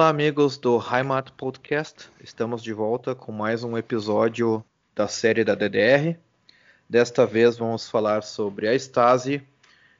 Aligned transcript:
Olá, 0.00 0.08
amigos 0.08 0.56
do 0.56 0.80
Heimat 0.80 1.30
Podcast. 1.32 2.08
Estamos 2.24 2.62
de 2.62 2.72
volta 2.72 3.14
com 3.14 3.30
mais 3.30 3.62
um 3.62 3.76
episódio 3.76 4.64
da 4.94 5.06
série 5.06 5.44
da 5.44 5.54
DDR. 5.54 6.16
Desta 6.88 7.26
vez 7.26 7.58
vamos 7.58 7.86
falar 7.86 8.22
sobre 8.22 8.66
a 8.66 8.74
Stasi 8.74 9.42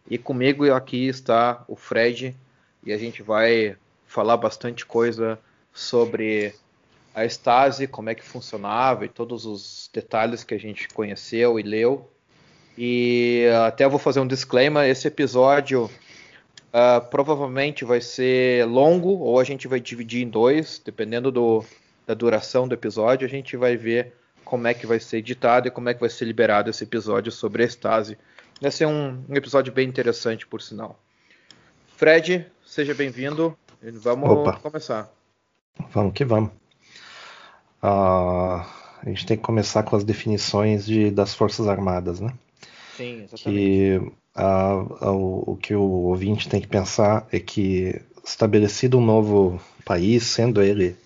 e 0.08 0.16
comigo 0.16 0.72
aqui 0.72 1.06
está 1.06 1.62
o 1.68 1.76
Fred 1.76 2.34
e 2.82 2.94
a 2.94 2.96
gente 2.96 3.22
vai 3.22 3.76
falar 4.06 4.38
bastante 4.38 4.86
coisa 4.86 5.38
sobre 5.70 6.54
a 7.14 7.26
Stasi, 7.26 7.86
como 7.86 8.08
é 8.08 8.14
que 8.14 8.24
funcionava 8.24 9.04
e 9.04 9.08
todos 9.10 9.44
os 9.44 9.90
detalhes 9.92 10.42
que 10.42 10.54
a 10.54 10.58
gente 10.58 10.88
conheceu 10.88 11.60
e 11.60 11.62
leu. 11.62 12.10
E 12.78 13.44
até 13.66 13.86
vou 13.86 13.98
fazer 13.98 14.20
um 14.20 14.26
disclaimer: 14.26 14.88
esse 14.88 15.06
episódio 15.06 15.90
Uh, 16.72 17.04
provavelmente 17.10 17.84
vai 17.84 18.00
ser 18.00 18.64
longo, 18.64 19.18
ou 19.18 19.40
a 19.40 19.44
gente 19.44 19.66
vai 19.66 19.80
dividir 19.80 20.22
em 20.22 20.28
dois, 20.28 20.80
dependendo 20.84 21.32
do, 21.32 21.64
da 22.06 22.14
duração 22.14 22.68
do 22.68 22.74
episódio. 22.74 23.26
A 23.26 23.30
gente 23.30 23.56
vai 23.56 23.76
ver 23.76 24.14
como 24.44 24.68
é 24.68 24.74
que 24.74 24.86
vai 24.86 25.00
ser 25.00 25.18
editado 25.18 25.66
e 25.66 25.70
como 25.70 25.88
é 25.88 25.94
que 25.94 26.00
vai 26.00 26.10
ser 26.10 26.24
liberado 26.24 26.70
esse 26.70 26.84
episódio 26.84 27.32
sobre 27.32 27.64
a 27.64 27.66
Stasi. 27.66 28.16
Vai 28.60 28.70
ser 28.70 28.86
um, 28.86 29.24
um 29.28 29.34
episódio 29.34 29.72
bem 29.72 29.88
interessante, 29.88 30.46
por 30.46 30.62
sinal. 30.62 30.98
Fred, 31.96 32.46
seja 32.64 32.94
bem-vindo. 32.94 33.56
Vamos 33.82 34.30
Opa. 34.30 34.58
começar. 34.58 35.10
Vamos 35.90 36.12
que 36.12 36.24
vamos. 36.24 36.50
Uh, 37.82 38.62
a 39.02 39.06
gente 39.06 39.26
tem 39.26 39.36
que 39.36 39.42
começar 39.42 39.82
com 39.82 39.96
as 39.96 40.04
definições 40.04 40.86
de, 40.86 41.10
das 41.10 41.34
Forças 41.34 41.66
Armadas, 41.66 42.20
né? 42.20 42.32
Sim, 42.96 43.24
exatamente. 43.24 43.42
Que 43.42 44.12
o 44.36 45.56
que 45.56 45.74
o 45.74 45.82
ouvinte 45.82 46.48
tem 46.48 46.60
que 46.60 46.68
pensar 46.68 47.26
é 47.32 47.40
que 47.40 48.00
estabelecido 48.24 48.98
um 48.98 49.04
novo 49.04 49.60
país, 49.84 50.24
sendo 50.24 50.62
ele 50.62 50.96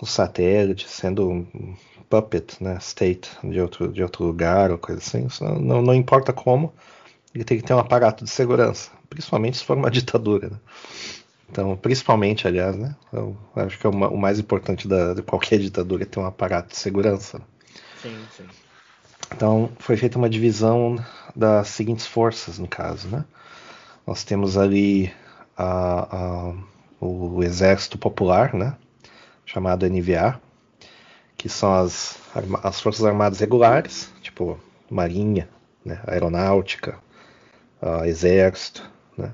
um 0.00 0.06
satélite, 0.06 0.88
sendo 0.88 1.30
um 1.30 1.76
puppet, 2.10 2.56
né, 2.60 2.76
state 2.80 3.30
de 3.44 3.60
outro, 3.60 3.92
de 3.92 4.02
outro 4.02 4.24
lugar 4.24 4.70
ou 4.70 4.78
coisa 4.78 5.00
assim, 5.00 5.28
não, 5.60 5.80
não 5.80 5.94
importa 5.94 6.32
como, 6.32 6.74
ele 7.34 7.44
tem 7.44 7.56
que 7.56 7.64
ter 7.64 7.72
um 7.72 7.78
aparato 7.78 8.24
de 8.24 8.30
segurança, 8.30 8.90
principalmente 9.08 9.56
se 9.58 9.64
for 9.64 9.76
uma 9.76 9.88
ditadura. 9.90 10.50
Né? 10.50 10.58
Então, 11.48 11.76
principalmente, 11.76 12.46
aliás, 12.46 12.76
né, 12.76 12.96
eu 13.12 13.36
acho 13.54 13.78
que 13.78 13.86
é 13.86 13.90
o 13.90 14.16
mais 14.16 14.38
importante 14.38 14.88
da, 14.88 15.14
de 15.14 15.22
qualquer 15.22 15.58
ditadura 15.58 16.02
é 16.02 16.06
ter 16.06 16.18
um 16.18 16.26
aparato 16.26 16.70
de 16.70 16.76
segurança. 16.76 17.40
Sim, 18.02 18.16
sim. 18.36 18.44
Então, 19.34 19.70
foi 19.78 19.96
feita 19.96 20.18
uma 20.18 20.28
divisão 20.28 20.96
das 21.34 21.68
seguintes 21.68 22.06
forças, 22.06 22.58
no 22.58 22.68
caso. 22.68 23.08
Né? 23.08 23.24
Nós 24.06 24.24
temos 24.24 24.56
ali 24.58 25.12
a, 25.56 26.16
a, 26.16 26.54
o 27.00 27.42
Exército 27.42 27.98
Popular, 27.98 28.54
né? 28.54 28.76
chamado 29.44 29.88
NVA, 29.88 30.40
que 31.36 31.48
são 31.48 31.74
as, 31.74 32.18
as 32.62 32.80
Forças 32.80 33.04
Armadas 33.04 33.40
regulares, 33.40 34.12
tipo 34.22 34.58
Marinha, 34.88 35.48
né? 35.84 36.00
Aeronáutica, 36.06 36.98
uh, 37.82 38.04
Exército, 38.04 38.88
né? 39.16 39.32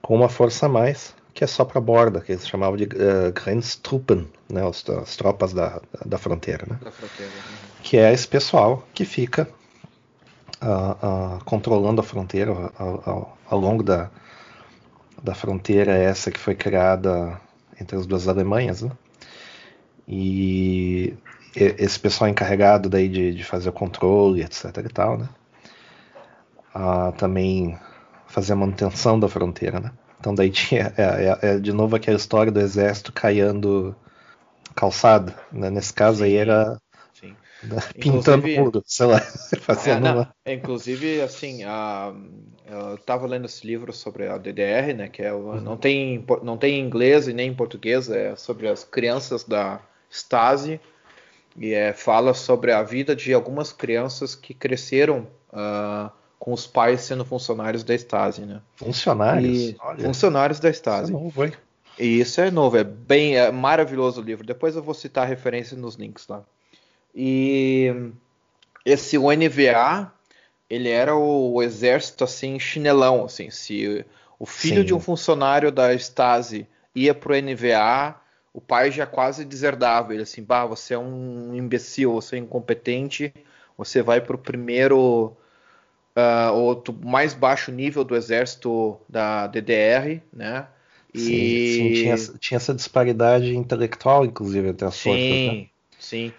com 0.00 0.14
uma 0.14 0.28
força 0.28 0.66
a 0.66 0.68
mais, 0.68 1.14
que 1.40 1.44
é 1.44 1.46
só 1.46 1.64
para 1.64 1.78
a 1.78 1.80
borda, 1.80 2.20
que 2.20 2.32
eles 2.32 2.46
chamavam 2.46 2.76
de 2.76 2.84
uh, 2.84 3.32
Grenztruppen, 3.32 4.28
né? 4.46 4.68
as, 4.68 4.84
as 4.90 5.16
tropas 5.16 5.54
da, 5.54 5.80
da 6.04 6.18
fronteira. 6.18 6.66
Né? 6.68 6.78
Da 6.84 6.90
fronteira. 6.90 7.32
Uhum 7.32 7.70
que 7.82 7.96
é 7.96 8.12
esse 8.12 8.26
pessoal 8.28 8.86
que 8.94 9.04
fica 9.04 9.48
uh, 10.62 11.36
uh, 11.36 11.44
controlando 11.44 12.00
a 12.00 12.04
fronteira 12.04 12.52
ao, 12.78 13.38
ao, 13.48 13.58
longo 13.58 13.82
da, 13.82 14.10
da 15.22 15.34
fronteira 15.34 15.92
essa 15.92 16.30
que 16.30 16.38
foi 16.38 16.54
criada 16.54 17.40
entre 17.80 17.96
as 17.96 18.06
duas 18.06 18.28
Alemanhas, 18.28 18.82
né? 18.82 18.90
E 20.06 21.14
esse 21.54 21.98
pessoal 21.98 22.28
encarregado 22.28 22.88
daí 22.88 23.08
de, 23.08 23.32
de 23.34 23.44
fazer 23.44 23.68
o 23.68 23.72
controle, 23.72 24.42
etc 24.42 24.64
e 24.84 24.88
tal, 24.88 25.18
né? 25.18 25.28
Uh, 26.74 27.12
também 27.16 27.78
fazer 28.26 28.52
a 28.52 28.56
manutenção 28.56 29.18
da 29.18 29.28
fronteira, 29.28 29.80
né? 29.80 29.90
Então 30.20 30.34
daí 30.34 30.50
tinha 30.50 30.92
é, 30.96 31.02
é, 31.02 31.38
é, 31.54 31.58
de 31.58 31.72
novo 31.72 31.96
aquela 31.96 32.16
história 32.16 32.52
do 32.52 32.60
exército 32.60 33.12
caiando 33.12 33.96
calçada, 34.76 35.34
né? 35.50 35.70
Nesse 35.70 35.92
caso 35.92 36.22
aí 36.22 36.36
era 36.36 36.78
Pintando 37.98 38.46
tudo, 38.54 38.82
sei 38.86 39.06
lá. 39.06 39.20
Fazendo 39.60 40.06
é, 40.06 40.12
uma... 40.12 40.34
Inclusive, 40.46 41.20
assim, 41.20 41.62
a, 41.64 42.12
eu 42.66 42.94
estava 42.94 43.26
lendo 43.26 43.46
esse 43.46 43.66
livro 43.66 43.92
sobre 43.92 44.28
a 44.28 44.38
DDR, 44.38 44.94
né? 44.94 45.08
Que 45.08 45.22
é, 45.22 45.32
uhum. 45.32 45.60
não, 45.60 45.76
tem, 45.76 46.24
não 46.42 46.56
tem 46.56 46.78
em 46.78 46.86
inglês 46.86 47.28
e 47.28 47.32
nem 47.32 47.50
em 47.50 47.54
português, 47.54 48.08
é 48.08 48.34
sobre 48.36 48.68
as 48.68 48.84
crianças 48.84 49.44
da 49.44 49.80
Stasi. 50.10 50.80
E 51.56 51.74
é, 51.74 51.92
fala 51.92 52.32
sobre 52.32 52.72
a 52.72 52.82
vida 52.82 53.14
de 53.14 53.34
algumas 53.34 53.72
crianças 53.72 54.34
que 54.34 54.54
cresceram 54.54 55.26
uh, 55.52 56.10
com 56.40 56.54
os 56.54 56.66
pais 56.66 57.02
sendo 57.02 57.22
funcionários 57.22 57.84
da 57.84 57.94
Stasi, 57.94 58.40
né? 58.40 58.62
Funcionários? 58.74 59.58
E, 59.58 59.76
funcionários 60.02 60.58
da 60.58 60.70
Stasi. 60.70 61.12
Isso 61.12 61.18
é 61.18 61.22
novo, 61.22 61.44
hein? 61.44 61.52
E 61.98 62.18
isso 62.18 62.40
é 62.40 62.50
novo, 62.50 62.78
é 62.78 62.82
bem 62.82 63.36
é 63.36 63.52
maravilhoso 63.52 64.22
o 64.22 64.24
livro. 64.24 64.46
Depois 64.46 64.74
eu 64.74 64.82
vou 64.82 64.94
citar 64.94 65.24
a 65.24 65.26
referência 65.26 65.76
nos 65.76 65.96
links 65.96 66.26
lá. 66.26 66.42
E 67.14 67.94
esse 68.86 69.18
UNVA, 69.18 70.10
ele 70.68 70.88
era 70.88 71.14
o, 71.14 71.52
o 71.52 71.62
exército 71.62 72.24
assim 72.24 72.58
chinelão, 72.58 73.26
assim, 73.26 73.50
se 73.50 74.04
o 74.38 74.46
filho 74.46 74.80
Sim. 74.80 74.86
de 74.86 74.94
um 74.94 75.00
funcionário 75.00 75.70
da 75.70 75.92
Stasi 75.92 76.66
ia 76.94 77.14
pro 77.14 77.34
NVA, 77.34 78.18
o 78.54 78.62
pai 78.62 78.90
já 78.90 79.04
quase 79.04 79.44
deserdava 79.44 80.14
ele 80.14 80.22
assim, 80.22 80.42
bah, 80.42 80.64
você 80.64 80.94
é 80.94 80.98
um 80.98 81.54
imbecil, 81.54 82.14
você 82.14 82.36
é 82.36 82.38
incompetente, 82.38 83.34
você 83.76 84.00
vai 84.00 84.22
pro 84.22 84.38
primeiro 84.38 85.36
uh, 86.16 86.52
ou 86.52 86.82
mais 87.04 87.34
baixo 87.34 87.70
nível 87.70 88.04
do 88.04 88.16
exército 88.16 88.98
da 89.08 89.46
DDR, 89.46 90.20
né? 90.32 90.66
E... 91.12 91.18
Sim, 91.18 91.74
sim 91.74 91.92
tinha, 91.94 92.38
tinha, 92.38 92.56
essa 92.56 92.74
disparidade 92.74 93.56
intelectual, 93.56 94.24
inclusive, 94.24 94.68
entre 94.68 94.86
as 94.86 94.94
sim, 94.94 95.10
forças. 95.10 95.58
Né? 95.58 95.66
Sim, 95.98 96.32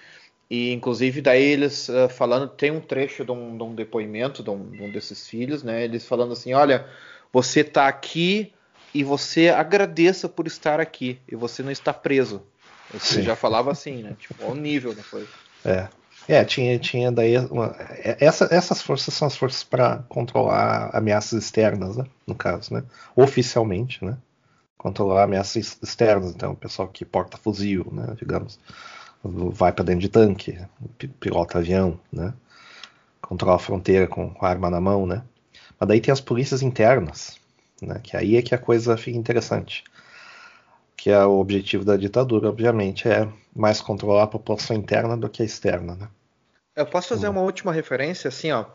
e 0.50 0.74
inclusive 0.74 1.22
daí 1.22 1.44
eles 1.44 1.88
uh, 1.88 2.10
falando, 2.10 2.46
tem 2.50 2.72
um 2.72 2.81
trecho 2.81 3.24
de 3.24 3.31
um, 3.31 3.56
de 3.56 3.64
um 3.64 3.74
depoimento 3.74 4.44
de 4.44 4.50
um, 4.50 4.70
de 4.70 4.84
um, 4.84 4.92
desses 4.92 5.26
filhos, 5.26 5.64
né? 5.64 5.81
Eles 5.84 6.06
falando 6.06 6.34
assim, 6.34 6.54
olha, 6.54 6.86
você 7.31 7.62
está 7.62 7.88
aqui 7.88 8.52
e 8.94 9.02
você 9.02 9.48
agradeça 9.48 10.28
por 10.28 10.46
estar 10.48 10.81
aqui 10.81 11.20
e 11.26 11.38
você 11.38 11.64
não 11.64 11.72
está 11.72 11.94
preso. 11.94 12.44
Você 12.94 13.22
já 13.24 13.34
falava 13.34 13.72
assim, 13.72 14.04
né? 14.04 14.14
Tipo, 14.20 14.44
ao 14.44 14.54
nível 14.54 14.94
da 14.94 15.04
coisa. 15.04 15.30
É. 15.64 15.88
É, 16.28 16.46
tinha, 16.46 16.78
tinha 16.80 17.12
daí 17.12 17.38
uma, 17.38 17.76
é, 17.80 18.18
essa, 18.20 18.48
essas 18.52 18.82
forças 18.82 19.14
são 19.14 19.28
as 19.28 19.36
forças 19.36 19.64
para 19.64 20.00
controlar 20.09 20.90
ameaças 20.94 21.44
externas, 21.44 21.98
né? 21.98 22.06
No 22.28 22.36
caso, 22.36 22.74
né? 22.74 22.84
Oficialmente, 23.16 24.04
né? 24.06 24.18
Controlar 24.78 25.24
ameaças 25.24 25.78
externas, 25.81 26.31
então 26.31 26.54
o 26.54 26.56
pessoal 26.56 26.88
que 26.88 27.06
porta 27.06 27.38
fuzil, 27.38 27.88
né? 27.92 28.16
Digamos 28.18 28.60
vai 29.24 29.72
para 29.72 29.86
dentro 29.86 30.01
de 30.01 30.10
tanque, 30.10 30.60
pilota 31.19 31.60
avião, 31.60 32.00
né? 32.12 32.34
Controla 33.22 33.56
a 33.56 33.60
fronteira 33.60 34.07
com 34.07 34.34
a 34.42 34.48
arma 34.48 34.69
na 34.69 34.81
mão, 34.81 35.06
né? 35.06 35.24
Mas 35.80 35.88
daí 35.88 36.01
tem 36.01 36.12
as 36.12 36.22
polícias 36.22 36.62
internas, 36.62 37.38
né? 37.81 38.00
Que 38.04 38.18
aí 38.18 38.36
é 38.36 38.42
que 38.42 38.56
a 38.56 38.57
coisa 38.57 38.98
fica 38.98 39.18
interessante. 39.18 39.84
Que 40.98 41.10
é 41.12 41.24
o 41.25 41.40
objetivo 41.40 41.86
da 41.86 41.98
ditadura, 41.98 42.50
obviamente, 42.50 43.07
é 43.07 43.28
mais 43.56 43.81
controlar 43.81 44.24
a 44.24 44.28
população 44.28 44.75
interna 44.75 45.16
do 45.16 45.30
que 45.30 45.42
a 45.42 45.45
externa, 45.45 45.95
né? 45.95 46.07
Eu 46.75 46.85
posso 46.85 47.09
fazer 47.09 47.27
hum. 47.27 47.31
uma 47.31 47.41
última 47.41 47.71
referência, 47.71 48.27
assim, 48.27 48.51
ó. 48.51 48.65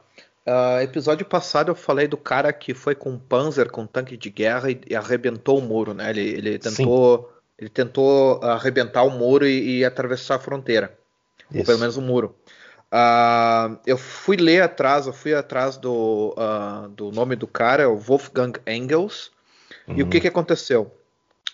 Uh, 0.47 0.81
episódio 0.81 1.27
passado 1.27 1.73
eu 1.73 1.75
falei 1.75 2.07
do 2.07 2.17
cara 2.17 2.53
que 2.53 2.73
foi 2.73 2.95
com 2.95 3.11
um 3.11 3.19
Panzer, 3.19 3.69
com 3.69 3.83
um 3.83 3.87
tanque 3.87 4.17
de 4.17 4.31
guerra 4.31 4.71
e, 4.71 4.81
e 4.89 4.95
arrebentou 4.95 5.59
o 5.59 5.63
muro, 5.63 5.93
né? 5.93 6.11
Ele, 6.11 6.21
ele 6.21 6.59
tentou 6.59 7.19
Sim 7.19 7.37
ele 7.59 7.71
tentou 7.71 8.43
arrebentar 8.43 9.03
o 9.03 9.11
muro 9.11 9.47
e, 9.47 9.79
e 9.79 9.85
atravessar 9.85 10.37
a 10.37 10.39
fronteira. 10.39 10.97
Isso. 11.51 11.61
Ou 11.61 11.65
pelo 11.65 11.79
menos 11.79 11.97
o 11.97 12.03
muro. 12.03 12.37
Uh, 12.93 13.79
eu 13.87 13.97
fui 13.97 14.37
ler 14.37 14.63
atrás, 14.63 15.07
eu 15.07 15.13
fui 15.13 15.35
atrás 15.35 15.77
do, 15.77 16.35
uh, 16.37 16.89
do 16.91 17.11
nome 17.11 17.35
do 17.35 17.47
cara, 17.47 17.83
é 17.83 17.87
o 17.87 17.97
Wolfgang 17.97 18.59
Engels. 18.67 19.31
Uhum. 19.89 19.97
E 19.97 20.03
o 20.03 20.07
que, 20.07 20.19
uhum. 20.19 20.23
que 20.23 20.29
aconteceu? 20.29 20.95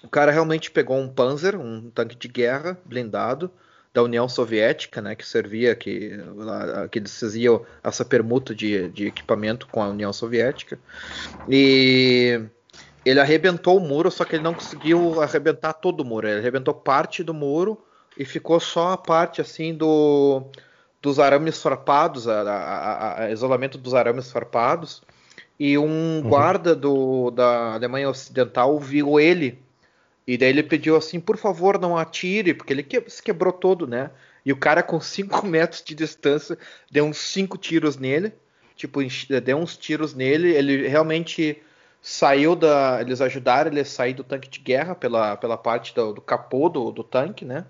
O 0.03 0.09
cara 0.09 0.33
realmente 0.33 0.71
pegou 0.71 0.99
um 0.99 1.09
Panzer, 1.09 1.59
um 1.59 1.89
tanque 1.91 2.17
de 2.17 2.27
guerra 2.27 2.77
blindado 2.85 3.51
da 3.95 4.03
União 4.03 4.29
Soviética, 4.29 5.03
né, 5.03 5.15
que 5.15 5.27
servia, 5.27 5.75
que, 5.75 6.19
que 6.91 6.99
eles 6.99 7.19
faziam 7.19 7.65
essa 7.85 8.05
permuta 8.05 8.55
de, 8.55 8.89
de 8.89 9.07
equipamento 9.07 9.67
com 9.67 9.83
a 9.83 9.89
União 9.89 10.13
Soviética. 10.13 10.79
E 11.49 12.41
ele 13.05 13.21
arrebentou 13.21 13.77
o 13.77 13.81
muro, 13.81 14.11
só 14.11 14.25
que 14.25 14.37
ele 14.37 14.43
não 14.43 14.55
conseguiu 14.55 15.21
arrebentar 15.21 15.75
todo 15.75 16.01
o 16.01 16.05
muro. 16.05 16.27
Ele 16.27 16.41
arrebentou 16.41 16.73
parte 16.73 17.23
do 17.23 17.35
muro 17.35 17.79
e 18.17 18.25
ficou 18.25 18.59
só 18.61 18.93
a 18.93 18.97
parte 18.97 19.41
assim 19.41 19.75
do 19.75 20.43
dos 21.03 21.19
arames 21.19 21.61
farpados, 21.61 22.29
a, 22.29 22.43
a, 22.43 23.23
a 23.25 23.31
isolamento 23.33 23.77
dos 23.77 23.93
arames 23.93 24.31
farpados. 24.31 25.03
E 25.59 25.77
um 25.77 26.21
uhum. 26.23 26.23
guarda 26.23 26.77
do, 26.77 27.31
da 27.33 27.75
Alemanha 27.75 28.09
Ocidental 28.09 28.79
viu 28.79 29.19
ele 29.19 29.59
E 30.27 30.37
daí 30.39 30.51
ele 30.51 30.63
pediu 30.63 30.97
assim, 30.97 31.19
por 31.19 31.37
favor, 31.37 31.79
não 31.79 31.97
atire, 31.97 32.55
porque 32.55 32.73
ele 32.73 32.83
que, 32.83 33.03
se 33.09 33.23
quebrou 33.23 33.53
todo, 33.53 33.87
né? 33.87 34.11
E 34.45 34.53
o 34.53 34.57
cara 34.57 34.83
com 34.83 34.99
5 35.01 35.47
metros 35.47 35.83
de 35.83 35.95
distância 35.95 36.59
deu 36.91 37.05
uns 37.05 37.19
5 37.19 37.59
tiros 37.59 37.97
nele. 37.97 38.33
Tipo, 38.77 39.01
deu 39.43 39.59
uns 39.59 39.77
tiros 39.77 40.15
nele. 40.15 40.53
Ele 40.53 40.89
realmente 40.89 41.61
saiu 42.01 42.57
da. 42.57 43.01
Eles 43.01 43.21
ajudaram 43.21 43.71
ele 43.71 43.81
a 43.81 43.85
sair 43.85 44.15
do 44.15 44.25
tanque 44.25 44.49
de 44.49 44.59
guerra 44.59 44.95
pela, 44.95 45.37
pela 45.37 45.57
parte 45.57 45.95
do, 45.95 46.15
do 46.15 46.21
capô 46.21 46.69
do, 46.69 46.91
do 46.91 47.05
tanque, 47.05 47.45
né? 47.45 47.65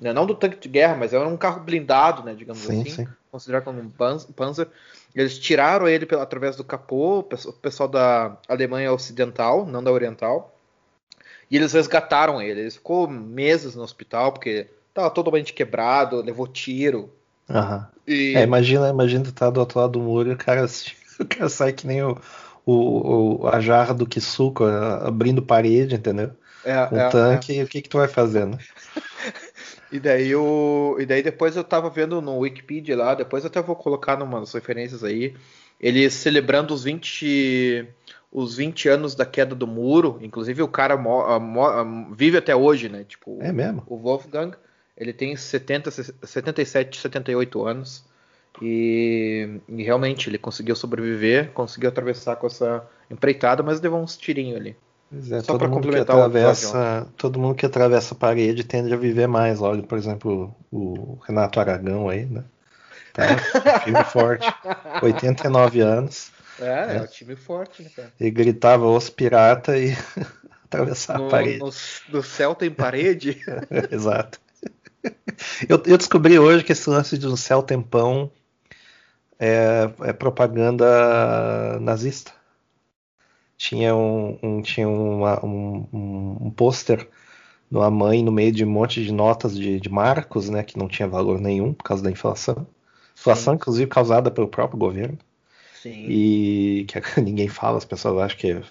Não 0.00 0.26
do 0.26 0.34
tanque 0.34 0.58
de 0.58 0.68
guerra, 0.68 0.94
mas 0.94 1.14
era 1.14 1.26
um 1.26 1.36
carro 1.36 1.60
blindado, 1.60 2.22
né? 2.22 2.34
Digamos 2.34 2.62
sim, 2.62 2.82
assim. 2.82 2.90
Sim. 2.90 3.08
Considerado 3.30 3.64
como 3.64 3.80
um 3.80 3.90
Panzer. 3.90 4.68
Eles 5.14 5.38
tiraram 5.38 5.88
ele 5.88 6.04
pela, 6.04 6.22
através 6.22 6.56
do 6.56 6.64
capô, 6.64 7.20
o 7.20 7.52
pessoal 7.52 7.88
da 7.88 8.36
Alemanha 8.48 8.92
Ocidental, 8.92 9.66
não 9.66 9.82
da 9.82 9.90
Oriental. 9.90 10.55
E 11.50 11.56
eles 11.56 11.72
resgataram 11.72 12.40
ele. 12.40 12.60
Ele 12.60 12.70
ficou 12.70 13.08
meses 13.08 13.74
no 13.74 13.82
hospital, 13.82 14.32
porque 14.32 14.68
tava 14.92 15.10
totalmente 15.10 15.52
quebrado, 15.52 16.22
levou 16.22 16.46
tiro. 16.46 17.10
Uhum. 17.48 17.84
E... 18.06 18.36
É, 18.36 18.42
imagina, 18.42 18.88
imagina 18.88 19.24
tu 19.24 19.32
tá 19.32 19.50
do 19.50 19.60
outro 19.60 19.78
lado 19.78 19.92
do 19.92 20.00
muro 20.00 20.30
e 20.30 20.34
o 20.34 20.36
cara, 20.36 20.64
o 21.20 21.24
cara 21.24 21.48
sai 21.48 21.72
que 21.72 21.86
nem 21.86 22.02
o, 22.02 22.18
o, 22.64 23.42
o 23.42 23.48
a 23.48 23.60
jarra 23.60 23.94
do 23.94 24.06
Kisuko 24.06 24.64
abrindo 24.64 25.42
parede, 25.42 25.94
entendeu? 25.94 26.30
É, 26.64 26.76
um 26.92 26.98
é, 26.98 27.08
tanque, 27.10 27.58
é. 27.58 27.62
o 27.62 27.68
que 27.68 27.82
que 27.82 27.88
tu 27.88 27.98
vai 27.98 28.08
fazer, 28.08 28.44
né? 28.44 28.58
e 29.92 30.00
daí 30.00 30.34
o, 30.34 30.96
e 30.98 31.06
daí 31.06 31.22
depois 31.22 31.54
eu 31.54 31.62
tava 31.62 31.88
vendo 31.88 32.20
no 32.20 32.38
Wikipedia 32.38 32.96
lá, 32.96 33.14
depois 33.14 33.44
eu 33.44 33.48
até 33.48 33.62
vou 33.62 33.76
colocar 33.76 34.20
umas 34.20 34.52
referências 34.52 35.04
aí, 35.04 35.34
ele 35.80 36.10
celebrando 36.10 36.74
os 36.74 36.82
20 36.82 37.86
os 38.30 38.56
20 38.56 38.88
anos 38.88 39.14
da 39.14 39.24
queda 39.24 39.54
do 39.54 39.66
muro, 39.66 40.18
inclusive 40.20 40.62
o 40.62 40.68
cara 40.68 40.98
vive 42.14 42.36
até 42.36 42.54
hoje, 42.54 42.88
né? 42.88 43.04
Tipo, 43.04 43.38
é 43.40 43.52
mesmo? 43.52 43.82
O 43.86 43.96
Wolfgang, 43.96 44.56
ele 44.96 45.12
tem 45.12 45.36
70, 45.36 45.90
77, 45.90 47.00
78 47.00 47.66
anos. 47.66 48.04
E, 48.60 49.60
e, 49.68 49.82
realmente 49.82 50.30
ele 50.30 50.38
conseguiu 50.38 50.74
sobreviver, 50.74 51.52
conseguiu 51.52 51.90
atravessar 51.90 52.36
com 52.36 52.46
essa 52.46 52.86
empreitada, 53.10 53.62
mas 53.62 53.80
levou 53.80 54.00
uns 54.00 54.16
tirinhos 54.16 54.56
ali. 54.56 54.76
É, 55.30 55.40
Só 55.40 55.56
para 55.56 55.68
complementar 55.68 56.16
atravessa, 56.16 57.06
Todo 57.16 57.38
mundo 57.38 57.54
que 57.54 57.66
atravessa 57.66 58.14
a 58.14 58.16
parede 58.16 58.64
tende 58.64 58.92
a 58.92 58.96
viver 58.96 59.28
mais. 59.28 59.60
Olha, 59.60 59.82
por 59.82 59.96
exemplo, 59.96 60.54
o 60.72 61.18
Renato 61.26 61.60
Aragão 61.60 62.08
aí, 62.08 62.24
né? 62.26 62.44
Tá, 63.12 63.24
time 63.84 64.02
forte. 64.04 64.46
89 65.02 65.80
anos. 65.80 66.32
É, 66.60 66.96
é, 66.96 67.02
um 67.02 67.06
time 67.06 67.36
forte, 67.36 67.82
né, 67.82 67.90
cara? 67.94 68.12
E 68.18 68.30
gritava 68.30 68.86
os 68.86 69.10
pirata 69.10 69.78
e 69.78 69.94
atravessava 70.64 71.18
no, 71.20 71.26
a 71.26 71.30
parede. 71.30 71.58
No, 71.58 71.70
no 72.08 72.22
céu 72.22 72.54
tem 72.54 72.70
parede? 72.70 73.40
Exato. 73.90 74.40
Eu, 75.68 75.82
eu, 75.86 75.96
descobri 75.96 76.38
hoje 76.38 76.64
que 76.64 76.72
esse 76.72 76.88
lance 76.90 77.16
de 77.16 77.26
um 77.26 77.36
céu 77.36 77.62
tempão 77.62 78.30
é, 79.38 79.90
é 80.02 80.12
propaganda 80.12 81.78
nazista. 81.80 82.32
Tinha 83.56 83.94
um, 83.94 84.38
um 84.42 84.62
tinha 84.62 84.88
uma, 84.88 85.44
um, 85.44 85.86
um, 85.92 86.36
um 86.46 86.50
pôster 86.50 87.08
numa 87.70 87.90
mãe 87.90 88.22
no 88.22 88.32
meio 88.32 88.52
de 88.52 88.64
um 88.64 88.70
monte 88.70 89.02
de 89.02 89.12
notas 89.12 89.56
de, 89.56 89.80
de 89.80 89.88
marcos, 89.88 90.48
né, 90.48 90.62
que 90.62 90.78
não 90.78 90.88
tinha 90.88 91.08
valor 91.08 91.40
nenhum 91.40 91.72
por 91.72 91.84
causa 91.84 92.02
da 92.02 92.10
inflação. 92.10 92.66
Inflação, 93.16 93.54
Sim. 93.54 93.56
inclusive, 93.56 93.90
causada 93.90 94.30
pelo 94.30 94.48
próprio 94.48 94.78
governo. 94.78 95.18
Sim. 95.82 96.06
E 96.08 96.86
que 96.88 97.00
ninguém 97.20 97.48
fala, 97.48 97.78
as 97.78 97.84
pessoas 97.84 98.18
acham 98.18 98.38
que 98.38 98.62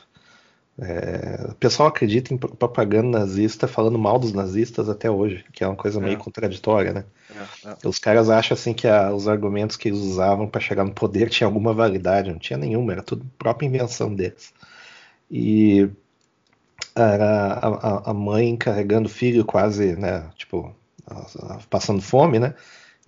é, 0.78 1.48
o 1.52 1.56
pessoal 1.56 1.88
acredita 1.88 2.34
em 2.34 2.38
propaganda 2.38 3.20
nazista 3.20 3.66
falando 3.66 3.98
mal 3.98 4.20
dos 4.20 4.34
nazistas 4.34 4.90
até 4.90 5.10
hoje, 5.10 5.46
que 5.54 5.64
é 5.64 5.68
uma 5.68 5.76
coisa 5.76 6.02
meio 6.02 6.16
é. 6.16 6.18
contraditória, 6.18 6.92
né? 6.92 7.06
É, 7.34 7.70
é. 7.70 7.88
Os 7.88 7.98
caras 7.98 8.30
acham 8.30 8.56
assim 8.56 8.74
que 8.74 8.88
a, 8.88 9.14
os 9.14 9.28
argumentos 9.28 9.78
que 9.78 9.88
eles 9.88 10.00
usavam 10.00 10.48
para 10.48 10.60
chegar 10.60 10.84
no 10.84 10.94
poder 10.94 11.30
tinham 11.30 11.48
alguma 11.48 11.74
validade, 11.74 12.30
não 12.30 12.40
tinha 12.40 12.60
nenhuma, 12.60 12.92
era 12.92 13.02
tudo 13.02 13.26
própria 13.38 13.68
invenção 13.68 14.14
deles. 14.14 14.54
E 15.32 15.90
era 16.94 17.54
a, 17.54 18.12
a 18.12 18.14
mãe 18.14 18.56
carregando 18.58 19.08
o 19.08 19.12
filho 19.12 19.46
quase, 19.46 19.96
né, 19.96 20.30
tipo, 20.36 20.76
passando 21.70 22.02
fome, 22.02 22.38
né? 22.38 22.54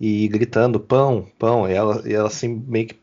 E 0.00 0.26
gritando 0.28 0.80
pão, 0.80 1.26
pão, 1.38 1.68
e 1.68 1.74
ela, 1.74 2.02
e 2.06 2.14
ela 2.14 2.28
assim 2.28 2.48
meio 2.66 2.88
que 2.88 2.98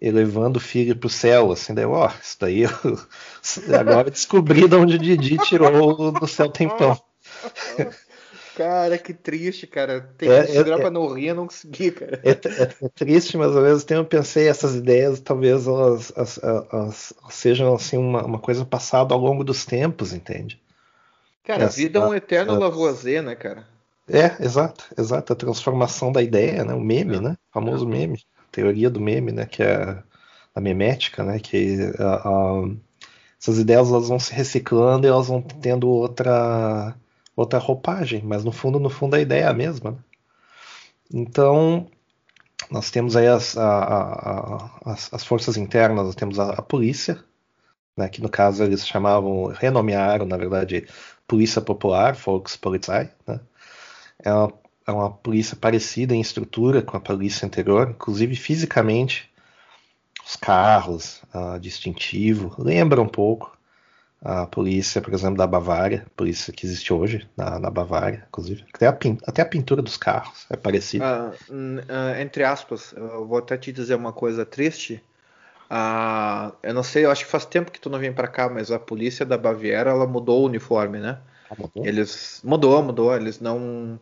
elevando 0.00 0.58
o 0.58 0.62
filho 0.62 0.96
para 0.96 1.06
o 1.06 1.10
céu, 1.10 1.52
assim, 1.52 1.74
daí, 1.74 1.84
ó, 1.84 2.10
isso 2.22 2.36
daí 2.40 2.62
eu, 2.62 2.70
agora 3.78 4.10
descobri 4.10 4.66
de 4.66 4.74
onde 4.74 4.96
o 4.96 4.98
Didi 4.98 5.36
tirou 5.38 6.10
do 6.10 6.26
céu 6.26 6.48
tempão. 6.48 6.98
Cara, 8.56 8.98
que 8.98 9.14
triste, 9.14 9.66
cara. 9.66 10.00
Tem 10.18 10.30
é, 10.30 10.44
que 10.44 10.52
segurar 10.52 10.78
é, 10.78 10.80
pra 10.80 10.90
não 10.90 11.14
rir, 11.14 11.28
eu 11.28 11.34
não 11.34 11.46
consegui, 11.46 11.92
cara. 11.92 12.20
É, 12.22 12.30
é, 12.30 12.62
é, 12.82 12.88
triste, 12.94 13.36
mas 13.36 13.56
ao 13.56 13.62
mesmo 13.62 13.86
tempo 13.86 14.00
eu 14.00 14.04
pensei, 14.04 14.48
essas 14.48 14.74
ideias 14.74 15.20
talvez 15.20 15.66
elas, 15.66 16.12
elas, 16.14 16.40
elas 16.42 17.14
sejam 17.30 17.74
assim 17.74 17.96
uma, 17.96 18.22
uma, 18.24 18.38
coisa 18.38 18.64
passada 18.64 19.14
ao 19.14 19.20
longo 19.20 19.44
dos 19.44 19.64
tempos, 19.64 20.12
entende? 20.12 20.60
Cara, 21.44 21.64
Essa, 21.64 21.74
a 21.74 21.82
vida 21.82 21.98
é 22.00 22.02
um 22.02 22.14
eterno 22.14 22.58
Lavoisier, 22.58 23.22
né, 23.22 23.34
cara? 23.34 23.66
É, 24.06 24.44
exato, 24.44 24.84
exato. 24.98 25.32
A 25.32 25.36
transformação 25.36 26.12
da 26.12 26.20
ideia, 26.20 26.64
né? 26.64 26.74
O 26.74 26.80
meme, 26.80 27.16
é. 27.16 27.20
né? 27.20 27.36
O 27.50 27.52
famoso 27.54 27.86
meme 27.86 28.20
teoria 28.50 28.90
do 28.90 29.00
meme, 29.00 29.32
né, 29.32 29.46
que 29.46 29.62
é 29.62 30.02
a 30.54 30.60
memética, 30.60 31.22
né, 31.24 31.38
que 31.38 31.78
essas 33.40 33.58
ideias 33.58 33.88
elas 33.90 34.08
vão 34.08 34.18
se 34.18 34.32
reciclando 34.34 35.06
e 35.06 35.10
elas 35.10 35.28
vão 35.28 35.42
tendo 35.42 35.88
outra 35.88 36.94
outra 37.36 37.58
roupagem, 37.58 38.22
mas 38.22 38.44
no 38.44 38.52
fundo, 38.52 38.78
no 38.78 38.90
fundo 38.90 39.16
a 39.16 39.20
ideia 39.20 39.44
é 39.44 39.48
a 39.48 39.54
mesma. 39.54 39.92
Né? 39.92 39.98
Então 41.12 41.86
nós 42.70 42.90
temos 42.90 43.16
aí 43.16 43.26
as, 43.26 43.56
a, 43.56 44.70
as, 44.84 45.12
as, 45.12 45.24
forças 45.24 45.56
internas, 45.56 46.06
nós 46.06 46.14
temos 46.14 46.38
a, 46.38 46.50
a 46.50 46.62
polícia, 46.62 47.22
né, 47.96 48.08
que 48.08 48.22
no 48.22 48.28
caso 48.28 48.62
eles 48.62 48.86
chamavam, 48.86 49.46
renomearam, 49.46 50.26
na 50.26 50.36
verdade, 50.36 50.86
Polícia 51.26 51.60
Popular, 51.60 52.14
Volkspolizei, 52.14 53.08
né? 53.26 53.40
É 54.22 54.32
uma 54.32 54.52
é 54.90 54.92
uma 54.92 55.10
polícia 55.10 55.56
parecida 55.56 56.14
em 56.14 56.20
estrutura 56.20 56.82
com 56.82 56.96
a 56.96 57.00
polícia 57.00 57.46
anterior, 57.46 57.90
inclusive 57.90 58.34
fisicamente. 58.36 59.30
Os 60.26 60.36
carros, 60.36 61.22
uh, 61.34 61.58
distintivo, 61.58 62.54
lembra 62.58 63.00
um 63.00 63.08
pouco 63.08 63.56
a 64.22 64.46
polícia, 64.46 65.00
por 65.00 65.14
exemplo, 65.14 65.38
da 65.38 65.46
Bavária, 65.46 66.06
polícia 66.14 66.52
que 66.52 66.66
existe 66.66 66.92
hoje 66.92 67.26
na, 67.36 67.58
na 67.58 67.70
Bavária, 67.70 68.26
inclusive. 68.28 68.64
Até 68.74 68.86
a, 68.86 68.98
até 69.26 69.42
a 69.42 69.46
pintura 69.46 69.80
dos 69.80 69.96
carros 69.96 70.44
é 70.50 70.56
parecida. 70.56 71.32
Uh, 71.48 71.54
uh, 71.54 72.20
entre 72.20 72.44
aspas, 72.44 72.92
eu 72.94 73.26
vou 73.26 73.38
até 73.38 73.56
te 73.56 73.72
dizer 73.72 73.94
uma 73.94 74.12
coisa 74.12 74.44
triste. 74.44 75.02
Uh, 75.70 76.52
eu 76.62 76.74
não 76.74 76.82
sei, 76.82 77.06
eu 77.06 77.10
acho 77.10 77.24
que 77.24 77.30
faz 77.30 77.46
tempo 77.46 77.70
que 77.70 77.80
tu 77.80 77.88
não 77.88 77.98
vem 77.98 78.12
para 78.12 78.28
cá, 78.28 78.48
mas 78.48 78.70
a 78.70 78.78
polícia 78.78 79.24
da 79.24 79.38
Baviera 79.38 79.90
ela 79.90 80.06
mudou 80.06 80.42
o 80.42 80.46
uniforme, 80.46 80.98
né? 80.98 81.18
Ah, 81.50 81.54
mudou? 81.58 81.86
Eles 81.86 82.40
mudou, 82.44 82.82
mudou. 82.82 83.16
Eles 83.16 83.40
não 83.40 83.98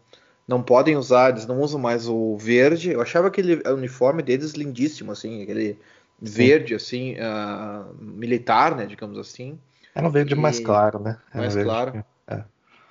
não 0.48 0.62
podem 0.62 0.96
usar, 0.96 1.28
eles 1.28 1.46
não 1.46 1.60
usam 1.60 1.78
mais 1.78 2.08
o 2.08 2.34
verde. 2.38 2.90
Eu 2.90 3.02
achava 3.02 3.28
aquele 3.28 3.62
uniforme 3.68 4.22
deles 4.22 4.52
lindíssimo, 4.52 5.12
assim, 5.12 5.42
aquele 5.42 5.74
Sim. 5.74 5.78
verde, 6.20 6.74
assim, 6.74 7.16
uh, 7.16 7.94
militar, 8.00 8.74
né, 8.74 8.86
digamos 8.86 9.18
assim. 9.18 9.58
Era 9.94 10.08
um 10.08 10.10
verde 10.10 10.32
e... 10.32 10.38
mais 10.38 10.58
claro, 10.58 10.98
né? 10.98 11.18
Era 11.30 11.42
mais 11.42 11.54
verde, 11.54 11.68
claro. 11.68 12.04
É. 12.26 12.42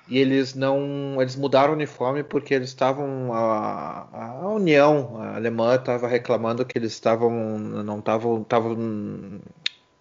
E 0.08 0.18
eles 0.18 0.54
não, 0.54 1.20
eles 1.20 1.34
mudaram 1.34 1.72
o 1.72 1.76
uniforme 1.76 2.22
porque 2.22 2.54
eles 2.54 2.68
estavam 2.68 3.34
a, 3.34 4.08
a 4.12 4.48
União 4.48 5.18
a 5.20 5.36
alemã 5.36 5.74
estava 5.74 6.08
reclamando 6.08 6.64
que 6.64 6.78
eles 6.78 6.92
estavam 6.92 7.58
não 7.58 7.98
estavam 7.98 8.40
estavam 8.40 9.40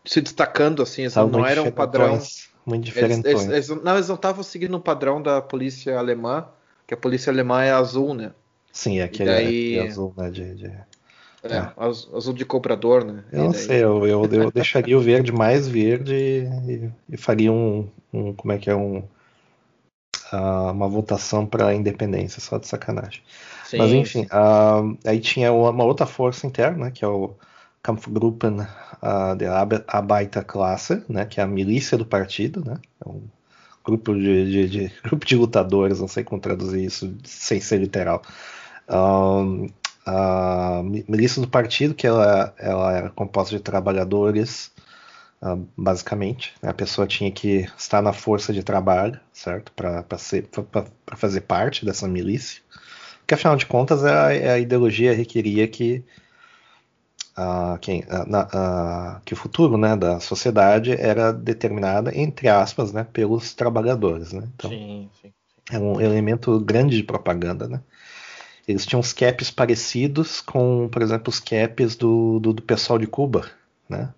se 0.05 0.21
destacando 0.21 0.81
assim, 0.81 1.01
eles 1.01 1.15
não 1.15 1.45
eram 1.45 1.65
um 1.65 1.71
padrão 1.71 2.21
muito 2.65 2.85
diferente. 2.85 3.27
Eles, 3.27 3.43
eles, 3.47 3.69
eles, 3.69 3.83
não, 3.83 3.95
eles 3.95 4.07
não 4.07 4.15
estavam 4.15 4.43
seguindo 4.43 4.75
o 4.77 4.79
padrão 4.79 5.21
da 5.21 5.41
polícia 5.41 5.99
alemã 5.99 6.47
que 6.87 6.93
a 6.93 6.97
polícia 6.97 7.31
alemã 7.31 7.61
é 7.61 7.71
azul, 7.71 8.13
né? 8.13 8.31
Sim, 8.71 9.01
aquele 9.01 9.29
daí... 9.29 9.77
é 9.77 9.87
azul, 9.87 10.13
né? 10.15 10.31
De, 10.31 10.55
de... 10.55 10.65
É, 10.67 10.87
é. 11.55 11.73
azul 11.77 12.33
de 12.33 12.45
comprador, 12.45 13.03
né? 13.03 13.23
Eu 13.31 13.43
não 13.43 13.51
daí... 13.51 13.59
sei, 13.59 13.83
eu, 13.83 14.07
eu, 14.07 14.25
eu, 14.25 14.51
deixaria 14.51 14.97
o 14.97 15.01
verde 15.01 15.31
mais 15.31 15.67
verde 15.67 16.15
e, 16.15 16.89
e 17.09 17.17
faria 17.17 17.51
um, 17.51 17.89
um, 18.13 18.33
Como 18.33 18.53
é 18.53 18.57
que 18.57 18.69
é? 18.69 18.75
Um, 18.75 19.03
uh, 20.31 20.71
uma 20.71 20.87
votação 20.87 21.45
para 21.45 21.73
independência, 21.73 22.41
só 22.41 22.57
de 22.57 22.67
sacanagem. 22.67 23.21
Sim, 23.65 23.77
Mas 23.77 23.91
enfim, 23.91 24.25
uh, 24.25 24.97
aí 25.05 25.19
tinha 25.19 25.51
uma 25.51 25.83
outra 25.83 26.05
força 26.05 26.47
interna, 26.47 26.85
né, 26.85 26.91
que 26.91 27.03
é 27.03 27.07
o 27.07 27.35
Kampfgruppen 27.83 28.61
uh, 28.61 29.35
der 29.35 29.51
Arbeiterklasse, 29.87 31.03
né, 31.09 31.25
que 31.25 31.41
é 31.41 31.43
a 31.43 31.47
milícia 31.47 31.97
do 31.97 32.05
partido, 32.05 32.63
né, 32.63 32.79
é 33.05 33.09
um 33.09 33.23
grupo 33.87 34.13
de, 34.13 34.51
de, 34.51 34.69
de, 34.69 34.91
grupo 35.01 35.25
de 35.25 35.35
lutadores, 35.35 35.99
não 35.99 36.07
sei 36.07 36.23
como 36.23 36.41
traduzir 36.41 36.83
isso 36.83 37.15
sem 37.23 37.61
ser 37.61 37.79
literal. 37.79 38.21
Um, 38.89 39.67
a 40.05 40.81
milícia 40.83 41.41
do 41.41 41.47
partido, 41.47 41.93
que 41.93 42.05
ela, 42.05 42.53
ela 42.57 42.93
era 42.93 43.09
composta 43.09 43.55
de 43.55 43.61
trabalhadores 43.61 44.71
uh, 45.41 45.67
basicamente. 45.75 46.53
A 46.61 46.73
pessoa 46.73 47.07
tinha 47.07 47.31
que 47.31 47.67
estar 47.77 48.01
na 48.01 48.13
força 48.13 48.53
de 48.53 48.63
trabalho, 48.63 49.19
certo? 49.33 49.71
Para 49.73 50.05
fazer 51.15 51.41
parte 51.41 51.85
dessa 51.85 52.07
milícia. 52.07 52.61
Porque, 53.19 53.33
afinal 53.33 53.57
de 53.57 53.65
contas, 53.65 54.05
a, 54.05 54.27
a 54.27 54.59
ideologia 54.59 55.13
requeria 55.13 55.67
que, 55.67 56.03
quem, 57.81 58.03
na, 58.27 59.21
que 59.23 59.33
o 59.33 59.37
futuro 59.37 59.77
né, 59.77 59.95
da 59.95 60.19
sociedade 60.19 60.91
era 60.93 61.31
determinada, 61.31 62.15
entre 62.17 62.47
aspas, 62.47 62.91
né, 62.91 63.05
pelos 63.13 63.53
trabalhadores. 63.53 64.33
Né? 64.33 64.47
Então, 64.55 64.69
sim, 64.69 65.09
sim, 65.21 65.29
sim. 65.29 65.75
é 65.75 65.79
um 65.79 66.01
elemento 66.01 66.59
grande 66.59 66.97
de 66.97 67.03
propaganda. 67.03 67.67
Né? 67.67 67.79
Eles 68.67 68.85
tinham 68.85 68.99
os 68.99 69.13
caps 69.13 69.51
parecidos 69.51 70.41
com, 70.41 70.89
por 70.91 71.01
exemplo, 71.01 71.29
os 71.29 71.39
caps 71.39 71.95
do, 71.95 72.39
do, 72.39 72.53
do 72.53 72.61
pessoal 72.61 72.97
de 72.97 73.07
Cuba, 73.07 73.45
né? 73.87 74.09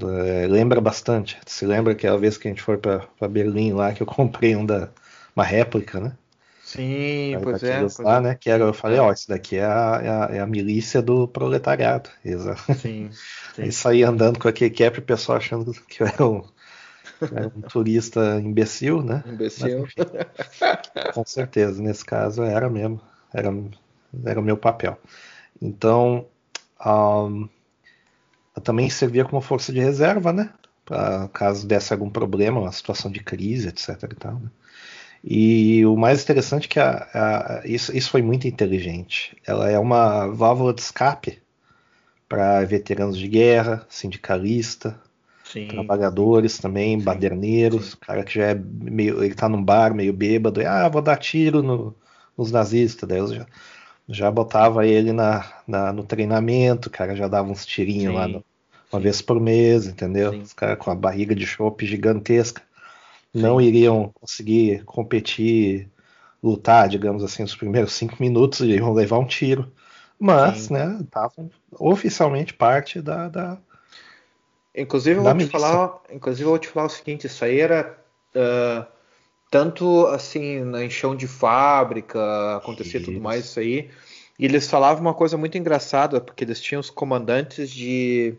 É, 0.00 0.46
lembra 0.46 0.80
bastante. 0.80 1.38
Se 1.46 1.66
lembra 1.66 1.92
aquela 1.92 2.16
vez 2.16 2.38
que 2.38 2.48
a 2.48 2.50
gente 2.50 2.62
foi 2.62 2.78
para 2.78 3.28
Berlim 3.28 3.72
lá 3.72 3.92
que 3.92 4.02
eu 4.02 4.06
comprei 4.06 4.56
um 4.56 4.64
da, 4.64 4.88
uma 5.34 5.44
réplica, 5.44 6.00
né? 6.00 6.16
Sim, 6.70 7.36
pois 7.42 7.62
é. 7.64 7.80
Pois 7.80 7.98
lá, 7.98 8.18
é. 8.18 8.20
né? 8.20 8.34
Que 8.34 8.48
era, 8.48 8.62
eu 8.62 8.72
falei, 8.72 8.98
ó, 8.98 9.12
isso 9.12 9.28
daqui 9.28 9.56
é 9.56 9.64
a, 9.64 10.00
é 10.02 10.08
a, 10.08 10.36
é 10.36 10.40
a 10.40 10.46
milícia 10.46 11.02
do 11.02 11.26
proletariado. 11.26 12.08
Exato. 12.24 12.74
Sim, 12.74 13.10
sim. 13.54 13.62
Aí 13.62 13.72
saí 13.72 14.04
andando 14.04 14.38
com 14.38 14.46
aquele 14.46 14.70
cap 14.70 14.96
e 14.96 15.00
o 15.00 15.04
pessoal 15.04 15.38
achando 15.38 15.72
que 15.88 16.02
eu 16.02 16.06
era 16.06 16.26
um, 16.26 16.44
era 17.34 17.48
um 17.48 17.60
turista 17.62 18.40
imbecil, 18.40 19.02
né? 19.02 19.24
Imbecil. 19.26 19.80
Mas, 19.80 20.06
enfim, 20.06 21.12
com 21.12 21.24
certeza, 21.26 21.82
nesse 21.82 22.04
caso 22.04 22.42
era 22.42 22.70
mesmo 22.70 23.00
era, 23.32 23.52
era 24.24 24.40
o 24.40 24.42
meu 24.42 24.56
papel. 24.56 24.96
Então, 25.60 26.26
um, 26.86 27.48
eu 28.56 28.62
também 28.62 28.88
servia 28.88 29.24
como 29.24 29.40
força 29.40 29.72
de 29.72 29.80
reserva, 29.80 30.32
né? 30.32 30.52
Pra, 30.84 31.28
caso 31.28 31.66
desse 31.66 31.92
algum 31.92 32.10
problema, 32.10 32.60
uma 32.60 32.72
situação 32.72 33.10
de 33.10 33.20
crise, 33.20 33.68
etc. 33.68 33.88
E, 34.04 34.14
tal, 34.14 34.34
né? 34.34 34.50
E 35.22 35.84
o 35.84 35.96
mais 35.96 36.22
interessante 36.22 36.64
é 36.64 36.68
que 36.68 36.80
a, 36.80 37.08
a, 37.12 37.62
isso, 37.64 37.96
isso 37.96 38.10
foi 38.10 38.22
muito 38.22 38.48
inteligente. 38.48 39.36
Ela 39.46 39.70
é 39.70 39.78
uma 39.78 40.26
válvula 40.28 40.72
de 40.72 40.80
escape 40.80 41.38
para 42.28 42.64
veteranos 42.64 43.18
de 43.18 43.28
guerra, 43.28 43.84
sindicalista, 43.88 44.98
Sim. 45.44 45.66
trabalhadores 45.66 46.58
também, 46.58 46.98
Sim. 46.98 47.04
baderneiros, 47.04 47.90
Sim. 47.90 47.96
cara 48.00 48.24
que 48.24 48.34
já 48.34 48.46
é 48.46 48.54
meio, 48.54 49.22
ele 49.22 49.34
tá 49.34 49.48
num 49.48 49.62
bar 49.62 49.94
meio 49.94 50.12
bêbado, 50.12 50.62
e, 50.62 50.64
ah, 50.66 50.88
vou 50.88 51.02
dar 51.02 51.16
tiro 51.16 51.62
no, 51.62 51.94
nos 52.38 52.50
nazistas. 52.50 53.08
Daí 53.08 53.26
já, 53.34 53.46
já 54.08 54.30
botava 54.30 54.86
ele 54.86 55.12
na, 55.12 55.44
na, 55.66 55.92
no 55.92 56.04
treinamento, 56.04 56.88
o 56.88 56.90
cara 56.90 57.14
já 57.14 57.28
dava 57.28 57.50
uns 57.50 57.66
tirinhos 57.66 58.14
lá 58.14 58.26
no, 58.26 58.44
uma 58.90 59.00
vez 59.00 59.20
por 59.20 59.38
mês, 59.38 59.86
entendeu? 59.86 60.32
Os 60.40 60.54
caras 60.54 60.78
com 60.78 60.90
a 60.90 60.94
barriga 60.94 61.34
de 61.34 61.46
chope 61.46 61.84
gigantesca 61.84 62.62
não 63.32 63.60
iriam 63.60 64.10
conseguir 64.14 64.84
competir, 64.84 65.88
lutar, 66.42 66.88
digamos 66.88 67.22
assim, 67.22 67.42
nos 67.42 67.54
primeiros 67.54 67.92
cinco 67.92 68.16
minutos, 68.20 68.60
iriam 68.60 68.92
levar 68.92 69.18
um 69.18 69.26
tiro. 69.26 69.70
Mas, 70.18 70.64
sim. 70.64 70.74
né, 70.74 70.98
estavam 71.02 71.50
oficialmente 71.72 72.52
parte 72.52 73.00
da. 73.00 73.28
da 73.28 73.58
inclusive, 74.74 75.18
eu 75.18 75.22
vou 75.22 75.36
te 75.36 75.46
falar, 75.46 75.98
inclusive, 76.12 76.44
eu 76.44 76.50
vou 76.50 76.58
te 76.58 76.68
falar 76.68 76.86
o 76.86 76.90
seguinte: 76.90 77.26
isso 77.26 77.44
aí 77.44 77.60
era. 77.60 77.98
Uh 78.34 79.00
tanto 79.50 80.06
assim 80.06 80.60
na 80.60 80.84
enchão 80.84 81.16
de 81.16 81.26
fábrica, 81.26 82.56
acontecia 82.56 83.00
isso. 83.00 83.10
tudo 83.10 83.20
mais 83.20 83.46
isso 83.46 83.58
aí. 83.58 83.90
E 84.38 84.44
eles 84.44 84.70
falavam 84.70 85.02
uma 85.02 85.12
coisa 85.12 85.36
muito 85.36 85.58
engraçada, 85.58 86.20
porque 86.20 86.44
eles 86.44 86.60
tinham 86.60 86.80
os 86.80 86.88
comandantes 86.88 87.68
de 87.68 88.34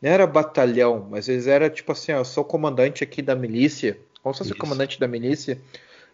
não 0.00 0.10
era 0.10 0.26
batalhão, 0.26 1.06
mas 1.10 1.28
eles 1.28 1.46
eram 1.46 1.68
tipo 1.68 1.90
assim, 1.92 2.12
ó, 2.12 2.18
eu 2.18 2.24
sou 2.24 2.44
comandante 2.44 3.02
aqui 3.02 3.20
da 3.20 3.34
milícia, 3.34 3.98
como 4.24 4.34
se 4.34 4.38
fosse 4.38 4.52
o 4.52 4.56
comandante 4.56 4.98
da 4.98 5.06
milícia, 5.06 5.58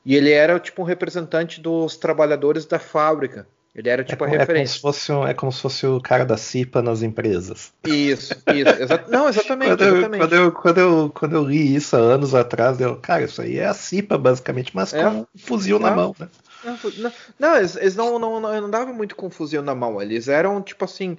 e 0.04 0.16
ele 0.16 0.32
era 0.32 0.58
tipo 0.58 0.82
um 0.82 0.84
representante 0.84 1.60
dos 1.60 1.96
trabalhadores 1.96 2.66
da 2.66 2.80
fábrica. 2.80 3.46
Ele 3.72 3.88
era 3.88 4.02
tipo 4.02 4.24
é, 4.24 4.26
a 4.26 4.30
referência. 4.30 4.78
É 4.78 4.82
como, 4.82 4.92
se 4.92 5.00
fosse 5.00 5.12
um, 5.12 5.26
é 5.28 5.32
como 5.32 5.52
se 5.52 5.60
fosse 5.60 5.86
o 5.86 6.00
cara 6.00 6.24
da 6.24 6.36
CIPA 6.36 6.82
nas 6.82 7.02
empresas. 7.02 7.72
Isso, 7.86 8.34
isso. 8.52 8.82
Exa 8.82 9.04
não, 9.08 9.28
exatamente. 9.28 9.68
quando, 9.68 9.82
eu, 9.82 9.96
exatamente. 9.96 10.20
Quando, 10.20 10.34
eu, 10.34 10.52
quando, 10.52 10.78
eu, 10.78 11.12
quando 11.14 11.32
eu 11.36 11.44
li 11.44 11.76
isso 11.76 11.94
há 11.94 12.00
anos 12.00 12.34
atrás, 12.34 12.80
eu, 12.80 12.96
cara, 12.96 13.22
isso 13.22 13.40
aí 13.40 13.58
é 13.58 13.66
a 13.66 13.74
CIPA, 13.74 14.18
basicamente, 14.18 14.72
mas 14.74 14.92
é. 14.92 15.04
com 15.04 15.20
um 15.20 15.26
fuzil 15.38 15.76
é. 15.76 15.80
na 15.80 15.90
mão, 15.92 16.16
né? 16.18 16.28
Não, 16.64 17.12
não, 17.38 17.56
eles, 17.56 17.76
eles 17.76 17.94
não, 17.94 18.18
não, 18.18 18.40
não, 18.40 18.60
não 18.60 18.70
davam 18.70 18.92
muito 18.92 19.14
com 19.14 19.30
fuzil 19.30 19.62
na 19.62 19.74
mão. 19.74 20.02
Eles 20.02 20.26
eram, 20.26 20.60
tipo 20.60 20.84
assim. 20.84 21.16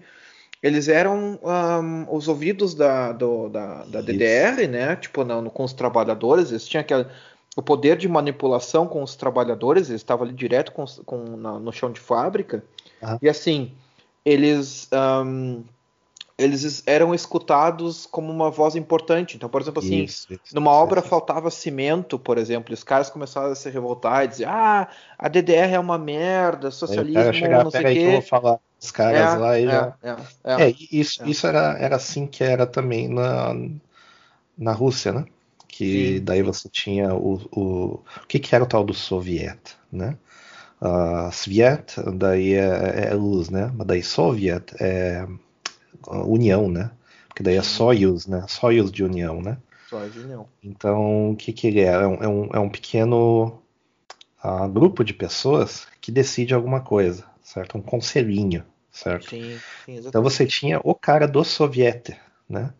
Eles 0.61 0.87
eram 0.87 1.39
um, 1.43 2.15
os 2.15 2.27
ouvidos 2.27 2.75
da, 2.75 3.11
do, 3.11 3.49
da, 3.49 3.83
da 3.85 4.01
DDR, 4.01 4.67
né? 4.67 4.95
Tipo, 4.95 5.23
não, 5.23 5.43
com 5.49 5.63
os 5.63 5.73
trabalhadores. 5.73 6.51
Eles 6.51 6.67
tinham 6.67 6.81
aquela 6.81 7.09
o 7.55 7.61
poder 7.61 7.97
de 7.97 8.07
manipulação 8.07 8.87
com 8.87 9.03
os 9.03 9.15
trabalhadores, 9.15 9.89
eles 9.89 10.01
estavam 10.01 10.25
ali 10.25 10.33
direto 10.33 10.71
com, 10.71 10.85
com 11.05 11.35
na, 11.35 11.59
no 11.59 11.71
chão 11.71 11.91
de 11.91 11.99
fábrica, 11.99 12.63
ah. 13.01 13.17
e 13.21 13.27
assim, 13.27 13.73
eles, 14.23 14.87
um, 15.25 15.61
eles 16.37 16.81
eram 16.85 17.13
escutados 17.13 18.05
como 18.05 18.31
uma 18.31 18.49
voz 18.49 18.75
importante. 18.75 19.35
Então, 19.35 19.49
por 19.49 19.61
exemplo, 19.61 19.83
assim, 19.83 20.03
isso, 20.03 20.31
isso, 20.31 20.55
numa 20.55 20.71
obra 20.71 21.01
faltava 21.01 21.51
cimento, 21.51 22.17
por 22.17 22.37
exemplo, 22.37 22.73
os 22.73 22.83
caras 22.83 23.09
começaram 23.09 23.51
a 23.51 23.55
se 23.55 23.69
revoltar 23.69 24.23
e 24.23 24.27
dizer, 24.29 24.47
ah, 24.47 24.87
a 25.17 25.27
DDR 25.27 25.73
é 25.73 25.79
uma 25.79 25.97
merda, 25.97 26.71
socialismo, 26.71 27.33
chegar, 27.33 27.63
não 27.65 27.71
sei 27.71 27.81
o 27.81 28.21
quê. 28.21 28.23
Os 28.81 28.91
caras 28.91 29.35
é, 29.35 29.37
lá 29.37 29.59
e 29.59 29.65
é, 29.65 29.67
já... 29.67 29.93
É, 30.01 30.11
é, 30.43 30.69
é 30.69 30.75
isso, 30.91 31.23
isso 31.25 31.45
era, 31.45 31.77
era 31.77 31.95
assim 31.95 32.25
que 32.25 32.43
era 32.43 32.65
também 32.65 33.07
na, 33.07 33.53
na 34.57 34.71
Rússia, 34.71 35.11
né? 35.11 35.25
que 35.71 36.17
Sim. 36.17 36.23
daí 36.23 36.43
você 36.43 36.69
tinha 36.69 37.15
o, 37.15 37.41
o, 37.51 37.61
o 38.23 38.27
que, 38.27 38.37
que 38.39 38.53
era 38.53 38.63
o 38.63 38.67
tal 38.67 38.83
do 38.83 38.93
Soviet, 38.93 39.77
né? 39.91 40.17
Uh, 40.81 41.29
Sviet, 41.31 41.95
daí 42.15 42.53
é, 42.53 43.09
é, 43.09 43.13
luz, 43.13 43.49
né? 43.49 43.71
Mas 43.73 43.87
daí 43.87 44.03
Soviet 44.03 44.75
é 44.79 45.25
união, 46.07 46.69
né? 46.69 46.91
Porque 47.27 47.41
daí 47.41 47.55
é 47.55 47.61
Soyuz, 47.61 48.27
né? 48.27 48.45
Soyuz 48.47 48.91
de 48.91 49.03
união, 49.03 49.41
né? 49.41 49.57
Soyuz 49.89 50.13
de 50.13 50.19
união. 50.19 50.47
Então, 50.61 51.31
o 51.31 51.35
que, 51.35 51.53
que 51.53 51.67
ele 51.67 51.79
é? 51.79 51.93
É 51.93 52.07
um, 52.07 52.15
é 52.15 52.27
um, 52.27 52.49
é 52.53 52.59
um 52.59 52.69
pequeno 52.69 53.59
uh, 54.43 54.67
grupo 54.67 55.03
de 55.03 55.13
pessoas 55.13 55.87
que 56.01 56.11
decide 56.11 56.53
alguma 56.53 56.81
coisa, 56.81 57.25
certo? 57.41 57.77
Um 57.77 57.81
conselhinho, 57.81 58.65
certo? 58.91 59.29
Sim, 59.29 59.57
sim, 59.85 60.01
então 60.05 60.21
você 60.21 60.45
tinha 60.45 60.79
o 60.83 60.93
cara 60.95 61.27
do 61.27 61.43
Soviet, 61.43 62.15
né? 62.49 62.73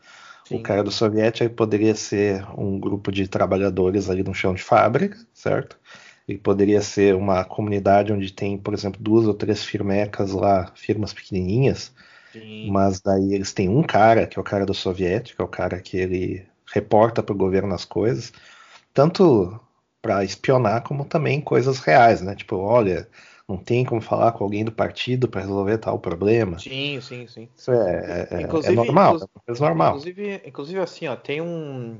Sim. 0.52 0.58
O 0.58 0.64
cara 0.64 0.84
do 0.84 0.92
soviético 0.92 1.56
poderia 1.56 1.96
ser 1.96 2.46
um 2.60 2.78
grupo 2.78 3.10
de 3.10 3.26
trabalhadores 3.26 4.10
ali 4.10 4.22
no 4.22 4.34
chão 4.34 4.54
de 4.54 4.62
fábrica, 4.62 5.18
certo? 5.34 5.80
E 6.28 6.38
poderia 6.38 6.82
ser 6.82 7.16
uma 7.16 7.46
comunidade 7.46 8.12
onde 8.12 8.34
tem, 8.34 8.58
por 8.58 8.74
exemplo, 8.74 9.02
duas 9.02 9.26
ou 9.26 9.34
três 9.34 9.64
firmecas 9.64 10.32
lá, 10.32 10.70
firmas 10.76 11.14
pequenininhas, 11.14 11.94
Sim. 12.34 12.70
mas 12.70 13.00
daí 13.00 13.34
eles 13.34 13.54
têm 13.54 13.70
um 13.70 13.82
cara, 13.82 14.28
que 14.28 14.38
é 14.38 14.42
o 14.42 14.44
cara 14.44 14.66
do 14.66 14.74
soviético, 14.74 15.42
é 15.42 15.46
o 15.46 15.48
cara 15.48 15.80
que 15.80 15.96
ele 15.96 16.46
reporta 16.74 17.24
para 17.24 17.34
o 17.34 17.38
governo 17.38 17.74
as 17.74 17.86
coisas, 17.86 18.34
tanto 18.94 19.58
para 20.02 20.24
espionar 20.24 20.84
como 20.84 21.06
também 21.06 21.40
coisas 21.40 21.80
reais, 21.80 22.22
né? 22.22 22.36
Tipo, 22.36 22.58
olha, 22.58 23.08
não 23.52 23.58
tem 23.58 23.84
como 23.84 24.00
falar 24.00 24.32
com 24.32 24.44
alguém 24.44 24.64
do 24.64 24.72
partido 24.72 25.28
para 25.28 25.42
resolver 25.42 25.78
tal 25.78 26.00
problema. 26.00 26.58
Sim, 26.58 27.00
sim, 27.02 27.28
sim. 27.28 27.50
Isso 27.56 27.72
é, 27.72 28.28
é, 28.32 28.44
é 28.44 28.72
normal, 28.72 29.18
é 29.48 29.60
normal. 29.60 29.90
Inclusive, 29.90 30.42
inclusive, 30.46 30.80
assim, 30.80 31.08
ó, 31.08 31.16
tem 31.16 31.42
um. 31.42 31.98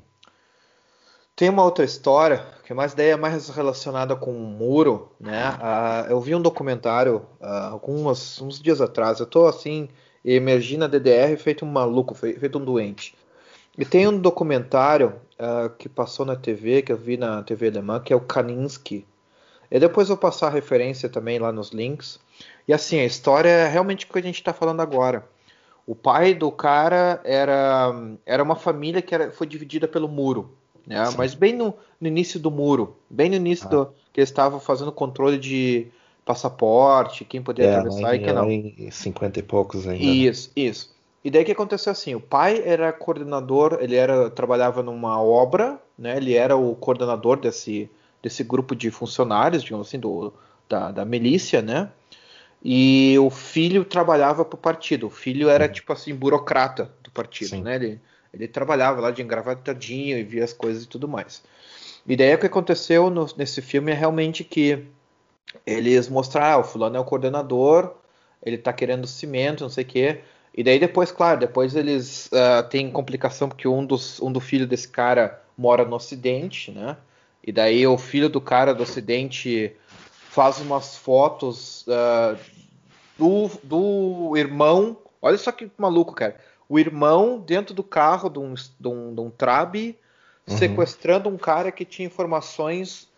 Tem 1.36 1.50
uma 1.50 1.64
outra 1.64 1.84
história, 1.84 2.46
que 2.64 2.72
é 2.72 2.76
mais 2.76 2.94
ideia 2.94 3.18
mais 3.18 3.50
relacionada 3.50 4.16
com 4.16 4.32
o 4.32 4.40
muro, 4.40 5.12
né? 5.20 5.58
Uh, 5.60 6.12
eu 6.12 6.22
vi 6.22 6.36
um 6.36 6.42
documentário 6.42 7.26
uh, 7.40 7.72
alguns 7.72 8.42
uns 8.42 8.62
dias 8.62 8.80
atrás. 8.80 9.20
Eu 9.20 9.26
tô 9.26 9.48
assim, 9.48 9.90
emergi 10.24 10.78
na 10.78 10.88
DDR 10.88 11.36
feito 11.38 11.66
um 11.66 11.72
maluco, 11.72 12.14
feito 12.14 12.60
um 12.60 12.64
doente. 12.64 13.16
E 13.78 13.86
tem 13.86 14.08
um 14.08 14.18
documentário 14.18 15.16
uh, 15.40 15.70
que 15.78 15.90
passou 15.90 16.26
na 16.26 16.36
TV, 16.36 16.82
que 16.82 16.92
eu 16.92 16.98
vi 16.98 17.18
na 17.18 17.42
TV 17.42 17.70
alemã, 17.70 18.00
que 18.00 18.14
é 18.14 18.16
o 18.16 18.22
Kaninsky, 18.22 19.06
e 19.72 19.80
depois 19.80 20.10
eu 20.10 20.16
vou 20.16 20.22
passar 20.22 20.48
a 20.48 20.52
referência 20.52 21.08
também 21.08 21.40
lá 21.40 21.52
nos 21.52 21.70
links. 21.70 22.20
E 22.68 22.74
assim, 22.74 23.00
a 23.00 23.06
história 23.06 23.50
é 23.50 23.68
realmente 23.68 24.06
o 24.06 24.10
que 24.10 24.20
a 24.20 24.22
gente 24.22 24.36
está 24.36 24.52
falando 24.52 24.82
agora. 24.82 25.26
O 25.88 25.96
pai 25.96 26.34
do 26.34 26.52
cara 26.52 27.22
era, 27.24 27.94
era 28.26 28.44
uma 28.44 28.56
família 28.56 29.02
que 29.02 29.16
era, 29.16 29.32
foi 29.32 29.48
dividida 29.48 29.88
pelo 29.88 30.08
muro. 30.08 30.52
Né? 30.86 30.98
Mas 31.18 31.34
bem 31.34 31.54
no, 31.54 31.74
no, 32.00 32.08
início 32.08 32.40
do 32.40 32.52
muro, 32.52 32.98
bem 33.10 33.30
no 33.30 33.36
início 33.36 33.68
ah. 33.68 33.70
do, 33.70 33.86
que 34.12 34.20
eles 34.20 34.30
estavam 34.30 34.60
fazendo 34.60 34.92
controle 34.92 35.38
de 35.38 35.88
passaporte, 36.26 37.26
quem 37.26 37.42
podia 37.42 37.66
é, 37.66 37.76
atravessar 37.76 38.16
e 38.16 38.20
quem 38.20 38.34
não. 38.34 38.50
Em 38.50 38.92
50 38.92 39.40
e 39.40 39.44
poucos 39.44 39.88
ainda. 39.88 40.04
Né? 40.04 40.12
Isso, 40.12 40.52
isso. 40.56 40.94
E 41.24 41.30
daí 41.30 41.46
que 41.46 41.52
aconteceu 41.52 41.92
assim, 41.92 42.16
o 42.16 42.20
pai 42.20 42.62
era 42.66 42.92
coordenador, 42.92 43.78
ele 43.80 43.96
era 43.96 44.30
trabalhava 44.30 44.82
numa 44.82 45.22
obra, 45.22 45.80
né? 45.98 46.18
Ele 46.18 46.34
era 46.34 46.56
o 46.56 46.76
coordenador 46.76 47.38
desse 47.38 47.90
desse 48.22 48.44
grupo 48.44 48.76
de 48.76 48.92
funcionários, 48.92 49.64
digamos 49.64 49.88
assim, 49.88 50.00
do, 50.00 50.34
da, 50.70 50.92
da 50.92 51.06
milícia, 51.06 51.62
né? 51.62 51.90
E 52.64 53.18
o 53.20 53.30
filho 53.30 53.84
trabalhava 53.84 54.46
para 54.46 54.56
o 54.56 54.60
partido. 54.60 55.08
O 55.08 55.10
filho 55.10 55.50
era, 55.50 55.66
uhum. 55.66 55.72
tipo 55.72 55.92
assim, 55.92 56.14
burocrata 56.14 56.92
do 57.04 57.12
partido, 57.12 57.50
Sim. 57.50 57.64
né? 57.64 57.76
Ele 57.76 58.00
Ele 58.34 58.48
trabalhava 58.48 59.02
lá 59.02 59.12
de 59.12 59.22
engravatadinho 59.22 60.18
e 60.18 60.24
via 60.24 60.44
as 60.44 60.54
coisas 60.54 60.84
e 60.84 60.88
tudo 60.88 61.08
mais. 61.08 61.44
E 62.08 62.16
daí 62.16 62.34
o 62.34 62.38
que 62.40 62.46
aconteceu 62.46 63.10
no, 63.10 63.28
nesse 63.38 63.62
filme 63.62 63.92
é 63.92 63.96
realmente 63.96 64.44
que 64.44 64.86
eles 65.66 66.08
mostraram, 66.08 66.56
ah, 66.56 66.62
o 66.62 66.64
fulano 66.64 66.96
é 66.96 67.00
o 67.00 67.04
coordenador, 67.04 67.94
ele 68.42 68.58
tá 68.58 68.72
querendo 68.72 69.06
cimento, 69.06 69.64
não 69.64 69.70
sei 69.70 69.84
o 69.84 69.88
quê. 69.88 70.22
E 70.56 70.64
daí 70.64 70.80
depois, 70.80 71.12
claro, 71.12 71.40
depois 71.40 71.76
eles 71.76 72.28
uh, 72.28 72.68
têm 72.70 72.90
complicação 72.92 73.50
porque 73.50 73.68
um 73.68 73.86
dos 73.86 74.22
um 74.22 74.32
do 74.32 74.40
filho 74.40 74.66
desse 74.66 74.88
cara 74.88 75.42
mora 75.58 75.86
no 75.86 75.96
Ocidente, 75.96 76.72
né? 76.72 76.98
E 77.44 77.52
daí 77.52 77.86
o 77.88 77.98
filho 77.98 78.30
do 78.30 78.40
cara 78.40 78.74
do 78.74 78.84
Ocidente 78.84 79.76
faz 80.30 80.60
umas 80.60 80.96
fotos 80.96 81.86
uh, 81.88 82.38
do, 83.18 83.50
do 83.64 84.38
irmão. 84.38 84.98
Olha 85.22 85.38
só 85.38 85.52
que 85.52 85.70
maluco, 85.78 86.14
cara. 86.14 86.38
O 86.70 86.80
irmão 86.80 87.40
dentro 87.40 87.74
do 87.74 87.84
carro 87.84 88.30
de 88.30 88.40
um, 88.40 88.54
de 88.54 88.88
um, 88.88 89.14
de 89.14 89.22
um 89.22 89.30
Trabi 89.30 89.98
uhum. 90.48 90.58
sequestrando 90.58 91.30
um 91.30 91.38
cara 91.38 91.72
que 91.72 91.84
tinha 91.84 92.06
informações 92.06 93.10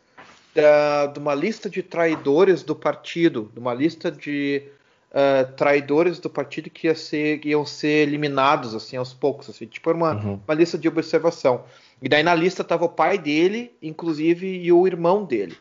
da, 0.55 1.07
de 1.07 1.19
uma 1.19 1.35
lista 1.35 1.69
de 1.69 1.81
traidores 1.81 2.63
do 2.63 2.75
partido, 2.75 3.51
de 3.53 3.59
uma 3.59 3.73
lista 3.73 4.11
de 4.11 4.63
uh, 5.11 5.51
traidores 5.53 6.19
do 6.19 6.29
partido 6.29 6.69
que, 6.69 6.87
ia 6.87 6.95
ser, 6.95 7.39
que 7.39 7.49
iam 7.49 7.65
ser 7.65 8.07
eliminados 8.07 8.75
assim 8.75 8.97
aos 8.97 9.13
poucos, 9.13 9.49
assim, 9.49 9.65
tipo 9.65 9.91
uma, 9.91 10.13
uhum. 10.13 10.39
uma 10.45 10.55
lista 10.55 10.77
de 10.77 10.87
observação. 10.87 11.63
E 12.03 12.09
daí 12.09 12.21
na 12.21 12.35
lista 12.35 12.63
estava 12.63 12.83
o 12.83 12.89
pai 12.89 13.17
dele, 13.17 13.73
inclusive, 13.81 14.45
e 14.45 14.73
o 14.73 14.85
irmão 14.85 15.23
dele. 15.23 15.57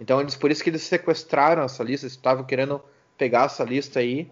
Então 0.00 0.22
eles 0.22 0.34
por 0.34 0.50
isso 0.50 0.64
que 0.64 0.70
eles 0.70 0.80
sequestraram 0.80 1.62
essa 1.62 1.84
lista, 1.84 2.06
estavam 2.06 2.44
querendo 2.44 2.80
pegar 3.18 3.44
essa 3.44 3.62
lista 3.62 4.00
aí. 4.00 4.26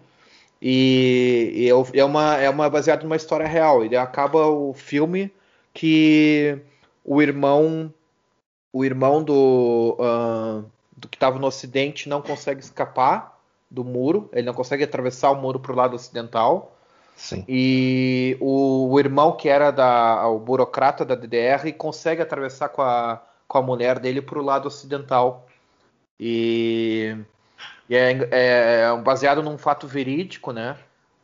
E, 0.59 1.69
e 1.93 1.99
é, 1.99 2.03
uma 2.03 2.35
é 2.37 2.49
uma 2.49 2.67
baseada 2.67 3.03
numa 3.03 3.15
história 3.15 3.45
real. 3.45 3.85
E 3.85 3.89
daí 3.89 3.99
acaba 3.99 4.47
o 4.47 4.73
filme 4.73 5.31
que 5.71 6.57
o 7.05 7.21
irmão 7.21 7.93
o 8.73 8.83
irmão 8.83 9.23
do, 9.23 9.97
uh, 9.99 10.65
do 10.97 11.07
que 11.07 11.15
estava 11.15 11.37
no 11.37 11.45
ocidente 11.45 12.09
não 12.09 12.23
consegue 12.23 12.61
escapar 12.61 13.39
do 13.69 13.83
muro, 13.83 14.29
ele 14.33 14.47
não 14.47 14.53
consegue 14.53 14.83
atravessar 14.83 15.29
o 15.29 15.35
muro 15.35 15.59
para 15.59 15.73
o 15.73 15.75
lado 15.75 15.95
ocidental. 15.95 16.75
Sim. 17.15 17.45
E 17.47 18.35
o, 18.39 18.89
o, 18.91 18.99
irmão 18.99 19.33
que 19.33 19.47
era 19.47 19.69
da, 19.71 20.27
o 20.27 20.39
burocrata 20.39 21.05
da 21.05 21.15
DDR 21.15 21.71
consegue 21.77 22.21
atravessar 22.21 22.69
com 22.69 22.81
a, 22.81 23.21
com 23.47 23.57
a 23.57 23.61
mulher 23.61 23.99
dele 23.99 24.21
para 24.21 24.39
o 24.39 24.43
lado 24.43 24.67
ocidental. 24.67 25.47
E, 26.19 27.15
e 27.89 27.95
é, 27.95 28.11
é, 28.11 28.81
é, 28.81 28.97
baseado 29.03 29.43
num 29.43 29.57
fato 29.57 29.87
verídico, 29.87 30.51
né? 30.51 30.77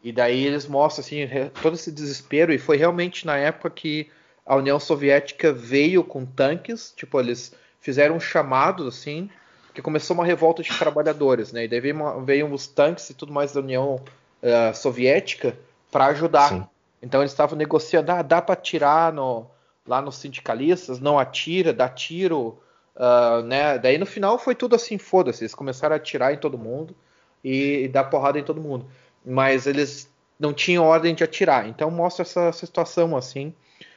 E 0.04 0.12
daí 0.12 0.46
eles 0.46 0.68
mostram 0.68 1.04
assim, 1.04 1.28
todo 1.62 1.74
esse 1.74 1.92
desespero. 1.92 2.54
E 2.54 2.60
foi 2.60 2.78
realmente 2.78 3.26
na 3.26 3.36
época 3.36 3.70
que 3.70 4.10
a 4.46 4.56
União 4.56 4.80
Soviética 4.80 5.52
veio 5.52 6.04
com 6.04 6.26
tanques, 6.26 6.94
tipo, 6.96 7.20
eles 7.20 7.54
fizeram 7.82 8.16
um 8.16 8.20
chamado 8.20 8.88
assim 8.88 9.30
que 9.74 9.82
começou 9.82 10.16
uma 10.16 10.26
revolta 10.26 10.64
de 10.64 10.76
trabalhadores, 10.76 11.52
né? 11.52 11.66
E 11.66 11.68
daí 11.68 11.80
veio, 11.80 12.22
veio 12.24 12.52
os 12.52 12.66
tanques 12.66 13.10
e 13.10 13.14
tudo 13.14 13.32
mais 13.32 13.52
da 13.52 13.60
União 13.60 13.96
uh, 14.42 14.76
Soviética 14.76 15.56
para 15.98 16.06
ajudar. 16.12 16.50
Sim. 16.50 16.64
Então 17.02 17.22
eles 17.22 17.32
estavam 17.32 17.58
negociando, 17.58 18.12
ah, 18.12 18.22
dá 18.22 18.40
para 18.40 18.54
atirar 18.54 19.12
no, 19.12 19.48
lá 19.86 20.00
nos 20.00 20.18
sindicalistas, 20.18 21.00
não 21.00 21.18
atira, 21.18 21.74
dá 21.74 21.90
tiro, 21.90 22.60
uh, 22.96 23.42
né? 23.44 23.80
Daí 23.80 23.98
no 23.98 24.06
final 24.06 24.38
foi 24.38 24.54
tudo 24.54 24.76
assim, 24.76 25.00
foda-se, 25.00 25.44
eles 25.44 25.56
começaram 25.56 25.96
a 25.96 25.98
atirar 25.98 26.32
em 26.32 26.38
todo 26.38 26.56
mundo 26.56 26.96
e, 27.44 27.86
e, 27.86 27.88
dar 27.88 28.04
porrada 28.04 28.38
em 28.38 28.44
todo 28.44 28.62
mundo. 28.62 28.86
Mas 29.26 29.66
eles 29.66 30.08
não 30.40 30.54
tinham 30.54 30.86
ordem 30.86 31.16
de 31.16 31.24
atirar, 31.24 31.68
então 31.68 31.90
mostra 31.90 32.22
essa, 32.22 32.42
essa 32.42 32.66
situação 32.68 33.18
assim. 33.18 33.52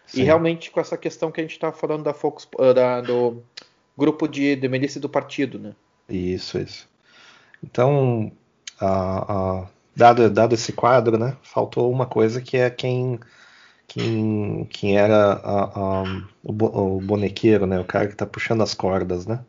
Sim. 0.07 0.23
E 0.23 0.25
realmente 0.25 0.71
com 0.71 0.81
essa 0.81 0.97
questão 0.97 1.31
que 1.31 1.41
a 1.41 1.45
gente 1.45 1.53
estava 1.53 1.77
falando 1.77 2.05
da 2.05 2.15
Focus, 2.15 2.49
uh, 2.59 2.73
da, 2.73 3.03
do 3.03 3.43
grupo 3.95 4.27
de, 4.27 4.57
de 4.57 4.69
milícia 4.69 4.99
do 4.99 5.09
partido, 5.09 5.59
né? 5.59 5.75
Isso, 6.09 6.59
isso. 6.59 6.89
Então, 7.63 8.33
dado, 10.01 10.31
dado 10.31 10.55
esse 10.55 10.73
quadro, 10.73 11.19
né, 11.19 11.37
faltou 11.43 11.93
uma 11.93 12.07
coisa 12.07 12.41
que 12.41 12.57
é 12.57 12.71
quem 12.71 13.21
quem, 13.87 14.67
quem 14.71 14.97
era 14.97 15.41
o, 16.45 16.97
o 16.97 17.01
bonequeiro, 17.01 17.67
né, 17.67 17.79
o 17.79 17.85
cara 17.85 18.07
que 18.07 18.13
está 18.13 18.25
puxando 18.25 18.63
as 18.63 18.73
cordas, 18.73 19.27
né, 19.27 19.41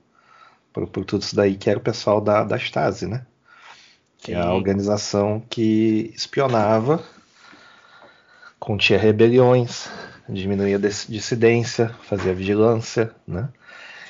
por, 0.74 0.88
por, 0.88 1.06
tudo 1.06 1.22
isso 1.22 1.36
daí, 1.36 1.56
que 1.56 1.70
era 1.70 1.80
o 1.80 1.82
pessoal 1.82 2.20
da, 2.20 2.44
da 2.44 2.58
Stasi, 2.58 3.08
né, 3.08 3.26
que 4.18 4.32
Sim. 4.32 4.38
é 4.38 4.42
a 4.42 4.54
organização 4.54 5.42
que 5.50 6.12
espionava, 6.16 7.02
continha 8.60 9.00
rebeliões, 9.00 9.90
diminuía 10.28 10.78
a 10.78 10.80
dissidência, 10.80 11.96
fazia 12.02 12.34
vigilância, 12.34 13.14
né, 13.28 13.48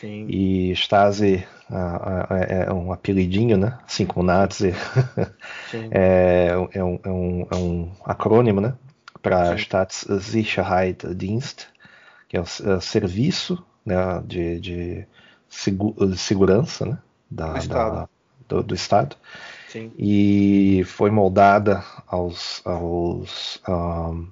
Sim. 0.01 0.25
E 0.27 0.71
Stasi 0.71 1.47
é 1.69 2.73
um 2.73 2.91
apelidinho, 2.91 3.55
né? 3.55 3.77
Assim 3.85 4.03
como 4.03 4.25
Nazi. 4.25 4.73
é, 5.91 6.47
é, 6.73 6.83
um, 6.83 6.99
é, 7.03 7.09
um, 7.09 7.47
é 7.51 7.55
um 7.55 7.91
acrônimo, 8.03 8.59
né? 8.59 8.73
Para 9.21 9.55
Staatssicherheitsdienst, 9.55 11.67
que 12.27 12.35
é 12.35 12.41
o, 12.41 12.45
é 12.65 12.73
o 12.73 12.81
serviço 12.81 13.63
né, 13.85 13.95
de, 14.25 14.59
de, 14.59 15.05
de 15.47 16.17
segurança 16.17 16.87
né, 16.87 16.97
da, 17.29 17.53
do, 17.53 17.59
Estado. 17.59 17.95
Da, 17.95 18.09
do, 18.49 18.63
do 18.63 18.73
Estado. 18.73 19.15
E 19.97 20.83
foi 20.87 21.09
moldada 21.11 21.83
aos, 22.07 22.61
aos 22.65 23.61
um, 23.69 24.27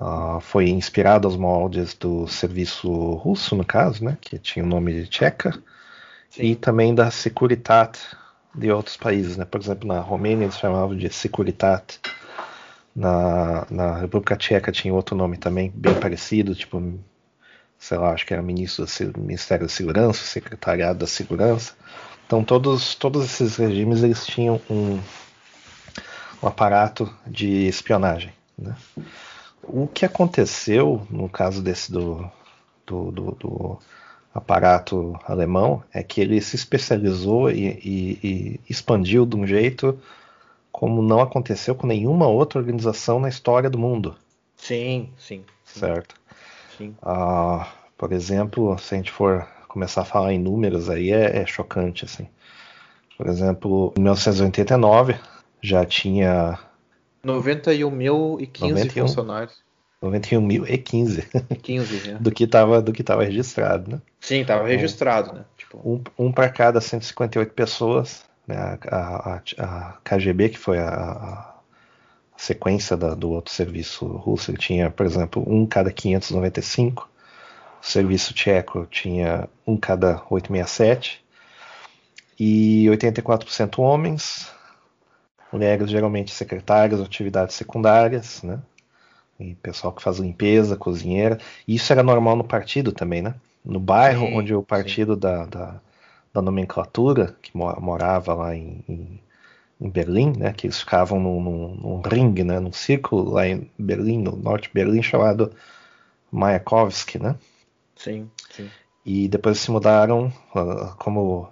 Uh, 0.00 0.40
foi 0.40 0.70
inspirado 0.70 1.28
aos 1.28 1.36
moldes 1.36 1.92
do 1.92 2.26
serviço 2.26 2.90
russo, 3.16 3.54
no 3.54 3.64
caso, 3.64 4.02
né, 4.02 4.16
que 4.18 4.38
tinha 4.38 4.64
o 4.64 4.68
nome 4.68 4.94
de 4.94 5.06
Tcheca, 5.06 5.62
Sim. 6.30 6.42
e 6.42 6.56
também 6.56 6.94
da 6.94 7.10
Securitat 7.10 7.98
de 8.54 8.72
outros 8.72 8.96
países. 8.96 9.36
Né? 9.36 9.44
Por 9.44 9.60
exemplo, 9.60 9.86
na 9.86 10.00
Romênia 10.00 10.46
eles 10.46 10.58
chamavam 10.58 10.96
de 10.96 11.10
Securitat, 11.10 12.00
na, 12.96 13.66
na 13.70 13.98
República 13.98 14.36
Tcheca 14.36 14.72
tinha 14.72 14.92
outro 14.94 15.14
nome 15.14 15.36
também, 15.36 15.70
bem 15.74 15.94
parecido, 15.94 16.54
tipo, 16.54 16.98
sei 17.78 17.98
lá, 17.98 18.12
acho 18.12 18.26
que 18.26 18.32
era 18.32 18.42
ministro 18.42 18.86
do 19.12 19.20
Ministério 19.20 19.66
da 19.66 19.72
Segurança, 19.72 20.24
Secretariado 20.24 21.00
da 21.00 21.06
Segurança. 21.06 21.74
Então 22.26 22.42
todos, 22.42 22.94
todos 22.94 23.24
esses 23.24 23.56
regimes 23.56 24.02
eles 24.02 24.24
tinham 24.24 24.60
um, 24.70 24.98
um 26.42 26.46
aparato 26.46 27.12
de 27.26 27.66
espionagem. 27.66 28.32
Né? 28.58 28.74
O 29.72 29.86
que 29.86 30.04
aconteceu 30.04 31.06
no 31.10 31.28
caso 31.28 31.62
desse 31.62 31.92
do, 31.92 32.30
do, 32.86 33.10
do, 33.10 33.30
do 33.32 33.78
aparato 34.34 35.18
alemão 35.24 35.82
é 35.92 36.02
que 36.02 36.20
ele 36.20 36.40
se 36.40 36.56
especializou 36.56 37.50
e, 37.50 37.68
e, 37.84 38.18
e, 38.22 38.60
expandiu 38.68 39.26
de 39.26 39.36
um 39.36 39.46
jeito 39.46 39.98
como 40.72 41.02
não 41.02 41.20
aconteceu 41.20 41.74
com 41.74 41.86
nenhuma 41.86 42.26
outra 42.26 42.58
organização 42.58 43.18
na 43.18 43.28
história 43.28 43.68
do 43.68 43.78
mundo. 43.78 44.16
Sim, 44.56 45.10
sim. 45.18 45.44
sim. 45.64 45.80
Certo. 45.80 46.14
Sim. 46.76 46.94
Ah, 47.02 47.68
por 47.98 48.12
exemplo, 48.12 48.78
se 48.78 48.94
a 48.94 48.96
gente 48.96 49.10
for 49.10 49.46
começar 49.68 50.02
a 50.02 50.06
falar 50.06 50.32
em 50.32 50.38
números 50.38 50.88
aí, 50.88 51.10
é, 51.10 51.38
é 51.38 51.46
chocante. 51.46 52.04
Assim. 52.04 52.26
Por 53.16 53.26
exemplo, 53.26 53.92
em 53.96 54.00
1989 54.00 55.16
já 55.60 55.84
tinha 55.84 56.58
91.015 57.24 58.90
funcionários. 58.90 59.62
91.015. 60.02 61.24
15, 61.60 62.10
é. 62.10 62.14
do 62.14 62.30
que 62.32 62.44
estava 62.44 62.80
do 62.80 62.92
que 62.92 63.02
tava 63.02 63.22
registrado, 63.22 63.90
né? 63.90 64.02
Sim, 64.18 64.40
estava 64.40 64.66
registrado, 64.66 65.34
né? 65.34 65.44
Tipo... 65.58 65.78
Um, 65.78 66.26
um 66.26 66.32
para 66.32 66.48
cada 66.48 66.80
158 66.80 67.52
pessoas. 67.52 68.24
Né? 68.46 68.78
A, 68.88 69.34
a, 69.34 69.42
a, 69.58 69.92
KGB, 70.02 70.48
que 70.50 70.58
foi 70.58 70.78
a, 70.78 70.88
a 70.88 71.54
sequência 72.36 72.96
da, 72.96 73.14
do 73.14 73.30
outro 73.30 73.52
serviço 73.52 74.06
russo, 74.06 74.50
ele 74.50 74.58
tinha, 74.58 74.90
por 74.90 75.04
exemplo, 75.04 75.44
um 75.46 75.66
cada 75.66 75.92
595. 75.92 77.08
O 77.82 77.86
serviço 77.86 78.32
tcheco 78.32 78.86
tinha 78.90 79.48
um 79.66 79.76
cada 79.76 80.22
867. 80.30 81.22
E 82.38 82.86
84% 82.86 83.78
homens, 83.78 84.50
mulheres 85.52 85.90
geralmente 85.90 86.32
secretárias, 86.32 87.00
atividades 87.00 87.54
secundárias, 87.54 88.42
né? 88.42 88.60
E 89.38 89.54
pessoal 89.54 89.92
que 89.92 90.02
faz 90.02 90.18
limpeza, 90.18 90.76
cozinheira. 90.76 91.38
E 91.66 91.74
isso 91.74 91.92
era 91.92 92.02
normal 92.02 92.36
no 92.36 92.44
partido 92.44 92.92
também, 92.92 93.22
né? 93.22 93.34
No 93.64 93.80
bairro 93.80 94.26
sim, 94.26 94.36
onde 94.36 94.54
o 94.54 94.62
partido 94.62 95.16
da, 95.16 95.46
da, 95.46 95.80
da, 96.32 96.42
nomenclatura, 96.42 97.36
que 97.40 97.50
morava 97.54 98.34
lá 98.34 98.54
em, 98.54 98.84
em, 98.88 99.20
em, 99.80 99.88
Berlim, 99.88 100.34
né? 100.36 100.52
Que 100.52 100.66
eles 100.66 100.80
ficavam 100.80 101.18
num, 101.18 101.42
num, 101.42 101.74
num 101.74 102.00
ringue, 102.00 102.44
né? 102.44 102.60
Num 102.60 102.72
círculo 102.72 103.30
lá 103.30 103.46
em 103.46 103.70
Berlim, 103.78 104.18
no 104.18 104.36
norte 104.36 104.68
de 104.68 104.74
Berlim, 104.74 105.02
chamado 105.02 105.52
Mayakovsky, 106.30 107.18
né? 107.18 107.34
Sim, 107.96 108.30
sim. 108.50 108.70
E 109.04 109.28
depois 109.28 109.58
se 109.58 109.70
mudaram, 109.70 110.32
ah, 110.54 110.94
como 110.98 111.50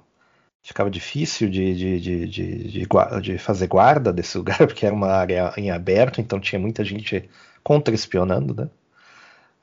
ficava 0.68 0.90
difícil 0.90 1.48
de, 1.48 1.74
de, 1.74 2.26
de, 2.26 2.86
de, 3.22 3.38
fazer 3.38 3.66
guarda 3.66 4.12
desse 4.12 4.36
lugar, 4.36 4.58
porque 4.68 4.84
era 4.84 4.94
uma 4.94 5.08
área 5.08 5.52
em 5.56 5.70
aberto, 5.70 6.20
então 6.20 6.38
tinha 6.38 6.58
muita 6.60 6.84
gente 6.84 7.28
contra-espionando, 7.64 8.54
né? 8.54 8.70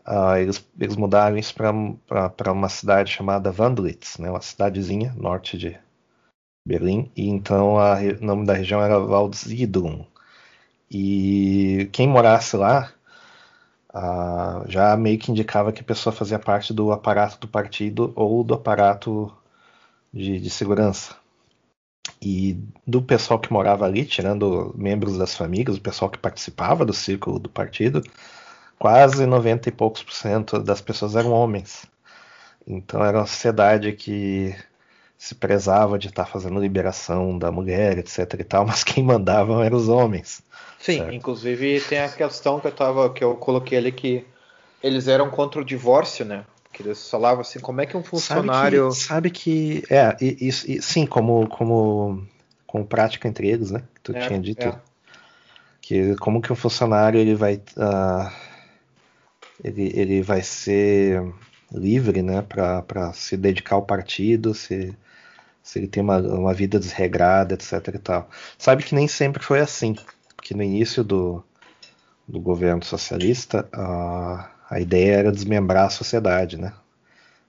Uh, 0.08 0.38
eles, 0.38 0.68
eles 0.80 0.96
mudaram 0.96 1.38
isso 1.38 1.54
para 1.56 2.52
uma 2.52 2.70
cidade 2.70 3.12
chamada 3.12 3.54
Wandlitz, 3.56 4.18
né? 4.18 4.30
Uma 4.30 4.42
cidadezinha 4.42 5.14
norte 5.16 5.58
de 5.58 5.78
Berlim. 6.68 7.12
E 7.16 7.30
então 7.30 7.76
o 7.76 8.26
nome 8.26 8.46
da 8.46 8.54
região 8.54 8.82
era 8.82 9.00
Waldsiedlung. 9.00 10.06
E 10.90 11.90
quem 11.92 12.08
morasse 12.08 12.58
lá 12.58 12.92
uh, 13.94 14.70
já 14.70 14.96
meio 14.98 15.20
que 15.20 15.32
indicava 15.32 15.72
que 15.72 15.82
a 15.82 15.84
pessoa 15.86 16.14
fazia 16.14 16.40
parte 16.40 16.74
do 16.74 16.92
aparato 16.92 17.40
do 17.40 17.48
partido 17.48 18.12
ou 18.16 18.44
do 18.44 18.56
aparato 18.56 19.32
de, 20.16 20.40
de 20.40 20.50
segurança. 20.50 21.16
E 22.22 22.58
do 22.88 23.02
pessoal 23.02 23.40
que 23.40 23.52
morava 23.52 23.86
ali, 23.86 24.06
tirando 24.06 24.74
membros 24.78 25.18
das 25.18 25.36
famílias, 25.36 25.78
o 25.78 25.82
pessoal 25.82 26.10
que 26.10 26.18
participava 26.18 26.86
do 26.86 26.94
círculo 26.94 27.38
do 27.38 27.50
partido, 27.50 28.02
quase 28.80 29.26
90 29.26 29.68
e 29.68 29.72
poucos 29.72 30.02
por 30.02 30.14
cento 30.14 30.60
das 30.60 30.80
pessoas 30.80 31.16
eram 31.16 31.32
homens. 31.32 31.86
Então 32.66 33.04
era 33.04 33.20
uma 33.20 33.28
sociedade 33.28 33.92
que 33.92 34.56
se 35.18 35.36
prezava 35.36 36.00
de 36.00 36.08
estar 36.08 36.26
fazendo 36.26 36.60
liberação 36.60 37.38
da 37.38 37.52
mulher, 37.52 37.98
etc 37.98 38.34
e 38.40 38.44
tal, 38.44 38.66
mas 38.66 38.84
quem 38.84 39.04
mandavam 39.04 39.62
eram 39.62 39.78
os 39.78 39.90
homens. 39.90 40.42
Sim, 40.80 41.00
certo? 41.00 41.14
inclusive 41.14 41.82
tem 41.82 42.00
a 42.00 42.10
questão 42.10 42.60
que 42.60 42.68
eu 42.68 42.72
tava, 42.72 43.10
que 43.12 43.24
eu 43.24 43.36
coloquei 43.36 43.78
ali 43.78 43.92
que 43.92 44.26
eles 44.82 45.08
eram 45.08 45.30
contra 45.30 45.62
o 45.62 45.66
divórcio, 45.66 46.24
né? 46.24 46.46
Que 46.76 46.84
eles 46.84 47.10
falavam 47.10 47.40
assim, 47.40 47.58
como 47.58 47.80
é 47.80 47.86
que 47.86 47.96
um 47.96 48.04
funcionário. 48.04 48.92
Sabe 48.92 49.32
que. 49.32 49.82
Sabe 49.86 49.88
que 49.88 49.94
é, 49.94 50.18
e, 50.20 50.50
e, 50.50 50.82
sim, 50.82 51.06
como, 51.06 51.48
como, 51.48 52.28
como 52.68 52.86
prática 52.86 53.30
entre 53.30 53.48
eles, 53.48 53.72
né? 53.72 53.82
Que 53.96 54.02
tu 54.02 54.14
é, 54.14 54.28
tinha 54.28 54.38
dito. 54.38 54.68
É. 54.68 54.78
Que 55.80 56.16
como 56.18 56.42
que 56.42 56.52
um 56.52 56.56
funcionário 56.56 57.18
ele 57.18 57.34
vai. 57.34 57.56
Uh, 57.78 58.30
ele, 59.64 59.90
ele 59.96 60.22
vai 60.22 60.42
ser 60.42 61.24
livre, 61.72 62.22
né? 62.22 62.42
para 62.42 63.14
se 63.14 63.38
dedicar 63.38 63.76
ao 63.76 63.86
partido, 63.86 64.54
se, 64.54 64.94
se 65.64 65.80
ele 65.80 65.88
tem 65.88 66.04
uma, 66.04 66.18
uma 66.18 66.54
vida 66.54 66.78
desregrada, 66.78 67.54
etc 67.54 67.88
e 67.88 68.00
tal. 68.00 68.30
Sabe 68.58 68.84
que 68.84 68.94
nem 68.94 69.08
sempre 69.08 69.42
foi 69.42 69.62
assim. 69.62 69.96
Porque 70.36 70.54
no 70.54 70.62
início 70.62 71.06
do, 71.06 71.42
do 72.28 72.42
governo 72.42 72.84
socialista, 72.84 73.66
uh, 73.74 74.55
a 74.70 74.80
ideia 74.80 75.16
era 75.18 75.32
desmembrar 75.32 75.86
a 75.86 75.90
sociedade, 75.90 76.58
né? 76.58 76.74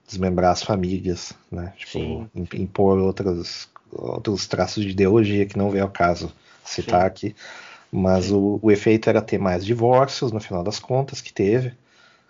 Desmembrar 0.07 0.53
as 0.53 0.63
famílias, 0.63 1.33
né? 1.51 1.73
Tipo, 1.77 2.29
impor 2.55 2.99
outros, 2.99 3.69
outros 3.91 4.47
traços 4.47 4.85
de 4.85 4.91
ideologia 4.91 5.47
que 5.47 5.59
não 5.59 5.71
veio 5.71 5.85
ao 5.85 5.91
caso 5.91 6.33
citar 6.65 7.03
Sim. 7.03 7.07
aqui. 7.07 7.37
Mas 7.91 8.31
o, 8.31 8.59
o, 8.63 8.71
efeito 8.71 9.09
era 9.09 9.23
ter 9.23 9.39
mais 9.39 9.65
divórcios, 9.65 10.33
no 10.33 10.41
final 10.41 10.63
das 10.63 10.79
contas, 10.79 11.21
que 11.21 11.33
teve. 11.33 11.73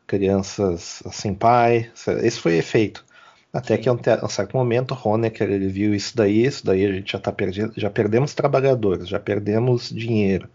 Crianças 0.07 1.03
sem 1.11 1.35
pai. 1.35 1.91
Esse 2.23 2.39
foi 2.39 2.57
o 2.57 2.59
efeito. 2.59 3.05
Até 3.53 3.77
Sim. 3.77 3.83
que 3.83 4.11
a 4.11 4.25
um, 4.25 4.29
certo 4.29 4.57
momento, 4.57 4.97
Honecker 5.03 5.51
ele 5.51 5.69
viu 5.69 5.95
isso 5.95 6.17
daí, 6.17 6.45
isso 6.45 6.65
daí 6.65 6.85
a 6.85 6.93
gente 6.93 7.13
já 7.13 7.19
tá 7.19 7.33
perdendo, 7.33 7.73
já 7.77 7.89
perdemos 7.89 8.35
trabalhadores, 8.35 9.09
já 9.09 9.19
perdemos 9.19 9.89
dinheiro, 9.89 10.49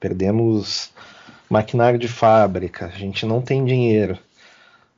perdemos 0.00 0.92
maquinário 1.50 1.98
de 1.98 2.06
fábrica, 2.06 2.86
a 2.86 2.90
gente 2.90 3.26
não 3.26 3.42
tem 3.42 3.64
dinheiro, 3.64 4.16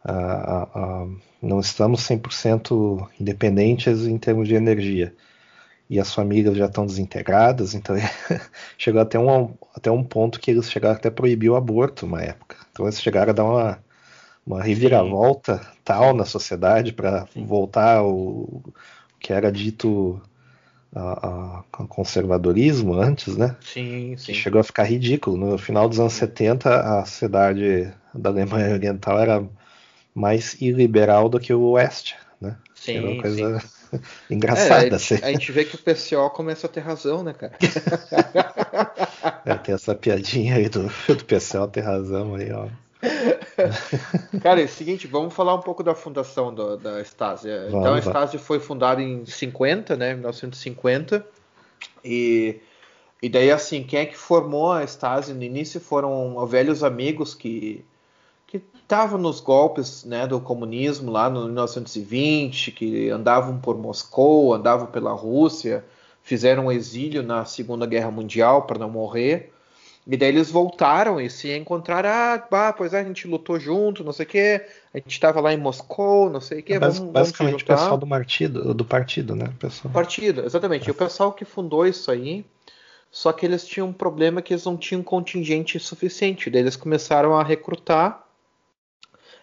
uh, 0.05 0.79
uh, 0.79 1.21
não 1.41 1.59
estamos 1.59 2.03
100% 2.03 3.09
independentes 3.19 4.07
em 4.07 4.19
termos 4.19 4.47
de 4.47 4.55
energia. 4.55 5.15
E 5.89 5.99
as 5.99 6.15
famílias 6.15 6.57
já 6.57 6.67
estão 6.67 6.87
desintegradas, 6.87 7.75
então 7.75 7.97
chegou 8.77 9.01
até 9.01 9.19
um, 9.19 9.55
até 9.75 9.91
um 9.91 10.05
ponto 10.05 10.39
que 10.39 10.51
eles 10.51 10.71
chegaram 10.71 10.97
até 10.97 11.09
a 11.09 11.13
proibir 11.13 11.51
o 11.51 11.57
aborto 11.57 12.07
uma 12.07 12.23
época. 12.23 12.57
Então 12.71 12.87
eles 12.87 13.01
chegaram 13.01 13.31
a 13.31 13.35
dar 13.35 13.45
uma, 13.45 13.79
uma 14.47 14.63
reviravolta 14.63 15.59
Sim. 15.59 15.65
tal 15.85 16.15
na 16.15 16.25
sociedade 16.25 16.93
para 16.93 17.27
voltar 17.35 17.99
ao 17.99 18.63
que 19.19 19.33
era 19.33 19.51
dito 19.51 20.21
a, 20.95 21.63
a, 21.73 21.87
conservadorismo 21.87 22.95
antes, 22.95 23.37
né? 23.37 23.57
Sim, 23.61 24.15
sim. 24.17 24.33
Que 24.33 24.35
chegou 24.35 24.61
a 24.61 24.65
ficar 24.65 24.85
ridículo. 24.85 25.37
No 25.37 25.59
final 25.59 25.89
dos 25.89 25.99
anos 25.99 26.13
70, 26.13 27.01
a 27.01 27.05
cidade 27.05 27.93
da 28.15 28.31
Alemanha 28.31 28.75
Oriental 28.75 29.19
era 29.19 29.45
mais 30.15 30.61
iliberal 30.61 31.29
do 31.29 31.41
que 31.41 31.53
o 31.53 31.63
Oeste, 31.71 32.17
né? 32.41 32.57
Sim, 32.75 32.99
era 32.99 33.09
uma 33.09 33.23
coisa 33.23 33.61
sim. 33.61 34.01
engraçada. 34.31 34.87
É, 34.87 34.95
a, 34.95 34.99
gente, 34.99 35.25
a, 35.25 35.33
gente, 35.33 35.53
vê 35.53 35.65
que 35.65 35.77
o 35.77 35.79
PCO 35.79 36.31
começa 36.31 36.67
a 36.67 36.71
ter 36.71 36.81
razão, 36.81 37.23
né, 37.23 37.33
cara? 37.33 37.55
é, 39.47 39.55
tem 39.55 39.75
essa 39.75 39.95
piadinha 39.95 40.57
aí 40.57 40.69
do, 40.69 40.83
do 40.83 41.25
PCO 41.25 41.69
ter 41.69 41.81
razão 41.81 42.35
aí, 42.35 42.53
ó. 42.53 42.69
Cara, 44.43 44.61
é 44.61 44.65
o 44.65 44.69
seguinte, 44.69 45.07
vamos 45.07 45.35
falar 45.35 45.55
um 45.55 45.61
pouco 45.61 45.83
da 45.83 45.95
fundação 45.95 46.55
do, 46.55 46.77
da 46.77 47.01
Stasi. 47.03 47.49
Vamos, 47.49 47.75
então 47.75 47.95
a 47.95 47.99
Stasi 47.99 48.39
foi 48.39 48.61
fundada 48.61 49.03
em 49.03 49.27
50, 49.27 49.97
né, 49.97 50.15
1950. 50.15 51.27
E, 52.05 52.61
e 53.21 53.29
daí 53.29 53.51
assim, 53.51 53.83
quem 53.83 54.01
é 54.01 54.07
que 54.07 54.17
formou 54.17 54.73
a 54.73 54.85
Stasi 54.85 55.35
no 55.35 55.43
início 55.43 55.81
foram 55.81 56.47
velhos 56.47 56.85
amigos 56.85 57.35
que 57.35 57.85
que 58.53 58.63
estavam 58.83 59.19
nos 59.19 59.41
golpes, 59.41 60.05
né, 60.05 60.27
do 60.27 60.39
comunismo 60.39 61.11
lá 61.11 61.31
no 61.31 61.47
1920, 61.47 62.73
que 62.73 63.09
andavam 63.09 63.59
por 63.59 63.79
Moscou, 63.79 64.53
andavam 64.53 64.89
pela 64.89 65.11
Rússia, 65.13 65.83
fizeram 66.23 66.71
exílio 66.71 67.23
na 67.23 67.47
Segunda 67.47 67.87
Guerra 67.87 68.11
Mundial 68.11 68.63
para 68.67 68.79
não 68.79 68.91
morrer. 68.91 69.55
E 70.05 70.17
daí 70.17 70.31
eles 70.31 70.51
voltaram 70.51 71.21
e 71.21 71.31
se 71.31 71.57
encontraram. 71.57 72.11
Ah, 72.11 72.75
pois 72.77 72.93
é, 72.93 73.01
a 73.01 73.05
gente 73.05 73.29
lutou 73.29 73.59
junto, 73.61 74.03
não 74.03 74.13
sei 74.13 74.27
o 74.27 74.29
quê. 74.29 74.67
A 74.93 74.99
gente 74.99 75.13
estava 75.13 75.41
lá 75.41 75.53
em 75.53 75.57
Moscou, 75.57 76.29
não 76.29 76.41
sei 76.41 76.59
o 76.59 76.63
quê. 76.63 76.73
É, 76.75 76.79
vamos, 76.79 76.99
basicamente 76.99 77.53
vamos 77.53 77.63
o 77.63 77.67
pessoal 77.67 77.97
do 77.97 78.07
partido, 78.07 78.75
do 78.75 78.85
partido, 78.85 79.37
né? 79.37 79.53
Pessoal. 79.61 79.95
Partido, 79.95 80.45
exatamente. 80.45 80.87
É. 80.87 80.89
E 80.89 80.91
o 80.91 80.95
pessoal 80.95 81.33
que 81.33 81.45
fundou 81.45 81.87
isso 81.87 82.11
aí. 82.11 82.45
Só 83.13 83.31
que 83.31 83.45
eles 83.45 83.67
tinham 83.67 83.89
um 83.89 83.93
problema 83.93 84.41
que 84.41 84.55
eles 84.55 84.65
não 84.65 84.77
tinham 84.77 85.03
contingente 85.03 85.79
suficiente. 85.79 86.51
Daí 86.51 86.63
eles 86.63 86.77
começaram 86.77 87.35
a 87.35 87.45
recrutar. 87.45 88.25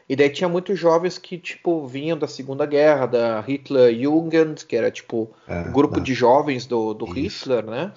E 0.09 0.15
daí 0.15 0.29
tinha 0.29 0.49
muitos 0.49 0.77
jovens 0.77 1.19
que, 1.19 1.37
tipo, 1.37 1.85
vinham 1.85 2.17
da 2.17 2.27
Segunda 2.27 2.65
Guerra, 2.65 3.05
da 3.05 3.41
Hitler 3.41 3.93
Jugend, 3.93 4.65
que 4.65 4.75
era, 4.75 4.89
tipo, 4.89 5.31
é, 5.47 5.65
grupo 5.65 5.97
não. 5.97 6.03
de 6.03 6.15
jovens 6.15 6.65
do, 6.65 6.95
do 6.95 7.05
Hitler, 7.05 7.63
né? 7.63 7.93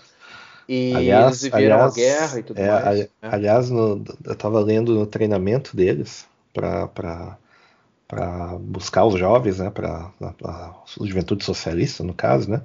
E 0.68 0.94
aliás, 0.94 1.26
eles 1.26 1.42
viveram 1.42 1.76
aliás, 1.76 1.92
a 1.92 1.94
guerra 1.94 2.38
e 2.38 2.42
tudo 2.42 2.58
é, 2.58 2.70
mais. 2.70 2.98
Né? 2.98 3.08
Aliás, 3.22 3.70
no, 3.70 4.04
eu 4.24 4.32
estava 4.32 4.60
lendo 4.60 4.94
no 4.94 5.06
treinamento 5.06 5.76
deles 5.76 6.26
para 6.52 7.38
buscar 8.60 9.04
os 9.04 9.18
jovens, 9.18 9.58
né, 9.58 9.70
para 9.70 10.10
a 10.44 10.74
juventude 11.00 11.44
socialista, 11.44 12.04
no 12.04 12.14
caso, 12.14 12.50
né, 12.50 12.62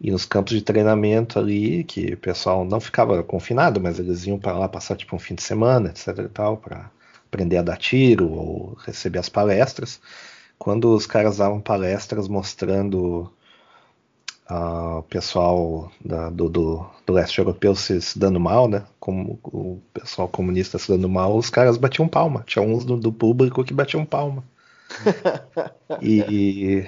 e 0.00 0.10
nos 0.10 0.24
campos 0.24 0.54
de 0.54 0.62
treinamento 0.62 1.38
ali, 1.38 1.84
que 1.84 2.14
o 2.14 2.16
pessoal 2.16 2.64
não 2.64 2.80
ficava 2.80 3.22
confinado, 3.22 3.80
mas 3.80 3.98
eles 3.98 4.26
iam 4.26 4.38
para 4.38 4.58
lá 4.58 4.68
passar 4.68 4.96
tipo 4.96 5.14
um 5.14 5.18
fim 5.18 5.34
de 5.34 5.42
semana, 5.42 5.90
etc 5.90 6.18
e 6.18 6.28
tal, 6.28 6.56
para 6.56 6.90
aprender 7.26 7.58
a 7.58 7.62
dar 7.62 7.76
tiro 7.76 8.30
ou 8.30 8.74
receber 8.84 9.18
as 9.18 9.28
palestras. 9.28 10.00
Quando 10.58 10.94
os 10.94 11.06
caras 11.06 11.36
davam 11.36 11.60
palestras 11.60 12.28
mostrando 12.28 13.30
o 14.50 15.02
pessoal 15.04 15.92
da, 16.04 16.28
do, 16.28 16.48
do, 16.48 16.86
do, 17.06 17.12
leste 17.12 17.38
europeu 17.38 17.74
se, 17.76 18.00
se, 18.00 18.18
dando 18.18 18.40
mal, 18.40 18.66
né? 18.68 18.82
Como 18.98 19.38
o 19.44 19.80
pessoal 19.94 20.26
comunista 20.26 20.76
se 20.76 20.88
dando 20.88 21.08
mal, 21.08 21.36
os 21.36 21.48
caras 21.48 21.76
batiam 21.76 22.08
palma. 22.08 22.42
Tinha 22.46 22.64
uns 22.64 22.84
do, 22.84 22.96
do 22.96 23.12
público 23.12 23.62
que 23.62 23.72
batiam 23.72 24.04
palma. 24.04 24.42
e. 26.02 26.84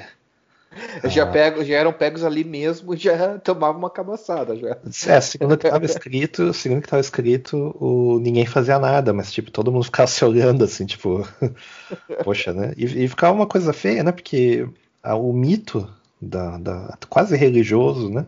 Já, 1.04 1.26
pego, 1.26 1.62
já 1.62 1.76
eram 1.76 1.92
pegos 1.92 2.24
ali 2.24 2.42
mesmo 2.42 2.94
e 2.94 2.96
já 2.96 3.38
tomavam 3.38 3.78
uma 3.78 3.90
cabaçada 3.90 4.56
já. 4.56 4.78
É, 5.06 5.20
segundo 5.20 5.56
que 5.56 5.66
estava 5.66 5.84
escrito, 5.84 6.52
segundo 6.54 6.80
que 6.80 6.86
estava 6.86 7.00
escrito, 7.00 7.76
o, 7.78 8.18
ninguém 8.18 8.46
fazia 8.46 8.78
nada, 8.78 9.12
mas 9.12 9.30
tipo, 9.30 9.50
todo 9.50 9.70
mundo 9.70 9.84
ficava 9.84 10.06
se 10.06 10.24
olhando 10.24 10.64
assim, 10.64 10.86
tipo, 10.86 11.28
poxa, 12.24 12.54
né? 12.54 12.72
E, 12.76 13.04
e 13.04 13.08
ficava 13.08 13.34
uma 13.34 13.46
coisa 13.46 13.72
feia, 13.72 14.02
né? 14.02 14.12
Porque 14.12 14.66
a, 15.02 15.14
o 15.14 15.32
mito 15.32 15.86
da, 16.22 16.56
da 16.58 16.98
quase 17.08 17.36
religioso, 17.36 18.08
né? 18.08 18.26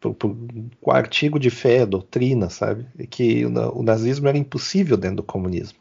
Por, 0.00 0.14
por, 0.14 0.36
o 0.80 0.90
artigo 0.90 1.38
de 1.38 1.50
fé, 1.50 1.84
doutrina, 1.84 2.48
sabe? 2.48 2.86
Que 3.10 3.44
o, 3.44 3.78
o, 3.78 3.82
nazismo 3.82 4.28
era 4.28 4.38
impossível 4.38 4.96
dentro 4.96 5.18
do 5.18 5.22
comunismo. 5.22 5.78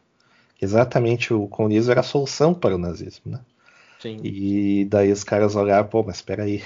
Exatamente, 0.61 1.33
o 1.33 1.47
comunismo 1.47 1.91
era 1.91 2.01
a 2.01 2.03
solução 2.03 2.53
para 2.53 2.75
o 2.75 2.79
nazismo, 2.79 3.31
né? 3.31 3.39
Sim. 3.99 4.19
E 4.23 4.85
daí 4.85 5.11
os 5.11 5.23
caras 5.23 5.55
olharam, 5.55 5.87
pô, 5.87 6.03
mas 6.03 6.17
espera 6.17 6.43
aí. 6.43 6.63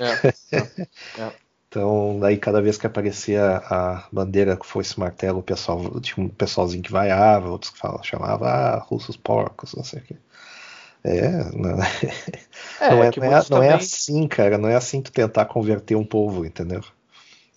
É, 0.00 0.56
é, 0.56 1.22
é. 1.22 1.32
Então, 1.68 2.18
daí 2.20 2.36
cada 2.36 2.60
vez 2.60 2.76
que 2.76 2.86
aparecia 2.86 3.56
a 3.64 4.06
bandeira 4.12 4.56
que 4.56 4.66
fosse 4.66 4.98
martelo, 5.00 5.38
o 5.38 5.42
pessoal 5.42 6.00
tinha 6.00 6.26
um 6.26 6.28
pessoalzinho 6.28 6.82
que 6.82 6.92
vaiava, 6.92 7.48
outros 7.48 7.70
que 7.70 7.78
falavam, 7.78 8.04
chamava 8.04 8.46
ah, 8.46 8.78
russos 8.78 9.16
porcos, 9.16 9.74
não 9.74 9.82
sei 9.82 10.00
o 10.00 10.02
quê. 10.02 10.16
É, 11.04 11.30
não 11.52 11.70
é, 11.70 11.88
é, 12.80 12.90
não, 12.90 13.02
é, 13.02 13.10
não, 13.16 13.24
é, 13.24 13.44
não 13.50 13.62
é, 13.62 13.74
assim, 13.74 14.28
cara. 14.28 14.56
Não 14.56 14.68
é 14.68 14.76
assim 14.76 15.02
tu 15.02 15.10
tentar 15.10 15.46
converter 15.46 15.96
um 15.96 16.04
povo, 16.04 16.44
entendeu? 16.44 16.82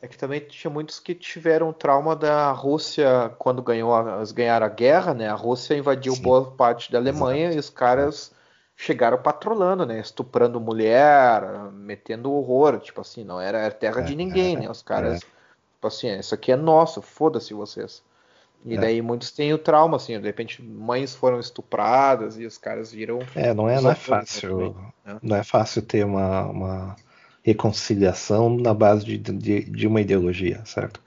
É 0.02 0.08
que 0.08 0.18
também 0.18 0.40
tinha 0.40 0.70
muitos 0.70 1.00
que 1.00 1.16
tiveram 1.16 1.72
trauma 1.72 2.16
da 2.16 2.52
Rússia 2.52 3.32
quando 3.38 3.62
ganhou 3.62 3.94
a, 3.94 4.24
ganharam 4.34 4.66
a 4.66 4.70
guerra, 4.70 5.14
né? 5.14 5.28
A 5.28 5.36
Rússia 5.36 5.76
invadiu 5.76 6.16
Sim. 6.16 6.22
boa 6.22 6.52
parte 6.52 6.92
da 6.92 6.98
Alemanha 6.98 7.46
Exato. 7.46 7.58
e 7.58 7.60
os 7.60 7.70
caras 7.70 8.32
chegaram 8.76 9.18
patrolando, 9.18 9.86
né? 9.86 10.00
Estuprando 10.00 10.60
mulher, 10.60 11.42
metendo 11.72 12.32
horror, 12.34 12.80
tipo 12.80 13.02
assim, 13.02 13.24
não 13.24 13.40
era, 13.40 13.60
era 13.60 13.74
terra 13.74 14.02
é, 14.02 14.04
de 14.04 14.16
ninguém, 14.16 14.56
é, 14.56 14.60
né? 14.62 14.70
Os 14.70 14.82
caras, 14.82 15.16
é. 15.16 15.20
tipo 15.20 15.88
assim, 15.88 16.20
isso 16.20 16.36
aqui 16.36 16.52
é 16.52 16.56
nosso, 16.56 17.02
foda-se 17.02 17.54
vocês. 17.54 18.04
E 18.66 18.76
é. 18.76 18.78
daí 18.80 19.02
muitos 19.02 19.32
têm 19.32 19.54
o 19.54 19.60
trauma, 19.60 19.98
assim, 19.98 20.20
de 20.20 20.26
repente 20.26 20.62
mães 20.62 21.14
foram 21.14 21.40
estupradas 21.40 22.40
e 22.40 22.46
os 22.46 22.58
caras 22.58 22.92
viram. 22.92 23.20
É, 23.36 23.54
não 23.54 23.70
é, 23.70 23.80
não 23.80 23.92
é 23.92 23.96
fácil. 23.96 24.76
Né? 25.06 25.20
Não 25.22 25.36
é 25.36 25.44
fácil 25.44 25.84
ter 25.84 26.04
uma, 26.04 26.48
uma 26.48 26.96
reconciliação 27.44 28.58
na 28.58 28.74
base 28.74 29.06
de, 29.06 29.18
de, 29.20 29.64
de 29.66 29.86
uma 29.86 30.02
ideologia, 30.02 30.64
certo? 30.66 31.00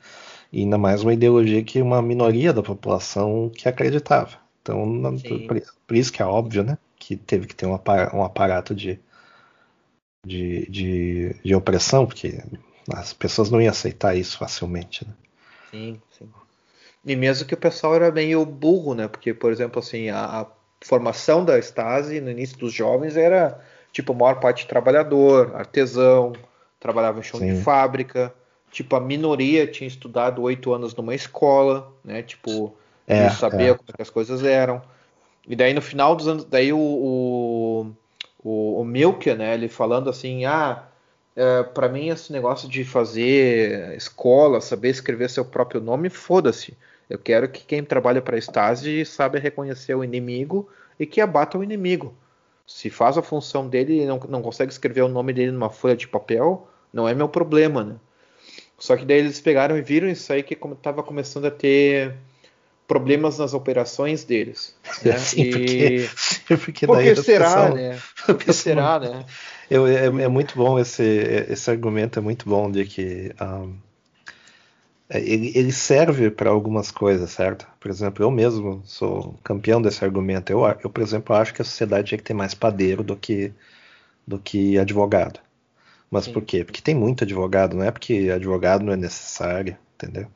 E 0.53 0.61
ainda 0.61 0.79
mais 0.79 1.03
uma 1.03 1.12
ideologia 1.12 1.62
que 1.64 1.83
uma 1.83 2.01
minoria 2.01 2.53
da 2.53 2.62
população 2.62 3.51
que 3.53 3.68
acreditava. 3.68 4.38
Então, 4.62 5.16
por, 5.49 5.61
por, 5.87 5.97
isso 5.97 6.12
que 6.12 6.23
é 6.23 6.25
óbvio, 6.25 6.62
né? 6.62 6.79
Que 6.97 7.16
teve 7.16 7.47
que 7.47 7.55
ter 7.57 7.66
um, 7.66 7.73
um 7.73 8.23
aparato 8.23 8.75
de, 8.75 9.01
de, 10.25 10.71
de, 10.71 11.37
de, 11.44 11.55
opressão, 11.55 12.07
porque 12.07 12.40
as 12.94 13.12
pessoas 13.12 13.51
não 13.51 13.61
iam 13.61 13.71
aceitar 13.71 14.14
isso 14.14 14.38
facilmente, 14.38 15.07
né? 15.07 15.14
Sim, 15.71 16.01
sim. 16.16 16.31
E 17.05 17.17
mesmo 17.17 17.47
que 17.47 17.55
o 17.55 17.59
pessoal 17.59 17.95
era 17.95 18.11
meio 18.11 18.45
burro, 18.45 18.95
né? 18.95 19.09
Porque, 19.09 19.33
por 19.33 19.53
exemplo, 19.53 19.79
assim, 19.79 20.09
a, 20.09 20.43
a 20.43 20.47
formação 20.81 21.45
da 21.45 21.59
Stasi 21.59 22.21
no 22.21 22.31
início 22.31 22.59
dos 22.59 22.73
jovens 22.73 23.17
era 23.17 23.61
Tipo, 23.93 24.13
a 24.13 24.17
maior 24.17 24.41
parte 24.41 24.67
trabalhador, 24.67 25.55
artesão, 25.55 26.33
trabalhava 26.79 27.19
em 27.19 27.23
chão 27.23 27.41
Sim. 27.41 27.55
de 27.55 27.63
fábrica. 27.63 28.33
Tipo, 28.71 28.97
a 28.97 29.01
minoria 29.01 29.67
tinha 29.67 29.89
estudado 29.89 30.43
oito 30.43 30.73
anos 30.73 30.95
numa 30.95 31.15
escola, 31.15 31.93
né? 32.05 32.23
Tipo, 32.23 32.75
é, 33.07 33.29
saber 33.31 33.71
é. 33.71 33.75
como 33.75 33.89
é 33.99 34.03
as 34.03 34.11
coisas 34.11 34.45
eram. 34.45 34.83
E 35.47 35.57
daí 35.57 35.73
no 35.73 35.81
final 35.81 36.15
dos 36.15 36.29
anos, 36.29 36.45
daí 36.45 36.73
o, 36.73 36.79
o, 36.79 37.87
o, 38.45 38.81
o 38.83 38.85
Milke, 38.85 39.35
né, 39.35 39.55
ele 39.55 39.69
falando 39.69 40.11
assim, 40.11 40.45
ah, 40.45 40.85
é, 41.38 41.62
para 41.62 41.88
mim 41.88 42.09
esse 42.09 42.33
negócio 42.33 42.68
de 42.68 42.85
fazer 42.85 43.94
escola, 43.96 44.61
saber 44.61 44.88
escrever 44.88 45.31
seu 45.31 45.44
próprio 45.44 45.81
nome, 45.81 46.11
foda-se. 46.11 46.77
Eu 47.09 47.16
quero 47.16 47.48
que 47.48 47.64
quem 47.64 47.85
trabalha 47.85 48.20
para 48.20 48.35
a 48.35 48.38
Stasi 48.40 49.05
saiba 49.05 49.38
reconhecer 49.38 49.94
o 49.94 50.03
inimigo 50.03 50.68
e 50.98 51.07
que 51.07 51.20
abata 51.20 51.57
o 51.57 51.62
inimigo. 51.62 52.12
Se 52.66 52.90
faz 52.90 53.16
a 53.16 53.22
função 53.22 53.68
dele 53.68 54.03
e 54.03 54.05
não, 54.05 54.18
não 54.29 54.42
consegue 54.42 54.72
escrever 54.72 55.03
o 55.03 55.09
nome 55.09 55.33
dele 55.33 55.53
numa 55.53 55.70
folha 55.70 55.96
de 55.96 56.09
papel, 56.09 56.68
não 56.92 57.09
é 57.09 57.14
meu 57.14 57.29
problema, 57.29 57.85
né? 57.85 57.94
Só 58.77 58.96
que 58.96 59.05
daí 59.05 59.18
eles 59.18 59.40
pegaram 59.40 59.79
e 59.79 59.83
viram 59.83 60.09
isso 60.09 60.33
aí 60.33 60.42
que 60.42 60.55
estava 60.55 61.05
começando 61.05 61.44
a 61.44 61.51
ter 61.53 62.14
problemas 62.88 63.38
nas 63.38 63.55
operações 63.55 64.24
deles. 64.24 64.74
Né? 65.05 65.16
Sim, 65.18 65.42
e... 65.42 65.51
porque, 65.51 66.09
porque, 66.57 66.87
porque 66.87 67.16
será, 67.16 67.44
pessoal, 67.46 67.74
né? 67.74 67.98
Porque 68.27 68.53
será, 68.53 68.98
né? 68.98 69.24
Eu, 69.71 69.87
é, 69.87 70.07
é, 70.07 70.29
muito 70.29 70.57
bom 70.57 70.79
esse, 70.79 71.03
esse 71.03 71.71
argumento, 71.71 72.19
é 72.19 72.23
muito 72.23 72.49
bom 72.49 72.71
de 72.71 72.85
que 72.87 73.35
um, 73.41 73.77
é, 75.11 75.21
ele, 75.21 75.53
ele 75.55 75.73
serve 75.73 76.31
para 76.31 76.51
algumas 76.51 76.91
coisas, 76.91 77.31
certo? 77.31 77.67
Por 77.81 77.91
exemplo, 77.91 78.23
eu 78.25 78.31
mesmo 78.31 78.83
sou 78.85 79.35
campeão 79.43 79.81
desse 79.81 80.05
argumento. 80.05 80.51
Eu, 80.51 80.61
eu, 80.83 80.91
por 80.91 81.03
exemplo, 81.03 81.35
acho 81.35 81.55
que 81.55 81.63
a 81.63 81.65
sociedade 81.65 82.09
tinha 82.09 82.19
que 82.19 82.25
ter 82.25 82.35
mais 82.35 82.55
padeiro 82.55 83.03
do 83.03 83.17
que, 83.17 83.53
do 84.27 84.39
que 84.39 84.79
advogado. 84.79 85.41
Mas 86.11 86.25
Sim. 86.25 86.33
por 86.33 86.43
quê? 86.43 86.65
Porque 86.65 86.83
tem 86.83 86.95
muito 86.95 87.25
advogado, 87.25 87.77
não 87.77 87.85
é 87.85 87.91
porque 87.91 88.31
advogado 88.35 88.85
não 88.85 88.93
é 88.93 88.97
necessário, 88.97 89.77
entendeu? 89.95 90.29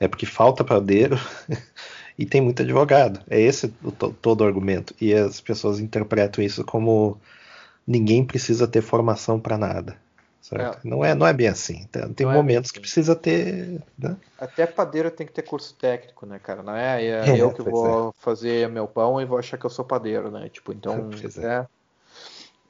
É 0.00 0.08
porque 0.08 0.26
falta 0.26 0.64
padeiro 0.64 1.18
e 2.18 2.26
tem 2.26 2.40
muito 2.40 2.62
advogado. 2.62 3.20
É 3.28 3.40
esse 3.40 3.72
o 3.82 3.92
todo 3.92 4.42
o 4.42 4.44
argumento. 4.44 4.94
E 5.00 5.14
as 5.14 5.40
pessoas 5.40 5.80
interpretam 5.80 6.42
isso 6.42 6.64
como 6.64 7.20
ninguém 7.88 8.22
precisa 8.22 8.68
ter 8.68 8.82
formação 8.82 9.40
para 9.40 9.56
nada. 9.56 9.96
É. 10.52 10.76
Não, 10.84 11.04
é, 11.04 11.14
não 11.14 11.26
é 11.26 11.32
bem 11.32 11.48
assim. 11.48 11.86
Tem, 11.90 12.12
tem 12.12 12.26
momentos 12.26 12.70
é 12.70 12.74
que 12.74 12.80
precisa 12.80 13.14
ter. 13.16 13.82
Né? 13.98 14.16
Até 14.38 14.66
padeiro 14.66 15.10
tem 15.10 15.26
que 15.26 15.32
ter 15.32 15.42
curso 15.42 15.74
técnico, 15.74 16.24
né, 16.24 16.38
cara? 16.38 16.62
Não 16.62 16.74
é, 16.74 17.04
é, 17.04 17.30
é 17.30 17.36
eu 17.36 17.50
que 17.52 17.62
vou 17.62 18.10
é. 18.10 18.12
fazer 18.18 18.68
meu 18.68 18.86
pão 18.86 19.20
e 19.20 19.24
vou 19.24 19.38
achar 19.38 19.58
que 19.58 19.66
eu 19.66 19.70
sou 19.70 19.84
padeiro, 19.84 20.30
né? 20.30 20.48
Tipo, 20.48 20.72
então. 20.72 21.10
é. 21.42 21.66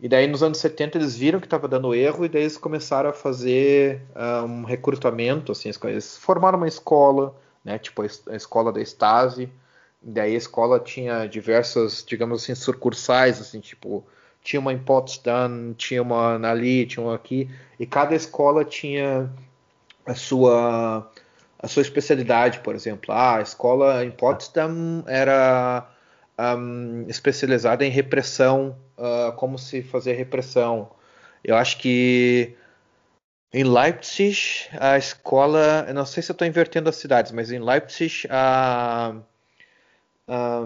E 0.00 0.08
daí 0.08 0.28
nos 0.28 0.42
anos 0.42 0.58
70 0.58 0.96
eles 0.98 1.16
viram 1.16 1.40
que 1.40 1.46
estava 1.46 1.66
dando 1.66 1.94
erro 1.94 2.24
e 2.24 2.28
daí 2.28 2.42
eles 2.42 2.56
começaram 2.56 3.10
a 3.10 3.12
fazer 3.12 4.00
uh, 4.14 4.44
um 4.44 4.62
recrutamento, 4.62 5.50
assim, 5.50 5.70
eles 5.84 6.16
formaram 6.16 6.56
uma 6.56 6.68
escola, 6.68 7.34
né, 7.64 7.80
tipo 7.80 8.02
a 8.02 8.36
escola 8.36 8.72
da 8.72 8.80
Stasi, 8.80 9.50
e 10.00 10.10
daí 10.10 10.34
a 10.34 10.38
escola 10.38 10.78
tinha 10.78 11.26
diversas, 11.26 12.04
digamos 12.06 12.44
assim, 12.44 12.54
sucursais, 12.54 13.40
assim, 13.40 13.58
tipo, 13.58 14.06
tinha 14.42 14.60
uma 14.60 14.72
em 14.72 14.78
Potsdam, 14.78 15.74
tinha 15.76 16.02
uma 16.02 16.34
ali, 16.48 16.86
tinha 16.86 17.04
uma 17.04 17.14
aqui, 17.14 17.50
e 17.78 17.86
cada 17.86 18.14
escola 18.14 18.64
tinha 18.64 19.30
a 20.06 20.14
sua 20.14 21.10
a 21.60 21.66
sua 21.66 21.82
especialidade, 21.82 22.60
por 22.60 22.74
exemplo. 22.74 23.12
Ah, 23.12 23.36
a 23.38 23.42
escola 23.42 24.04
em 24.04 24.10
Potsdam 24.10 25.02
era 25.06 25.86
um, 26.38 27.04
especializada 27.08 27.84
em 27.84 27.90
repressão, 27.90 28.76
uh, 28.96 29.32
como 29.32 29.58
se 29.58 29.82
fazer 29.82 30.12
repressão. 30.12 30.90
Eu 31.42 31.56
acho 31.56 31.78
que 31.78 32.56
em 33.52 33.64
Leipzig 33.64 34.68
a 34.78 34.98
escola, 34.98 35.84
eu 35.88 35.94
não 35.94 36.06
sei 36.06 36.22
se 36.22 36.30
eu 36.30 36.34
estou 36.34 36.46
invertendo 36.46 36.88
as 36.88 36.96
cidades, 36.96 37.32
mas 37.32 37.50
em 37.50 37.58
Leipzig 37.58 38.26
a, 38.30 39.16
a, 40.28 40.64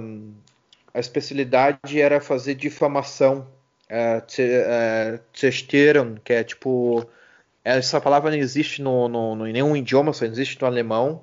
a 0.93 1.01
especialidade 1.01 2.01
era 2.01 2.21
fazer 2.21 2.55
difamação 2.55 3.47
uh, 3.93 5.21
zerstören, 5.37 6.17
que 6.25 6.33
é 6.33 6.45
tipo. 6.45 7.05
Essa 7.65 8.01
palavra 8.01 8.31
não 8.31 8.39
existe 8.39 8.83
no, 8.83 9.09
no, 9.09 9.37
no, 9.37 9.47
em 9.47 9.53
nenhum 9.53 9.77
idioma, 9.77 10.13
só 10.13 10.25
existe 10.25 10.61
no 10.61 10.67
alemão. 10.67 11.23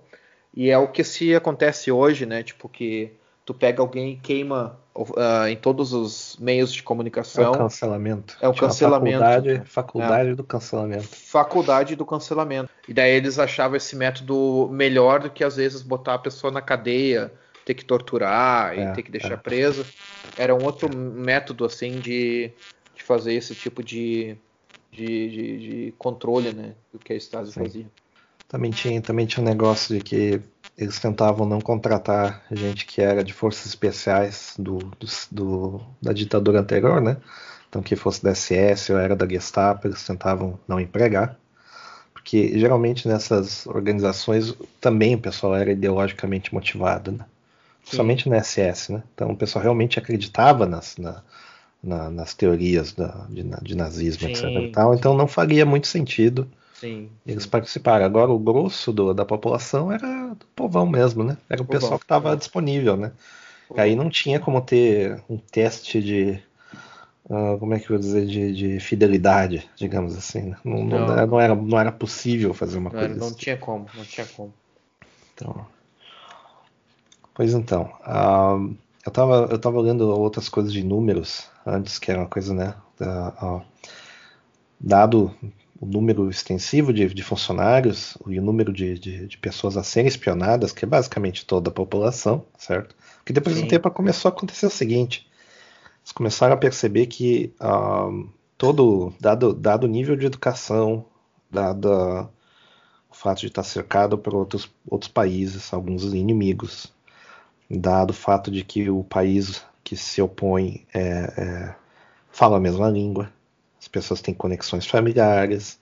E 0.55 0.69
é 0.69 0.77
o 0.77 0.87
que 0.87 1.03
se 1.03 1.35
acontece 1.35 1.91
hoje, 1.91 2.25
né? 2.25 2.43
Tipo, 2.43 2.69
que 2.69 3.11
tu 3.45 3.53
pega 3.53 3.81
alguém 3.81 4.11
e 4.11 4.15
queima 4.15 4.79
uh, 4.95 5.47
em 5.47 5.55
todos 5.55 5.93
os 5.93 6.37
meios 6.39 6.71
de 6.71 6.83
comunicação. 6.83 7.43
É 7.43 7.49
o 7.49 7.51
cancelamento. 7.53 8.37
É 8.41 8.47
o 8.47 8.53
cancelamento. 8.53 9.19
Faculdade, 9.19 9.61
faculdade 9.65 10.29
é. 10.29 10.35
do 10.35 10.43
cancelamento. 10.43 11.07
Faculdade 11.07 11.95
do 11.95 12.05
cancelamento. 12.05 12.69
E 12.87 12.93
daí 12.93 13.11
eles 13.11 13.39
achavam 13.39 13.75
esse 13.75 13.95
método 13.95 14.69
melhor 14.71 15.19
do 15.19 15.29
que 15.29 15.43
às 15.43 15.55
vezes 15.55 15.81
botar 15.81 16.15
a 16.15 16.19
pessoa 16.19 16.51
na 16.51 16.61
cadeia, 16.61 17.31
ter 17.69 17.75
que 17.75 17.85
torturar 17.85 18.75
e 18.75 18.81
é, 18.81 18.91
ter 18.93 19.03
que 19.03 19.11
deixar 19.11 19.35
é. 19.35 19.37
preso. 19.37 19.85
Era 20.35 20.55
um 20.55 20.63
outro 20.63 20.89
método 20.97 21.65
assim 21.65 21.99
de, 21.99 22.51
de 22.95 23.03
fazer 23.03 23.35
esse 23.35 23.53
tipo 23.53 23.83
de, 23.83 24.35
de, 24.91 25.29
de, 25.29 25.59
de 25.59 25.93
controle 25.95 26.51
né, 26.51 26.73
do 26.91 26.97
que 26.97 27.13
a 27.13 27.15
Stasi 27.15 27.51
Sim. 27.51 27.59
fazia. 27.59 27.85
Também 28.47 28.71
tinha, 28.71 28.99
também 28.99 29.27
tinha 29.27 29.43
um 29.43 29.47
negócio 29.47 29.95
de 29.95 30.01
que 30.01 30.41
eles 30.75 30.99
tentavam 30.99 31.45
não 31.45 31.61
contratar 31.61 32.43
gente 32.51 32.87
que 32.87 33.01
era 33.01 33.23
de 33.23 33.33
forças 33.33 33.67
especiais 33.67 34.55
do, 34.57 34.79
do, 34.79 35.07
do, 35.29 35.81
da 36.01 36.11
ditadura 36.11 36.61
anterior, 36.61 36.99
né? 36.99 37.17
Então, 37.69 37.83
que 37.83 37.95
fosse 37.95 38.23
da 38.23 38.33
SS 38.33 38.91
ou 38.91 38.97
era 38.97 39.15
da 39.15 39.27
Gestapo, 39.27 39.85
eles 39.85 40.03
tentavam 40.03 40.59
não 40.67 40.79
empregar. 40.79 41.37
Porque 42.13 42.57
geralmente 42.57 43.07
nessas 43.07 43.67
organizações 43.67 44.55
também 44.81 45.13
o 45.13 45.19
pessoal 45.19 45.55
era 45.55 45.71
ideologicamente 45.71 46.51
motivado, 46.51 47.11
né? 47.11 47.25
Somente 47.95 48.29
na 48.29 48.41
SS, 48.41 48.91
né? 48.91 49.03
Então 49.13 49.31
o 49.31 49.35
pessoal 49.35 49.63
realmente 49.63 49.99
acreditava 49.99 50.65
nas, 50.65 50.97
na, 50.97 51.21
na, 51.83 52.09
nas 52.09 52.33
teorias 52.33 52.93
da, 52.93 53.25
de, 53.29 53.43
de 53.61 53.75
nazismo, 53.75 54.27
sim, 54.27 54.31
etc. 54.31 54.71
Tal, 54.73 54.93
então 54.93 55.13
não 55.15 55.27
faria 55.27 55.65
muito 55.65 55.87
sentido 55.87 56.49
sim, 56.73 57.09
eles 57.25 57.45
participarem. 57.45 58.05
Agora 58.05 58.31
o 58.31 58.39
grosso 58.39 58.91
do, 58.91 59.13
da 59.13 59.25
população 59.25 59.91
era 59.91 60.33
do 60.33 60.45
povão 60.55 60.85
mesmo, 60.85 61.23
né? 61.23 61.37
Era 61.49 61.61
o 61.61 61.65
pessoal 61.65 61.97
que 61.97 62.05
estava 62.05 62.35
disponível, 62.35 62.95
né? 62.95 63.11
Aí 63.77 63.95
não 63.95 64.09
tinha 64.09 64.39
como 64.39 64.61
ter 64.61 65.21
um 65.29 65.37
teste 65.37 66.01
de 66.01 66.39
uh, 67.25 67.57
como 67.59 67.75
é 67.75 67.79
que 67.79 67.85
eu 67.85 67.89
vou 67.89 67.99
dizer 67.99 68.25
de, 68.25 68.51
de 68.53 68.79
fidelidade, 68.79 69.69
digamos 69.75 70.17
assim. 70.17 70.41
Né? 70.49 70.57
Não, 70.63 70.83
não. 70.83 71.07
Não, 71.07 71.27
não, 71.27 71.39
era, 71.39 71.55
não 71.55 71.79
era 71.79 71.91
possível 71.91 72.53
fazer 72.53 72.79
uma 72.79 72.89
não, 72.89 72.99
coisa. 72.99 73.15
Não 73.15 73.27
assim. 73.27 73.35
tinha 73.35 73.57
como, 73.57 73.85
não 73.93 74.03
tinha 74.03 74.25
como. 74.25 74.53
Então 75.35 75.67
Pois 77.39 77.53
então, 77.53 77.83
uh, 78.01 78.75
eu 79.05 79.09
estava 79.09 79.47
eu 79.49 79.57
tava 79.57 79.79
lendo 79.79 80.09
outras 80.09 80.49
coisas 80.49 80.73
de 80.73 80.83
números 80.83 81.47
antes, 81.65 81.97
que 81.97 82.11
era 82.11 82.19
uma 82.19 82.27
coisa, 82.27 82.53
né? 82.53 82.75
Uh, 82.99 83.61
dado 84.77 85.33
o 85.79 85.85
número 85.85 86.29
extensivo 86.29 86.91
de, 86.91 87.07
de 87.13 87.23
funcionários 87.23 88.17
e 88.27 88.37
o 88.37 88.41
número 88.41 88.73
de, 88.73 88.99
de, 88.99 89.25
de, 89.25 89.37
pessoas 89.37 89.77
a 89.77 89.83
serem 89.83 90.09
espionadas, 90.09 90.73
que 90.73 90.83
é 90.83 90.85
basicamente 90.85 91.45
toda 91.45 91.69
a 91.69 91.73
população, 91.73 92.43
certo? 92.57 92.93
Que 93.25 93.31
depois 93.31 93.55
de 93.55 93.63
um 93.63 93.67
tempo 93.69 93.89
começou 93.89 94.27
a 94.27 94.33
acontecer 94.33 94.65
o 94.65 94.69
seguinte: 94.69 95.25
eles 96.01 96.11
começaram 96.11 96.55
a 96.55 96.57
perceber 96.57 97.07
que 97.07 97.53
uh, 97.61 98.29
todo, 98.57 99.13
dado, 99.17 99.53
dado 99.53 99.85
o 99.85 99.89
nível 99.89 100.17
de 100.17 100.25
educação, 100.25 101.05
dado 101.49 102.29
fato 103.19 103.41
de 103.41 103.47
estar 103.47 103.63
cercado 103.63 104.17
por 104.17 104.33
outros, 104.33 104.71
outros 104.87 105.11
países, 105.11 105.73
alguns 105.73 106.03
inimigos, 106.05 106.93
dado 107.69 108.11
o 108.11 108.13
fato 108.13 108.49
de 108.49 108.63
que 108.63 108.89
o 108.89 109.03
país 109.03 109.63
que 109.83 109.95
se 109.95 110.21
opõe 110.21 110.85
é, 110.93 110.99
é, 111.01 111.75
fala 112.31 112.57
a 112.57 112.59
mesma 112.59 112.89
língua, 112.89 113.31
as 113.79 113.87
pessoas 113.87 114.21
têm 114.21 114.33
conexões 114.33 114.85
familiares, 114.85 115.79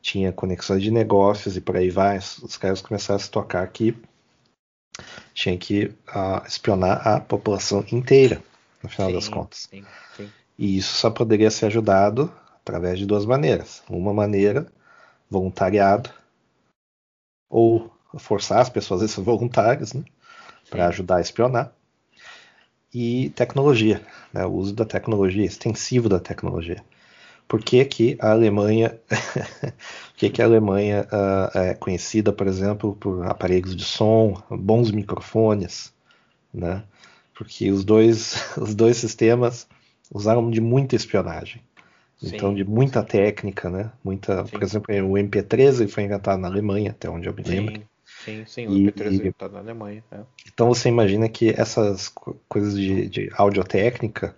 tinha 0.00 0.32
conexões 0.32 0.82
de 0.82 0.90
negócios 0.90 1.56
e 1.56 1.60
por 1.60 1.76
aí 1.76 1.90
vai. 1.90 2.18
Os 2.18 2.56
caras 2.56 2.80
começaram 2.80 3.16
a 3.16 3.22
se 3.22 3.30
tocar 3.30 3.66
que 3.68 3.96
tinha 5.34 5.56
que 5.58 5.86
uh, 6.08 6.46
espionar 6.46 7.06
a 7.06 7.20
população 7.20 7.84
inteira, 7.92 8.42
no 8.82 8.88
final 8.88 9.08
sim, 9.08 9.14
das 9.14 9.28
contas. 9.28 9.68
Sim, 9.70 9.84
sim. 10.16 10.30
E 10.58 10.78
isso 10.78 10.94
só 10.94 11.10
poderia 11.10 11.50
ser 11.50 11.66
ajudado 11.66 12.32
através 12.54 12.98
de 12.98 13.06
duas 13.06 13.26
maneiras. 13.26 13.82
Uma 13.88 14.14
maneira, 14.14 14.66
voluntariado, 15.28 16.10
ou 17.50 17.92
forçar 18.18 18.60
as 18.60 18.70
pessoas 18.70 19.02
a 19.02 19.08
ser 19.08 19.20
voluntários, 19.20 19.92
né, 19.92 20.04
para 20.70 20.88
ajudar 20.88 21.16
a 21.16 21.20
espionar. 21.20 21.72
E 22.92 23.30
tecnologia, 23.30 24.00
né, 24.32 24.46
o 24.46 24.52
uso 24.52 24.74
da 24.74 24.84
tecnologia, 24.84 25.44
extensivo 25.44 26.08
da 26.08 26.18
tecnologia. 26.18 26.82
Por 27.48 27.62
que, 27.62 27.84
que 27.84 28.16
a 28.20 28.32
Alemanha, 28.32 28.98
por 29.08 30.16
que, 30.16 30.30
que 30.30 30.42
a 30.42 30.44
Alemanha 30.44 31.06
uh, 31.12 31.58
é 31.58 31.74
conhecida, 31.74 32.32
por 32.32 32.46
exemplo, 32.46 32.96
por 32.96 33.26
aparelhos 33.26 33.76
de 33.76 33.84
som, 33.84 34.42
bons 34.50 34.90
microfones, 34.90 35.92
né? 36.52 36.82
Porque 37.34 37.70
os 37.70 37.84
dois, 37.84 38.34
os 38.56 38.74
dois 38.74 38.96
sistemas 38.96 39.68
usaram 40.12 40.50
de 40.50 40.60
muita 40.60 40.96
espionagem. 40.96 41.62
Então, 42.22 42.54
de 42.54 42.64
muita 42.64 43.02
técnica, 43.02 43.68
né? 43.68 43.92
Muita, 44.02 44.44
sim. 44.44 44.50
por 44.50 44.62
exemplo, 44.62 44.94
o 44.94 45.12
MP13 45.12 45.86
foi 45.86 46.04
inventado 46.04 46.40
na 46.40 46.48
Alemanha, 46.48 46.92
até 46.92 47.10
onde 47.10 47.28
eu 47.28 47.34
me 47.34 47.42
lembro. 47.42 47.82
Sim, 48.26 48.44
sim, 48.44 48.66
o 48.66 48.72
e, 48.72 48.86
MP13 48.86 49.04
foi 49.04 49.14
inventado 49.14 49.52
na 49.52 49.60
Alemanha. 49.60 50.02
É. 50.10 50.18
Então 50.52 50.66
você 50.66 50.88
imagina 50.88 51.28
que 51.28 51.50
essas 51.50 52.12
coisas 52.48 52.74
de, 52.74 53.08
de 53.08 53.30
audiotécnica 53.34 54.34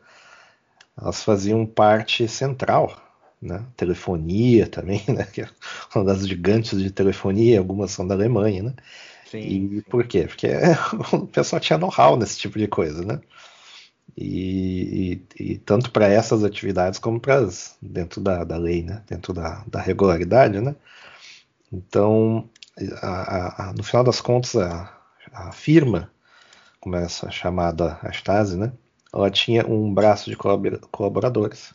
elas 1.01 1.24
faziam 1.24 1.64
parte 1.64 2.29
central, 2.29 3.01
né? 3.40 3.64
Telefonia 3.79 4.66
também, 4.66 5.03
né? 5.09 5.24
Que 5.24 5.40
é 5.40 5.48
uma 5.94 6.05
das 6.05 6.29
gigantes 6.29 6.79
de 6.79 6.90
telefonia, 6.90 7.59
algumas 7.59 7.90
são 7.90 8.07
da 8.07 8.14
Alemanha, 8.14 8.62
né? 8.64 8.74
Sim, 9.24 9.38
e 9.38 9.77
sim. 9.77 9.81
por 9.88 10.07
quê? 10.07 10.27
Porque 10.27 10.48
o 11.16 11.27
pessoal 11.27 11.59
tinha 11.59 11.79
know-how 11.79 12.18
nesse 12.18 12.38
tipo 12.38 12.59
de 12.59 12.68
coisa, 12.68 13.03
né? 13.03 13.20
E, 14.14 15.22
e, 15.38 15.53
e 15.53 15.59
tanto 15.59 15.90
para 15.90 16.09
essas 16.09 16.44
atividades 16.44 16.98
como 16.98 17.18
para 17.18 17.37
as 17.37 17.74
dentro 17.81 18.20
da, 18.20 18.44
da 18.44 18.59
lei, 18.59 18.83
né? 18.83 19.03
Dentro 19.07 19.33
da, 19.33 19.64
da 19.66 19.81
regularidade, 19.81 20.61
né? 20.61 20.77
Então, 21.72 22.48
a, 23.03 23.69
a, 23.69 23.73
no 23.73 23.83
final 23.83 24.05
das 24.05 24.21
contas, 24.21 24.57
a, 24.57 24.93
a 25.33 25.53
firma, 25.53 26.11
como 26.81 26.97
é 26.97 27.05
essa 27.05 27.31
chamada 27.31 27.99
a 28.03 28.11
Stasi, 28.11 28.57
né? 28.57 28.73
ela 29.12 29.31
tinha 29.31 29.67
um 29.67 29.93
braço 29.93 30.31
de 30.31 30.37
colaboradores. 30.37 31.75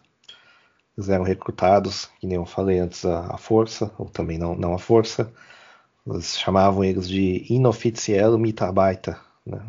Eles 0.95 1.09
eram 1.09 1.23
recrutados, 1.23 2.09
que 2.19 2.27
nem 2.27 2.37
eu 2.37 2.45
falei 2.45 2.79
antes, 2.79 3.03
a 3.05 3.37
força, 3.37 3.91
ou 3.97 4.05
também 4.05 4.37
não, 4.37 4.55
não 4.55 4.73
a 4.73 4.79
força. 4.79 5.31
Eles 6.05 6.37
chamavam 6.37 6.83
eles 6.83 7.07
de 7.07 7.45
inofficial 7.49 8.37
mitarbeiter, 8.37 9.19
né? 9.45 9.59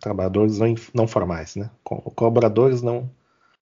trabalhadores 0.00 0.58
não, 0.58 0.74
não 0.92 1.06
formais, 1.06 1.56
né? 1.56 1.70
colaboradores 1.82 2.82
não... 2.82 3.10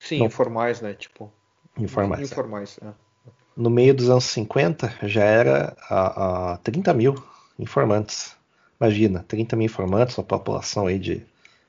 Sim, 0.00 0.20
não... 0.20 0.26
informais, 0.26 0.80
né? 0.80 0.94
Tipo... 0.94 1.32
Informais. 1.78 2.22
É. 2.22 2.24
Informais, 2.24 2.78
é. 2.82 2.92
No 3.56 3.68
meio 3.68 3.94
dos 3.94 4.08
anos 4.08 4.24
50 4.24 4.94
já 5.02 5.24
era 5.24 5.76
a, 5.88 6.52
a 6.52 6.56
30 6.58 6.94
mil 6.94 7.22
informantes. 7.58 8.34
Imagina, 8.80 9.24
30 9.28 9.56
mil 9.56 9.66
informantes, 9.66 10.16
uma 10.18 10.24
população 10.24 10.86
aí 10.86 10.98
de 10.98 11.22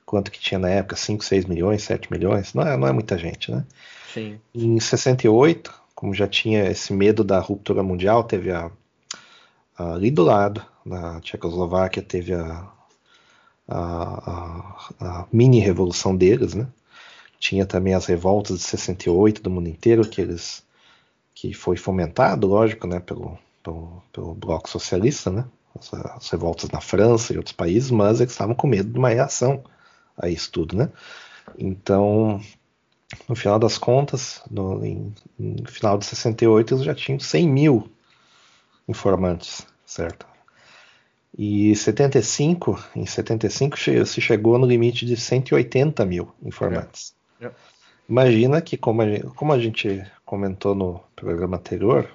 quanto 0.06 0.32
que 0.32 0.40
tinha 0.40 0.60
na 0.60 0.70
época, 0.70 0.96
5, 0.96 1.24
6 1.24 1.46
milhões, 1.46 1.84
7 1.84 2.12
milhões, 2.12 2.54
não 2.54 2.64
é, 2.64 2.78
não 2.78 2.88
é 2.88 2.92
muita 2.92 3.18
gente, 3.18 3.52
né? 3.52 3.66
Sim. 4.14 4.40
Em 4.54 4.80
68, 4.80 5.74
como 5.96 6.14
já 6.14 6.28
tinha 6.28 6.70
esse 6.70 6.94
medo 6.94 7.24
da 7.24 7.40
ruptura 7.40 7.82
mundial, 7.82 8.24
teve 8.24 8.52
a, 8.52 8.70
a 9.78 9.94
ali 9.94 10.12
do 10.12 10.24
lado, 10.24 10.64
na 10.86 11.20
Tchecoslováquia, 11.22 12.04
teve 12.04 12.34
a, 12.34 12.68
a, 13.68 14.88
a, 15.00 15.26
mini 15.32 15.60
revolução 15.60 16.16
deles, 16.16 16.54
né? 16.54 16.68
Tinha 17.40 17.66
também 17.66 17.94
as 17.94 18.06
revoltas 18.06 18.58
de 18.60 18.64
68 18.64 19.42
do 19.42 19.50
mundo 19.50 19.68
inteiro, 19.68 20.08
que 20.08 20.22
eles 20.22 20.64
que 21.44 21.54
foi 21.54 21.76
fomentado, 21.76 22.48
lógico, 22.48 22.88
né, 22.88 23.02
pelo, 23.02 23.38
pelo, 23.62 24.02
pelo 24.14 24.34
bloco 24.34 24.70
socialista, 24.70 25.30
né? 25.30 25.44
As, 25.78 25.94
as 25.94 26.30
revoltas 26.30 26.70
na 26.70 26.80
França 26.80 27.34
e 27.34 27.38
outros 27.38 27.54
países, 27.54 27.92
mas 27.92 28.22
eles 28.22 28.32
estavam 28.32 28.56
com 28.56 28.66
medo 28.66 28.90
de 28.90 28.98
uma 28.98 29.10
reação 29.10 29.62
a 30.18 30.30
isso 30.30 30.50
tudo, 30.50 30.78
né? 30.78 30.90
Então, 31.60 32.40
no 33.28 33.36
final 33.36 33.60
das 33.60 33.78
contas, 33.78 34.42
no, 34.50 34.86
em, 34.86 35.14
no 35.38 35.70
final 35.70 35.98
de 35.98 36.06
68, 36.06 36.76
eles 36.76 36.86
já 36.86 36.96
tinham 36.96 37.20
100 37.20 37.50
mil 37.50 37.92
informantes, 38.88 39.68
certo? 39.86 40.26
E 41.38 41.76
75, 41.76 42.82
em 42.96 43.06
75 43.06 43.78
se 44.06 44.22
chegou 44.22 44.58
no 44.58 44.66
limite 44.66 45.06
de 45.06 45.18
180 45.18 46.06
mil 46.06 46.34
informantes. 46.42 47.14
É. 47.42 47.48
É. 47.48 47.52
Imagina 48.08 48.62
que, 48.62 48.78
como 48.78 49.02
a, 49.02 49.10
gente, 49.10 49.28
como 49.36 49.52
a 49.52 49.60
gente 49.60 50.06
comentou 50.34 50.74
no 50.74 51.00
programa 51.16 51.58
anterior, 51.58 52.10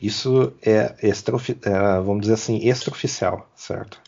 isso 0.00 0.52
é, 0.64 0.94
extra, 1.02 1.34
é 1.34 2.00
vamos 2.00 2.20
dizer 2.20 2.34
assim, 2.34 2.68
extraoficial, 2.68 3.50
certo? 3.56 4.00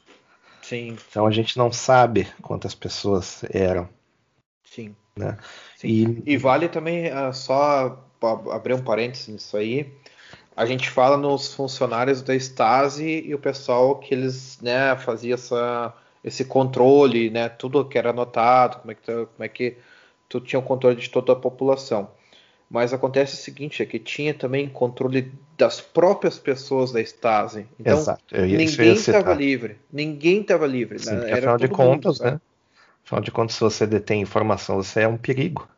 Sim. 0.63 0.97
Então 1.11 1.27
a 1.27 1.33
gente 1.33 1.59
não 1.59 1.73
sabe 1.73 2.29
quantas 2.41 2.73
pessoas 2.73 3.43
eram. 3.51 3.89
Sim. 4.63 4.95
Né? 5.17 5.37
Sim. 5.77 6.23
E, 6.25 6.35
e, 6.35 6.37
vale 6.37 6.69
também 6.69 7.13
uh, 7.13 7.35
só 7.35 7.99
abrir 8.53 8.75
um 8.75 8.85
parênteses 8.85 9.27
nisso 9.27 9.57
aí. 9.57 9.93
A 10.57 10.65
gente 10.65 10.89
fala 10.89 11.17
nos 11.17 11.53
funcionários 11.53 12.23
da 12.23 12.37
Stasi 12.37 13.25
e 13.27 13.35
o 13.35 13.39
pessoal 13.41 13.97
que 13.97 14.15
eles 14.15 14.61
né, 14.63 14.97
fazia 14.97 15.35
essa, 15.35 15.93
esse 16.23 16.45
controle, 16.45 17.31
né, 17.31 17.49
tudo 17.49 17.85
que 17.85 17.99
era 17.99 18.11
anotado, 18.11 18.79
como 18.79 18.93
é 18.93 18.95
que, 18.95 19.13
como 19.13 19.27
é 19.41 19.49
que 19.49 19.77
tu 20.29 20.41
tinha 20.41 20.61
o 20.61 20.63
controle 20.63 20.95
de 20.95 21.11
toda 21.11 21.33
a 21.33 21.37
população. 21.37 22.20
Mas 22.71 22.93
acontece 22.93 23.35
o 23.35 23.37
seguinte, 23.37 23.83
é 23.83 23.87
que 23.87 23.99
tinha 23.99 24.33
também 24.33 24.69
controle 24.69 25.33
das 25.59 25.81
próprias 25.81 26.39
pessoas 26.39 26.93
da 26.93 27.01
Stasi. 27.01 27.67
Então, 27.81 27.99
Exato. 27.99 28.23
ninguém 28.33 28.93
estava 28.93 29.35
livre. 29.35 29.77
Ninguém 29.93 30.41
estava 30.41 30.69
livre. 30.69 31.01
Sim, 31.01 31.17
né? 31.17 31.33
afinal 31.33 31.59
de 31.59 31.67
contas, 31.67 32.21
mundo, 32.21 32.31
né? 32.31 32.41
Afinal 33.05 33.23
de 33.23 33.33
contas, 33.33 33.57
se 33.57 33.61
você 33.61 33.87
detém 33.89 34.23
informação, 34.23 34.77
você 34.77 35.01
é 35.01 35.09
um 35.09 35.17
perigo. 35.17 35.69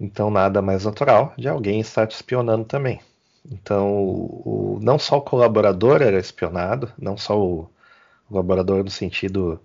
Então, 0.00 0.30
nada 0.30 0.62
mais 0.62 0.86
natural 0.86 1.34
de 1.36 1.46
alguém 1.46 1.78
estar 1.80 2.06
te 2.06 2.14
espionando 2.14 2.64
também. 2.64 3.00
Então, 3.50 3.92
o, 3.92 4.78
não 4.80 4.98
só 4.98 5.18
o 5.18 5.22
colaborador 5.22 6.00
era 6.00 6.18
espionado, 6.18 6.90
não 6.98 7.18
só 7.18 7.38
o 7.38 7.70
colaborador 8.28 8.82
no 8.82 8.90
sentido 8.90 9.60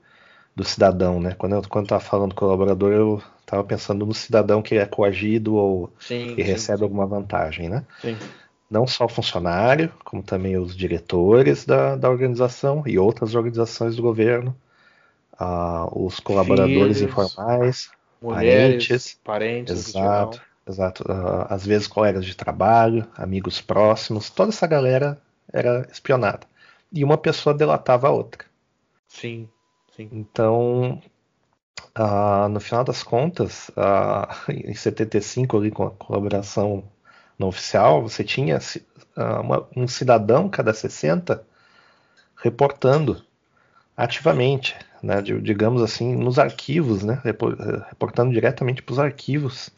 do 0.54 0.66
cidadão, 0.66 1.22
né? 1.22 1.34
Quando 1.38 1.56
eu 1.56 1.62
estava 1.62 2.02
falando 2.02 2.36
colaborador, 2.36 2.92
eu 2.92 3.24
estava 3.50 3.64
pensando 3.64 4.06
no 4.06 4.14
cidadão 4.14 4.62
que 4.62 4.76
é 4.76 4.86
coagido 4.86 5.56
ou 5.56 5.92
sim, 6.00 6.36
que 6.36 6.44
sim, 6.44 6.52
recebe 6.52 6.78
sim. 6.78 6.84
alguma 6.84 7.08
vantagem, 7.08 7.68
né? 7.68 7.86
Não 8.70 8.86
só 8.86 9.06
o 9.06 9.10
funcionário, 9.10 9.92
como 10.06 10.22
também 10.22 10.56
os 10.58 10.76
diretores 10.76 11.66
da, 11.66 11.96
da 11.96 12.10
organização 12.10 12.84
e 12.86 13.00
outras 13.00 13.34
organizações 13.34 13.96
do 13.96 14.04
governo, 14.04 14.56
uh, 15.34 16.06
os 16.06 16.20
colaboradores 16.20 17.00
Filhos, 17.00 17.12
informais, 17.12 17.90
mulheres, 18.22 18.78
parentes, 18.78 19.20
parentes 19.24 19.88
exato, 19.88 20.42
exato. 20.68 21.04
Uh, 21.04 21.48
às 21.50 21.66
vezes 21.66 21.88
colegas 21.88 22.26
de 22.26 22.36
trabalho, 22.36 23.08
amigos 23.18 23.60
próximos, 23.60 24.30
toda 24.30 24.50
essa 24.50 24.68
galera 24.68 25.20
era 25.52 25.88
espionada 25.92 26.46
e 26.94 27.04
uma 27.04 27.18
pessoa 27.18 27.56
delatava 27.56 28.08
a 28.08 28.12
outra. 28.12 28.46
Sim. 29.08 29.50
Sim. 29.96 30.08
Então, 30.12 31.02
uh, 31.98 32.48
no 32.50 32.60
final 32.60 32.84
das 32.84 33.04
contas, 33.04 33.70
uh, 33.70 34.52
em 34.52 34.74
75, 34.74 35.58
ali, 35.58 35.72
com 35.72 35.86
a 35.86 35.92
colaboração 35.92 36.84
não 37.38 37.48
oficial, 37.48 38.02
você 38.02 38.24
tinha 38.24 38.58
uh, 38.58 39.42
uma, 39.42 39.68
um 39.76 39.88
cidadão 39.88 40.50
cada 40.50 40.74
60 40.74 41.44
reportando 42.36 43.22
ativamente, 43.96 44.76
né, 45.04 45.22
digamos 45.22 45.82
assim, 45.82 46.16
nos 46.16 46.40
arquivos, 46.40 47.04
né, 47.04 47.22
reportando 47.24 48.32
diretamente 48.32 48.82
para 48.82 48.94
os 48.94 49.00
arquivos 49.00 49.70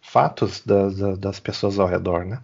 fatos 0.00 0.60
das, 0.64 0.96
das 1.18 1.40
pessoas 1.40 1.78
ao 1.78 1.86
redor, 1.86 2.24
né? 2.24 2.40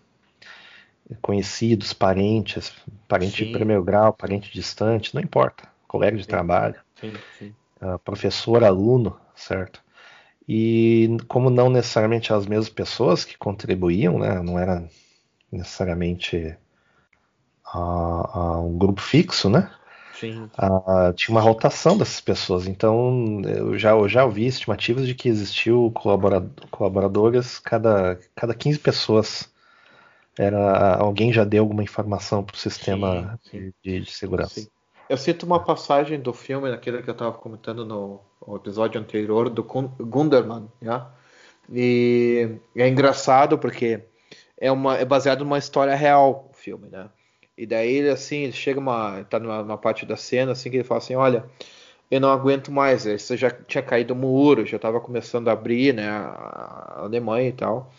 Conhecidos, 1.23 1.93
parentes, 1.93 2.73
parente 3.07 3.39
Sim. 3.39 3.47
de 3.47 3.53
primeiro 3.53 3.83
grau, 3.83 4.13
parente 4.13 4.53
distante, 4.53 5.15
não 5.15 5.23
importa, 5.23 5.65
colega 5.87 6.17
de 6.17 6.25
Sim. 6.25 6.29
trabalho. 6.29 6.77
Sim, 7.01 7.13
sim. 7.39 7.55
Uh, 7.81 7.99
professor, 8.01 8.65
aluno, 8.65 9.19
certo? 9.35 9.83
E 10.49 11.17
como 11.29 11.51
não 11.51 11.69
necessariamente 11.69 12.33
as 12.33 12.47
mesmas 12.47 12.69
pessoas 12.69 13.25
que 13.25 13.37
contribuíam, 13.37 14.19
né, 14.19 14.41
não 14.43 14.59
era 14.59 14.89
necessariamente 15.53 16.57
a, 17.65 17.79
a 17.79 18.61
um 18.61 18.77
grupo 18.79 19.01
fixo, 19.01 19.49
né? 19.49 19.71
Sim. 20.15 20.51
A, 20.57 21.13
tinha 21.15 21.35
uma 21.35 21.41
rotação 21.41 21.97
dessas 21.97 22.21
pessoas. 22.21 22.67
Então, 22.67 23.41
eu 23.45 23.79
já, 23.79 23.91
eu 23.91 24.09
já 24.09 24.25
ouvi 24.25 24.47
estimativas 24.47 25.07
de 25.07 25.15
que 25.15 25.29
existiu 25.29 25.93
colaborador, 25.95 26.51
colaboradores 26.71 27.59
cada, 27.59 28.19
cada 28.35 28.55
15 28.55 28.79
pessoas. 28.81 29.49
Era, 30.37 30.97
alguém 30.97 31.33
já 31.33 31.45
deu 31.45 31.63
alguma 31.63 31.83
informação 31.83 32.43
para 32.43 32.55
o 32.55 32.59
sistema 32.59 33.39
sim, 33.45 33.51
sim. 33.51 33.73
De, 33.83 34.01
de, 34.01 34.11
segurança. 34.11 34.61
Sim. 34.61 34.69
Eu 35.09 35.17
cito 35.17 35.47
uma 35.47 35.63
passagem 35.63 36.21
do 36.21 36.35
filme, 36.35 36.69
naquele 36.71 37.03
que 37.03 37.09
eu 37.09 37.13
estava 37.13 37.33
comentando 37.33 37.85
no, 37.85 38.21
episódio 38.57 39.01
anterior, 39.01 39.49
do 39.49 39.63
Gunderman. 39.63 40.69
Né? 40.81 41.07
E 41.73 42.59
é 42.77 42.89
engraçado 42.89 43.59
porque 43.59 44.01
é, 44.59 44.71
uma, 44.71 44.99
é 44.99 45.05
baseado 45.05 45.41
numa 45.45 45.59
história 45.59 45.95
real 45.95 46.51
o 46.51 46.55
filme, 46.55 46.89
né? 46.89 47.09
E 47.57 47.67
daí 47.67 47.93
ele 47.97 48.11
assim, 48.11 48.45
ele 48.45 48.53
chega 48.53 48.79
uma. 48.79 49.25
tá 49.25 49.39
numa, 49.39 49.63
numa, 49.63 49.79
parte 49.79 50.07
da 50.07 50.17
cena 50.17 50.53
assim 50.53 50.71
que 50.71 50.77
ele 50.77 50.85
fala 50.85 50.99
assim, 50.99 51.17
olha, 51.17 51.45
eu 52.11 52.21
não 52.21 52.31
aguento 52.31 52.71
mais, 52.71 53.05
você 53.05 53.37
já 53.37 53.51
tinha 53.51 53.83
caído 53.83 54.15
o 54.15 54.17
muro, 54.17 54.65
já 54.65 54.77
estava 54.77 55.01
começando 55.01 55.49
a 55.49 55.53
abrir, 55.53 55.93
né? 55.95 56.09
A 56.09 57.01
Alemanha 57.01 57.49
e 57.49 57.53
tal. 57.53 57.93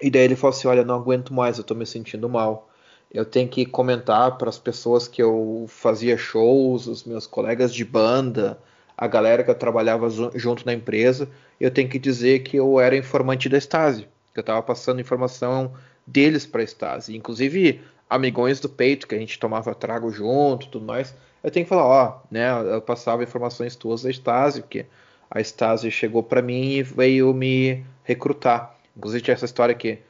E 0.00 0.10
daí 0.10 0.22
ele 0.22 0.36
falou 0.36 0.56
assim, 0.56 0.68
olha, 0.68 0.84
não 0.84 0.96
aguento 0.96 1.32
mais, 1.34 1.58
eu 1.58 1.62
estou 1.62 1.76
me 1.76 1.86
sentindo 1.86 2.28
mal. 2.28 2.68
Eu 3.14 3.24
tenho 3.24 3.48
que 3.48 3.64
comentar 3.64 4.36
para 4.36 4.48
as 4.48 4.58
pessoas 4.58 5.06
que 5.06 5.22
eu 5.22 5.66
fazia 5.68 6.18
shows, 6.18 6.88
os 6.88 7.04
meus 7.04 7.28
colegas 7.28 7.72
de 7.72 7.84
banda, 7.84 8.58
a 8.98 9.06
galera 9.06 9.44
que 9.44 9.50
eu 9.50 9.54
trabalhava 9.54 10.08
junto 10.34 10.66
na 10.66 10.74
empresa, 10.74 11.28
eu 11.60 11.70
tenho 11.70 11.88
que 11.88 11.98
dizer 11.98 12.40
que 12.40 12.56
eu 12.56 12.80
era 12.80 12.96
informante 12.96 13.48
da 13.48 13.56
Stasi, 13.56 14.08
que 14.32 14.40
eu 14.40 14.42
estava 14.42 14.60
passando 14.62 15.00
informação 15.00 15.72
deles 16.04 16.44
para 16.44 16.62
a 16.62 16.64
Stasi. 16.64 17.16
Inclusive, 17.16 17.80
amigões 18.10 18.58
do 18.58 18.68
peito 18.68 19.06
que 19.06 19.14
a 19.14 19.18
gente 19.18 19.38
tomava 19.38 19.72
trago 19.76 20.10
junto, 20.10 20.68
tudo 20.68 20.84
mais. 20.84 21.14
Eu 21.40 21.52
tenho 21.52 21.64
que 21.64 21.70
falar, 21.70 21.86
ó, 21.86 22.20
né, 22.28 22.48
eu 22.74 22.82
passava 22.82 23.22
informações 23.22 23.76
tuas 23.76 24.02
da 24.02 24.10
Stasi, 24.10 24.60
porque 24.60 24.86
a 25.30 25.40
Stasi 25.40 25.88
chegou 25.88 26.22
para 26.22 26.42
mim 26.42 26.72
e 26.72 26.82
veio 26.82 27.32
me 27.32 27.84
recrutar. 28.02 28.76
Inclusive 28.96 29.22
tinha 29.22 29.34
essa 29.34 29.44
história 29.44 29.74
que 29.74 30.00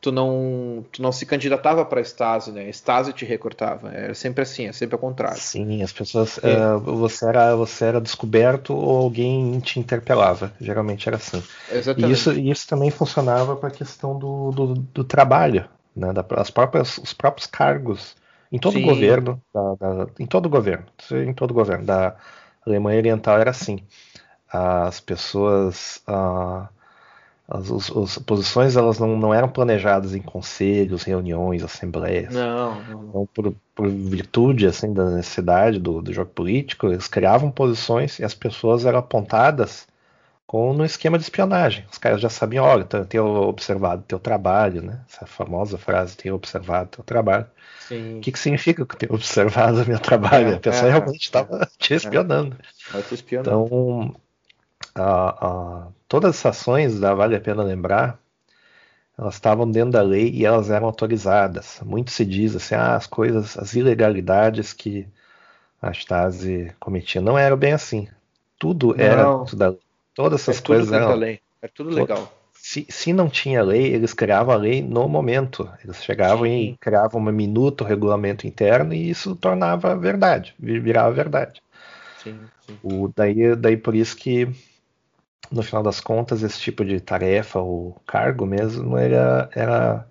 tu 0.00 0.12
não, 0.12 0.84
tu 0.92 1.02
não 1.02 1.10
se 1.10 1.26
candidatava 1.26 1.84
para 1.84 2.00
a 2.00 2.02
Stasi, 2.02 2.52
né? 2.52 2.68
Stasi 2.68 3.12
te 3.12 3.24
recrutava. 3.24 3.90
Era 3.90 4.14
sempre 4.14 4.42
assim, 4.42 4.66
é 4.66 4.72
sempre 4.72 4.94
ao 4.94 5.00
contrário. 5.00 5.38
Sim, 5.40 5.82
as 5.82 5.92
pessoas. 5.92 6.38
É. 6.42 6.74
Uh, 6.74 6.78
você, 6.80 7.26
era, 7.26 7.56
você 7.56 7.84
era 7.84 8.00
descoberto 8.00 8.74
ou 8.74 8.98
alguém 8.98 9.58
te 9.60 9.80
interpelava. 9.80 10.52
Geralmente 10.60 11.08
era 11.08 11.16
assim. 11.16 11.42
Exatamente. 11.70 12.10
E 12.10 12.12
isso, 12.12 12.32
isso 12.32 12.68
também 12.68 12.90
funcionava 12.90 13.56
para 13.56 13.68
a 13.68 13.72
questão 13.72 14.18
do, 14.18 14.50
do, 14.52 14.74
do, 14.74 15.04
trabalho, 15.04 15.68
né? 15.94 16.12
Da, 16.12 16.24
as 16.36 16.50
próprias, 16.50 16.98
os 16.98 17.12
próprios 17.12 17.46
cargos. 17.46 18.16
Em 18.50 18.58
todo 18.58 18.78
o 18.78 18.82
governo, 18.82 19.42
da, 19.52 19.74
da, 19.74 20.06
em 20.18 20.24
todo 20.24 20.46
o 20.46 20.48
governo, 20.48 20.86
em 21.10 21.34
todo 21.34 21.50
o 21.50 21.54
governo 21.54 21.84
da 21.84 22.16
Alemanha 22.66 22.98
Oriental 22.98 23.38
era 23.38 23.50
assim. 23.50 23.80
As 24.50 25.00
pessoas. 25.00 26.00
Uh, 26.08 26.66
as, 27.48 27.70
os, 27.70 27.90
as 27.96 28.18
posições 28.18 28.76
elas 28.76 28.98
não, 28.98 29.16
não 29.16 29.32
eram 29.32 29.48
planejadas 29.48 30.14
em 30.14 30.20
conselhos, 30.20 31.02
reuniões, 31.02 31.64
assembleias. 31.64 32.34
Não, 32.34 32.82
não. 32.82 33.08
Então, 33.08 33.28
por, 33.32 33.54
por 33.74 33.88
virtude 33.88 34.66
assim 34.66 34.92
da 34.92 35.08
necessidade 35.10 35.78
do, 35.78 36.02
do 36.02 36.12
jogo 36.12 36.30
político, 36.30 36.88
eles 36.88 37.08
criavam 37.08 37.50
posições 37.50 38.18
e 38.18 38.24
as 38.24 38.34
pessoas 38.34 38.84
eram 38.84 38.98
apontadas 38.98 39.86
com 40.46 40.74
no 40.74 40.84
esquema 40.84 41.18
de 41.18 41.24
espionagem. 41.24 41.86
Os 41.90 41.98
caras 41.98 42.20
já 42.20 42.28
sabiam, 42.28 42.64
olha, 42.64 42.86
eu 42.92 43.04
tenho 43.06 43.24
observado 43.24 44.02
teu 44.06 44.18
trabalho, 44.18 44.82
né? 44.82 45.00
Essa 45.08 45.26
famosa 45.26 45.78
frase, 45.78 46.16
tenho 46.16 46.34
observado 46.34 46.90
teu 46.90 47.04
trabalho. 47.04 47.46
Sim. 47.80 48.18
O 48.18 48.20
que, 48.20 48.32
que 48.32 48.38
significa 48.38 48.84
que 48.84 48.94
eu 48.94 48.98
tenho 48.98 49.14
observado 49.14 49.82
o 49.82 49.86
meu 49.86 49.98
trabalho? 49.98 50.48
É, 50.48 50.54
a 50.54 50.60
pessoa 50.60 50.88
é, 50.88 50.92
realmente 50.92 51.22
estava 51.22 51.62
é, 51.62 51.68
te 51.78 51.94
espionando. 51.94 52.56
É, 52.94 53.36
então, 53.36 54.14
a, 54.94 55.46
a, 55.46 55.86
todas 56.08 56.36
as 56.36 56.46
ações 56.46 56.98
da 56.98 57.14
Vale 57.14 57.36
a 57.36 57.40
Pena 57.40 57.62
Lembrar, 57.62 58.18
elas 59.16 59.34
estavam 59.34 59.70
dentro 59.70 59.92
da 59.92 60.02
lei 60.02 60.30
e 60.30 60.44
elas 60.44 60.70
eram 60.70 60.86
autorizadas. 60.86 61.80
Muito 61.84 62.10
se 62.10 62.24
diz 62.24 62.56
assim, 62.56 62.74
ah, 62.74 62.96
as 62.96 63.06
coisas, 63.06 63.58
as 63.58 63.74
ilegalidades 63.74 64.72
que 64.72 65.06
a 65.82 65.90
Stasi 65.90 66.72
cometia. 66.80 67.20
Não 67.20 67.36
era 67.36 67.56
bem 67.56 67.72
assim. 67.72 68.08
Tudo 68.58 68.88
não, 68.88 69.04
era 69.04 69.24
da 69.56 69.68
lei. 69.70 69.80
Todas 70.14 70.40
essas 70.40 70.58
é 70.58 70.62
coisas 70.62 70.92
eram. 70.92 71.14
Lei. 71.14 71.40
É 71.60 71.68
tudo 71.68 71.90
legal. 71.90 72.32
Se, 72.54 72.86
se 72.88 73.12
não 73.12 73.28
tinha 73.28 73.62
lei, 73.62 73.92
eles 73.94 74.12
criavam 74.12 74.54
a 74.54 74.56
lei 74.56 74.82
no 74.82 75.08
momento. 75.08 75.68
Eles 75.82 76.02
chegavam 76.02 76.44
Sim. 76.44 76.72
e 76.72 76.76
criavam 76.76 77.20
uma 77.20 77.32
minuta, 77.32 77.84
o 77.84 77.86
regulamento 77.86 78.46
interno, 78.46 78.92
e 78.92 79.10
isso 79.10 79.34
tornava 79.36 79.96
verdade, 79.96 80.54
virava 80.58 81.12
verdade. 81.12 81.62
Sim, 82.22 82.38
sim. 82.66 82.76
O, 82.82 83.10
daí, 83.14 83.54
daí 83.54 83.76
por 83.76 83.94
isso 83.94 84.16
que 84.16 84.48
no 85.50 85.62
final 85.62 85.82
das 85.82 86.00
contas, 86.00 86.42
esse 86.42 86.60
tipo 86.60 86.84
de 86.84 87.00
tarefa 87.00 87.60
ou 87.60 88.00
cargo 88.06 88.46
mesmo 88.46 88.96
era, 88.96 89.48
era 89.54 90.06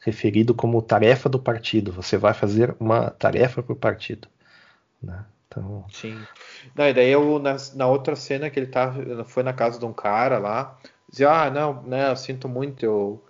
referido 0.00 0.54
como 0.54 0.82
tarefa 0.82 1.28
do 1.28 1.38
partido. 1.38 1.92
Você 1.92 2.16
vai 2.16 2.34
fazer 2.34 2.74
uma 2.80 3.10
tarefa 3.10 3.62
para 3.62 3.72
o 3.72 3.76
partido. 3.76 4.28
Né? 5.02 5.24
Então... 5.46 5.84
Sim. 5.92 6.20
Não, 6.74 6.86
e 6.88 6.92
daí 6.92 7.10
eu, 7.10 7.38
na, 7.38 7.56
na, 7.74 7.86
outra 7.86 8.16
cena 8.16 8.50
que 8.50 8.58
ele 8.58 8.66
tá, 8.66 8.92
foi 9.26 9.42
na 9.42 9.52
casa 9.52 9.78
de 9.78 9.84
um 9.84 9.92
cara 9.92 10.38
lá, 10.38 10.78
dizia, 11.08 11.30
ah, 11.30 11.50
não, 11.50 11.82
né, 11.82 12.10
eu 12.10 12.16
sinto 12.16 12.48
muito, 12.48 12.84
eu, 12.84 13.24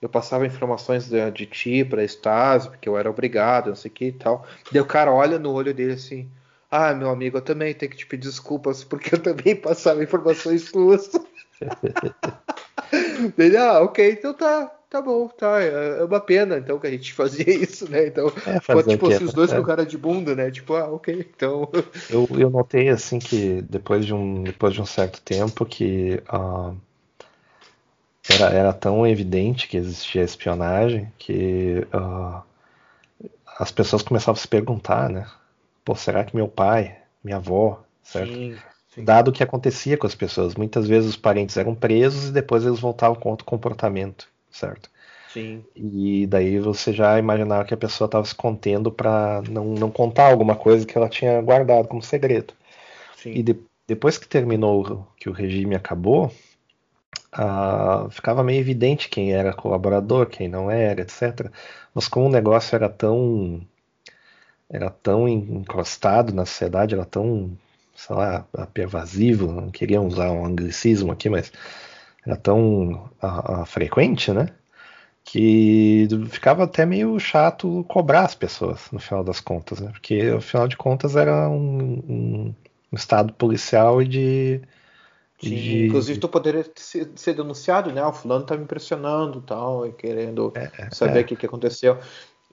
eu 0.00 0.08
passava 0.08 0.46
informações 0.46 1.08
de, 1.08 1.30
de 1.30 1.46
ti 1.46 1.84
para 1.84 2.04
Stasi, 2.04 2.68
porque 2.68 2.88
eu 2.88 2.98
era 2.98 3.10
obrigado, 3.10 3.68
não 3.68 3.76
sei 3.76 3.90
o 3.90 3.94
que 3.94 4.06
e 4.06 4.12
tal. 4.12 4.46
Daí 4.72 4.80
o 4.80 4.86
cara 4.86 5.12
olha 5.12 5.38
no 5.38 5.52
olho 5.52 5.74
dele 5.74 5.92
assim, 5.94 6.30
ah, 6.70 6.94
meu 6.94 7.10
amigo, 7.10 7.38
eu 7.38 7.42
também 7.42 7.74
tenho 7.74 7.90
que 7.90 7.98
te 7.98 8.06
pedir 8.06 8.28
desculpas 8.28 8.84
porque 8.84 9.14
eu 9.14 9.18
também 9.18 9.56
passava 9.56 10.04
informações 10.04 10.68
suas. 10.68 11.10
Ele, 13.36 13.56
ah, 13.56 13.80
ok, 13.82 14.12
então 14.12 14.32
tá, 14.32 14.66
tá 14.88 15.02
bom, 15.02 15.28
tá. 15.28 15.60
É, 15.60 16.02
uma 16.04 16.20
pena 16.20 16.58
então 16.58 16.78
que 16.78 16.86
a 16.86 16.90
gente 16.90 17.12
fazia 17.12 17.48
isso, 17.48 17.90
né? 17.90 18.06
Então, 18.06 18.32
é, 18.46 18.58
tipo 18.82 19.08
assim, 19.08 19.24
os 19.24 19.32
dois 19.32 19.52
é. 19.52 19.56
com 19.56 19.64
cara 19.64 19.84
de 19.84 19.98
bunda, 19.98 20.34
né? 20.34 20.50
Tipo, 20.50 20.74
ah, 20.74 20.88
ok, 20.88 21.26
então. 21.34 21.68
Eu, 22.08 22.28
eu 22.38 22.50
notei 22.50 22.88
assim 22.88 23.18
que 23.18 23.62
depois 23.62 24.06
de 24.06 24.14
um, 24.14 24.44
depois 24.44 24.72
de 24.72 24.80
um 24.80 24.86
certo 24.86 25.20
tempo 25.20 25.66
que 25.66 26.22
uh, 26.32 26.76
era, 28.28 28.46
era 28.50 28.72
tão 28.72 29.06
evidente 29.06 29.68
que 29.68 29.76
existia 29.76 30.22
espionagem 30.22 31.12
que 31.18 31.86
uh, 31.92 32.42
as 33.58 33.70
pessoas 33.70 34.02
começavam 34.02 34.38
a 34.38 34.40
se 34.42 34.48
perguntar, 34.48 35.08
né? 35.10 35.26
Pô, 35.90 35.96
será 35.96 36.22
que 36.22 36.36
meu 36.36 36.46
pai, 36.46 36.96
minha 37.22 37.38
avó, 37.38 37.82
certo? 38.00 38.32
Sim, 38.32 38.56
sim. 38.94 39.02
Dado 39.02 39.28
o 39.28 39.32
que 39.32 39.42
acontecia 39.42 39.98
com 39.98 40.06
as 40.06 40.14
pessoas, 40.14 40.54
muitas 40.54 40.86
vezes 40.86 41.10
os 41.10 41.16
parentes 41.16 41.56
eram 41.56 41.74
presos 41.74 42.28
e 42.28 42.32
depois 42.32 42.64
eles 42.64 42.78
voltavam 42.78 43.16
com 43.16 43.28
outro 43.28 43.44
comportamento, 43.44 44.28
certo? 44.52 44.88
Sim. 45.32 45.64
E 45.74 46.28
daí 46.28 46.60
você 46.60 46.92
já 46.92 47.18
imaginava 47.18 47.64
que 47.64 47.74
a 47.74 47.76
pessoa 47.76 48.06
estava 48.06 48.24
se 48.24 48.34
contendo 48.36 48.92
para 48.92 49.42
não, 49.48 49.64
não 49.74 49.90
contar 49.90 50.30
alguma 50.30 50.54
coisa 50.54 50.86
que 50.86 50.96
ela 50.96 51.08
tinha 51.08 51.42
guardado 51.42 51.88
como 51.88 52.00
segredo. 52.00 52.54
Sim. 53.16 53.32
E 53.32 53.42
de, 53.42 53.56
depois 53.88 54.16
que 54.16 54.28
terminou, 54.28 55.08
que 55.16 55.28
o 55.28 55.32
regime 55.32 55.74
acabou, 55.74 56.32
ficava 58.10 58.44
meio 58.44 58.60
evidente 58.60 59.08
quem 59.08 59.32
era 59.32 59.52
colaborador, 59.52 60.26
quem 60.26 60.48
não 60.48 60.70
era, 60.70 61.00
etc. 61.00 61.50
Mas 61.92 62.06
como 62.06 62.26
o 62.26 62.30
negócio 62.30 62.76
era 62.76 62.88
tão 62.88 63.60
era 64.70 64.88
tão 64.88 65.28
encostado 65.28 66.32
na 66.32 66.46
sociedade, 66.46 66.94
era 66.94 67.04
tão, 67.04 67.50
sei 67.94 68.14
lá, 68.14 68.46
pervasivo, 68.72 69.50
não 69.50 69.70
queria 69.70 70.00
usar 70.00 70.30
um 70.30 70.46
anglicismo 70.46 71.10
aqui, 71.10 71.28
mas 71.28 71.52
era 72.24 72.36
tão 72.36 73.10
a, 73.20 73.62
a, 73.62 73.66
frequente, 73.66 74.32
né? 74.32 74.48
Que 75.24 76.08
ficava 76.28 76.64
até 76.64 76.86
meio 76.86 77.18
chato 77.18 77.84
cobrar 77.88 78.24
as 78.24 78.34
pessoas, 78.34 78.90
no 78.92 79.00
final 79.00 79.24
das 79.24 79.40
contas, 79.40 79.80
né? 79.80 79.90
Porque, 79.90 80.32
afinal 80.36 80.68
de 80.68 80.76
contas, 80.76 81.16
era 81.16 81.48
um, 81.48 82.02
um, 82.08 82.54
um 82.92 82.96
estado 82.96 83.32
policial 83.32 84.00
e 84.00 84.06
de, 84.06 84.60
Sim, 85.42 85.54
de... 85.54 85.86
inclusive 85.86 86.20
tu 86.20 86.28
poderia 86.28 86.64
ser, 86.76 87.10
ser, 87.16 87.34
denunciado, 87.34 87.92
né? 87.92 88.04
O 88.04 88.12
fulano 88.12 88.44
tá 88.44 88.56
me 88.56 88.64
impressionando 88.64 89.40
tal, 89.40 89.86
e 89.86 89.92
querendo 89.92 90.52
é, 90.54 90.70
é 90.78 90.90
saber 90.90 91.20
é. 91.20 91.22
o 91.22 91.24
que, 91.24 91.36
que 91.36 91.46
aconteceu. 91.46 91.98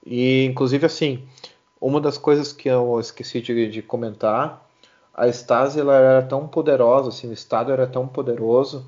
E, 0.04 0.44
inclusive, 0.44 0.86
assim, 0.86 1.24
uma 1.80 2.00
das 2.00 2.18
coisas 2.18 2.52
que 2.52 2.68
eu 2.68 2.98
esqueci 3.00 3.40
de, 3.40 3.68
de 3.68 3.82
comentar, 3.82 4.66
a 5.14 5.26
Stasi 5.28 5.80
ela 5.80 5.94
era 5.96 6.22
tão 6.22 6.46
poderosa, 6.46 7.08
assim, 7.08 7.28
o 7.28 7.32
Estado 7.32 7.72
era 7.72 7.86
tão 7.86 8.06
poderoso 8.06 8.86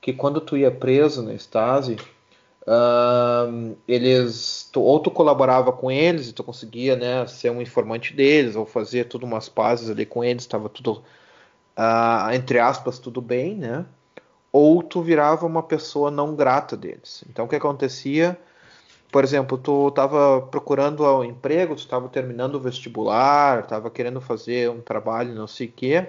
que 0.00 0.12
quando 0.12 0.40
tu 0.40 0.56
ia 0.56 0.70
preso 0.70 1.22
na 1.22 1.34
Stasi, 1.34 1.96
uh, 2.62 3.76
eles 3.86 4.68
tu, 4.72 4.80
ou 4.80 5.00
tu 5.00 5.10
colaborava 5.10 5.72
com 5.72 5.90
eles 5.90 6.28
e 6.28 6.32
tu 6.32 6.44
conseguia, 6.44 6.96
né, 6.96 7.26
ser 7.26 7.50
um 7.50 7.60
informante 7.60 8.14
deles 8.14 8.56
ou 8.56 8.64
fazer 8.64 9.04
tudo 9.04 9.24
umas 9.24 9.48
pazes 9.48 9.90
ali 9.90 10.06
com 10.06 10.22
eles, 10.22 10.44
estava 10.44 10.68
tudo 10.68 11.02
uh, 11.76 12.32
entre 12.32 12.58
aspas 12.58 12.98
tudo 12.98 13.20
bem, 13.20 13.54
né? 13.54 13.84
Ou 14.50 14.82
tu 14.82 15.02
virava 15.02 15.46
uma 15.46 15.62
pessoa 15.62 16.10
não 16.10 16.34
grata 16.34 16.76
deles. 16.76 17.22
Então 17.28 17.44
o 17.44 17.48
que 17.48 17.56
acontecia? 17.56 18.38
Por 19.10 19.24
exemplo, 19.24 19.56
tu 19.56 19.88
estava 19.88 20.42
procurando 20.42 21.04
um 21.04 21.24
emprego, 21.24 21.74
tu 21.74 21.78
estava 21.78 22.08
terminando 22.08 22.56
o 22.56 22.60
vestibular, 22.60 23.60
estava 23.60 23.90
querendo 23.90 24.20
fazer 24.20 24.70
um 24.70 24.80
trabalho, 24.80 25.34
não 25.34 25.46
sei 25.46 25.66
o 25.66 25.72
quê, 25.72 26.08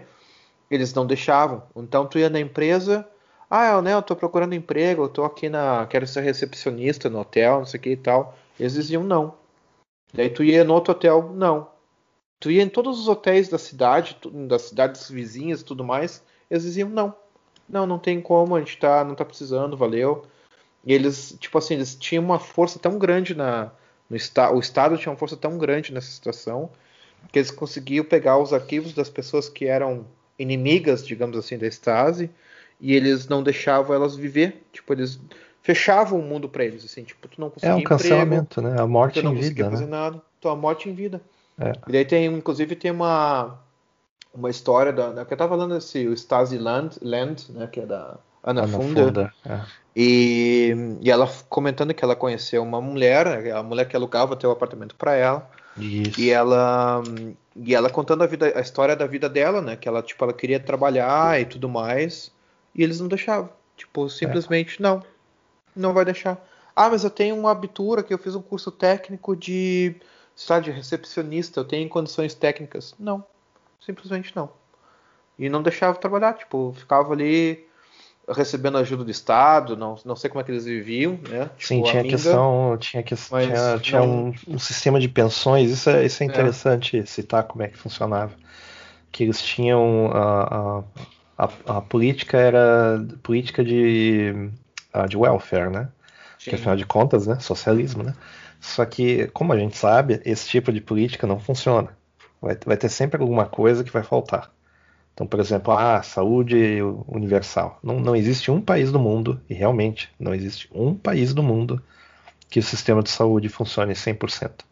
eles 0.70 0.94
não 0.94 1.06
deixavam. 1.06 1.64
Então 1.76 2.06
tu 2.06 2.20
ia 2.20 2.30
na 2.30 2.40
empresa, 2.40 3.08
ah, 3.50 3.82
né, 3.82 3.94
eu 3.94 4.02
tô 4.02 4.16
procurando 4.16 4.54
emprego, 4.54 5.04
eu 5.04 5.10
tô 5.10 5.24
aqui 5.24 5.50
na, 5.50 5.88
quero 5.88 6.06
ser 6.06 6.22
recepcionista 6.22 7.10
no 7.10 7.20
hotel, 7.20 7.60
não 7.60 7.66
sei 7.66 7.80
o 7.80 7.84
que 7.84 7.90
e 7.92 7.98
tal. 7.98 8.38
Eles 8.60 8.74
diziam 8.74 9.04
não. 9.04 9.36
Daí 10.14 10.30
tu 10.30 10.44
ia 10.44 10.64
no 10.64 10.74
outro 10.74 10.92
hotel, 10.92 11.32
não. 11.34 11.70
Tu 12.40 12.52
ia 12.52 12.64
em 12.64 12.70
todos 12.70 13.00
os 13.00 13.08
hotéis 13.08 13.50
da 13.50 13.58
cidade, 13.58 14.18
das 14.48 14.64
cidades 14.64 15.10
vizinhas 15.10 15.64
tudo 15.64 15.84
mais, 15.84 16.24
eles 16.50 16.64
diziam 16.64 16.90
não. 16.90 17.14
Não, 17.68 17.86
não 17.86 18.00
tem 18.00 18.22
como, 18.22 18.56
a 18.56 18.60
gente 18.60 18.78
tá, 18.78 19.04
não 19.04 19.16
tá 19.16 19.24
precisando, 19.24 19.78
valeu. 19.78 20.26
E 20.86 20.94
eles, 20.94 21.36
tipo 21.40 21.58
assim, 21.58 21.76
eles 21.76 21.96
tinham 21.96 22.24
uma 22.24 22.40
força 22.40 22.80
tão 22.80 22.98
grande 22.98 23.36
na. 23.36 23.72
No 24.10 24.16
esta, 24.16 24.52
o 24.52 24.60
Estado 24.60 24.98
tinha 24.98 25.12
uma 25.12 25.18
força 25.18 25.38
tão 25.38 25.58
grande 25.58 25.94
nessa 25.94 26.10
situação 26.10 26.70
que 27.32 27.38
eles 27.38 27.52
conseguiam 27.52 28.04
pegar 28.04 28.38
os 28.38 28.54
arquivos 28.54 28.94
das 28.94 29.10
pessoas 29.10 29.48
que 29.48 29.66
eram 29.66 30.06
inimigas, 30.38 31.06
digamos 31.06 31.38
assim, 31.38 31.58
da 31.58 31.68
Stasi, 31.68 32.30
e 32.80 32.96
eles 32.96 33.28
não 33.28 33.44
deixavam 33.44 33.96
elas 33.96 34.16
viver. 34.16 34.64
Tipo, 34.72 34.94
eles 34.94 35.20
fechavam 35.62 36.20
o 36.20 36.24
mundo 36.24 36.50
para 36.50 36.64
eles, 36.64 36.84
assim, 36.86 37.04
tipo, 37.04 37.28
tu 37.28 37.40
não 37.40 37.50
conseguia 37.50 37.74
É 37.74 37.76
um 37.76 37.84
cancelamento, 37.84 38.60
emprego, 38.60 38.76
né? 38.76 38.82
A 38.82 38.88
morte 38.88 39.20
tu 39.20 39.26
não 39.26 39.34
em 39.34 39.40
vida, 39.40 39.70
fazer 39.70 39.86
né? 39.86 39.92
nada, 39.92 40.22
tua 40.40 40.56
morte 40.56 40.90
em 40.90 40.94
vida. 40.94 41.22
É. 41.60 41.74
E 41.88 41.92
daí 41.92 42.06
tem, 42.06 42.26
inclusive, 42.26 42.76
tem 42.76 42.90
uma 42.90 43.60
uma 44.34 44.50
história 44.50 44.94
da, 44.94 45.12
da 45.12 45.26
que 45.26 45.34
eu 45.34 45.38
tava 45.38 45.50
falando 45.50 45.76
esse 45.76 46.08
o 46.08 46.14
Stasi 46.14 46.58
Land, 46.58 46.98
Land, 47.02 47.52
né, 47.52 47.68
que 47.68 47.80
é 47.80 47.86
da 47.86 48.18
Ana, 48.44 48.64
Ana 48.64 48.68
Funda. 48.68 49.06
Funda, 49.06 49.34
é. 49.46 49.62
E, 50.02 50.74
e 51.02 51.12
ela 51.12 51.30
comentando 51.50 51.94
que 51.94 52.02
ela 52.02 52.16
conheceu 52.16 52.64
uma 52.64 52.80
mulher, 52.80 53.52
a 53.52 53.62
mulher 53.62 53.86
que 53.86 53.98
alugava 53.98 54.34
teu 54.34 54.50
apartamento 54.50 54.96
para 54.96 55.14
ela. 55.14 55.52
Isso. 55.76 56.22
E 56.22 56.30
ela 56.30 57.04
e 57.54 57.76
ela 57.76 57.90
contando 57.90 58.24
a 58.24 58.26
vida, 58.26 58.54
a 58.56 58.62
história 58.62 58.96
da 58.96 59.06
vida 59.06 59.28
dela, 59.28 59.62
né? 59.62 59.76
Que 59.76 59.90
ela 59.90 60.02
tipo 60.02 60.24
ela 60.24 60.32
queria 60.32 60.58
trabalhar 60.58 61.42
e 61.42 61.44
tudo 61.44 61.68
mais, 61.68 62.32
e 62.74 62.82
eles 62.82 63.02
não 63.02 63.10
deixavam. 63.10 63.50
Tipo, 63.76 64.10
simplesmente 64.10 64.82
não. 64.82 65.04
Não 65.76 65.92
vai 65.92 66.06
deixar. 66.06 66.38
Ah, 66.74 66.90
mas 66.90 67.04
eu 67.04 67.10
tenho 67.10 67.38
uma 67.38 67.52
abitura 67.52 68.02
que 68.02 68.14
eu 68.14 68.18
fiz 68.18 68.36
um 68.36 68.42
curso 68.42 68.72
técnico 68.72 69.36
de, 69.36 69.98
sei 70.34 70.56
lá, 70.56 70.62
de 70.62 70.72
recepcionista, 70.72 71.60
eu 71.60 71.66
tenho 71.66 71.90
condições 71.90 72.34
técnicas. 72.34 72.96
Não. 72.98 73.22
Simplesmente 73.86 74.34
não. 74.34 74.50
E 75.38 75.50
não 75.50 75.62
deixava 75.62 75.98
trabalhar, 75.98 76.36
tipo, 76.36 76.74
ficava 76.78 77.12
ali 77.12 77.68
recebendo 78.34 78.78
ajuda 78.78 79.04
do 79.04 79.12
Estado, 79.12 79.76
não, 79.78 79.96
não 80.06 80.16
sei 80.16 80.30
como 80.30 80.42
é 80.42 80.44
que 80.44 80.52
eles 80.52 80.66
viviam, 80.66 81.18
né? 81.24 81.50
Sim, 81.58 81.82
Tipo, 81.82 81.84
tinha 81.84 82.02
a 82.02 82.06
minga, 82.06 82.06
questão, 82.06 82.78
tinha, 82.78 83.04
que, 83.04 83.14
tinha, 83.38 83.80
tinha 83.80 84.02
não- 84.02 84.30
um, 84.30 84.34
um 84.48 84.58
sistema 84.60 85.00
de 85.00 85.10
pensões, 85.10 85.70
isso 85.70 85.90
é, 85.90 86.06
isso 86.06 86.24
é 86.24 86.26
interessante 86.26 87.06
citar 87.06 87.44
como 87.44 87.64
é 87.64 87.68
que 87.68 87.78
funcionava. 87.78 88.34
Que 89.12 89.24
eles 89.24 89.42
tinham 89.42 90.12
a, 90.12 90.80
a, 91.38 91.46
a, 91.48 91.78
a 91.78 91.82
política 91.82 92.38
era 92.38 93.00
política 93.24 93.64
de, 93.64 94.52
ah, 94.94 95.08
de 95.08 95.18
welfare, 95.18 95.70
né? 95.72 95.90
Que 96.46 96.56
Sim. 96.56 96.56
afinal 96.56 96.76
de 96.78 96.86
contas, 96.86 97.28
né? 97.28 97.40
Socialismo, 97.40 98.04
né? 98.04 98.16
Só 98.62 98.86
que, 98.86 99.28
como 99.30 99.54
a 99.54 99.58
gente 99.60 99.78
sabe, 99.78 100.22
esse 100.26 100.48
tipo 100.50 100.72
de 100.72 100.82
política 100.82 101.28
não 101.28 101.40
funciona. 101.40 101.98
Vai, 102.42 102.58
vai 102.66 102.78
ter 102.78 102.90
sempre 102.90 103.22
alguma 103.22 103.46
coisa 103.48 103.84
que 103.84 103.92
vai 103.92 104.04
faltar. 104.04 104.52
Então, 105.20 105.28
por 105.28 105.42
exemplo, 105.42 105.74
ah, 105.74 106.02
saúde 106.02 106.82
universal. 107.06 107.78
Não, 107.84 108.00
não 108.00 108.16
existe 108.16 108.50
um 108.50 108.62
país 108.62 108.90
do 108.90 108.98
mundo, 108.98 109.42
e 109.50 109.54
realmente 109.54 110.10
não 110.18 110.34
existe 110.34 110.70
um 110.74 110.96
país 110.96 111.34
do 111.34 111.44
mundo 111.44 111.84
que 112.50 112.58
o 112.60 112.64
sistema 112.64 113.04
de 113.04 113.10
saúde 113.10 113.50
funcione 113.50 113.94
100%. 113.94 114.66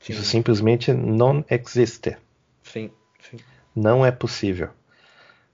Sim, 0.00 0.12
Isso 0.12 0.24
simplesmente 0.24 0.92
não 0.92 1.44
existe. 1.48 2.16
sim, 2.64 2.90
sim. 3.20 3.36
Não 3.76 4.04
é 4.04 4.10
possível. 4.10 4.70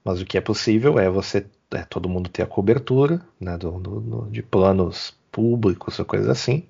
Mas 0.03 0.19
o 0.19 0.25
que 0.25 0.35
é 0.35 0.41
possível 0.41 0.97
é 0.97 1.11
você, 1.11 1.45
é 1.71 1.83
todo 1.83 2.09
mundo 2.09 2.27
ter 2.27 2.41
a 2.41 2.47
cobertura 2.47 3.21
né, 3.39 3.55
do- 3.55 3.79
do- 3.79 4.29
de 4.31 4.41
planos 4.41 5.15
públicos 5.31 5.99
ou 5.99 6.05
coisa 6.05 6.31
assim. 6.31 6.63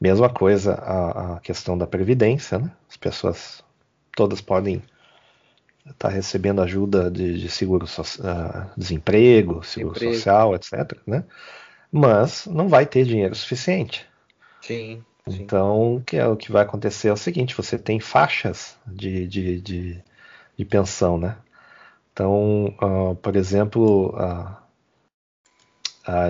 Mesma 0.00 0.28
coisa 0.30 0.74
a, 0.74 1.34
a 1.36 1.40
questão 1.40 1.76
da 1.76 1.88
previdência, 1.88 2.58
né? 2.60 2.70
As 2.88 2.96
pessoas 2.96 3.64
todas 4.16 4.40
podem 4.40 4.80
estar 5.88 6.08
recebendo 6.08 6.62
ajuda 6.62 7.10
de, 7.10 7.38
de 7.38 7.48
seguro 7.48 7.86
so, 7.86 8.02
ah, 8.22 8.70
desemprego, 8.76 9.62
seguro 9.62 9.96
Emprego. 9.96 10.14
social, 10.14 10.54
etc. 10.54 10.98
Né? 11.06 11.24
Mas 11.90 12.46
não 12.46 12.68
vai 12.68 12.86
ter 12.86 13.04
dinheiro 13.04 13.34
suficiente. 13.34 14.06
Sim, 14.60 15.04
sim. 15.28 15.42
Então, 15.42 15.96
o 15.96 16.00
que, 16.02 16.16
é, 16.16 16.26
o 16.26 16.36
que 16.36 16.52
vai 16.52 16.62
acontecer 16.62 17.08
é 17.08 17.12
o 17.12 17.16
seguinte: 17.16 17.56
você 17.56 17.78
tem 17.78 18.00
faixas 18.00 18.76
de, 18.86 19.26
de, 19.26 19.60
de, 19.60 20.04
de 20.56 20.64
pensão, 20.64 21.18
né? 21.18 21.36
Então, 22.12 22.74
ah, 22.80 23.14
por 23.20 23.36
exemplo, 23.36 24.14
ah, 24.16 24.62
ah, 26.06 26.28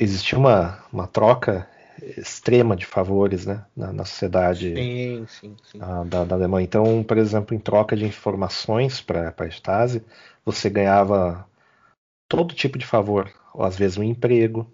existia 0.00 0.38
uma, 0.38 0.82
uma 0.92 1.06
troca 1.06 1.68
extrema 2.16 2.76
de 2.76 2.86
favores 2.86 3.46
né, 3.46 3.64
na, 3.76 3.92
na 3.92 4.04
sociedade 4.04 4.74
Sim, 4.74 5.26
sim, 5.28 5.56
sim. 5.64 5.80
ah, 5.80 6.04
da, 6.04 6.24
da 6.24 6.34
Alemanha. 6.36 6.64
Então, 6.64 7.02
por 7.04 7.18
exemplo, 7.18 7.54
em 7.54 7.58
troca 7.60 7.96
de 7.96 8.04
informações 8.06 9.00
para 9.00 9.34
a 9.36 9.46
Stasi, 9.48 10.04
você 10.44 10.70
ganhava 10.70 11.46
todo 12.28 12.54
tipo 12.54 12.78
de 12.78 12.86
favor, 12.86 13.32
ou 13.54 13.64
às 13.64 13.76
vezes 13.76 13.98
um 13.98 14.04
emprego, 14.04 14.66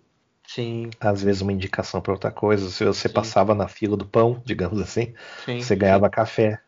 Sim, 0.46 0.90
às 1.00 1.22
vezes 1.22 1.42
uma 1.42 1.52
indicação 1.52 2.00
para 2.00 2.12
outra 2.12 2.30
coisa. 2.30 2.70
Se 2.70 2.84
você 2.84 3.08
Sim. 3.08 3.14
passava 3.14 3.54
na 3.54 3.68
fila 3.68 3.96
do 3.96 4.06
pão, 4.06 4.42
digamos 4.44 4.80
assim, 4.80 5.14
sim. 5.36 5.58
você 5.58 5.76
ganhava 5.76 6.08
café. 6.10 6.60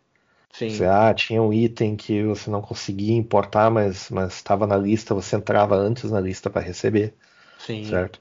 Sim, 0.53 0.69
Você, 0.69 0.85
ah, 0.87 1.15
tinha 1.15 1.43
um 1.43 1.53
item 1.53 1.97
que 1.97 2.23
você 2.25 2.51
não 2.51 2.63
conseguia 2.63 3.17
importar, 3.17 3.71
mas 3.71 4.11
mas 4.11 4.35
estava 4.37 4.67
na 4.67 4.77
lista, 4.77 5.15
você 5.15 5.37
entrava 5.37 5.77
antes 5.77 6.11
na 6.11 6.21
lista 6.21 6.51
para 6.51 6.63
receber, 6.63 7.15
sim. 7.59 7.83
certo? 7.83 8.21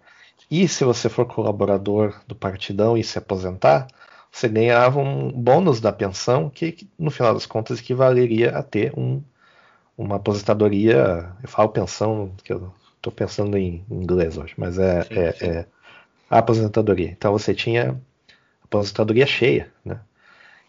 E 0.49 0.67
se 0.67 0.83
você 0.83 1.09
for 1.09 1.25
colaborador 1.25 2.15
do 2.27 2.35
partidão 2.35 2.97
e 2.97 3.03
se 3.03 3.17
aposentar, 3.17 3.87
você 4.31 4.47
ganhava 4.47 4.99
um 4.99 5.31
bônus 5.31 5.79
da 5.79 5.91
pensão 5.91 6.49
que, 6.49 6.87
no 6.99 7.11
final 7.11 7.33
das 7.33 7.45
contas 7.45 7.79
equivaleria 7.79 8.57
a 8.57 8.63
ter 8.63 8.93
um, 8.97 9.21
uma 9.97 10.17
aposentadoria. 10.17 11.31
Eu 11.43 11.49
falo 11.49 11.69
pensão, 11.69 12.33
que 12.43 12.53
eu 12.53 12.73
estou 12.97 13.13
pensando 13.13 13.57
em 13.57 13.85
inglês 13.89 14.37
hoje, 14.37 14.53
mas 14.57 14.79
é, 14.79 15.07
Sim, 15.07 15.15
é- 15.15 15.37
sim. 15.39 15.57
é 15.61 15.67
a 16.29 16.39
aposentadoria. 16.39 17.09
Então 17.11 17.31
você 17.33 17.53
tinha 17.55 17.99
aposentadoria 18.63 19.25
cheia, 19.27 19.71
né? 19.85 19.99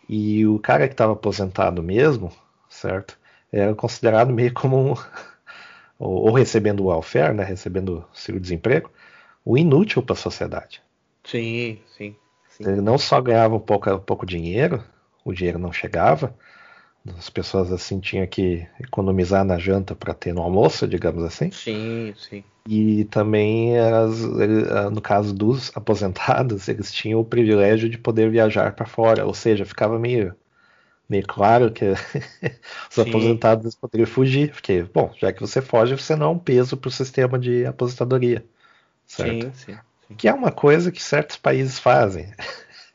E 0.09 0.47
o 0.47 0.59
cara 0.59 0.87
que 0.89 0.95
estava 0.95 1.13
aposentado 1.15 1.83
mesmo, 1.83 2.33
certo? 2.69 3.19
Era 3.53 3.75
considerado 3.75 4.33
meio 4.33 4.53
como 4.55 4.93
um, 4.93 4.95
ou, 5.99 6.29
ou 6.29 6.33
recebendo 6.35 6.81
o 6.85 6.87
welfare, 6.89 7.35
né? 7.35 7.45
Recebendo 7.45 8.05
seguro-desemprego, 8.13 8.91
o 9.47 9.57
inútil 9.57 10.03
para 10.03 10.15
a 10.15 10.17
sociedade. 10.17 10.83
Sim, 11.25 11.79
sim. 11.97 12.17
sim. 12.51 12.65
Ele 12.65 12.81
não 12.81 12.99
só 12.99 13.21
ganhava 13.21 13.59
pouco, 13.61 13.99
pouco 14.01 14.27
dinheiro, 14.27 14.83
o 15.25 15.33
dinheiro 15.33 15.59
não 15.59 15.73
chegava, 15.73 16.37
as 17.17 17.31
pessoas 17.31 17.71
assim 17.73 18.01
tinham 18.01 18.27
que 18.27 18.67
economizar 18.81 19.45
na 19.45 19.57
janta 19.57 19.95
para 19.95 20.13
ter 20.13 20.35
no 20.35 20.43
almoço, 20.43 20.89
digamos 20.89 21.23
assim. 21.23 21.51
Sim, 21.53 22.13
sim. 22.17 22.43
E 22.69 23.05
também, 23.05 23.79
as, 23.79 24.25
ah, 24.73 24.91
no 24.91 25.01
caso 25.01 25.33
dos 25.33 25.71
aposentados, 25.77 26.67
eles 26.69 26.93
tinham 26.93 27.21
o 27.21 27.25
privilégio 27.25 27.89
de 27.89 27.97
poder 27.97 28.29
viajar 28.29 28.75
para 28.75 28.85
fora, 28.87 29.25
ou 29.25 29.33
seja, 29.33 29.65
ficava 29.65 29.97
meio, 30.01 30.35
meio 31.09 31.27
claro 31.27 31.73
que 31.73 31.85
os 32.91 32.99
Sim. 33.03 33.03
aposentados 33.03 33.75
poderiam 33.77 34.07
fugir, 34.07 34.53
porque, 34.53 34.83
bom, 34.85 35.13
já 35.19 35.33
que 35.33 35.41
você 35.41 35.63
foge, 35.63 35.95
você 35.97 36.17
não 36.17 36.27
é 36.27 36.31
um 36.31 36.39
peso 36.39 36.77
para 36.77 36.89
o 36.89 36.93
sistema 36.93 37.39
de 37.39 37.67
aposentadoria, 37.67 38.45
certo? 39.07 39.47
Sim, 39.47 39.53
sim. 39.55 39.79
sim. 40.09 40.15
Que 40.17 40.29
é 40.29 40.35
uma 40.35 40.53
coisa 40.53 40.91
que 40.93 41.03
certos 41.03 41.37
países 41.37 41.79
fazem. 41.79 42.33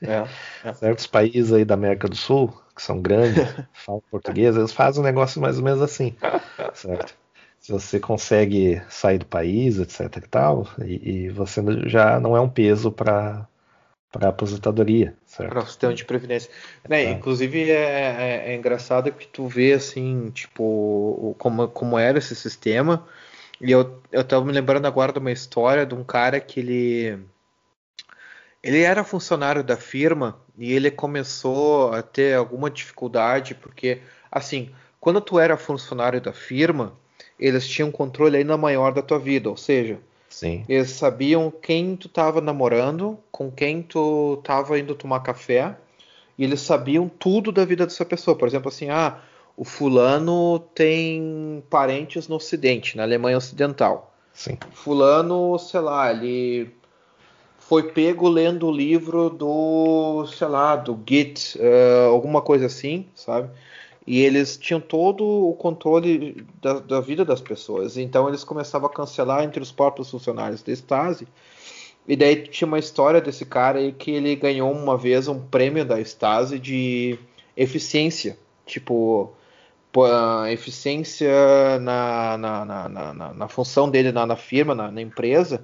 É, 0.02 0.24
é. 0.68 0.74
Certos 0.74 1.08
países 1.08 1.52
aí 1.54 1.66
da 1.66 1.74
América 1.76 2.08
do 2.08 2.16
Sul, 2.16 2.54
que 2.76 2.82
são 2.82 3.02
grandes, 3.02 3.44
falam 3.74 4.02
português, 4.10 4.56
eles 4.56 4.72
fazem 4.74 5.02
um 5.02 5.06
negócio 5.06 5.42
mais 5.42 5.58
ou 5.58 5.64
menos 5.64 5.82
assim, 5.82 6.16
certo? 6.74 7.16
Se 7.60 7.72
você 7.72 8.00
consegue 8.00 8.82
sair 8.90 9.20
do 9.20 9.26
país, 9.26 9.78
etc 9.78 10.18
e 10.18 10.22
tal, 10.28 10.68
e, 10.84 11.26
e 11.26 11.30
você 11.30 11.62
já 11.88 12.20
não 12.20 12.36
é 12.36 12.42
um 12.42 12.50
peso 12.50 12.92
para 12.92 13.48
para 14.12 14.28
aposentadoria, 14.28 15.16
certo? 15.26 15.50
Para 15.52 15.60
o 15.64 15.66
sistema 15.66 15.94
de 15.94 16.04
previdência. 16.04 16.52
Né, 16.88 17.04
É. 17.06 17.12
Inclusive 17.12 17.72
é, 17.72 17.76
é- 17.76 18.52
é 18.52 18.56
engraçado 18.56 19.10
que 19.12 19.26
tu 19.26 19.48
vê 19.48 19.72
assim, 19.74 20.30
tipo, 20.32 21.34
como, 21.40 21.68
como 21.70 21.98
era 21.98 22.18
esse 22.18 22.36
sistema. 22.36 23.08
E 23.62 23.72
eu, 23.72 24.02
eu 24.12 24.24
tava 24.24 24.44
me 24.44 24.52
lembrando 24.52 24.86
agora 24.88 25.14
de 25.14 25.20
uma 25.20 25.32
história 25.32 25.86
de 25.86 25.94
um 25.94 26.04
cara 26.04 26.40
que 26.40 26.60
ele. 26.60 27.20
Ele 28.64 28.82
era 28.82 29.04
funcionário 29.04 29.64
da 29.64 29.78
firma 29.78 30.40
e 30.58 30.72
ele 30.74 30.92
começou 30.92 31.94
a 31.94 32.02
ter 32.02 32.36
alguma 32.36 32.70
dificuldade, 32.70 33.56
porque, 33.56 34.02
assim, 34.32 34.72
quando 35.00 35.20
tu 35.22 35.40
era 35.40 35.58
funcionário 35.58 36.22
da 36.22 36.32
firma, 36.32 36.94
eles 37.40 37.68
tinham 37.68 37.90
um 37.90 37.92
controle 37.92 38.38
ainda 38.38 38.58
maior 38.58 38.94
da 38.94 39.02
tua 39.02 39.18
vida, 39.18 39.50
ou 39.50 39.58
seja, 39.58 40.00
Sim. 40.32 40.64
Eles 40.68 40.92
sabiam 40.92 41.52
quem 41.52 41.96
tu 41.96 42.08
tava 42.08 42.40
namorando, 42.40 43.20
com 43.30 43.52
quem 43.52 43.84
tu 43.84 44.42
tava 44.44 44.80
indo 44.80 44.96
tomar 44.96 45.20
café, 45.20 45.76
e 46.38 46.44
eles 46.46 46.62
sabiam 46.62 47.10
tudo 47.10 47.52
da 47.52 47.66
vida 47.66 47.86
dessa 47.86 48.06
pessoa. 48.06 48.36
Por 48.36 48.48
exemplo, 48.48 48.70
assim, 48.70 48.90
ah, 48.90 49.20
o 49.56 49.64
fulano 49.64 50.60
tem 50.74 51.64
parentes 51.70 52.28
no 52.28 52.38
Ocidente, 52.38 52.98
na 52.98 53.04
Alemanha 53.04 53.38
Ocidental. 53.38 54.14
Sim. 54.34 54.58
Fulano, 54.74 55.58
sei 55.60 55.80
lá, 55.82 56.12
ele 56.12 56.74
foi 57.72 57.84
pego 57.84 58.28
lendo 58.28 58.68
o 58.68 58.72
livro 58.72 59.30
do, 59.30 60.26
sei 60.28 60.48
lá, 60.48 60.76
do 60.76 61.00
Git, 61.08 61.58
uh, 61.58 62.10
alguma 62.10 62.42
coisa 62.42 62.66
assim, 62.66 63.06
sabe? 63.16 63.50
E 64.06 64.20
eles 64.20 64.58
tinham 64.58 64.82
todo 64.82 65.24
o 65.24 65.54
controle 65.54 66.46
da, 66.62 66.80
da, 66.80 67.00
vida 67.00 67.24
das 67.24 67.40
pessoas. 67.40 67.98
Então 67.98 68.28
eles 68.28 68.44
começavam 68.44 68.90
a 68.90 68.94
cancelar 68.94 69.44
entre 69.44 69.62
os 69.62 69.72
próprios 69.72 70.10
funcionários 70.10 70.64
da 70.64 70.74
Stasi. 70.74 71.28
E 72.08 72.16
daí 72.16 72.36
tinha 72.48 72.68
uma 72.68 72.80
história 72.80 73.22
desse 73.22 73.46
cara 73.46 73.80
aí 73.80 73.92
que 73.92 74.12
ele 74.12 74.36
ganhou 74.36 74.72
uma 74.72 74.98
vez 74.98 75.28
um 75.28 75.40
prêmio 75.40 75.86
da 75.86 76.02
Stasi 76.02 76.60
de 76.60 77.18
eficiência. 77.56 78.38
Tipo, 78.66 79.32
eficiência 80.50 81.80
na, 81.80 82.38
na, 82.38 82.66
na, 82.66 82.90
na, 82.90 83.34
na 83.34 83.48
função 83.48 83.90
dele 83.90 84.12
na, 84.12 84.26
na 84.26 84.36
firma, 84.36 84.74
na, 84.74 84.92
na, 84.92 85.02
empresa. 85.02 85.64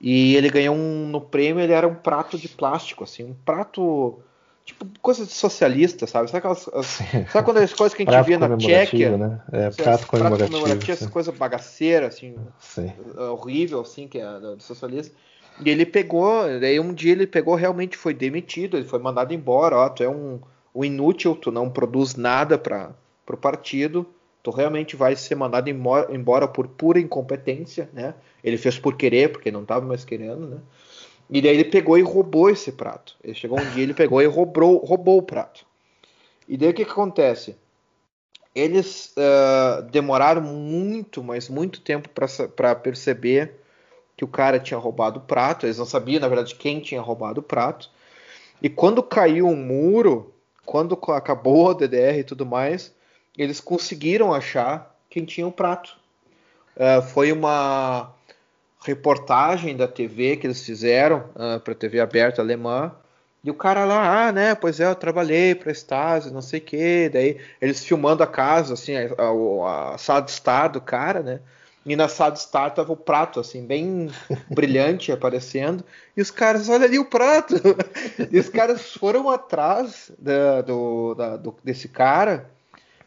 E 0.00 0.36
ele 0.36 0.50
ganhou 0.50 0.74
um 0.74 1.08
no 1.08 1.20
prêmio, 1.20 1.62
ele 1.62 1.72
era 1.72 1.88
um 1.88 1.94
prato 1.94 2.38
de 2.38 2.48
plástico, 2.48 3.04
assim, 3.04 3.24
um 3.24 3.34
prato 3.44 4.18
tipo, 4.64 4.86
coisa 5.00 5.24
de 5.24 5.32
socialista, 5.32 6.06
sabe? 6.06 6.28
Sabe, 6.28 6.38
aquelas, 6.38 6.68
as, 6.68 6.86
sabe 7.32 7.44
quando 7.44 7.58
as 7.58 7.72
coisas 7.72 7.96
que 7.96 8.02
a 8.02 8.04
gente 8.04 8.12
prato 8.12 8.26
via 8.26 8.38
na 8.38 8.56
Tchequia? 8.56 9.16
Né? 9.16 9.40
É, 9.52 9.70
prato 9.70 10.06
comemorativo. 10.06 10.50
Prato 10.50 10.50
comemorativo 10.50 10.92
essa 10.92 11.08
coisa 11.08 11.32
bagaceira, 11.32 12.08
assim, 12.08 12.34
sim. 12.58 12.92
horrível, 13.30 13.80
assim, 13.80 14.06
que 14.06 14.18
é 14.18 14.40
do 14.40 14.62
socialista. 14.62 15.16
E 15.64 15.70
ele 15.70 15.86
pegou, 15.86 16.42
daí 16.60 16.78
um 16.78 16.92
dia 16.92 17.12
ele 17.12 17.26
pegou, 17.26 17.54
realmente 17.54 17.96
foi 17.96 18.12
demitido, 18.12 18.76
ele 18.76 18.84
foi 18.84 18.98
mandado 18.98 19.32
embora, 19.32 19.76
ó, 19.76 19.88
tu 19.88 20.02
é 20.02 20.08
um, 20.08 20.38
um 20.74 20.84
inútil, 20.84 21.34
tu 21.34 21.50
não 21.50 21.70
produz 21.70 22.14
nada 22.14 22.58
para 22.58 22.90
o 23.34 23.38
partido, 23.38 24.06
tu 24.42 24.50
realmente 24.50 24.94
vai 24.94 25.16
ser 25.16 25.34
mandado 25.34 25.68
embora 25.68 26.46
por 26.46 26.68
pura 26.68 27.00
incompetência, 27.00 27.90
né? 27.92 28.14
Ele 28.44 28.56
fez 28.56 28.78
por 28.78 28.96
querer, 28.96 29.32
porque 29.32 29.50
não 29.50 29.62
estava 29.62 29.84
mais 29.84 30.04
querendo, 30.04 30.46
né? 30.46 30.58
E 31.28 31.42
daí 31.42 31.54
ele 31.54 31.64
pegou 31.64 31.98
e 31.98 32.02
roubou 32.02 32.48
esse 32.48 32.70
prato. 32.70 33.16
Ele 33.24 33.34
chegou 33.34 33.58
um 33.58 33.70
dia, 33.70 33.82
ele 33.82 33.94
pegou 33.94 34.22
e 34.22 34.26
roubou, 34.26 34.78
roubou 34.84 35.18
o 35.18 35.22
prato. 35.22 35.66
E 36.48 36.56
daí 36.56 36.70
o 36.70 36.74
que, 36.74 36.84
que 36.84 36.90
acontece? 36.90 37.56
Eles 38.54 39.12
uh, 39.16 39.82
demoraram 39.90 40.40
muito, 40.40 41.22
mas 41.22 41.48
muito 41.48 41.80
tempo 41.80 42.08
para 42.54 42.74
perceber 42.76 43.60
que 44.16 44.24
o 44.24 44.28
cara 44.28 44.60
tinha 44.60 44.78
roubado 44.78 45.18
o 45.18 45.22
prato. 45.22 45.66
Eles 45.66 45.78
não 45.78 45.84
sabiam, 45.84 46.20
na 46.20 46.28
verdade, 46.28 46.54
quem 46.54 46.80
tinha 46.80 47.00
roubado 47.00 47.40
o 47.40 47.44
prato. 47.44 47.90
E 48.62 48.68
quando 48.70 49.02
caiu 49.02 49.46
um 49.46 49.56
muro, 49.56 50.32
quando 50.64 50.98
acabou 51.08 51.70
a 51.70 51.74
DDR 51.74 52.20
e 52.20 52.24
tudo 52.24 52.46
mais, 52.46 52.94
eles 53.36 53.60
conseguiram 53.60 54.32
achar 54.32 54.96
quem 55.10 55.24
tinha 55.24 55.46
o 55.46 55.52
prato. 55.52 55.96
Uh, 56.76 57.02
foi 57.02 57.32
uma 57.32 58.12
reportagem 58.84 59.76
da 59.76 59.88
TV 59.88 60.36
que 60.36 60.46
eles 60.46 60.64
fizeram 60.64 61.18
uh, 61.34 61.56
ah, 61.56 61.60
para 61.60 61.72
a 61.72 61.76
TV 61.76 62.00
aberta 62.00 62.40
alemã. 62.40 62.92
E 63.42 63.50
o 63.50 63.54
cara 63.54 63.84
lá, 63.84 64.28
ah, 64.28 64.32
né, 64.32 64.54
pois 64.54 64.80
é, 64.80 64.86
eu 64.86 64.94
trabalhei 64.94 65.54
para 65.54 65.72
Stasi, 65.72 66.32
não 66.32 66.42
sei 66.42 66.60
o 66.60 66.62
que. 66.62 67.08
Daí 67.08 67.38
eles 67.60 67.84
filmando 67.84 68.22
a 68.22 68.26
casa, 68.26 68.74
assim, 68.74 68.94
a, 68.96 69.08
a, 69.18 69.94
a, 69.94 69.98
sala 69.98 70.20
de 70.20 70.30
estar 70.30 70.68
do 70.68 70.80
cara, 70.80 71.20
né? 71.22 71.40
E 71.84 71.94
na 71.94 72.08
sala 72.08 72.32
de 72.32 72.40
estar 72.40 72.70
tava 72.70 72.92
o 72.92 72.96
prato, 72.96 73.38
assim, 73.38 73.64
bem 73.64 74.10
brilhante 74.50 75.12
aparecendo. 75.12 75.84
E 76.16 76.20
os 76.20 76.30
caras, 76.30 76.68
olha 76.68 76.84
ali 76.84 76.98
o 76.98 77.04
prato! 77.04 77.54
e 78.30 78.38
os 78.38 78.48
caras 78.48 78.92
foram 78.94 79.30
atrás 79.30 80.10
da, 80.18 80.62
do, 80.62 81.14
da, 81.14 81.36
do, 81.36 81.54
desse 81.62 81.88
cara 81.88 82.50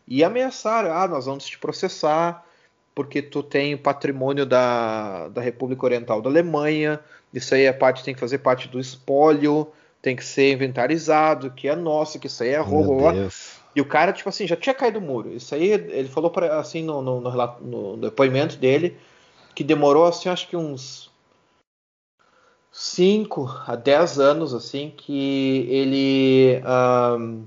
e 0.10 0.24
ameaçaram: 0.24 0.92
ah, 0.92 1.08
nós 1.08 1.28
vamos 1.28 1.46
te 1.46 1.58
processar 1.58 2.44
porque 2.96 3.22
tu 3.22 3.42
tem 3.42 3.78
patrimônio 3.78 4.46
da, 4.46 5.30
da 5.30 5.42
República 5.42 5.86
Oriental 5.86 6.22
da 6.22 6.30
Alemanha, 6.30 7.00
isso 7.34 7.56
aí 7.56 7.64
é 7.64 7.72
parte, 7.72 8.04
tem 8.04 8.14
que 8.14 8.20
fazer 8.20 8.40
parte 8.40 8.68
do 8.68 8.78
espólio, 8.78 9.68
tem 10.02 10.16
que 10.16 10.26
ser 10.26 10.52
inventarizado, 10.52 11.52
que 11.52 11.70
é 11.70 11.76
nosso, 11.76 12.20
que 12.20 12.28
isso 12.28 12.44
aí 12.44 12.50
é 12.50 12.60
roubo. 12.60 13.08
E 13.76 13.80
o 13.80 13.86
cara, 13.86 14.12
tipo 14.12 14.28
assim, 14.28 14.48
já 14.48 14.56
tinha 14.56 14.74
caído 14.74 15.00
o 15.00 15.02
muro. 15.02 15.32
Isso 15.32 15.54
aí, 15.54 15.72
ele 15.72 16.10
falou 16.10 16.30
pra, 16.30 16.60
assim 16.60 16.84
no, 16.84 17.02
no, 17.02 17.22
no, 17.22 17.60
no 17.62 17.98
depoimento 17.98 18.58
dele, 18.58 18.98
que 19.56 19.64
demorou, 19.64 20.06
assim, 20.06 20.28
acho 20.28 20.48
que 20.50 20.58
uns 20.58 21.10
5 22.72 23.64
a 23.68 23.76
10 23.76 24.20
anos, 24.20 24.54
assim, 24.54 24.92
que 24.96 25.68
ele. 25.70 26.62
Um, 26.66 27.46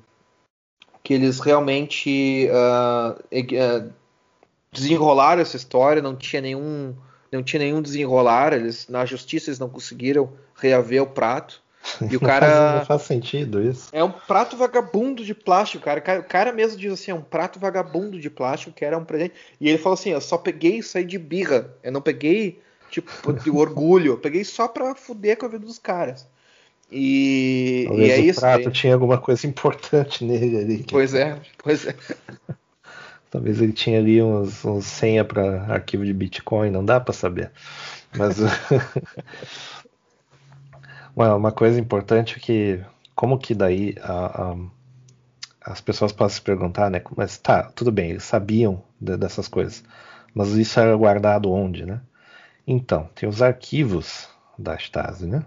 que 1.03 1.15
eles 1.15 1.41
realmente 1.41 2.49
uh, 2.51 3.93
desenrolaram 4.73 5.43
essa 5.43 5.57
história, 5.57 6.01
não 6.01 6.17
tinha 6.17 6.41
nenhum, 6.41 6.95
não 7.31 7.43
tinha 7.43 7.61
nenhum 7.61 7.83
desenrolar, 7.83 8.53
eles 8.53 8.89
na 8.89 9.05
justiça 9.05 9.51
eles 9.51 9.59
não 9.59 9.69
conseguiram 9.69 10.33
reaver 10.55 11.03
o 11.03 11.07
prato. 11.07 11.61
E 12.09 12.17
o 12.17 12.21
cara. 12.21 12.77
Não 12.79 12.87
faz 12.87 13.03
sentido 13.03 13.61
isso. 13.61 13.89
É 13.93 14.05
um 14.05 14.11
prato 14.11 14.57
vagabundo 14.57 15.25
de 15.25 15.35
plástico, 15.35 15.85
cara. 15.85 16.21
O 16.21 16.25
cara 16.25 16.53
mesmo 16.53 16.79
diz 16.79 16.93
assim: 16.93 17.11
é 17.11 17.15
um 17.15 17.23
prato 17.23 17.59
vagabundo 17.59 18.21
de 18.21 18.31
plástico 18.31 18.73
que 18.73 18.85
era 18.85 18.97
um 18.97 19.05
presente. 19.05 19.35
E 19.61 19.69
ele 19.69 19.79
falou 19.79 19.95
assim: 19.95 20.11
eu 20.11 20.21
só 20.21 20.39
peguei 20.39 20.79
isso 20.79 20.97
aí 20.97 21.05
de 21.05 21.19
birra. 21.19 21.75
Eu 21.83 21.91
não 21.91 22.01
peguei, 22.01 22.61
tipo, 22.89 23.33
de 23.33 23.51
orgulho. 23.51 24.13
Eu 24.13 24.19
peguei 24.19 24.45
só 24.45 24.69
pra 24.69 24.95
fuder 24.95 25.37
com 25.37 25.47
a 25.47 25.49
vida 25.49 25.67
dos 25.67 25.79
caras. 25.79 26.29
E, 26.93 27.85
Talvez 27.89 28.09
e 28.09 28.13
é 28.13 28.19
o 28.19 28.25
isso. 28.25 28.41
prato 28.41 28.69
aí. 28.69 28.75
tinha 28.75 28.93
alguma 28.93 29.19
coisa 29.19 29.47
importante 29.47 30.25
nele 30.25 30.59
ali. 30.59 30.85
Pois 30.89 31.15
é, 31.15 31.39
pois 31.59 31.87
é. 31.87 31.97
Talvez 33.31 33.63
ele 33.63 33.73
tinha 33.73 33.99
ali 33.99 34.23
uns, 34.23 34.63
uns 34.63 34.85
senha 34.85 35.25
para 35.25 35.63
arquivo 35.73 36.05
de 36.05 36.13
Bitcoin, 36.13 36.71
não 36.71 36.85
dá 36.85 37.01
para 37.01 37.15
saber. 37.15 37.51
Mas 38.15 38.37
uma 41.17 41.51
coisa 41.51 41.81
importante 41.81 42.37
é 42.37 42.39
que 42.39 42.81
como 43.15 43.39
que 43.39 43.55
daí 43.55 43.95
a, 44.03 44.53
a, 44.53 44.57
as 45.63 45.81
pessoas 45.81 46.13
podem 46.13 46.35
se 46.35 46.43
perguntar, 46.43 46.91
né? 46.91 47.01
Mas 47.17 47.39
tá, 47.39 47.73
tudo 47.75 47.91
bem, 47.91 48.11
eles 48.11 48.25
sabiam 48.25 48.83
de, 49.01 49.17
dessas 49.17 49.49
coisas, 49.49 49.83
mas 50.35 50.51
isso 50.51 50.79
era 50.79 50.95
guardado 50.95 51.51
onde, 51.51 51.87
né? 51.87 52.03
Então, 52.67 53.09
tem 53.15 53.27
os 53.27 53.41
arquivos 53.41 54.29
da 54.59 54.77
Stasi, 54.77 55.27
né? 55.27 55.43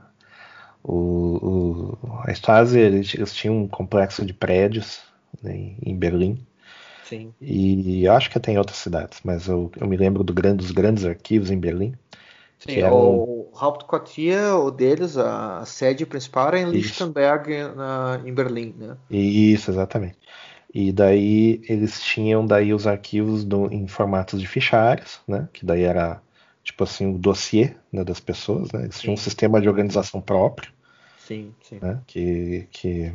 O, 0.87 1.97
o, 2.03 2.21
a 2.23 2.31
Stasi 2.31 2.79
eles, 2.79 3.13
eles 3.13 3.33
tinham 3.33 3.63
um 3.63 3.67
complexo 3.67 4.23
de 4.23 4.33
prédios 4.33 5.01
né, 5.41 5.75
em 5.81 5.97
Berlim 5.97 6.45
Sim. 7.05 7.33
E 7.39 8.07
acho 8.07 8.31
que 8.31 8.39
tem 8.39 8.57
outras 8.57 8.77
cidades, 8.77 9.19
mas 9.23 9.47
eu, 9.47 9.71
eu 9.79 9.87
me 9.87 9.95
lembro 9.95 10.23
do 10.23 10.33
grande, 10.33 10.57
dos 10.57 10.71
grandes 10.71 11.05
arquivos 11.05 11.51
em 11.51 11.59
Berlim. 11.59 11.93
Sim, 12.57 12.79
eram... 12.79 12.95
o 12.95 13.51
Hauptquartier, 13.55 14.55
o 14.55 14.71
deles, 14.71 15.15
a, 15.15 15.63
sede 15.65 16.05
principal 16.05 16.47
era 16.47 16.59
em 16.59 16.69
Lichtenberg, 16.71 17.75
na, 17.75 18.19
em 18.25 18.33
Berlim, 18.33 18.73
né? 18.77 18.97
Isso, 19.09 19.69
exatamente. 19.69 20.17
E 20.73 20.91
daí 20.91 21.61
eles 21.69 22.01
tinham 22.01 22.45
daí 22.45 22.73
os 22.73 22.87
arquivos 22.87 23.43
do, 23.43 23.71
em 23.71 23.87
formatos 23.87 24.41
de 24.41 24.47
fichários, 24.47 25.19
né? 25.27 25.47
Que 25.53 25.63
daí 25.63 25.83
era 25.83 26.21
tipo 26.63 26.83
assim 26.83 27.13
o 27.13 27.19
dossiê 27.19 27.75
né, 27.93 28.03
das 28.03 28.19
pessoas, 28.19 28.71
né? 28.71 28.83
Eles 28.83 28.99
tinham 28.99 29.13
um 29.13 29.17
sistema 29.17 29.61
de 29.61 29.69
organização 29.69 30.19
próprio. 30.19 30.73
Sim, 31.27 31.53
sim. 31.61 31.79
Né, 31.81 32.01
que, 32.07 32.67
que 32.71 33.13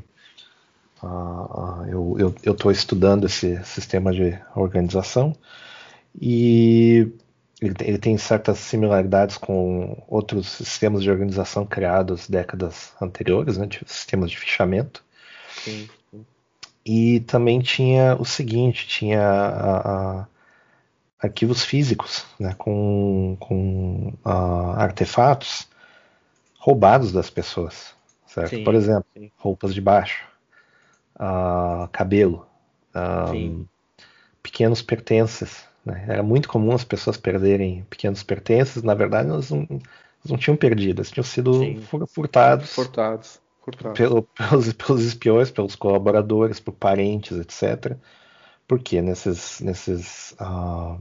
Uh, 1.03 2.37
eu 2.43 2.53
estou 2.53 2.71
estudando 2.71 3.25
esse 3.25 3.63
sistema 3.65 4.13
de 4.13 4.39
organização 4.55 5.35
e 6.21 7.11
ele, 7.61 7.75
ele, 7.81 7.99
tem 7.99 8.19
certas 8.19 8.59
similaridades 8.59 9.39
com 9.39 10.03
outros 10.09 10.47
sistemas 10.49 11.03
de 11.03 11.11
organização 11.11 11.65
criados 11.65 12.29
décadas 12.29 12.93
anteriores, 13.01 13.57
né, 13.57 13.67
de 13.67 13.81
sistemas 13.87 14.31
de 14.31 14.39
fichamento. 14.39 15.03
Sim, 15.65 15.89
E 16.85 17.21
também 17.21 17.61
tinha 17.61 18.17
o 18.17 18.25
seguinte, 18.27 18.87
tinha 18.87 19.23
a, 19.23 20.21
a, 20.21 20.27
arquivos 21.19 21.65
físicos, 21.65 22.27
né, 22.39 22.55
com, 22.59 23.39
com 23.41 24.13
uh, 24.25 24.73
artefatos 24.77 25.67
roubados 26.59 27.11
das 27.11 27.31
pessoas, 27.31 27.95
certo? 28.35 28.57
Sim, 28.57 28.65
Por 28.65 28.75
exemplo, 28.75 29.07
sim. 29.15 29.31
roupas 29.37 29.75
de 29.75 29.81
baixo, 29.81 30.27
uh, 31.17 31.89
cabelo, 31.93 32.47
uh, 32.95 33.67
pequenos 34.43 34.83
pertences. 34.83 35.65
Né? 35.85 36.05
Era 36.09 36.23
muito 36.23 36.49
comum 36.49 36.73
as 36.73 36.85
pessoas 36.85 37.17
perderem 37.17 37.85
pequenos 37.89 38.23
pertences. 38.23 38.83
Na 38.83 38.95
verdade, 38.95 39.29
elas 39.29 39.51
não, 39.51 39.67
elas 39.69 40.31
não 40.31 40.39
tinham 40.39 40.57
perdido, 40.57 41.01
eles 41.01 41.11
tinham 41.11 41.25
sido 41.25 41.55
Sim. 41.55 41.83
furtados. 42.09 42.73
Furtados. 42.73 43.41
furtados. 43.65 43.99
Pelo, 43.99 44.23
pelos, 44.23 44.73
pelos 44.73 45.05
espiões, 45.05 45.51
pelos 45.51 45.75
colaboradores, 45.75 46.61
por 46.61 46.73
parentes, 46.73 47.39
etc. 47.39 47.97
Porque 48.67 49.03
nesses, 49.03 49.61
nesses, 49.61 50.37
uh, 50.41 51.01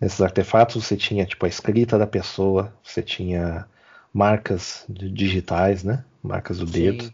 Nesses 0.00 0.22
artefatos 0.22 0.82
você 0.82 0.96
tinha 0.96 1.26
tipo 1.26 1.44
a 1.44 1.48
escrita 1.48 1.98
da 1.98 2.06
pessoa, 2.06 2.72
você 2.82 3.02
tinha 3.02 3.68
marcas 4.12 4.84
digitais, 4.88 5.84
né? 5.84 6.04
Marcas 6.22 6.58
do 6.58 6.66
dedo. 6.66 7.04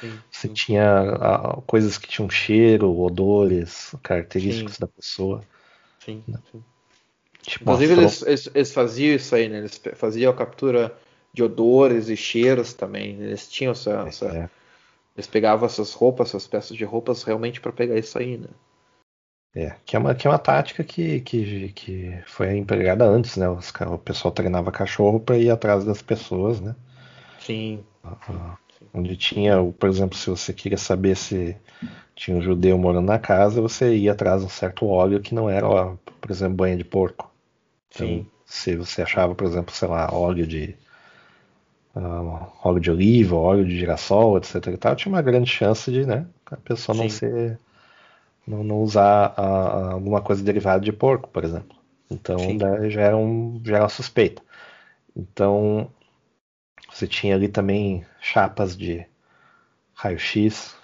Sim, 0.00 0.18
você 0.30 0.48
sim. 0.48 0.54
tinha 0.54 1.02
uh, 1.02 1.62
coisas 1.62 1.98
que 1.98 2.08
tinham 2.08 2.28
cheiro, 2.28 2.98
odores, 2.98 3.94
característicos 4.02 4.78
da 4.78 4.86
pessoa. 4.86 5.42
Sim, 6.04 6.22
né? 6.26 6.38
Tipo, 7.42 7.64
Inclusive 7.64 7.92
eles, 7.92 8.22
eles, 8.22 8.50
eles, 8.54 8.72
faziam 8.72 9.16
isso 9.16 9.34
aí, 9.34 9.48
né? 9.48 9.58
Eles 9.58 9.80
faziam 9.94 10.30
a 10.32 10.36
captura 10.36 10.96
de 11.32 11.42
odores 11.42 12.08
e 12.08 12.16
cheiros 12.16 12.74
também. 12.74 13.20
Eles 13.20 13.48
tinham 13.48 13.72
essa. 13.72 13.90
É, 13.90 14.08
essa... 14.08 14.26
É. 14.26 14.50
Eles 15.16 15.26
pegavam 15.26 15.66
essas 15.66 15.92
roupas, 15.92 16.28
essas 16.28 16.46
peças 16.46 16.76
de 16.76 16.84
roupas 16.84 17.22
realmente 17.22 17.60
para 17.60 17.72
pegar 17.72 17.98
isso 17.98 18.18
aí, 18.18 18.38
né? 18.38 18.48
É, 19.54 19.74
que 19.84 19.96
é 19.96 19.98
uma, 19.98 20.14
que 20.14 20.26
é 20.26 20.30
uma 20.30 20.38
tática 20.38 20.84
que, 20.84 21.20
que, 21.20 21.72
que 21.72 22.18
foi 22.24 22.56
empregada 22.56 23.04
antes, 23.04 23.36
né? 23.36 23.48
Os, 23.48 23.70
o 23.70 23.98
pessoal 23.98 24.32
treinava 24.32 24.70
cachorro 24.70 25.18
para 25.18 25.38
ir 25.38 25.50
atrás 25.50 25.84
das 25.84 26.00
pessoas, 26.00 26.60
né? 26.60 26.76
Sim. 27.40 27.82
Uh, 28.04 28.56
onde 28.94 29.16
tinha, 29.16 29.56
por 29.78 29.88
exemplo, 29.88 30.16
se 30.16 30.30
você 30.30 30.52
queria 30.52 30.78
saber 30.78 31.16
se 31.16 31.56
tinha 32.14 32.36
um 32.36 32.42
judeu 32.42 32.78
morando 32.78 33.06
na 33.06 33.18
casa, 33.18 33.60
você 33.60 33.96
ia 33.96 34.12
atrás 34.12 34.40
de 34.40 34.46
um 34.46 34.50
certo 34.50 34.86
óleo 34.86 35.20
que 35.20 35.34
não 35.34 35.50
era, 35.50 35.66
por 36.20 36.30
exemplo, 36.30 36.56
banha 36.56 36.76
de 36.76 36.84
porco. 36.84 37.28
Então, 37.92 38.06
Sim. 38.06 38.26
se 38.46 38.76
você 38.76 39.02
achava, 39.02 39.34
por 39.34 39.46
exemplo, 39.46 39.74
sei 39.74 39.88
lá, 39.88 40.12
óleo 40.12 40.46
de 40.46 40.76
uh, 41.96 42.46
óleo 42.62 42.80
de 42.80 42.90
oliva, 42.90 43.34
óleo 43.34 43.64
de 43.64 43.78
girassol, 43.78 44.38
etc. 44.38 44.54
E 44.68 44.76
tal, 44.76 44.94
tinha 44.94 45.12
uma 45.12 45.22
grande 45.22 45.50
chance 45.50 45.90
de, 45.90 46.06
né, 46.06 46.24
a 46.46 46.56
pessoa 46.56 46.94
Sim. 46.94 47.02
não 47.02 47.10
ser 47.10 47.58
não, 48.46 48.64
não 48.64 48.82
usar 48.82 49.34
a, 49.36 49.92
alguma 49.92 50.20
coisa 50.20 50.42
derivada 50.42 50.84
de 50.84 50.92
porco, 50.92 51.28
por 51.28 51.44
exemplo. 51.44 51.76
Então 52.10 52.38
já, 52.90 53.00
era 53.02 53.16
um, 53.16 53.60
já 53.64 53.76
era 53.76 53.84
uma 53.84 53.88
suspeita. 53.88 54.42
Então 55.16 55.90
você 56.90 57.06
tinha 57.06 57.34
ali 57.34 57.48
também 57.48 58.04
chapas 58.20 58.76
de 58.76 59.06
raio-x 59.94 60.74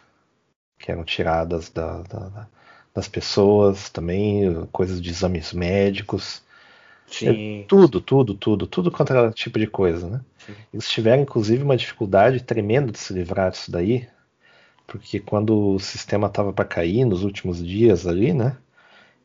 que 0.78 0.90
eram 0.90 1.04
tiradas 1.04 1.70
da, 1.70 2.02
da, 2.02 2.48
das 2.94 3.09
pessoas, 3.09 3.90
também 3.90 4.66
coisas 4.70 5.00
de 5.00 5.11
exames 5.11 5.52
médicos. 5.52 6.42
Sim. 7.07 7.62
É, 7.62 7.64
tudo, 7.66 8.00
tudo, 8.00 8.34
tudo, 8.34 8.66
tudo 8.66 8.90
quanto 8.90 9.12
era 9.12 9.30
tipo 9.30 9.59
de 9.59 9.66
coisa, 9.66 10.09
né? 10.09 10.20
Sim. 10.38 10.54
Eles 10.72 10.88
tiveram, 10.88 11.22
inclusive, 11.22 11.62
uma 11.62 11.76
dificuldade 11.76 12.42
tremenda 12.42 12.92
de 12.92 12.98
se 12.98 13.12
livrar 13.12 13.50
disso 13.50 13.70
daí, 13.70 14.09
porque 14.87 15.18
quando 15.18 15.74
o 15.74 15.78
sistema 15.80 16.28
estava 16.28 16.53
para 16.53 16.64
cair 16.64 17.05
nos 17.05 17.24
últimos 17.24 17.64
dias 17.64 18.07
ali, 18.07 18.32
né? 18.32 18.57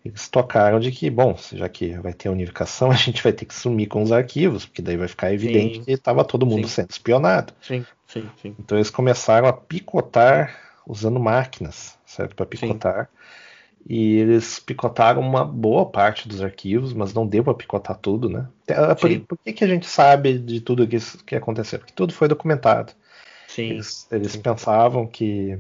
Eles 0.04 0.28
tocaram 0.28 0.80
de 0.80 0.92
que, 0.92 1.12
bom, 1.12 1.38
já 1.54 1.70
que 1.70 1.94
vai 2.00 2.12
ter 2.12 2.30
unificação, 2.30 2.90
a 2.92 2.96
gente 2.96 3.22
vai 3.22 3.32
ter 3.32 3.46
que 3.46 3.54
sumir 3.54 3.88
com 3.88 4.02
os 4.02 4.12
arquivos, 4.12 4.66
porque 4.66 4.82
daí 4.82 4.98
vai 4.98 5.08
ficar 5.08 5.32
evidente 5.32 5.76
sim. 5.78 5.84
que 5.84 5.92
estava 5.92 6.26
todo 6.26 6.46
mundo 6.46 6.68
sim. 6.68 6.76
sendo 6.76 6.90
espionado. 6.90 7.54
Sim, 7.62 7.86
sim, 8.08 8.30
sim. 8.42 8.56
Então 8.60 8.78
eles 8.78 8.90
começaram 8.90 9.48
a 9.48 9.54
picotar 9.54 10.56
usando 10.88 11.20
máquinas, 11.20 11.98
certo? 12.06 12.36
Para 12.36 12.46
picotar. 12.48 13.06
Sim. 13.06 13.22
E 13.88 14.18
eles 14.18 14.60
picotaram 14.60 15.22
uma 15.22 15.44
boa 15.44 15.88
parte 15.88 16.28
dos 16.28 16.42
arquivos, 16.42 16.94
mas 16.94 17.14
não 17.14 17.26
deu 17.26 17.44
para 17.44 17.54
picotar 17.54 17.98
tudo, 17.98 18.30
né? 18.30 18.48
Por, 19.00 19.20
por, 19.22 19.38
que, 19.40 19.54
que 19.54 19.64
a 19.64 19.68
gente 19.68 19.88
sabe 19.88 20.38
de 20.38 20.62
tudo 20.62 20.88
que, 20.88 20.98
que 21.26 21.36
aconteceu? 21.36 21.80
Porque 21.80 21.94
tudo 21.94 22.14
foi 22.14 22.28
documentado. 22.28 22.94
Sim. 23.54 23.72
Eles, 23.72 24.08
eles 24.12 24.32
sim. 24.32 24.42
pensavam 24.42 25.06
que 25.06 25.60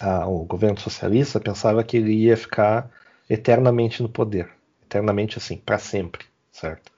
ah, 0.00 0.26
o 0.26 0.44
governo 0.44 0.78
socialista 0.78 1.38
pensava 1.38 1.84
que 1.84 1.96
ele 1.96 2.12
ia 2.12 2.36
ficar 2.36 2.90
eternamente 3.30 4.02
no 4.02 4.08
poder, 4.08 4.50
eternamente 4.82 5.38
assim, 5.38 5.56
para 5.56 5.78
sempre, 5.78 6.24
certo? 6.50 6.92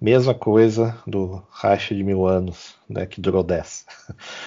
Mesma 0.00 0.34
coisa 0.34 0.98
do 1.06 1.42
Reich 1.52 1.94
de 1.94 2.02
mil 2.02 2.26
anos, 2.26 2.74
né, 2.88 3.04
que 3.04 3.20
durou 3.20 3.42
10 3.42 3.84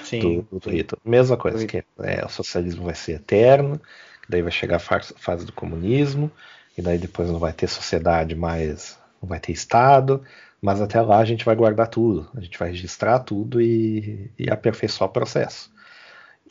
Sim, 0.03 0.43
do, 0.49 0.59
do 0.59 0.69
Hitler. 0.71 0.99
Mesma 1.05 1.37
coisa, 1.37 1.67
que 1.67 1.83
é, 1.99 2.25
o 2.25 2.29
socialismo 2.29 2.85
vai 2.85 2.95
ser 2.95 3.13
eterno, 3.13 3.79
daí 4.27 4.41
vai 4.41 4.51
chegar 4.51 4.77
a 4.77 4.79
fase 4.79 5.45
do 5.45 5.51
comunismo, 5.51 6.31
e 6.75 6.81
daí 6.81 6.97
depois 6.97 7.29
não 7.29 7.37
vai 7.37 7.53
ter 7.53 7.67
sociedade 7.67 8.33
mais, 8.33 8.97
não 9.23 9.29
vai 9.29 9.39
ter 9.39 9.53
Estado, 9.53 10.21
mas 10.61 10.81
até 10.81 11.01
lá 11.01 11.19
a 11.19 11.25
gente 11.25 11.45
vai 11.45 11.55
guardar 11.55 11.87
tudo, 11.87 12.29
a 12.35 12.41
gente 12.41 12.59
vai 12.59 12.69
registrar 12.69 13.19
tudo 13.19 13.61
e, 13.61 14.29
e 14.37 14.49
aperfeiçoar 14.49 15.09
o 15.09 15.13
processo. 15.13 15.71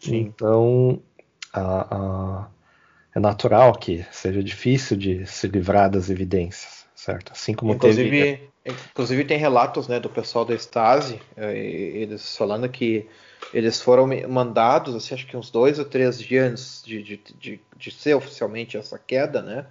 Sim. 0.00 0.16
Então, 0.16 1.00
a, 1.52 1.96
a, 1.96 2.46
é 3.14 3.20
natural 3.20 3.72
que 3.74 4.04
seja 4.10 4.42
difícil 4.42 4.96
de 4.96 5.26
se 5.26 5.46
livrar 5.46 5.90
das 5.90 6.10
evidências, 6.10 6.86
certo? 6.94 7.30
Assim 7.32 7.54
como 7.54 7.74
inclusive, 7.74 8.10
teve... 8.64 8.78
inclusive 8.90 9.24
tem 9.24 9.38
relatos 9.38 9.86
né, 9.86 10.00
do 10.00 10.08
pessoal 10.08 10.44
da 10.44 10.54
Stasi, 10.54 11.20
eh, 11.36 11.56
eles 11.56 12.36
falando 12.36 12.68
que 12.68 13.06
eles 13.52 13.82
foram 13.82 14.08
mandados, 14.28 14.94
assim, 14.94 15.14
acho 15.14 15.26
que 15.26 15.36
uns 15.36 15.50
dois 15.50 15.78
ou 15.78 15.84
três 15.84 16.18
dias 16.18 16.50
antes 16.50 16.82
de, 16.84 17.02
de, 17.02 17.20
de, 17.38 17.60
de 17.76 17.90
ser 17.90 18.14
oficialmente 18.14 18.78
essa 18.78 18.98
queda, 18.98 19.42
né? 19.42 19.66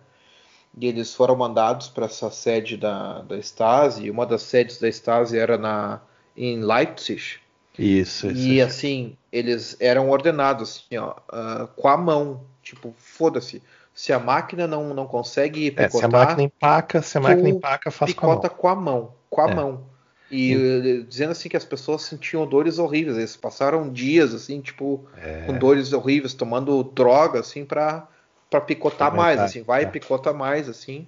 E 0.77 0.87
eles 0.87 1.13
foram 1.13 1.35
mandados 1.35 1.89
para 1.89 2.05
essa 2.05 2.29
sede 2.29 2.77
da, 2.77 3.21
da 3.21 3.37
Stasi. 3.37 4.09
Uma 4.09 4.25
das 4.25 4.43
sedes 4.43 4.79
da 4.79 4.87
Stasi 4.87 5.37
era 5.37 5.57
na 5.57 6.01
em 6.35 6.63
Leipzig. 6.63 7.39
Isso, 7.77 8.27
isso. 8.31 8.47
E 8.47 8.61
assim, 8.61 9.17
eles 9.31 9.75
eram 9.79 10.09
ordenados 10.09 10.85
assim, 10.89 10.97
ó, 10.97 11.11
uh, 11.11 11.67
com 11.75 11.87
a 11.87 11.97
mão, 11.97 12.41
tipo, 12.61 12.93
foda-se. 12.97 13.61
Se 13.93 14.13
a 14.13 14.19
máquina 14.19 14.65
não, 14.65 14.93
não 14.93 15.05
consegue 15.05 15.71
picotar, 15.71 15.85
é, 15.85 15.89
se 15.89 16.05
a 16.05 16.07
máquina 16.07 16.43
empaca, 16.43 17.01
se 17.01 17.17
a 17.17 17.21
máquina 17.21 17.49
empaca, 17.49 17.91
faz 17.91 18.13
picota 18.13 18.49
com 18.49 18.67
a 18.67 18.75
mão, 18.75 19.13
com 19.29 19.41
a 19.41 19.47
mão. 19.47 19.51
Com 19.51 19.51
a 19.51 19.51
é. 19.51 19.55
mão. 19.55 19.91
E 20.31 20.55
uh, 20.55 21.03
dizendo 21.03 21.31
assim 21.31 21.49
que 21.49 21.57
as 21.57 21.65
pessoas 21.65 22.03
sentiam 22.03 22.47
dores 22.47 22.79
horríveis, 22.79 23.17
eles 23.17 23.35
passaram 23.35 23.91
dias 23.91 24.33
assim, 24.33 24.61
tipo, 24.61 25.05
é. 25.17 25.43
com 25.45 25.57
dores 25.57 25.91
horríveis, 25.91 26.33
tomando 26.33 26.81
droga 26.83 27.41
assim 27.41 27.65
para 27.65 28.07
para 28.51 28.59
picotar 28.59 29.15
mais, 29.15 29.39
assim, 29.39 29.63
vai 29.63 29.83
é. 29.83 29.85
picota 29.85 30.33
mais, 30.33 30.67
assim. 30.67 31.07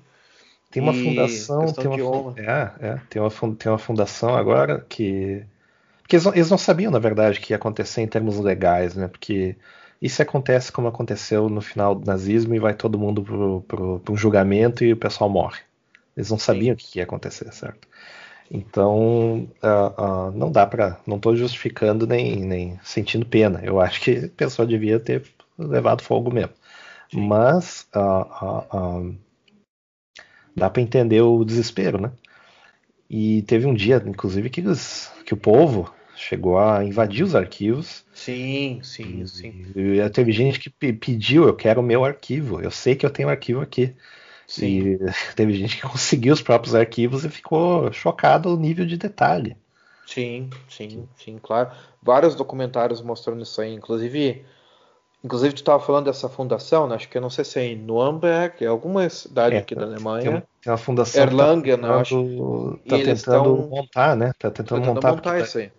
Tem 0.72 0.82
uma 0.82 0.94
fundação, 0.94 1.66
tem 1.72 1.88
uma, 1.88 2.34
é, 2.40 2.72
é, 2.80 3.00
tem, 3.08 3.22
uma, 3.22 3.30
tem 3.56 3.72
uma 3.72 3.78
fundação 3.78 4.36
agora 4.36 4.84
que. 4.90 5.44
Porque 6.02 6.16
eles 6.16 6.26
não, 6.26 6.34
eles 6.34 6.50
não, 6.50 6.58
sabiam, 6.58 6.92
na 6.92 7.00
verdade, 7.00 7.40
que 7.40 7.54
ia 7.54 7.58
acontecer 7.58 8.02
em 8.02 8.08
termos 8.08 8.40
legais, 8.40 8.96
né? 8.96 9.08
Porque 9.08 9.56
isso 10.02 10.22
acontece 10.22 10.72
como 10.72 10.88
aconteceu 10.88 11.48
no 11.48 11.62
final 11.62 11.94
do 11.94 12.08
nazismo 12.08 12.56
e 12.56 12.60
vai 12.60 12.74
todo 12.74 12.98
mundo 12.98 13.64
para 13.68 14.12
um 14.14 14.18
julgamento 14.18 14.84
e 14.84 14.94
o 14.94 14.98
pessoal 14.98 15.30
morre. 15.30 15.60
Eles 16.16 16.32
não 16.32 16.40
sabiam 16.40 16.74
o 16.74 16.78
que 16.78 16.98
ia 16.98 17.04
acontecer, 17.04 17.52
certo? 17.54 17.88
Então, 18.50 19.48
uh, 19.62 20.02
uh, 20.02 20.32
não 20.32 20.52
dá 20.52 20.66
para. 20.66 20.98
Não 21.06 21.18
estou 21.18 21.36
justificando 21.36 22.08
nem, 22.08 22.38
nem 22.38 22.80
sentindo 22.84 23.26
pena. 23.26 23.62
Eu 23.64 23.80
acho 23.80 24.02
que 24.02 24.26
a 24.26 24.30
pessoa 24.30 24.66
devia 24.66 25.00
ter 25.00 25.24
levado 25.58 26.02
fogo 26.02 26.34
mesmo. 26.34 26.54
Mas 27.20 27.88
uh, 27.96 28.78
uh, 28.78 29.16
dá 30.56 30.70
para 30.70 30.82
entender 30.82 31.22
o 31.22 31.44
desespero, 31.44 32.00
né? 32.00 32.12
E 33.10 33.44
teve 33.44 33.66
um 33.66 33.74
dia, 33.74 34.02
inclusive, 34.06 34.50
que, 34.50 34.62
eles, 34.62 35.12
que 35.26 35.34
o 35.34 35.38
povo 35.38 35.94
chegou 36.16 36.58
a 36.58 36.84
invadir 36.84 37.24
os 37.24 37.36
arquivos. 37.36 38.06
Sim, 38.14 38.80
sim, 38.84 39.22
e, 39.22 39.28
sim. 39.28 39.66
E 39.76 40.10
teve 40.10 40.32
gente 40.32 40.60
que 40.60 40.70
pediu, 40.70 41.46
eu 41.46 41.56
quero 41.56 41.82
o 41.82 41.84
meu 41.84 42.04
arquivo. 42.04 42.62
Eu 42.62 42.72
sei 42.72 42.96
que 42.96 43.06
eu 43.06 43.10
tenho 43.10 43.30
arquivo 43.30 43.62
aqui. 43.62 43.96
Sim. 44.48 44.66
E 44.66 45.00
teve 45.36 45.54
gente 45.54 45.76
que 45.76 45.84
conseguiu 45.84 46.34
os 46.34 46.42
próprios 46.42 46.76
arquivos 46.76 47.26
e 47.26 47.30
ficou 47.30 47.92
chocado 47.92 48.54
o 48.54 48.58
nível 48.58 48.86
de 48.86 48.98
detalhe. 48.98 49.58
Sim, 50.06 50.50
sim, 50.70 51.08
sim, 51.18 51.40
claro. 51.42 51.72
Vários 52.02 52.36
documentários 52.36 53.02
mostrando 53.02 53.44
isso 53.44 53.62
aí, 53.62 53.74
inclusive 53.74 54.46
Inclusive, 55.24 55.54
tu 55.54 55.58
estava 55.58 55.82
falando 55.82 56.06
dessa 56.06 56.28
fundação, 56.28 56.86
né? 56.86 56.96
acho 56.96 57.08
que 57.08 57.18
eu 57.18 57.22
não 57.22 57.30
sei 57.30 57.46
se 57.46 57.58
é 57.58 57.64
em 57.68 57.78
Nuremberg, 57.78 58.64
é 58.66 58.68
alguma 58.68 59.08
cidade 59.08 59.56
é, 59.56 59.60
aqui 59.60 59.74
da 59.74 59.84
Alemanha. 59.84 60.32
Tem, 60.32 60.44
tem 60.62 60.72
uma 60.72 60.78
fundação 60.78 61.24
Erlangen, 61.24 61.78
tá 61.78 61.96
acho. 61.96 62.80
Tá 62.90 62.98
tentando 62.98 63.58
montar, 63.70 64.18
né? 64.18 64.34
Tá 64.38 64.52
tentando, 64.52 64.82
tentando 64.82 64.96
montar, 64.96 65.12
montar 65.12 65.40
isso 65.40 65.60
aí. 65.60 65.72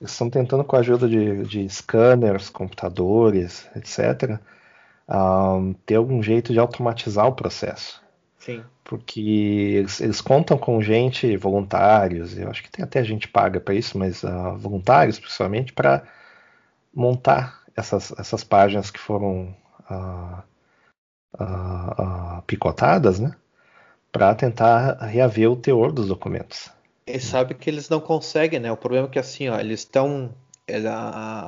Eles 0.00 0.12
estão 0.12 0.28
tentando, 0.28 0.64
com 0.64 0.74
a 0.74 0.80
ajuda 0.80 1.08
de, 1.08 1.44
de 1.44 1.68
scanners, 1.68 2.50
computadores, 2.50 3.68
etc., 3.76 4.40
um, 5.08 5.72
ter 5.86 5.96
algum 5.96 6.20
jeito 6.22 6.52
de 6.52 6.58
automatizar 6.58 7.28
o 7.28 7.32
processo. 7.32 8.02
Sim. 8.38 8.64
Porque 8.82 9.20
eles, 9.78 10.00
eles 10.00 10.20
contam 10.20 10.58
com 10.58 10.82
gente, 10.82 11.36
voluntários, 11.36 12.36
eu 12.36 12.48
acho 12.50 12.62
que 12.62 12.70
tem 12.70 12.82
até 12.82 13.04
gente 13.04 13.28
paga 13.28 13.60
para 13.60 13.74
isso, 13.74 13.96
mas 13.98 14.24
uh, 14.24 14.56
voluntários, 14.56 15.20
principalmente, 15.20 15.72
para 15.72 16.02
montar 16.92 17.59
essas, 17.80 18.12
essas 18.18 18.44
páginas 18.44 18.90
que 18.90 18.98
foram 18.98 19.54
ah, 19.88 20.42
ah, 21.38 21.94
ah, 21.98 22.42
picotadas, 22.46 23.18
né? 23.18 23.34
Para 24.12 24.34
tentar 24.34 24.94
reaver 25.04 25.50
o 25.50 25.56
teor 25.56 25.92
dos 25.92 26.08
documentos. 26.08 26.70
E 27.06 27.18
sabe 27.18 27.54
que 27.54 27.68
eles 27.68 27.88
não 27.88 28.00
conseguem, 28.00 28.60
né? 28.60 28.70
O 28.70 28.76
problema 28.76 29.06
é 29.06 29.10
que 29.10 29.18
assim, 29.18 29.48
ó, 29.48 29.58
eles 29.58 29.80
estão 29.80 30.32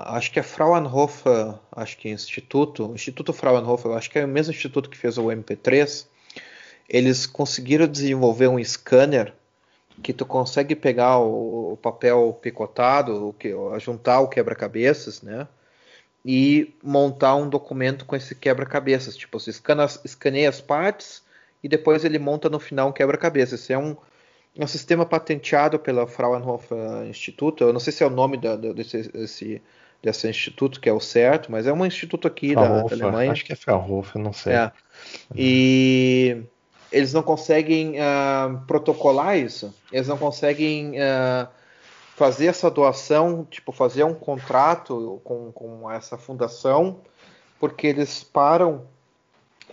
acho 0.06 0.32
que 0.32 0.40
é 0.40 0.42
Fraunhofer, 0.42 1.54
acho 1.70 1.96
que 1.96 2.08
é 2.08 2.12
instituto, 2.12 2.90
Instituto 2.92 3.32
Fraunhofer, 3.32 3.92
acho 3.92 4.10
que 4.10 4.18
é 4.18 4.24
o 4.24 4.28
mesmo 4.28 4.52
instituto 4.52 4.90
que 4.90 4.98
fez 4.98 5.16
o 5.16 5.26
MP3. 5.26 6.06
eles 6.88 7.24
conseguiram 7.24 7.86
desenvolver 7.86 8.48
um 8.48 8.62
scanner 8.62 9.32
que 10.02 10.12
tu 10.12 10.26
consegue 10.26 10.74
pegar 10.74 11.18
o, 11.18 11.74
o 11.74 11.76
papel 11.76 12.36
picotado, 12.40 13.28
o 13.28 13.32
que, 13.32 13.54
juntar 13.78 14.20
o 14.20 14.28
quebra-cabeças, 14.28 15.22
né? 15.22 15.46
E 16.24 16.74
montar 16.82 17.34
um 17.34 17.48
documento 17.48 18.04
com 18.04 18.14
esse 18.14 18.34
quebra-cabeças. 18.34 19.16
Tipo, 19.16 19.40
você 19.40 19.50
escana, 19.50 19.86
escaneia 20.04 20.48
as 20.48 20.60
partes 20.60 21.22
e 21.62 21.68
depois 21.68 22.04
ele 22.04 22.18
monta 22.18 22.48
no 22.48 22.60
final 22.60 22.88
um 22.88 22.92
quebra-cabeças. 22.92 23.60
Esse 23.60 23.72
é 23.72 23.78
um, 23.78 23.96
um 24.56 24.66
sistema 24.66 25.04
patenteado 25.04 25.78
pela 25.78 26.06
Fraunhofer 26.06 27.06
Instituto. 27.08 27.64
Eu 27.64 27.72
não 27.72 27.80
sei 27.80 27.92
se 27.92 28.02
é 28.02 28.06
o 28.06 28.10
nome 28.10 28.36
da, 28.36 28.56
desse, 28.56 29.10
desse, 29.10 29.62
desse 30.02 30.28
instituto 30.28 30.80
que 30.80 30.88
é 30.88 30.92
o 30.92 31.00
certo, 31.00 31.50
mas 31.50 31.66
é 31.66 31.72
um 31.72 31.84
instituto 31.84 32.28
aqui 32.28 32.54
da, 32.54 32.82
da, 32.82 32.94
Alemanha. 32.94 33.32
Acho 33.32 33.44
que 33.44 33.52
é 33.52 33.56
Fraunhofer, 33.56 34.20
não 34.20 34.32
sei. 34.32 34.54
É. 34.54 34.72
E 35.34 36.42
eles 36.92 37.12
não 37.12 37.22
conseguem 37.22 37.94
uh, 37.96 38.60
protocolar 38.66 39.38
isso, 39.38 39.74
eles 39.90 40.06
não 40.06 40.18
conseguem 40.18 40.92
uh, 41.00 41.48
fazer 42.16 42.46
essa 42.46 42.70
doação, 42.70 43.46
tipo, 43.50 43.72
fazer 43.72 44.04
um 44.04 44.14
contrato 44.14 45.20
com, 45.24 45.50
com 45.52 45.90
essa 45.90 46.18
fundação, 46.18 47.00
porque 47.58 47.86
eles 47.86 48.22
param 48.22 48.86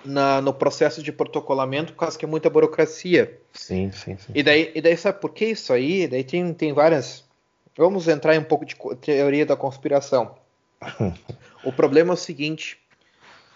na, 0.06 0.42
no 0.42 0.54
processo 0.54 1.04
de 1.04 1.12
protocolamento 1.12 1.94
por 1.94 2.00
causa 2.00 2.18
que 2.18 2.26
é 2.26 2.28
muita 2.28 2.50
burocracia. 2.50 3.38
Sim, 3.54 3.92
sim, 3.92 4.18
sim. 4.18 4.32
E 4.34 4.42
daí, 4.42 4.72
e 4.74 4.82
daí 4.82 4.96
sabe 4.96 5.20
por 5.20 5.32
que 5.32 5.46
isso 5.46 5.74
aí? 5.74 6.08
Daí 6.08 6.24
tem, 6.24 6.54
tem 6.54 6.74
várias. 6.74 7.26
Vamos 7.78 8.08
entrar 8.08 8.36
em 8.36 8.40
um 8.40 8.44
pouco 8.44 8.66
de 8.66 8.76
teoria 9.02 9.46
da 9.46 9.56
conspiração. 9.56 10.36
o 11.64 11.74
problema 11.74 12.14
é 12.14 12.16
o 12.16 12.18
seguinte: 12.18 12.80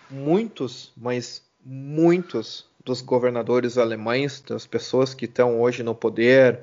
muitos, 0.10 0.92
mas 0.98 1.42
muitos 1.64 2.66
dos 2.84 3.02
governadores 3.02 3.78
alemães, 3.78 4.42
das 4.42 4.68
pessoas 4.68 5.14
que 5.14 5.26
estão 5.26 5.62
hoje 5.62 5.84
no 5.84 5.96
poder. 5.96 6.60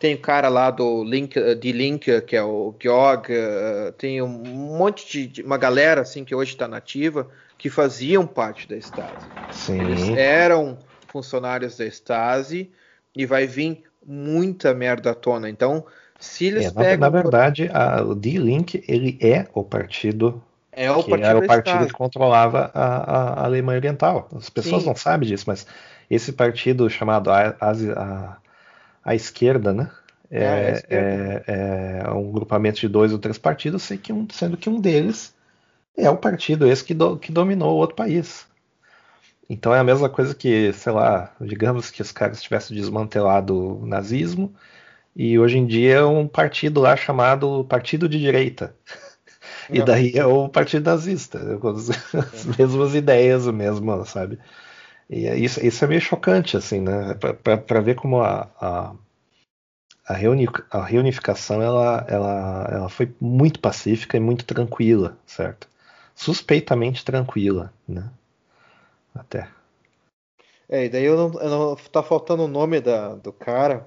Tem 0.00 0.14
o 0.14 0.18
cara 0.18 0.48
lá 0.48 0.70
do 0.70 1.04
Link, 1.04 1.38
de 1.56 1.72
Link, 1.72 2.22
que 2.22 2.34
é 2.34 2.42
o 2.42 2.74
Georg, 2.82 3.26
eh, 3.28 3.92
tem 3.98 4.22
um 4.22 4.28
monte 4.28 5.28
de, 5.28 5.42
uma 5.42 5.58
galera 5.58 6.00
assim 6.00 6.24
que 6.24 6.34
hoje 6.34 6.52
está 6.52 6.66
nativa 6.66 7.28
que 7.58 7.68
faziam 7.68 8.26
parte 8.26 8.66
da 8.66 8.76
Stasi. 8.78 9.26
Sim. 9.52 9.78
Eles 9.78 10.08
eram 10.16 10.78
funcionários 11.08 11.76
da 11.76 11.84
Stasi 11.84 12.70
e 13.14 13.26
vai 13.26 13.46
vir 13.46 13.82
muita 14.04 14.72
merda 14.72 15.10
à 15.10 15.14
tona. 15.14 15.50
Então, 15.50 15.84
se 16.18 16.46
eles 16.46 16.66
é, 16.66 16.70
pegam. 16.70 17.00
Na, 17.00 17.10
na 17.10 17.22
verdade, 17.22 17.70
a, 17.70 18.02
o 18.02 18.14
D-Link 18.14 18.82
ele 18.88 19.18
é 19.20 19.46
o 19.52 19.62
partido 19.62 20.42
é 20.72 20.90
o 20.90 21.02
que 21.02 21.10
partido 21.10 21.28
era 21.28 21.38
o 21.38 21.46
partido 21.46 21.86
que 21.86 21.92
controlava 21.92 22.70
a, 22.72 23.42
a, 23.42 23.44
Alemanha 23.44 23.78
Oriental. 23.78 24.28
As 24.34 24.48
pessoas 24.48 24.82
Sim. 24.82 24.88
não 24.88 24.96
sabem 24.96 25.28
disso, 25.28 25.44
mas 25.46 25.66
esse 26.08 26.32
partido 26.32 26.88
chamado 26.88 27.30
a, 27.30 27.54
a, 27.60 28.36
a 29.10 29.14
esquerda, 29.14 29.72
né? 29.72 29.90
É, 30.30 30.82
é, 30.88 31.42
é, 31.48 32.02
é, 32.04 32.10
um 32.12 32.30
grupamento 32.30 32.78
de 32.78 32.86
dois 32.86 33.12
ou 33.12 33.18
três 33.18 33.36
partidos, 33.36 33.88
que 34.00 34.12
um, 34.12 34.26
sendo 34.30 34.56
que 34.56 34.70
um 34.70 34.80
deles 34.80 35.34
é 35.96 36.08
o 36.08 36.16
partido 36.16 36.68
esse 36.68 36.84
que, 36.84 36.94
do, 36.94 37.18
que 37.18 37.32
dominou 37.32 37.74
o 37.74 37.78
outro 37.78 37.96
país. 37.96 38.46
Então 39.48 39.74
é 39.74 39.80
a 39.80 39.84
mesma 39.84 40.08
coisa 40.08 40.32
que, 40.32 40.72
sei 40.72 40.92
lá, 40.92 41.34
digamos 41.40 41.90
que 41.90 42.00
os 42.00 42.12
caras 42.12 42.40
tivessem 42.40 42.76
desmantelado 42.76 43.80
o 43.82 43.86
nazismo 43.86 44.54
e 45.16 45.36
hoje 45.36 45.58
em 45.58 45.66
dia 45.66 45.96
é 45.96 46.04
um 46.04 46.28
partido 46.28 46.80
lá 46.80 46.96
chamado 46.96 47.64
Partido 47.68 48.08
de 48.08 48.18
Direita. 48.18 48.74
E 49.72 49.82
daí 49.82 50.12
é 50.16 50.26
o 50.26 50.48
Partido 50.48 50.90
Nazista, 50.90 51.56
com 51.58 51.68
as, 51.68 51.88
as 52.14 52.44
mesmas 52.58 52.94
ideias, 52.94 53.46
o 53.46 53.52
mesmo, 53.52 54.04
sabe? 54.04 54.38
E 55.10 55.26
é 55.26 55.36
isso, 55.36 55.64
isso 55.66 55.84
é 55.84 55.88
meio 55.88 56.00
chocante, 56.00 56.56
assim, 56.56 56.80
né? 56.80 57.14
Para 57.42 57.80
ver 57.80 57.96
como 57.96 58.20
a, 58.20 58.48
a, 58.60 58.94
a, 60.06 60.14
reuni, 60.14 60.46
a 60.70 60.84
reunificação 60.84 61.60
ela, 61.60 62.06
ela, 62.08 62.68
ela 62.70 62.88
foi 62.88 63.12
muito 63.20 63.58
pacífica 63.58 64.16
e 64.16 64.20
muito 64.20 64.44
tranquila, 64.44 65.18
certo? 65.26 65.68
Suspeitamente 66.14 67.04
tranquila, 67.04 67.72
né? 67.88 68.08
Até. 69.12 69.48
É, 70.68 70.84
e 70.84 70.88
daí 70.88 71.04
eu 71.04 71.16
não, 71.16 71.40
eu 71.40 71.50
não 71.50 71.76
tá 71.76 72.04
faltando 72.04 72.44
o 72.44 72.48
nome 72.48 72.80
da, 72.80 73.16
do 73.16 73.32
cara, 73.32 73.84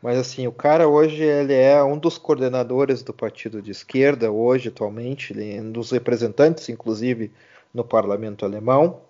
mas 0.00 0.16
assim, 0.16 0.46
o 0.46 0.52
cara 0.52 0.86
hoje 0.86 1.24
ele 1.24 1.54
é 1.54 1.82
um 1.82 1.98
dos 1.98 2.16
coordenadores 2.16 3.02
do 3.02 3.12
partido 3.12 3.60
de 3.60 3.72
esquerda, 3.72 4.30
hoje, 4.30 4.68
atualmente, 4.68 5.32
ele 5.32 5.56
é 5.56 5.60
um 5.60 5.72
dos 5.72 5.90
representantes, 5.90 6.68
inclusive, 6.68 7.32
no 7.72 7.82
parlamento 7.82 8.44
alemão. 8.44 9.00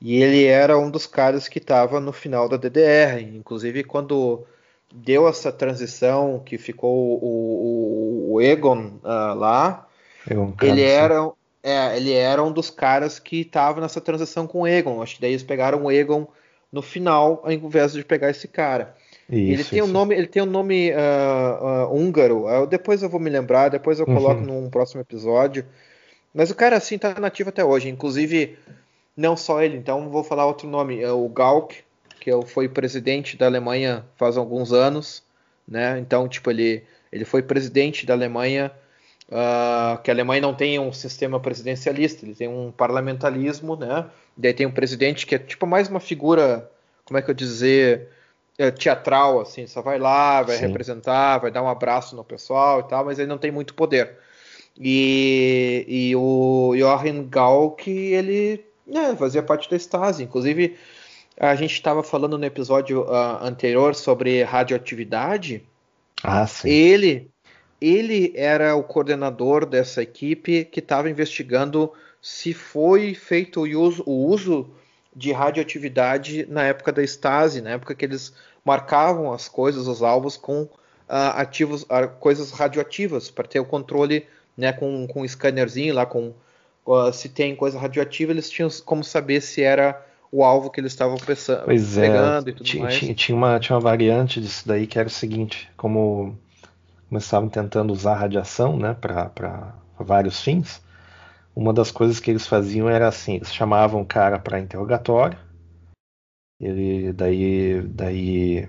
E 0.00 0.22
ele 0.22 0.44
era 0.44 0.78
um 0.78 0.90
dos 0.90 1.06
caras 1.06 1.48
que 1.48 1.58
estava 1.58 2.00
no 2.00 2.12
final 2.12 2.48
da 2.48 2.56
DDR. 2.56 3.20
Inclusive, 3.34 3.84
quando 3.84 4.44
deu 4.94 5.26
essa 5.26 5.50
transição 5.50 6.42
que 6.44 6.58
ficou 6.58 7.18
o, 7.22 8.28
o, 8.30 8.34
o 8.34 8.40
Egon 8.40 8.98
uh, 9.02 9.34
lá, 9.34 9.86
Egon 10.30 10.52
ele 10.62 10.82
era, 10.82 11.30
é, 11.62 11.96
ele 11.96 12.12
era 12.12 12.42
um 12.42 12.52
dos 12.52 12.70
caras 12.70 13.18
que 13.18 13.40
estava 13.40 13.80
nessa 13.80 14.00
transição 14.00 14.46
com 14.46 14.60
o 14.60 14.66
Egon. 14.66 15.02
Acho 15.02 15.16
que 15.16 15.20
daí 15.20 15.30
eles 15.30 15.42
pegaram 15.42 15.84
o 15.84 15.90
Egon 15.90 16.26
no 16.72 16.82
final, 16.82 17.40
ao 17.44 17.52
invés 17.52 17.92
de 17.92 18.04
pegar 18.04 18.30
esse 18.30 18.46
cara. 18.46 18.94
Isso, 19.28 19.52
ele 19.52 19.64
tem 19.64 19.82
um 19.82 19.88
nome, 19.88 20.14
ele 20.14 20.26
tem 20.26 20.42
um 20.42 20.46
nome 20.46 20.92
uh, 20.92 21.88
uh, 21.88 21.94
húngaro. 21.96 22.46
Depois 22.66 23.02
eu 23.02 23.08
vou 23.08 23.18
me 23.18 23.30
lembrar, 23.30 23.70
depois 23.70 23.98
eu 23.98 24.06
coloco 24.06 24.40
uhum. 24.40 24.62
num 24.62 24.70
próximo 24.70 25.00
episódio. 25.00 25.64
Mas 26.32 26.50
o 26.50 26.54
cara 26.54 26.76
assim 26.76 26.96
tá 26.96 27.18
nativo 27.18 27.48
até 27.48 27.64
hoje. 27.64 27.88
Inclusive, 27.88 28.56
não 29.16 29.36
só 29.36 29.62
ele. 29.62 29.76
Então 29.76 30.10
vou 30.10 30.22
falar 30.22 30.46
outro 30.46 30.68
nome. 30.68 31.00
É 31.00 31.10
o 31.10 31.28
Gauck, 31.28 31.76
que 32.20 32.30
foi 32.46 32.68
presidente 32.68 33.36
da 33.36 33.46
Alemanha 33.46 34.04
faz 34.16 34.36
alguns 34.36 34.72
anos, 34.72 35.22
né? 35.66 35.98
Então 35.98 36.28
tipo 36.28 36.50
ele 36.50 36.84
ele 37.10 37.24
foi 37.24 37.42
presidente 37.42 38.04
da 38.04 38.14
Alemanha. 38.14 38.70
que 40.04 40.10
a 40.10 40.14
Alemanha 40.14 40.42
não 40.42 40.54
tem 40.54 40.78
um 40.78 40.92
sistema 40.92 41.40
presidencialista, 41.40 42.24
ele 42.24 42.34
tem 42.34 42.48
um 42.48 42.70
parlamentarismo, 42.70 43.76
né? 43.76 44.06
Daí 44.36 44.52
tem 44.52 44.66
um 44.66 44.72
presidente 44.72 45.26
que 45.26 45.34
é 45.34 45.38
tipo 45.38 45.66
mais 45.66 45.88
uma 45.88 46.00
figura, 46.00 46.70
como 47.04 47.18
é 47.18 47.22
que 47.22 47.30
eu 47.30 47.34
dizer, 47.34 48.08
é, 48.58 48.70
teatral, 48.70 49.40
assim, 49.40 49.66
só 49.66 49.82
vai 49.82 49.98
lá, 49.98 50.42
vai 50.42 50.56
Sim. 50.56 50.66
representar, 50.66 51.38
vai 51.38 51.50
dar 51.50 51.62
um 51.62 51.68
abraço 51.68 52.14
no 52.16 52.24
pessoal 52.24 52.80
e 52.80 52.84
tal, 52.84 53.04
mas 53.04 53.18
ele 53.18 53.28
não 53.28 53.38
tem 53.38 53.50
muito 53.50 53.74
poder. 53.74 54.16
E, 54.78 55.84
e 55.88 56.16
o 56.16 56.74
Joachim 56.76 57.26
Gauck, 57.28 57.90
ele 57.90 58.64
né, 58.86 59.16
fazia 59.16 59.42
parte 59.42 59.68
da 59.68 59.76
Stasi. 59.76 60.22
Inclusive, 60.22 60.76
a 61.38 61.54
gente 61.54 61.72
estava 61.72 62.02
falando 62.02 62.38
no 62.38 62.44
episódio 62.44 63.02
uh, 63.02 63.42
anterior 63.42 63.94
sobre 63.94 64.42
radioatividade. 64.42 65.62
Ah, 66.22 66.46
sim. 66.46 66.68
Ele, 66.68 67.30
ele 67.80 68.32
era 68.36 68.74
o 68.74 68.82
coordenador 68.82 69.66
dessa 69.66 70.02
equipe 70.02 70.64
que 70.64 70.80
estava 70.80 71.10
investigando 71.10 71.92
se 72.22 72.54
foi 72.54 73.14
feito 73.14 73.60
o 73.60 73.80
uso, 73.80 74.02
o 74.06 74.26
uso 74.26 74.70
de 75.14 75.32
radioatividade 75.32 76.46
na 76.46 76.64
época 76.64 76.92
da 76.92 77.02
Stasi, 77.02 77.60
na 77.60 77.70
época 77.70 77.94
que 77.94 78.04
eles 78.04 78.34
marcavam 78.64 79.32
as 79.32 79.48
coisas, 79.48 79.86
os 79.86 80.02
alvos 80.02 80.36
com 80.36 80.62
uh, 80.62 80.68
ativos, 81.08 81.82
uh, 81.84 82.08
coisas 82.18 82.50
radioativas 82.50 83.30
para 83.30 83.46
ter 83.46 83.60
o 83.60 83.64
controle, 83.64 84.26
né, 84.56 84.72
com, 84.72 85.06
com 85.06 85.22
um 85.22 85.28
scannerzinho 85.28 85.94
lá, 85.94 86.04
com 86.04 86.34
se 87.12 87.28
tem 87.28 87.56
coisa 87.56 87.78
radioativa, 87.78 88.32
eles 88.32 88.48
tinham 88.48 88.68
como 88.84 89.02
saber 89.02 89.40
se 89.40 89.62
era 89.62 90.04
o 90.30 90.44
alvo 90.44 90.70
que 90.70 90.80
eles 90.80 90.92
estavam 90.92 91.16
pois 91.16 91.48
é, 91.98 92.06
pegando 92.06 92.48
é, 92.48 92.50
e 92.50 92.54
tudo 92.54 92.66
tinha, 92.66 92.82
mais. 92.84 92.98
Tinha 92.98 93.36
uma, 93.36 93.58
tinha 93.58 93.76
uma 93.76 93.82
variante 93.82 94.40
disso 94.40 94.66
daí 94.66 94.86
que 94.86 94.98
era 94.98 95.08
o 95.08 95.10
seguinte, 95.10 95.68
como, 95.76 96.36
como 97.08 97.18
estavam 97.18 97.48
tentando 97.48 97.92
usar 97.92 98.14
radiação, 98.14 98.76
né, 98.76 98.94
para 99.00 99.74
vários 99.98 100.40
fins, 100.42 100.80
uma 101.54 101.72
das 101.72 101.90
coisas 101.90 102.20
que 102.20 102.30
eles 102.30 102.46
faziam 102.46 102.88
era 102.88 103.08
assim, 103.08 103.36
eles 103.36 103.54
chamavam 103.54 104.02
o 104.02 104.06
cara 104.06 104.38
para 104.38 104.60
interrogatório, 104.60 105.38
ele 106.60 107.12
daí, 107.12 107.82
daí 107.82 108.68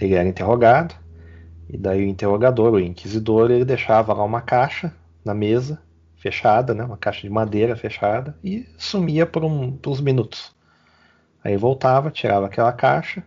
ele 0.00 0.14
era 0.14 0.28
interrogado, 0.28 0.94
e 1.68 1.76
daí 1.76 2.04
o 2.04 2.08
interrogador, 2.08 2.72
o 2.72 2.80
inquisidor, 2.80 3.50
ele 3.50 3.64
deixava 3.64 4.12
lá 4.12 4.24
uma 4.24 4.40
caixa 4.40 4.92
na 5.24 5.34
mesa, 5.34 5.80
fechada, 6.18 6.74
né, 6.74 6.84
uma 6.84 6.96
caixa 6.96 7.22
de 7.22 7.30
madeira 7.30 7.76
fechada, 7.76 8.36
e 8.42 8.66
sumia 8.76 9.24
por, 9.26 9.44
um, 9.44 9.72
por 9.76 9.90
uns 9.90 10.00
minutos. 10.00 10.54
Aí 11.42 11.56
voltava, 11.56 12.10
tirava 12.10 12.46
aquela 12.46 12.72
caixa, 12.72 13.24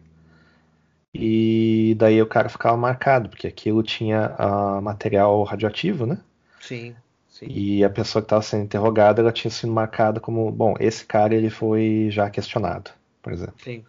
e 1.13 1.95
daí 1.97 2.21
o 2.21 2.27
cara 2.27 2.47
ficava 2.49 2.77
marcado, 2.77 3.29
porque 3.29 3.47
aquilo 3.47 3.83
tinha 3.83 4.35
uh, 4.39 4.81
material 4.81 5.43
radioativo, 5.43 6.05
né? 6.05 6.19
Sim. 6.59 6.95
Sim. 7.27 7.47
E 7.49 7.83
a 7.83 7.89
pessoa 7.89 8.21
que 8.21 8.25
estava 8.27 8.41
sendo 8.41 8.65
interrogada, 8.65 9.21
ela 9.21 9.31
tinha 9.31 9.49
sido 9.49 9.71
marcada 9.71 10.19
como, 10.19 10.51
bom, 10.51 10.75
esse 10.79 11.05
cara 11.05 11.33
ele 11.33 11.49
foi 11.49 12.09
já 12.11 12.29
questionado, 12.29 12.91
por 13.21 13.33
exemplo. 13.33 13.55
Sim, 13.57 13.77
sim. 13.77 13.85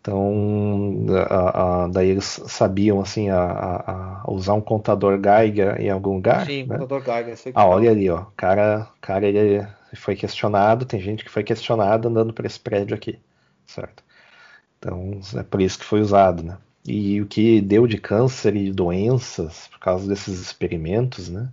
Então, 0.00 1.06
a, 1.28 1.84
a, 1.84 1.88
daí 1.88 2.08
eles 2.08 2.40
sabiam 2.46 3.00
assim 3.00 3.28
a, 3.30 3.40
a, 3.40 4.30
usar 4.30 4.54
um 4.54 4.60
contador 4.60 5.20
Geiger 5.20 5.80
em 5.80 5.90
algum 5.90 6.14
lugar. 6.14 6.46
Sim, 6.46 6.64
né? 6.64 6.78
contador 6.78 7.02
Geiger. 7.02 7.36
Sei 7.36 7.52
ah, 7.54 7.66
olha 7.66 7.90
ali, 7.90 8.08
ó, 8.08 8.26
cara, 8.36 8.88
cara 9.00 9.26
ele 9.26 9.66
foi 9.94 10.14
questionado, 10.14 10.86
tem 10.86 11.00
gente 11.00 11.24
que 11.24 11.30
foi 11.30 11.42
questionada 11.42 12.08
andando 12.08 12.32
por 12.32 12.46
esse 12.46 12.58
prédio 12.58 12.94
aqui, 12.94 13.18
certo? 13.66 14.02
Então 14.78 15.20
é 15.36 15.42
por 15.42 15.60
isso 15.60 15.78
que 15.78 15.84
foi 15.84 16.00
usado, 16.00 16.42
né? 16.42 16.56
E 16.86 17.20
o 17.20 17.26
que 17.26 17.60
deu 17.60 17.86
de 17.86 17.98
câncer 17.98 18.56
e 18.56 18.72
doenças 18.72 19.68
por 19.68 19.78
causa 19.80 20.08
desses 20.08 20.40
experimentos, 20.40 21.28
né? 21.28 21.48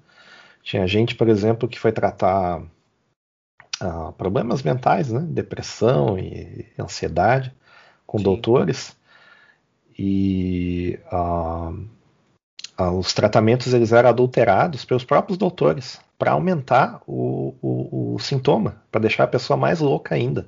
Tinha 0.64 0.88
gente, 0.88 1.16
por 1.16 1.28
exemplo, 1.28 1.68
que 1.68 1.80
foi 1.80 1.92
tratar 1.92 2.62
ah, 3.82 4.14
problemas 4.18 4.64
mentais, 4.64 5.12
né? 5.12 5.20
Depressão 5.28 6.18
e 6.18 6.66
ansiedade 6.80 7.54
com 8.06 8.18
Sim. 8.18 8.24
doutores 8.24 8.96
e 9.98 11.00
ah, 11.12 11.72
ah, 12.78 12.92
os 12.92 13.14
tratamentos 13.14 13.74
eles 13.74 13.92
eram 13.92 14.10
adulterados 14.10 14.84
pelos 14.84 15.04
próprios 15.04 15.38
doutores 15.38 16.00
para 16.18 16.32
aumentar 16.32 17.02
o, 17.08 17.54
o, 17.62 18.16
o 18.16 18.20
sintoma, 18.20 18.82
para 18.92 19.02
deixar 19.02 19.26
a 19.26 19.28
pessoa 19.28 19.58
mais 19.58 19.80
louca 19.80 20.16
ainda. 20.16 20.48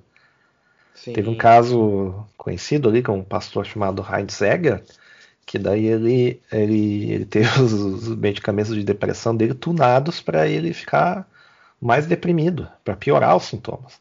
Sim. 0.93 1.14
Teve 1.14 1.30
um 1.30 1.38
caso 1.38 2.26
conhecido 2.38 2.89
ali 2.89 3.03
com 3.03 3.18
um 3.18 3.24
pastor 3.24 3.66
chamado 3.66 4.05
Heinz 4.10 4.41
Egger, 4.41 4.84
que 5.45 5.58
daí 5.58 5.86
ele, 5.86 6.41
ele, 6.51 7.12
ele 7.12 7.26
teve 7.26 7.47
os, 7.62 7.72
os 7.72 8.08
medicamentos 8.16 8.74
de 8.76 8.84
depressão 8.84 9.36
dele 9.36 9.53
tunados 9.53 10.22
para 10.22 10.47
ele 10.47 10.74
ficar 10.74 11.28
mais 11.80 12.08
deprimido, 12.08 12.68
para 12.84 12.95
piorar 12.95 13.36
os 13.38 13.43
sintomas. 13.43 13.99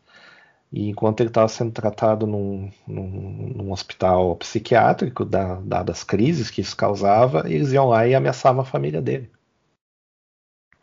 E 0.76 0.90
enquanto 0.90 1.20
ele 1.20 1.30
estava 1.30 1.48
sendo 1.48 1.72
tratado 1.72 2.26
num, 2.26 2.70
num, 2.86 3.50
num 3.56 3.72
hospital 3.72 4.36
psiquiátrico, 4.36 5.24
da, 5.24 5.54
dadas 5.62 5.96
as 5.96 6.04
crises 6.04 6.50
que 6.50 6.60
isso 6.60 6.76
causava, 6.76 7.50
eles 7.50 7.72
iam 7.72 7.88
lá 7.88 8.06
e 8.06 8.14
ameaçavam 8.14 8.60
a 8.60 8.64
família 8.64 9.00
dele. 9.00 9.30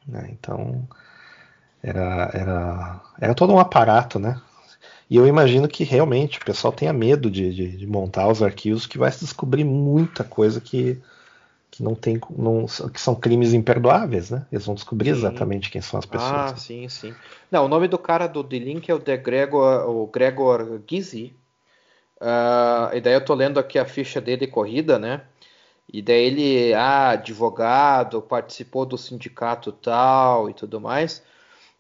Né? 0.08 0.30
Então, 0.32 0.88
era, 1.84 2.32
era, 2.34 3.02
era 3.22 3.36
todo 3.36 3.54
um 3.54 3.60
aparato, 3.60 4.18
né? 4.18 4.42
E 5.08 5.16
eu 5.16 5.28
imagino 5.28 5.68
que 5.68 5.84
realmente 5.84 6.40
o 6.40 6.46
pessoal 6.46 6.74
tenha 6.74 6.92
medo 6.92 7.30
de, 7.30 7.54
de, 7.54 7.78
de 7.78 7.86
montar 7.86 8.28
os 8.28 8.42
arquivos, 8.42 8.88
que 8.88 8.98
vai 8.98 9.12
se 9.12 9.20
descobrir 9.20 9.64
muita 9.64 10.24
coisa 10.24 10.60
que, 10.60 11.00
que 11.74 11.82
não 11.82 11.96
tem, 11.96 12.22
não, 12.30 12.68
que 12.68 13.02
são 13.02 13.16
crimes 13.16 13.52
imperdoáveis, 13.52 14.30
né? 14.30 14.46
Eles 14.52 14.64
vão 14.64 14.76
descobrir 14.76 15.10
sim. 15.10 15.18
exatamente 15.18 15.72
quem 15.72 15.82
são 15.82 15.98
as 15.98 16.06
pessoas. 16.06 16.32
Ah, 16.32 16.56
sim, 16.56 16.88
sim. 16.88 17.16
Não, 17.50 17.66
o 17.66 17.68
nome 17.68 17.88
do 17.88 17.98
cara 17.98 18.28
do 18.28 18.44
The 18.44 18.60
Link 18.60 18.92
é 18.92 18.94
o 18.94 19.00
de 19.00 19.18
Gregor, 19.18 19.90
o 19.90 20.06
Gregor 20.06 20.80
Gysi. 20.88 21.36
Uh, 22.22 22.94
e 22.94 23.02
daí 23.02 23.16
eu 23.16 23.26
tô 23.26 23.34
lendo 23.34 23.60
aqui 23.60 23.80
a 23.80 23.86
ficha 23.86 24.22
dele 24.22 24.46
corrida, 24.46 25.00
né? 25.00 25.24
E 25.92 26.00
daí 26.00 26.26
ele, 26.26 26.74
ah, 26.76 27.10
advogado, 27.10 28.22
participou 28.22 28.86
do 28.86 28.96
sindicato 28.96 29.72
tal 29.72 30.52
e 30.52 30.54
tudo 30.54 30.80
mais. 30.80 31.24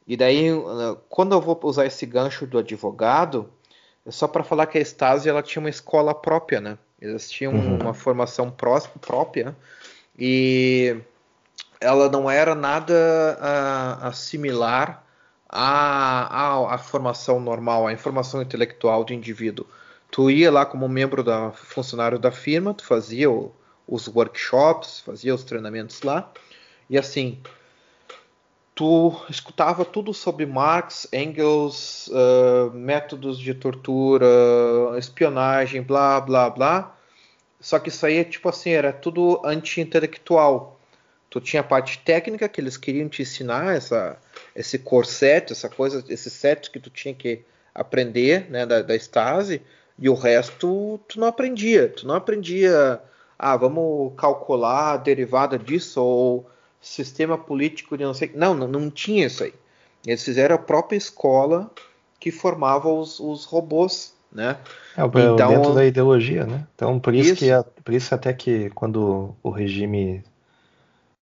E 0.08 0.18
daí, 0.18 0.48
quando 1.08 1.34
eu 1.34 1.40
vou 1.40 1.60
usar 1.66 1.86
esse 1.86 2.04
gancho 2.08 2.48
do 2.48 2.58
advogado, 2.58 3.48
é 4.04 4.10
só 4.10 4.28
para 4.28 4.44
falar 4.44 4.66
que 4.66 4.80
a 4.80 4.82
Stasi 4.82 5.30
ela 5.30 5.44
tinha 5.44 5.62
uma 5.62 5.70
escola 5.70 6.16
própria, 6.16 6.60
né? 6.60 6.80
Eles 7.00 7.30
tinham 7.30 7.54
uhum. 7.54 7.78
uma 7.80 7.94
formação 7.94 8.50
pró 8.50 8.80
própria 9.00 9.56
e 10.18 10.98
ela 11.80 12.10
não 12.10 12.30
era 12.30 12.56
nada 12.56 12.94
uh, 14.02 14.14
similar 14.14 15.04
à, 15.50 16.56
à, 16.56 16.76
à, 16.76 16.78
formação 16.78 17.40
normal, 17.40 17.88
à 17.88 17.94
informação 17.94 18.42
intelectual 18.42 19.04
do 19.04 19.14
indivíduo. 19.14 19.66
Tu 20.10 20.32
ia 20.32 20.52
lá 20.52 20.66
como 20.66 20.88
membro 20.88 21.24
da 21.24 21.52
funcionário 21.52 22.20
da 22.20 22.32
firma, 22.32 22.74
tu 22.74 22.86
fazia 22.86 23.30
o, 23.30 23.52
os 23.88 24.08
workshops, 24.08 25.02
fazia 25.02 25.34
os 25.34 25.44
treinamentos 25.44 26.02
lá. 26.04 26.32
E 26.90 26.98
assim, 26.98 27.42
tu 28.76 29.16
escutava 29.30 29.84
tudo 29.84 30.14
sobre 30.14 30.46
Marx, 30.46 31.08
Engels, 31.12 32.08
uh, 32.08 32.72
métodos 32.74 33.40
de 33.40 33.54
tortura, 33.54 34.26
espionagem, 34.98 35.82
blá, 35.82 36.22
blá, 36.22 36.50
blá. 36.50 36.96
Só 37.64 37.80
que 37.80 37.88
isso 37.88 38.06
aí, 38.06 38.18
é 38.18 38.24
tipo 38.26 38.50
assim, 38.50 38.72
era 38.72 38.92
tudo 38.92 39.42
anti-intelectual. 39.46 40.78
Tu 41.30 41.40
tinha 41.40 41.62
a 41.62 41.64
parte 41.64 41.98
técnica 42.00 42.50
que 42.50 42.60
eles 42.60 42.76
queriam 42.76 43.08
te 43.08 43.22
ensinar, 43.22 43.74
essa, 43.74 44.18
esse 44.54 44.78
corset, 44.78 45.54
essa 45.54 45.70
coisa, 45.70 46.04
esse 46.10 46.30
set 46.30 46.70
que 46.70 46.78
tu 46.78 46.90
tinha 46.90 47.14
que 47.14 47.46
aprender, 47.74 48.52
né, 48.52 48.66
da, 48.66 48.82
da 48.82 48.94
Stasi, 48.96 49.62
e 49.98 50.10
o 50.10 50.14
resto 50.14 51.00
tu 51.08 51.18
não 51.18 51.28
aprendia. 51.28 51.88
Tu 51.88 52.06
não 52.06 52.16
aprendia 52.16 53.02
ah, 53.40 53.56
vamos 53.56 54.12
calcular 54.18 54.94
a 54.94 54.98
derivada 54.98 55.58
disso 55.58 56.04
ou 56.04 56.50
sistema 56.82 57.38
político 57.38 57.98
de 57.98 58.04
não 58.04 58.14
sei. 58.14 58.30
Não, 58.36 58.54
não, 58.54 58.68
não 58.68 58.90
tinha 58.90 59.26
isso 59.26 59.42
aí. 59.42 59.54
Eles 60.06 60.24
fizeram 60.24 60.56
a 60.56 60.60
própria 60.60 60.98
escola 60.98 61.72
que 62.20 62.30
formava 62.30 62.90
os, 62.90 63.22
os 63.22 63.46
robôs, 63.46 64.14
né? 64.34 64.58
É, 64.98 65.04
então, 65.04 65.36
dentro 65.36 65.74
da 65.74 65.86
ideologia, 65.86 66.46
né? 66.46 66.66
Então 66.76 67.00
por 67.00 67.14
isso, 67.14 67.34
isso. 67.34 67.64
que 67.64 67.82
por 67.82 67.94
isso 67.94 68.14
até 68.14 68.34
que 68.34 68.70
quando 68.72 69.36
o 69.42 69.50
regime 69.50 70.24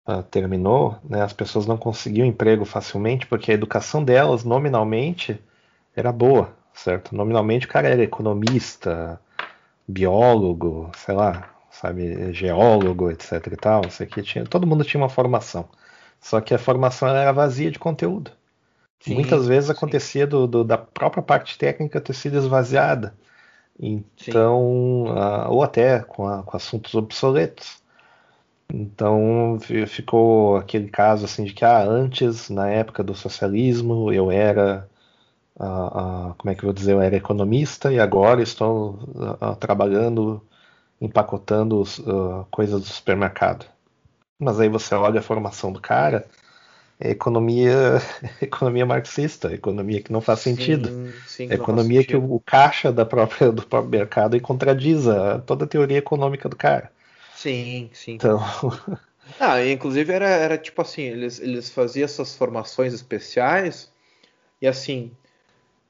uh, 0.08 0.24
terminou, 0.24 0.98
né, 1.04 1.22
as 1.22 1.34
pessoas 1.34 1.66
não 1.66 1.78
conseguiam 1.78 2.28
emprego 2.28 2.66
facilmente 2.66 3.26
porque 3.26 3.52
a 3.52 3.54
educação 3.56 4.04
delas 4.04 4.44
nominalmente 4.44 5.40
era 5.96 6.12
boa, 6.12 6.54
certo? 6.74 7.16
Nominalmente 7.16 7.66
o 7.66 7.70
cara 7.70 7.88
era 7.88 8.04
economista, 8.04 9.20
biólogo, 9.88 10.92
sei 10.96 11.16
lá, 11.16 11.50
sabe, 11.72 12.34
geólogo, 12.34 13.10
etc 13.12 13.48
e 13.52 13.56
tal, 13.56 13.82
isso 13.88 14.04
aqui 14.04 14.22
tinha, 14.22 14.46
todo 14.46 14.68
mundo 14.68 14.84
tinha 14.84 15.02
uma 15.02 15.10
formação. 15.10 15.68
Só 16.20 16.42
que 16.42 16.54
a 16.54 16.60
formação 16.60 17.08
era 17.08 17.32
vazia 17.32 17.72
de 17.72 17.80
conteúdo. 17.80 18.32
Sim, 19.00 19.16
Muitas 19.16 19.48
vezes 19.48 19.70
acontecia 19.70 20.26
do, 20.26 20.48
do, 20.48 20.64
da 20.64 20.78
própria 20.78 21.24
parte 21.24 21.58
técnica 21.58 22.02
ter 22.02 22.14
sido 22.14 22.38
esvaziada. 22.38 23.14
Então, 23.80 25.06
uh, 25.06 25.50
ou 25.50 25.64
até 25.64 26.00
com, 26.00 26.28
a, 26.28 26.44
com, 26.44 26.58
assuntos 26.58 26.96
obsoletos. 26.96 27.82
Então 28.74 29.58
ficou 29.88 30.58
aquele 30.58 30.90
caso 30.90 31.24
assim 31.26 31.46
de 31.46 31.54
que 31.54 31.64
ah, 31.64 31.82
antes, 31.84 32.50
na 32.50 32.68
época 32.70 33.02
do 33.04 33.16
socialismo, 33.16 34.12
eu 34.12 34.30
era 34.30 34.90
uh, 35.58 36.30
uh, 36.32 36.36
como 36.38 36.52
é 36.52 36.56
que 36.56 36.64
eu 36.64 36.68
vou 36.68 36.74
dizer, 36.74 36.94
eu 36.94 37.02
era 37.02 37.16
economista 37.16 37.94
e 37.94 38.00
agora 38.00 38.42
estou 38.42 39.00
trabalhando 39.60 40.42
empacotando 41.00 41.82
uh, 41.82 42.46
coisas 42.52 42.82
do 42.82 42.88
supermercado. 42.88 43.66
Mas 44.40 44.60
aí 44.60 44.70
você 44.70 44.94
olha 44.96 45.20
a 45.20 45.24
formação 45.24 45.72
do 45.72 45.80
cara, 45.80 46.28
economia, 47.00 48.02
economia 48.42 48.86
marxista, 48.86 49.54
economia 49.54 50.02
que 50.02 50.12
não 50.12 50.22
faz 50.22 50.40
sentido. 50.40 50.90
Sim, 50.90 51.14
sim, 51.28 51.54
economia 51.54 52.04
que 52.04 52.16
o, 52.16 52.36
o, 52.36 52.40
caixa 52.40 52.92
da 52.92 53.06
própria, 53.06 53.52
do 53.52 53.66
próprio 53.66 53.92
mercado 53.92 54.36
e 54.36 54.40
contradiz 54.40 55.08
a, 55.08 55.40
toda 55.40 55.66
a 55.66 55.68
teoria 55.68 55.98
econômica 55.98 56.50
do 56.50 56.56
cara. 56.56 56.92
Sim, 57.36 57.90
sim. 57.94 58.14
Então. 58.16 58.40
Ah, 59.38 59.62
inclusive 59.62 60.14
era, 60.14 60.26
era 60.26 60.58
tipo 60.58 60.82
assim, 60.82 61.02
eles, 61.02 61.38
eles 61.42 61.70
faziam 61.70 62.06
essas 62.06 62.34
formações 62.34 62.94
especiais 62.94 63.92
e 64.62 64.66
assim, 64.66 65.12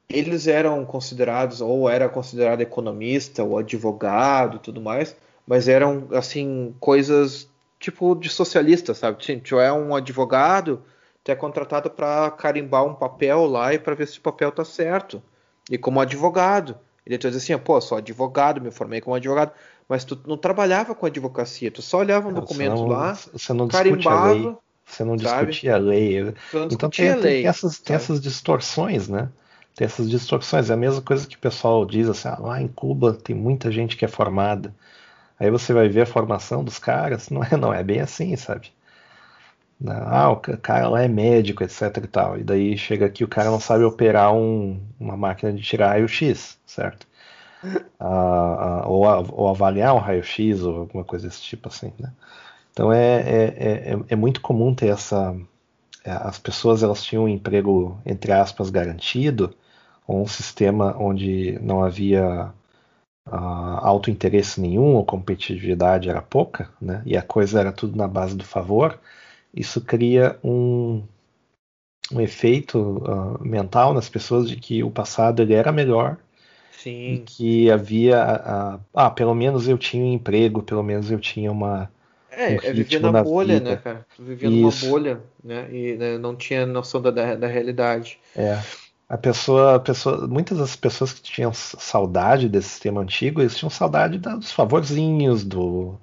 eles 0.08 0.48
eram 0.48 0.84
considerados, 0.84 1.60
ou 1.60 1.88
era 1.88 2.08
considerado 2.08 2.62
economista, 2.62 3.44
ou 3.44 3.56
advogado 3.56 4.58
tudo 4.58 4.80
mais, 4.80 5.14
mas 5.46 5.68
eram, 5.68 6.08
assim, 6.10 6.74
coisas 6.80 7.48
tipo 7.78 8.14
de 8.14 8.28
socialista, 8.28 8.92
sabe? 8.92 9.18
Tu 9.40 9.60
é 9.60 9.72
um 9.72 9.94
advogado, 9.94 10.82
tu 11.28 11.32
é 11.32 11.34
contratado 11.34 11.90
para 11.90 12.30
carimbar 12.30 12.86
um 12.86 12.94
papel 12.94 13.44
lá 13.44 13.74
e 13.74 13.78
para 13.78 13.94
ver 13.94 14.08
se 14.08 14.18
o 14.18 14.22
papel 14.22 14.50
tá 14.50 14.64
certo. 14.64 15.22
E 15.70 15.76
como 15.76 16.00
advogado. 16.00 16.74
Ele 17.06 17.18
tu 17.18 17.28
diz 17.28 17.42
assim, 17.42 17.56
pô, 17.58 17.78
sou 17.80 17.98
advogado, 17.98 18.62
me 18.62 18.70
formei 18.70 19.00
como 19.02 19.14
advogado, 19.14 19.52
mas 19.86 20.04
tu 20.04 20.18
não 20.26 20.38
trabalhava 20.38 20.94
com 20.94 21.04
advocacia, 21.06 21.70
tu 21.70 21.80
só 21.80 21.98
olhava 21.98 22.28
um 22.28 22.32
documento 22.32 22.76
não, 22.76 22.86
lá, 22.86 23.14
você 23.32 23.52
não 23.52 23.66
carimbava, 23.66 24.28
a 24.28 24.32
lei, 24.32 24.56
você 24.84 25.04
não 25.04 25.16
discutia 25.16 25.74
a 25.74 25.78
lei. 25.78 26.34
Então 26.70 26.90
tem, 26.90 27.14
lei, 27.14 27.42
tem, 27.42 27.46
essas, 27.46 27.78
tem 27.78 27.96
essas 27.96 28.20
distorções, 28.20 29.08
né? 29.08 29.28
tem 29.74 29.86
essas 29.86 30.08
distorções. 30.08 30.70
É 30.70 30.74
a 30.74 30.76
mesma 30.76 31.00
coisa 31.02 31.26
que 31.26 31.36
o 31.36 31.40
pessoal 31.40 31.84
diz 31.84 32.08
assim, 32.08 32.28
ah, 32.28 32.38
lá 32.38 32.60
em 32.60 32.68
Cuba 32.68 33.12
tem 33.12 33.36
muita 33.36 33.70
gente 33.70 33.96
que 33.96 34.04
é 34.04 34.08
formada. 34.08 34.74
Aí 35.38 35.50
você 35.50 35.72
vai 35.72 35.88
ver 35.88 36.02
a 36.02 36.06
formação 36.06 36.64
dos 36.64 36.78
caras, 36.78 37.30
não 37.30 37.44
é, 37.44 37.56
não 37.56 37.72
é 37.72 37.82
bem 37.82 38.00
assim, 38.00 38.34
sabe? 38.36 38.70
Ah, 39.86 40.30
o 40.32 40.36
cara 40.36 40.88
lá 40.88 41.02
é 41.02 41.08
médico, 41.08 41.62
etc 41.62 41.96
e 42.04 42.08
tal. 42.08 42.38
E 42.38 42.42
daí 42.44 42.76
chega 42.76 43.06
aqui 43.06 43.22
o 43.22 43.28
cara 43.28 43.50
não 43.50 43.60
sabe 43.60 43.84
operar 43.84 44.34
um, 44.34 44.80
uma 44.98 45.16
máquina 45.16 45.52
de 45.52 45.62
tirar 45.62 45.88
raio-x, 45.88 46.58
certo? 46.66 47.06
Ah, 48.00 48.82
ah, 48.84 48.88
ou, 48.88 49.04
ou, 49.32 49.48
avaliar 49.48 49.92
um 49.94 49.98
raio-x 49.98 50.62
ou 50.62 50.80
alguma 50.82 51.04
coisa 51.04 51.26
desse 51.26 51.42
tipo 51.42 51.68
assim, 51.68 51.92
né? 51.98 52.12
Então 52.72 52.92
é, 52.92 53.20
é, 53.20 53.94
é, 53.94 53.98
é 54.10 54.16
muito 54.16 54.40
comum 54.40 54.74
ter 54.74 54.88
essa... 54.88 55.36
É, 56.04 56.12
as 56.12 56.38
pessoas 56.38 56.82
elas 56.84 57.02
tinham 57.02 57.24
um 57.24 57.28
emprego, 57.28 58.00
entre 58.06 58.32
aspas, 58.32 58.70
garantido, 58.70 59.54
um 60.08 60.26
sistema 60.26 60.96
onde 60.98 61.58
não 61.60 61.82
havia 61.82 62.52
uh, 63.26 63.78
alto 63.82 64.10
interesse 64.10 64.60
nenhum, 64.60 64.94
ou 64.96 65.04
competitividade 65.04 66.08
era 66.08 66.22
pouca, 66.22 66.70
né? 66.80 67.02
e 67.04 67.16
a 67.16 67.22
coisa 67.22 67.60
era 67.60 67.72
tudo 67.72 67.96
na 67.96 68.08
base 68.08 68.36
do 68.36 68.44
favor, 68.44 68.98
isso 69.54 69.80
cria 69.80 70.38
um, 70.42 71.02
um 72.12 72.20
efeito 72.20 72.78
uh, 72.78 73.44
mental 73.44 73.94
nas 73.94 74.08
pessoas 74.08 74.48
de 74.48 74.56
que 74.56 74.82
o 74.82 74.90
passado 74.90 75.42
ele 75.42 75.54
era 75.54 75.72
melhor 75.72 76.18
Sim. 76.78 77.14
E 77.14 77.18
que 77.18 77.70
havia. 77.70 78.22
A, 78.22 78.78
ah, 78.94 79.10
pelo 79.10 79.34
menos 79.34 79.66
eu 79.66 79.76
tinha 79.76 80.02
um 80.02 80.12
emprego, 80.12 80.62
pelo 80.62 80.82
menos 80.82 81.10
eu 81.10 81.18
tinha 81.18 81.50
uma. 81.50 81.90
É, 82.30 82.50
um 82.50 82.58
é 82.62 82.72
vivia 82.72 83.00
na, 83.00 83.10
na 83.10 83.22
bolha, 83.24 83.54
vida. 83.54 83.70
né, 83.70 83.76
cara? 83.76 84.06
Tu 84.16 84.22
vivia 84.22 84.48
Isso. 84.48 84.86
numa 84.86 84.92
bolha, 84.92 85.20
né? 85.42 85.68
E 85.72 85.96
né, 85.96 86.18
não 86.18 86.36
tinha 86.36 86.64
noção 86.64 87.02
da, 87.02 87.10
da, 87.10 87.34
da 87.34 87.46
realidade. 87.48 88.20
É. 88.36 88.62
A 89.08 89.18
pessoa, 89.18 89.74
a 89.74 89.80
pessoa, 89.80 90.28
muitas 90.28 90.58
das 90.58 90.76
pessoas 90.76 91.12
que 91.12 91.22
tinham 91.22 91.52
saudade 91.52 92.48
desse 92.48 92.68
sistema 92.68 93.00
antigo, 93.00 93.40
eles 93.40 93.56
tinham 93.56 93.70
saudade 93.70 94.18
dos 94.18 94.52
favorzinhos, 94.52 95.42
do, 95.44 95.98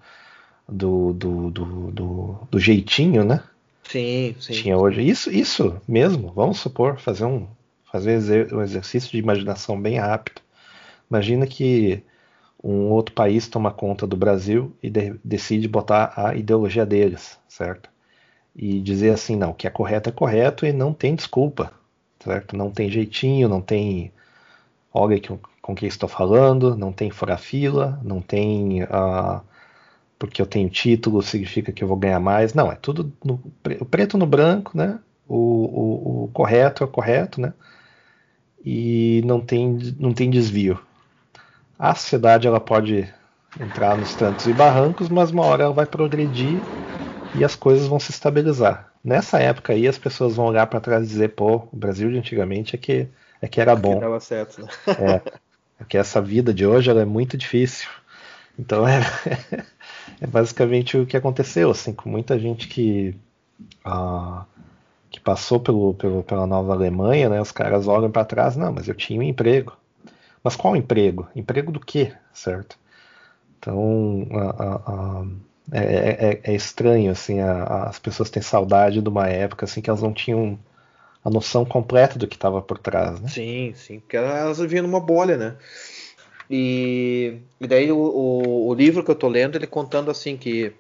do, 0.68 1.14
do, 1.14 1.52
do, 1.52 1.92
do, 1.92 2.40
do 2.52 2.60
jeitinho, 2.60 3.24
né? 3.24 3.44
Sim, 3.84 4.36
sim. 4.40 4.54
Tinha 4.54 4.78
hoje. 4.78 5.02
Isso, 5.02 5.32
isso 5.32 5.80
mesmo. 5.88 6.32
Vamos 6.34 6.60
supor, 6.60 6.98
fazer 7.00 7.26
um, 7.26 7.48
fazer 7.92 8.54
um 8.54 8.62
exercício 8.62 9.12
de 9.12 9.18
imaginação 9.18 9.80
bem 9.80 9.98
rápido. 9.98 10.42
Imagina 11.10 11.46
que 11.46 12.04
um 12.64 12.90
outro 12.90 13.14
país 13.14 13.48
toma 13.48 13.72
conta 13.72 14.08
do 14.08 14.18
Brasil 14.18 14.76
e 14.82 14.90
de, 14.90 15.16
decide 15.24 15.68
botar 15.68 16.14
a 16.16 16.36
ideologia 16.36 16.86
deles, 16.86 17.38
certo? 17.48 17.90
E 18.56 18.82
dizer 18.82 19.12
assim, 19.12 19.36
não, 19.36 19.52
o 19.52 19.54
que 19.54 19.68
é 19.68 19.70
correto 19.70 20.10
é 20.10 20.12
correto 20.12 20.66
e 20.66 20.74
não 20.74 20.94
tem 20.94 21.14
desculpa 21.14 21.72
certo? 22.26 22.58
Não 22.58 22.72
tem 22.72 22.90
jeitinho, 22.90 23.48
não 23.48 23.62
tem 23.62 24.12
olha 24.92 25.20
que, 25.20 25.30
com 25.62 25.76
quem 25.76 25.88
estou 25.88 26.10
falando, 26.10 26.76
não 26.76 26.92
tem 26.92 27.12
fora 27.12 27.38
fila, 27.38 28.00
não 28.04 28.22
tem 28.22 28.84
uh, 28.84 29.42
porque 30.18 30.42
eu 30.42 30.46
tenho 30.46 30.70
título 30.70 31.22
significa 31.22 31.72
que 31.72 31.84
eu 31.84 31.88
vou 31.88 31.98
ganhar 31.98 32.20
mais. 32.20 32.54
Não, 32.54 32.72
é 32.72 32.76
tudo 32.76 33.12
no, 33.24 33.42
o 33.80 33.86
preto 33.86 34.18
no 34.18 34.26
branco, 34.26 34.72
né? 34.76 35.00
O, 35.28 35.36
o, 35.36 36.24
o, 36.24 36.28
correto 36.30 36.84
é 36.84 36.88
o 36.88 36.90
correto, 36.90 37.42
né? 37.42 37.54
E 38.64 39.22
não 39.26 39.42
tem, 39.42 39.96
não 40.00 40.14
tem 40.14 40.30
desvio. 40.30 40.80
A 41.78 41.94
sociedade 41.94 42.48
ela 42.48 42.60
pode 42.60 43.12
entrar 43.60 43.98
nos 43.98 44.14
tantos 44.16 44.48
e 44.48 44.54
barrancos, 44.54 45.10
mas 45.10 45.32
uma 45.32 45.46
hora 45.46 45.64
ela 45.64 45.74
vai 45.74 45.86
progredir 45.86 46.60
e 47.36 47.44
as 47.44 47.56
coisas 47.56 47.88
vão 47.88 48.00
se 48.00 48.12
estabilizar. 48.12 48.92
Nessa 49.04 49.40
época 49.40 49.74
aí 49.74 49.88
as 49.88 49.98
pessoas 49.98 50.36
vão 50.36 50.46
olhar 50.46 50.66
para 50.68 50.80
trás 50.80 51.04
e 51.04 51.08
dizer, 51.08 51.30
pô, 51.30 51.68
o 51.72 51.76
Brasil 51.76 52.10
de 52.10 52.18
antigamente 52.18 52.76
é 52.76 52.80
que, 52.80 53.08
é 53.42 53.48
que 53.48 53.62
era 53.62 53.76
bom. 53.76 53.96
Que 53.96 54.02
dava 54.02 54.20
certo, 54.20 54.62
né? 54.62 54.68
é, 54.88 55.32
é 55.82 55.86
que 55.88 55.98
essa 55.98 56.22
vida 56.22 56.54
de 56.54 56.66
hoje 56.66 56.90
ela 56.90 57.02
é 57.02 57.06
muito 57.06 57.38
difícil. 57.38 57.88
Então 58.58 58.88
é, 58.88 59.02
é 60.22 60.28
basicamente 60.28 60.98
o 60.98 61.06
que 61.06 61.18
aconteceu, 61.18 61.72
assim, 61.72 61.94
com 61.94 62.10
muita 62.10 62.38
gente 62.40 62.68
que, 62.68 63.16
uh, 63.86 64.46
que 65.10 65.20
passou 65.20 65.60
pelo, 65.60 65.94
pelo, 65.94 66.24
pela 66.24 66.48
Nova 66.48 66.74
Alemanha, 66.74 67.30
né? 67.30 67.42
Os 67.42 67.52
caras 67.52 67.88
olham 67.88 68.12
para 68.12 68.26
trás, 68.26 68.56
não, 68.56 68.72
mas 68.72 68.88
eu 68.88 68.96
tinha 68.96 69.20
um 69.20 69.24
emprego. 69.24 69.78
Mas 70.44 70.56
qual 70.56 70.76
emprego? 70.76 71.28
Emprego 71.36 71.72
do 71.72 71.80
quê, 71.80 72.14
certo? 72.34 72.78
Então, 73.58 73.78
uh, 73.78 75.24
uh, 75.24 75.32
é, 75.72 75.82
é, 75.82 76.42
é, 76.44 76.56
estranho, 76.56 77.12
assim, 77.12 77.40
a, 77.40 77.86
as 77.86 77.98
pessoas 77.98 78.30
têm 78.30 78.42
saudade 78.42 79.02
de 79.02 79.10
uma 79.10 79.28
época 79.28 79.66
assim 79.66 79.82
que 79.82 79.90
elas 79.90 80.02
não 80.02 80.14
tinham 80.14 80.60
a 81.24 81.30
noção 81.30 81.66
completa 81.66 82.20
do 82.20 82.28
que 82.28 82.36
estava 82.36 82.62
por 82.62 82.78
trás, 82.78 83.20
né? 83.20 83.28
Sim, 83.30 83.74
sim, 83.76 84.00
porque 84.00 84.16
elas 84.16 84.60
viviam 84.60 84.84
numa 84.84 85.00
bolha, 85.00 85.36
né? 85.36 85.56
E, 86.50 87.40
e 87.60 87.68
daí 87.68 87.92
o, 87.92 87.98
o, 87.98 88.68
o, 88.70 88.74
livro 88.74 89.04
que 89.04 89.12
eu 89.12 89.16
tô 89.16 89.28
lendo, 89.28 89.58
ele 89.58 89.66
contando 89.66 90.12
assim 90.12 90.38
que 90.38 90.74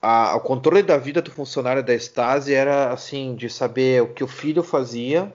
a, 0.00 0.36
o 0.36 0.40
controle 0.40 0.82
da 0.82 0.96
vida 0.96 1.20
do 1.20 1.30
funcionário 1.30 1.82
da 1.82 1.94
Stasi 1.94 2.54
era 2.54 2.92
assim, 2.92 3.34
de 3.34 3.50
saber 3.50 4.02
o 4.02 4.14
que 4.14 4.24
o 4.24 4.28
filho 4.28 4.62
fazia, 4.62 5.34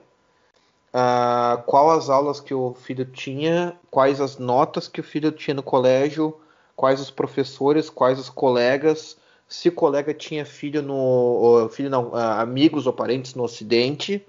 uh, 0.92 1.62
qual 1.64 1.90
as 1.90 2.08
aulas 2.10 2.40
que 2.40 2.52
o 2.52 2.74
filho 2.74 3.04
tinha, 3.04 3.78
quais 3.90 4.20
as 4.20 4.38
notas 4.38 4.88
que 4.88 5.00
o 5.00 5.04
filho 5.04 5.30
tinha 5.30 5.54
no 5.54 5.62
colégio, 5.62 6.40
quais 6.74 7.00
os 7.00 7.10
professores, 7.10 7.88
quais 7.88 8.18
os 8.18 8.28
colegas, 8.28 9.16
se 9.46 9.68
o 9.68 9.72
colega 9.72 10.12
tinha 10.12 10.44
filho 10.44 10.82
no 10.82 11.68
filho 11.68 11.90
não, 11.90 12.08
uh, 12.08 12.16
amigos 12.16 12.86
ou 12.86 12.92
parentes 12.92 13.34
no 13.34 13.44
Ocidente, 13.44 14.26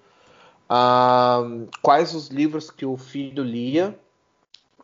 uh, 0.70 1.68
quais 1.82 2.14
os 2.14 2.28
livros 2.28 2.70
que 2.70 2.86
o 2.86 2.98
filho 2.98 3.44
lia, 3.44 3.98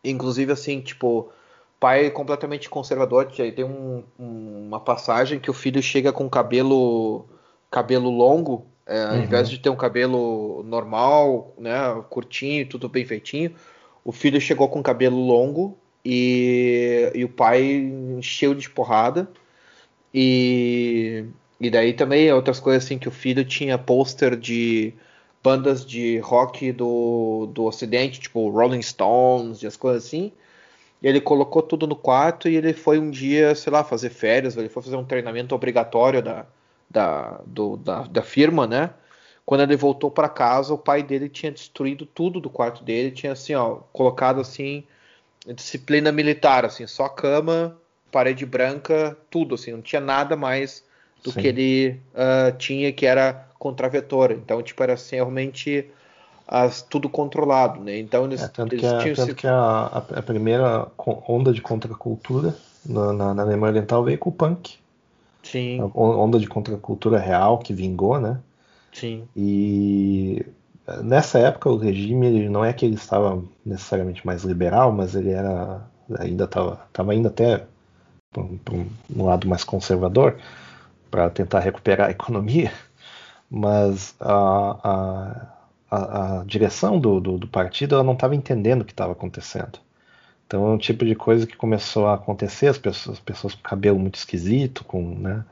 inclusive 0.03 0.51
assim 0.51 0.81
tipo 0.81 1.31
pai 1.79 2.11
completamente 2.11 2.69
conservador, 2.69 3.25
tem 3.25 3.65
um, 3.65 4.03
um, 4.19 4.67
uma 4.67 4.79
passagem 4.79 5.39
que 5.39 5.49
o 5.49 5.53
filho 5.53 5.81
chega 5.81 6.13
com 6.13 6.29
cabelo 6.29 7.25
cabelo 7.71 8.09
longo, 8.09 8.67
é, 8.85 9.03
uhum. 9.03 9.09
ao 9.09 9.17
invés 9.17 9.49
de 9.49 9.57
ter 9.57 9.69
um 9.69 9.75
cabelo 9.75 10.63
normal, 10.63 11.53
né, 11.57 11.71
curtinho, 12.09 12.67
tudo 12.67 12.87
bem 12.87 13.05
feitinho, 13.05 13.55
o 14.03 14.11
filho 14.11 14.39
chegou 14.39 14.67
com 14.67 14.83
cabelo 14.83 15.17
longo 15.17 15.77
e, 16.03 17.11
e 17.15 17.23
o 17.23 17.29
pai 17.29 17.63
encheu 17.63 18.53
de 18.53 18.69
porrada. 18.69 19.29
E, 20.13 21.25
e 21.59 21.69
daí 21.69 21.93
também 21.93 22.31
outras 22.33 22.59
coisas 22.59 22.83
assim 22.83 22.97
que 22.97 23.07
o 23.07 23.11
filho 23.11 23.45
tinha 23.45 23.77
pôster 23.77 24.35
de 24.35 24.93
bandas 25.43 25.85
de 25.85 26.19
rock 26.19 26.71
do, 26.71 27.47
do 27.53 27.65
ocidente, 27.65 28.19
tipo 28.19 28.49
Rolling 28.49 28.81
Stones 28.81 29.63
e 29.63 29.67
as 29.67 29.75
coisas 29.75 30.05
assim. 30.05 30.31
E 31.01 31.07
ele 31.07 31.19
colocou 31.19 31.61
tudo 31.63 31.87
no 31.87 31.95
quarto 31.95 32.47
e 32.47 32.55
ele 32.55 32.73
foi 32.73 32.99
um 32.99 33.09
dia, 33.09 33.55
sei 33.55 33.73
lá, 33.73 33.83
fazer 33.83 34.09
férias, 34.09 34.55
ele 34.55 34.69
foi 34.69 34.83
fazer 34.83 34.95
um 34.95 35.05
treinamento 35.05 35.55
obrigatório 35.55 36.21
da, 36.21 36.45
da, 36.89 37.41
do, 37.45 37.77
da, 37.77 38.03
da 38.03 38.21
firma, 38.21 38.67
né? 38.67 38.91
Quando 39.45 39.61
ele 39.61 39.75
voltou 39.75 40.11
para 40.11 40.29
casa, 40.29 40.73
o 40.73 40.77
pai 40.77 41.01
dele 41.01 41.27
tinha 41.27 41.51
destruído 41.51 42.05
tudo 42.05 42.39
do 42.39 42.49
quarto 42.49 42.83
dele, 42.83 43.11
tinha 43.11 43.33
assim, 43.33 43.55
ó, 43.55 43.77
colocado 43.91 44.39
assim 44.39 44.83
disciplina 45.55 46.11
militar, 46.11 46.65
assim, 46.65 46.85
só 46.85 47.09
cama, 47.09 47.75
parede 48.11 48.45
branca, 48.45 49.17
tudo, 49.29 49.55
assim, 49.55 49.71
não 49.71 49.81
tinha 49.81 50.01
nada 50.01 50.35
mais 50.35 50.83
do 51.23 51.31
Sim. 51.31 51.41
que 51.41 51.47
ele 51.47 51.99
uh, 52.13 52.55
tinha 52.57 52.91
que 52.91 53.05
era 53.05 53.47
contravetor. 53.59 54.31
Então, 54.31 54.61
tipo, 54.61 54.81
era 54.81 54.93
assim, 54.93 55.15
realmente 55.15 55.87
as, 56.47 56.81
tudo 56.81 57.07
controlado, 57.07 57.79
né? 57.79 57.97
Então 57.99 58.25
eles, 58.25 58.41
é, 58.41 58.47
tanto 58.47 58.75
eles 58.75 58.81
que, 58.81 58.95
a, 58.95 58.99
tinham 58.99 59.15
tanto 59.15 59.35
que 59.35 59.47
a, 59.47 60.03
a, 60.15 60.21
primeira 60.21 60.87
onda 61.27 61.53
de 61.53 61.61
contracultura 61.61 62.55
na, 62.85 63.13
na, 63.13 63.33
na 63.33 63.43
Alemanha 63.43 63.71
Oriental 63.71 64.03
veio 64.03 64.17
com 64.17 64.29
o 64.29 64.33
punk. 64.33 64.75
Sim. 65.43 65.79
A 65.79 65.85
onda 65.95 66.39
de 66.39 66.47
contracultura 66.47 67.17
real 67.17 67.57
que 67.57 67.73
vingou, 67.73 68.19
né? 68.19 68.39
Sim. 68.91 69.23
E 69.35 70.45
nessa 71.03 71.39
época 71.39 71.69
o 71.69 71.77
regime 71.77 72.49
não 72.49 72.65
é 72.65 72.73
que 72.73 72.85
ele 72.85 72.95
estava 72.95 73.41
necessariamente 73.65 74.25
mais 74.25 74.43
liberal, 74.43 74.91
mas 74.91 75.15
ele 75.15 75.31
era 75.31 75.81
ainda 76.19 76.43
estava 76.43 76.81
tava 76.91 77.15
indo 77.15 77.27
até 77.27 77.63
para 78.31 78.43
um, 78.73 79.23
lado 79.23 79.47
mais 79.47 79.63
conservador 79.63 80.37
para 81.11 81.29
tentar 81.29 81.59
recuperar 81.59 82.07
a 82.07 82.11
economia, 82.11 82.71
mas 83.49 84.15
a, 84.19 85.45
a, 85.91 86.39
a 86.39 86.43
direção 86.45 86.97
do, 86.97 87.19
do, 87.19 87.37
do, 87.37 87.47
partido 87.47 88.01
não 88.01 88.13
estava 88.13 88.33
entendendo 88.33 88.81
o 88.81 88.85
que 88.85 88.93
estava 88.93 89.11
acontecendo. 89.11 89.77
Então 90.47 90.65
é 90.65 90.69
um 90.69 90.77
tipo 90.77 91.05
de 91.05 91.13
coisa 91.13 91.45
que 91.45 91.57
começou 91.57 92.07
a 92.07 92.15
acontecer, 92.15 92.67
as 92.67 92.77
pessoas, 92.77 93.17
as 93.17 93.23
pessoas 93.23 93.53
com 93.53 93.61
cabelo 93.61 93.99
muito 93.99 94.15
esquisito, 94.15 94.85
com 94.85 95.15
né, 95.15 95.43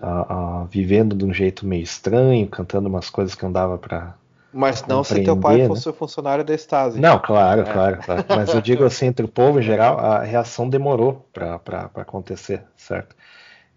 a, 0.00 0.60
a, 0.60 0.64
vivendo 0.64 1.16
de 1.16 1.24
um 1.24 1.34
jeito 1.34 1.66
meio 1.66 1.82
estranho, 1.82 2.46
cantando 2.48 2.88
umas 2.88 3.10
coisas 3.10 3.34
que 3.34 3.42
não 3.42 3.52
dava 3.52 3.76
para 3.76 4.14
mas 4.52 4.84
não 4.84 5.04
se 5.04 5.22
teu 5.22 5.36
pai 5.36 5.58
né? 5.58 5.66
fosse 5.68 5.92
funcionário 5.92 6.44
da 6.44 6.52
Stasi. 6.54 6.98
Não, 6.98 7.20
claro, 7.20 7.60
é. 7.60 7.72
claro, 7.72 7.98
claro. 7.98 8.24
Mas 8.28 8.52
eu 8.52 8.60
digo 8.60 8.84
assim, 8.84 9.06
entre 9.06 9.24
o 9.24 9.28
povo 9.28 9.60
em 9.60 9.62
geral, 9.62 9.98
a 9.98 10.24
reação 10.24 10.68
demorou 10.68 11.24
para 11.32 11.88
acontecer, 11.94 12.64
certo? 12.76 13.14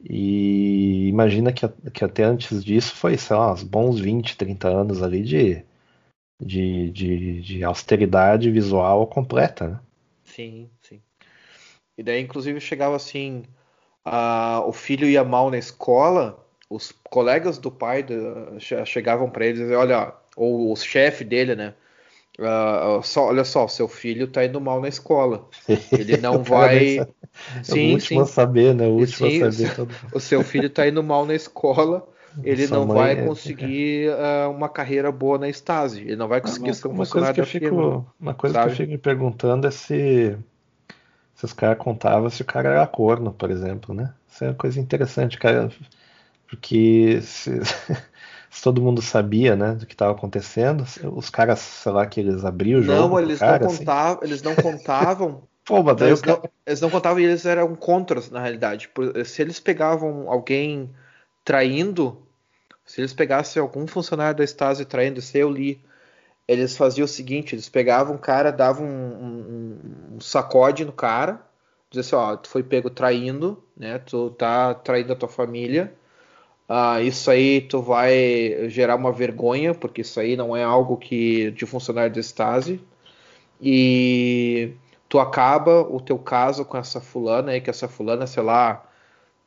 E 0.03 1.07
imagina 1.07 1.53
que, 1.53 1.67
que 1.91 2.03
até 2.03 2.23
antes 2.23 2.63
disso 2.63 2.95
foi, 2.95 3.17
sei 3.17 3.35
lá, 3.35 3.53
uns 3.53 3.63
bons 3.63 3.99
20, 3.99 4.35
30 4.35 4.67
anos 4.67 5.01
ali 5.01 5.23
de, 5.23 5.63
de, 6.41 6.89
de, 6.91 7.41
de 7.41 7.63
austeridade 7.63 8.51
visual 8.51 9.07
completa, 9.07 9.67
né? 9.69 9.79
Sim, 10.23 10.69
sim. 10.81 11.01
E 11.97 12.03
daí, 12.03 12.21
inclusive, 12.21 12.59
chegava 12.59 12.95
assim, 12.95 13.43
a, 14.03 14.61
o 14.65 14.73
filho 14.73 15.07
ia 15.07 15.23
mal 15.23 15.49
na 15.49 15.57
escola, 15.57 16.43
os 16.69 16.91
colegas 17.09 17.57
do 17.57 17.71
pai 17.71 18.03
do, 18.03 18.59
chegavam 18.85 19.29
para 19.29 19.45
ele 19.45 19.59
e 19.59 19.61
diziam, 19.61 19.79
olha, 19.79 20.13
ou 20.35 20.71
o 20.71 20.75
chefe 20.75 21.23
dele, 21.23 21.55
né? 21.55 21.73
Uh, 22.39 23.01
só, 23.03 23.27
olha 23.27 23.43
só, 23.43 23.67
seu 23.67 23.87
filho 23.87 24.27
tá 24.27 24.43
indo 24.43 24.59
mal 24.59 24.81
na 24.81 24.87
escola. 24.87 25.47
Ele 25.91 26.17
não 26.17 26.41
vai. 26.43 26.99
É 26.99 27.07
sim, 27.61 27.91
o 27.91 27.93
último 27.93 28.25
sim. 28.25 28.31
a 28.31 28.33
saber, 28.33 28.73
né? 28.73 28.87
O 28.87 28.93
último 28.93 29.29
sim, 29.29 29.43
a 29.43 29.51
saber. 29.51 29.75
Todo... 29.75 29.95
O 30.13 30.19
seu 30.19 30.43
filho 30.43 30.69
tá 30.69 30.87
indo 30.87 31.03
mal 31.03 31.25
na 31.25 31.35
escola. 31.35 32.07
Ele 32.43 32.65
Sua 32.65 32.79
não 32.79 32.87
vai 32.87 33.11
é... 33.11 33.25
conseguir 33.27 34.09
uh, 34.09 34.49
uma 34.49 34.67
carreira 34.67 35.11
boa 35.11 35.37
na 35.37 35.49
Stasi. 35.49 36.01
Ele 36.01 36.15
não 36.15 36.27
vai 36.27 36.41
conseguir 36.41 36.71
ah, 36.71 36.73
ser 36.73 36.87
um 36.87 36.95
funcionário 36.95 37.35
coisa 37.35 37.51
que 37.51 37.57
eu 37.57 37.69
fico, 37.69 38.05
Uma 38.19 38.33
coisa 38.33 38.55
sabe? 38.55 38.65
que 38.65 38.71
eu 38.71 38.77
fico 38.77 38.91
me 38.91 38.97
perguntando 38.97 39.67
é 39.67 39.71
se, 39.71 40.35
se 41.35 41.45
os 41.45 41.53
caras 41.53 41.77
contavam 41.77 42.29
se 42.31 42.41
o 42.41 42.45
cara 42.45 42.69
era 42.69 42.87
corno, 42.87 43.31
por 43.31 43.51
exemplo, 43.51 43.93
né? 43.93 44.11
Isso 44.27 44.43
é 44.43 44.47
uma 44.47 44.55
coisa 44.55 44.79
interessante, 44.79 45.37
cara. 45.37 45.69
Porque 46.47 47.19
se, 47.21 47.51
se 48.53 48.61
todo 48.61 48.81
mundo 48.83 49.01
sabia, 49.01 49.55
né, 49.55 49.73
do 49.73 49.87
que 49.87 49.95
estava 49.95 50.11
acontecendo, 50.11 50.85
os 51.15 51.27
caras, 51.27 51.57
sei 51.57 51.91
lá, 51.91 52.05
que 52.05 52.19
eles 52.19 52.45
abriam 52.45 52.79
o 52.79 52.83
jogo. 52.83 53.09
Não, 53.09 53.19
eles 53.19 53.39
cara, 53.39 53.57
não 53.57 53.67
contavam, 53.67 54.13
assim. 54.17 54.25
eles 54.25 54.43
não 54.43 54.55
contavam. 54.55 55.43
Pô, 55.65 55.81
mas 55.81 55.99
eles, 55.99 56.21
não, 56.21 56.43
eles 56.63 56.79
não 56.79 56.89
contavam 56.91 57.19
e 57.19 57.23
eles 57.23 57.45
eram 57.47 57.75
contras, 57.75 58.29
na 58.29 58.39
realidade. 58.39 58.91
Se 59.25 59.41
eles 59.41 59.59
pegavam 59.59 60.29
alguém 60.29 60.91
traindo, 61.43 62.21
se 62.85 63.01
eles 63.01 63.11
pegassem 63.11 63.59
algum 63.59 63.87
funcionário 63.87 64.37
da 64.37 64.43
Stasi 64.43 64.85
traindo, 64.85 65.19
se 65.19 65.39
eu 65.39 65.49
li, 65.49 65.83
eles 66.47 66.77
faziam 66.77 67.05
o 67.05 67.07
seguinte: 67.07 67.55
eles 67.55 67.69
pegavam 67.69 68.17
o 68.17 68.19
cara, 68.19 68.51
davam 68.51 68.85
um, 68.85 69.23
um, 69.23 70.15
um 70.17 70.21
sacode 70.21 70.85
no 70.85 70.91
cara, 70.91 71.41
diziam 71.89 72.21
assim: 72.21 72.33
ó, 72.33 72.37
tu 72.37 72.49
foi 72.49 72.61
pego 72.61 72.91
traindo, 72.91 73.63
né? 73.75 73.97
Tu 73.97 74.29
tá 74.31 74.75
traindo 74.75 75.13
a 75.13 75.15
tua 75.15 75.29
família 75.29 75.91
ah, 76.75 76.99
isso 77.01 77.29
aí 77.29 77.61
tu 77.61 77.81
vai 77.83 78.67
gerar 78.67 78.95
uma 78.95 79.11
vergonha, 79.11 79.75
porque 79.75 80.01
isso 80.01 80.19
aí 80.19 80.35
não 80.35 80.57
é 80.57 80.63
algo 80.63 80.97
que 80.97 81.51
de 81.51 81.67
funcionário 81.67 82.11
de 82.11 82.19
Stasi. 82.19 82.81
E 83.61 84.73
tu 85.07 85.19
acaba 85.19 85.81
o 85.81 86.01
teu 86.01 86.17
caso 86.17 86.65
com 86.65 86.75
essa 86.75 86.99
fulana 86.99 87.51
aí, 87.51 87.61
que 87.61 87.69
essa 87.69 87.87
fulana, 87.87 88.25
sei 88.25 88.41
lá, 88.41 88.83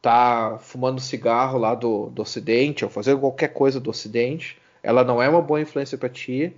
tá 0.00 0.58
fumando 0.60 1.00
cigarro 1.00 1.58
lá 1.58 1.74
do, 1.74 2.10
do 2.10 2.22
Ocidente, 2.22 2.84
ou 2.84 2.90
fazendo 2.90 3.18
qualquer 3.18 3.48
coisa 3.48 3.80
do 3.80 3.90
Ocidente. 3.90 4.56
Ela 4.80 5.02
não 5.02 5.20
é 5.20 5.28
uma 5.28 5.42
boa 5.42 5.60
influência 5.60 5.98
para 5.98 6.08
ti. 6.08 6.54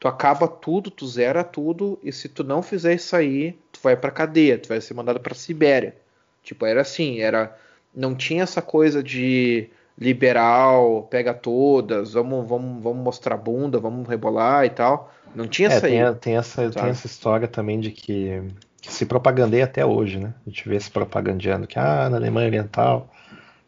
Tu 0.00 0.08
acaba 0.08 0.48
tudo, 0.48 0.90
tu 0.90 1.06
zera 1.06 1.44
tudo, 1.44 1.98
e 2.02 2.10
se 2.10 2.26
tu 2.28 2.42
não 2.42 2.62
fizer 2.62 2.94
isso 2.94 3.14
aí, 3.14 3.52
tu 3.70 3.80
vai 3.82 3.96
pra 3.96 4.10
cadeia, 4.10 4.58
tu 4.58 4.68
vai 4.68 4.80
ser 4.80 4.94
mandado 4.94 5.20
pra 5.20 5.34
Sibéria. 5.34 5.94
Tipo, 6.42 6.64
era 6.64 6.80
assim, 6.80 7.20
era. 7.20 7.54
Não 7.94 8.14
tinha 8.14 8.44
essa 8.44 8.62
coisa 8.62 9.02
de 9.02 9.70
liberal, 9.98 11.06
pega 11.10 11.32
todas, 11.32 12.12
vamos, 12.12 12.46
vamos, 12.46 12.82
vamos 12.82 13.02
mostrar 13.02 13.36
bunda, 13.36 13.78
vamos 13.78 14.06
rebolar 14.06 14.64
e 14.64 14.70
tal. 14.70 15.12
Não 15.34 15.46
tinha 15.46 15.68
é, 15.68 15.80
tem, 15.80 16.14
tem, 16.14 16.36
essa, 16.36 16.70
tem 16.70 16.88
essa 16.88 17.06
história 17.06 17.48
também 17.48 17.80
de 17.80 17.90
que, 17.90 18.42
que, 18.80 18.92
se 18.92 19.06
propagandeia 19.06 19.64
até 19.64 19.84
hoje, 19.84 20.18
né? 20.18 20.34
A 20.46 20.50
gente 20.50 20.68
vê 20.68 20.78
se 20.78 20.90
propagandeando 20.90 21.66
que 21.66 21.78
ah, 21.78 22.08
na 22.10 22.16
Alemanha 22.16 22.48
Oriental 22.48 23.10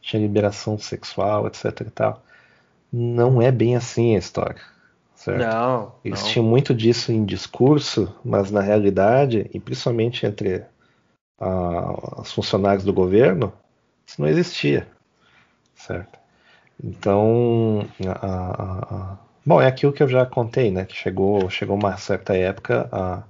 tinha 0.00 0.20
liberação 0.20 0.78
sexual, 0.78 1.46
etc 1.46 1.80
e 1.80 1.90
tal. 1.90 2.22
Não 2.92 3.40
é 3.40 3.50
bem 3.50 3.76
assim 3.76 4.14
a 4.14 4.18
história. 4.18 4.60
Certo? 5.14 5.40
Não. 5.40 5.92
Eles 6.04 6.22
não. 6.22 6.28
tinham 6.28 6.46
muito 6.46 6.74
disso 6.74 7.10
em 7.10 7.24
discurso, 7.24 8.14
mas 8.24 8.50
na 8.50 8.60
realidade, 8.60 9.50
e 9.52 9.58
principalmente 9.58 10.24
entre 10.24 10.64
uh, 11.40 12.20
os 12.20 12.32
funcionários 12.32 12.84
do 12.84 12.92
governo, 12.92 13.52
isso 14.06 14.20
não 14.20 14.28
existia 14.28 14.86
certo? 15.78 16.18
Então, 16.82 17.88
a, 18.06 18.26
a, 18.26 18.94
a... 18.94 19.18
bom, 19.44 19.60
é 19.60 19.66
aquilo 19.66 19.92
que 19.92 20.02
eu 20.02 20.08
já 20.08 20.26
contei, 20.26 20.70
né? 20.70 20.84
Que 20.84 20.94
chegou, 20.94 21.48
chegou 21.48 21.76
uma 21.76 21.96
certa 21.96 22.36
época, 22.36 22.88
a, 22.92 23.22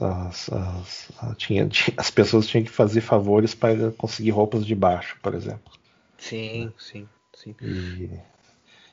as, 0.00 0.50
as, 0.50 1.10
tinha, 1.36 1.68
as 1.96 2.10
pessoas 2.10 2.46
tinham 2.46 2.64
que 2.64 2.70
fazer 2.70 3.00
favores 3.00 3.54
para 3.54 3.90
conseguir 3.92 4.30
roupas 4.30 4.64
de 4.64 4.74
baixo, 4.74 5.16
por 5.22 5.34
exemplo. 5.34 5.72
Sim, 6.18 6.72
sim, 6.78 7.08
sim. 7.34 7.54
E, 7.62 8.10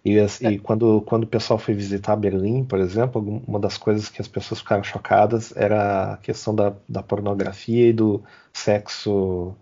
e, 0.06 0.18
é. 0.18 0.28
e, 0.52 0.60
quando, 0.60 1.02
quando 1.02 1.24
o 1.24 1.28
pessoal 1.28 1.60
foi 1.60 1.74
visitar 1.74 2.16
Berlim, 2.16 2.64
por 2.64 2.80
exemplo, 2.80 3.44
uma 3.46 3.60
das 3.60 3.78
coisas 3.78 4.08
que 4.08 4.22
as 4.22 4.28
pessoas 4.28 4.62
ficaram 4.62 4.84
chocadas 4.84 5.56
era 5.56 6.14
a 6.14 6.18
questão 6.18 6.56
da, 6.56 6.74
da 6.88 7.04
pornografia 7.04 7.90
e 7.90 7.94
do 7.94 8.24
sexo 8.54 9.56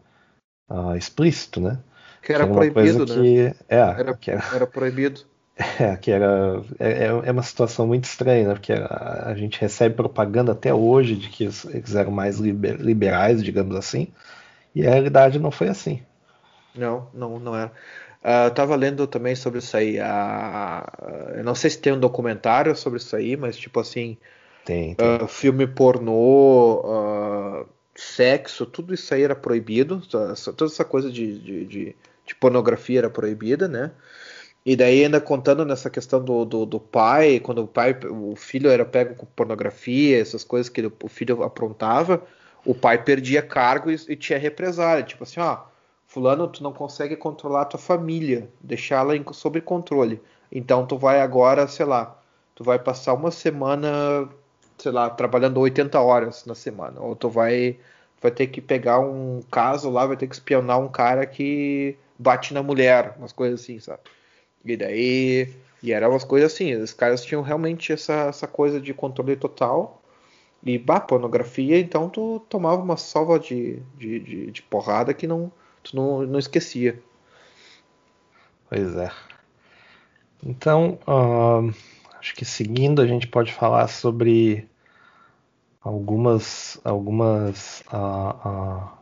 uh, 0.70 0.96
explícito, 0.96 1.60
né? 1.60 1.80
Que 2.26 2.34
era 2.34 2.48
proibido, 2.48 3.06
né? 3.06 3.22
Que, 3.22 3.56
é, 3.70 3.78
era, 3.78 4.18
que 4.18 4.32
era, 4.32 4.44
era 4.56 4.68
proibido. 4.68 5.22
É, 5.80 5.96
que 5.96 6.12
era. 6.12 6.62
É, 6.78 7.06
é 7.06 7.32
uma 7.32 7.42
situação 7.42 7.88
muito 7.88 8.04
estranha, 8.04 8.50
né? 8.50 8.54
Porque 8.56 8.74
a, 8.74 9.28
a, 9.28 9.36
gente 9.36 9.62
recebe 9.62 9.96
propaganda 9.96 10.52
até 10.52 10.74
hoje 10.74 11.16
de 11.16 11.30
que 11.30 11.46
eles 11.46 11.96
eram 11.96 12.12
mais 12.12 12.40
liber, 12.40 12.76
liberais, 12.76 13.42
digamos 13.42 13.74
assim, 13.78 14.10
e 14.74 14.86
a 14.86 14.90
realidade 14.90 15.40
não 15.40 15.52
foi 15.52 15.70
assim. 15.70 16.02
Não, 16.76 17.08
não, 17.14 17.40
não 17.40 17.56
era. 17.56 17.72
Uh, 18.22 18.48
eu 18.48 18.52
tava 18.52 18.76
lendo 18.76 19.08
também 19.08 19.34
sobre 19.34 19.60
isso 19.60 19.78
aí. 19.78 19.98
Uh, 19.98 21.38
eu 21.38 21.44
não 21.46 21.56
sei 21.56 21.70
se 21.70 21.78
tem 21.78 21.94
um 21.94 22.00
documentário 22.00 22.76
sobre 22.76 23.00
isso 23.00 23.16
aí, 23.16 23.38
mas 23.38 23.56
tipo 23.56 23.80
assim. 23.80 24.18
Tem. 24.66 24.94
tem. 24.94 25.24
Uh, 25.24 25.26
filme 25.26 25.66
pornô, 25.68 26.82
uh, 26.82 27.66
sexo, 27.96 28.66
tudo 28.66 28.94
isso 28.94 29.14
aí 29.14 29.24
era 29.24 29.36
proibido. 29.36 30.02
Toda 30.02 30.34
essa 30.66 30.84
coisa 30.84 31.10
de, 31.10 31.40
de, 31.40 31.66
de 31.66 31.96
de 32.26 32.36
pornografia 32.36 33.00
era 33.00 33.10
proibida, 33.10 33.68
né? 33.68 33.92
E 34.66 34.76
daí 34.76 35.04
ainda 35.04 35.22
contando 35.22 35.64
nessa 35.64 35.90
questão 35.92 36.24
do, 36.24 36.44
do, 36.44 36.66
do, 36.66 36.80
pai, 36.80 37.40
quando 37.40 37.60
o 37.64 37.68
pai, 37.68 37.96
o 38.10 38.36
filho 38.36 38.70
era 38.70 38.84
pego 38.84 39.14
com 39.16 39.26
pornografia, 39.28 40.20
essas 40.20 40.44
coisas 40.44 40.70
que 40.70 40.92
o 41.04 41.08
filho 41.08 41.44
aprontava, 41.44 42.24
o 42.66 42.74
pai 42.74 43.04
perdia 43.04 43.44
cargo 43.44 43.92
e, 43.92 43.96
e 44.10 44.16
tinha 44.16 44.40
represália, 44.40 45.04
tipo 45.04 45.24
assim, 45.24 45.40
ó, 45.40 45.60
fulano, 46.08 46.48
tu 46.48 46.64
não 46.64 46.74
consegue 46.74 47.16
controlar 47.16 47.62
a 47.62 47.66
tua 47.66 47.80
família, 47.80 48.50
deixá-la 48.60 49.14
sob 49.34 49.62
controle. 49.62 50.20
Então 50.52 50.86
tu 50.88 50.98
vai 50.98 51.22
agora, 51.22 51.68
sei 51.68 51.86
lá, 51.86 52.20
tu 52.56 52.64
vai 52.64 52.80
passar 52.80 53.14
uma 53.14 53.30
semana, 53.30 54.28
sei 54.80 54.92
lá, 54.92 55.10
trabalhando 55.12 55.60
80 55.60 56.00
horas 56.00 56.46
na 56.46 56.56
semana, 56.56 57.00
ou 57.02 57.16
tu 57.16 57.30
vai 57.30 57.78
vai 58.22 58.32
ter 58.32 58.48
que 58.48 58.62
pegar 58.62 59.00
um 59.00 59.42
caso 59.52 59.90
lá, 59.90 60.06
vai 60.08 60.18
ter 60.18 60.28
que 60.28 60.34
espionar 60.34 60.80
um 60.80 60.88
cara 60.88 61.26
que 61.28 61.96
bate 62.18 62.54
na 62.54 62.64
mulher, 62.64 63.16
umas 63.18 63.32
coisas 63.32 63.62
assim, 63.62 63.80
sabe? 63.80 64.02
E 64.64 64.78
daí. 64.78 65.54
E 65.84 65.92
eram 65.92 66.10
umas 66.10 66.24
coisas 66.24 66.52
assim, 66.52 66.74
os 66.76 66.94
caras 66.94 67.24
tinham 67.24 67.44
realmente 67.44 67.94
essa, 67.94 68.28
essa 68.30 68.48
coisa 68.48 68.82
de 68.82 68.94
controle 68.94 69.36
total. 69.36 70.02
E 70.64 70.80
bah, 70.80 71.00
pornografia, 71.00 71.80
então 71.80 72.10
tu 72.10 72.44
tomava 72.50 72.82
uma 72.82 72.98
salva 72.98 73.38
de, 73.40 73.80
de, 73.98 74.20
de, 74.20 74.52
de 74.52 74.62
porrada 74.64 75.14
que 75.14 75.28
não, 75.28 75.52
tu 75.84 75.96
não, 75.96 76.24
não 76.24 76.40
esquecia. 76.40 77.00
Pois 78.68 78.96
é. 78.96 79.12
Então, 80.44 80.98
uh, 81.08 81.72
acho 82.20 82.34
que 82.34 82.44
seguindo 82.44 83.02
a 83.02 83.06
gente 83.06 83.28
pode 83.28 83.54
falar 83.54 83.88
sobre 83.88 84.68
algumas, 85.82 86.80
algumas 86.84 87.82
uh, 87.94 88.48
uh, 88.48 88.95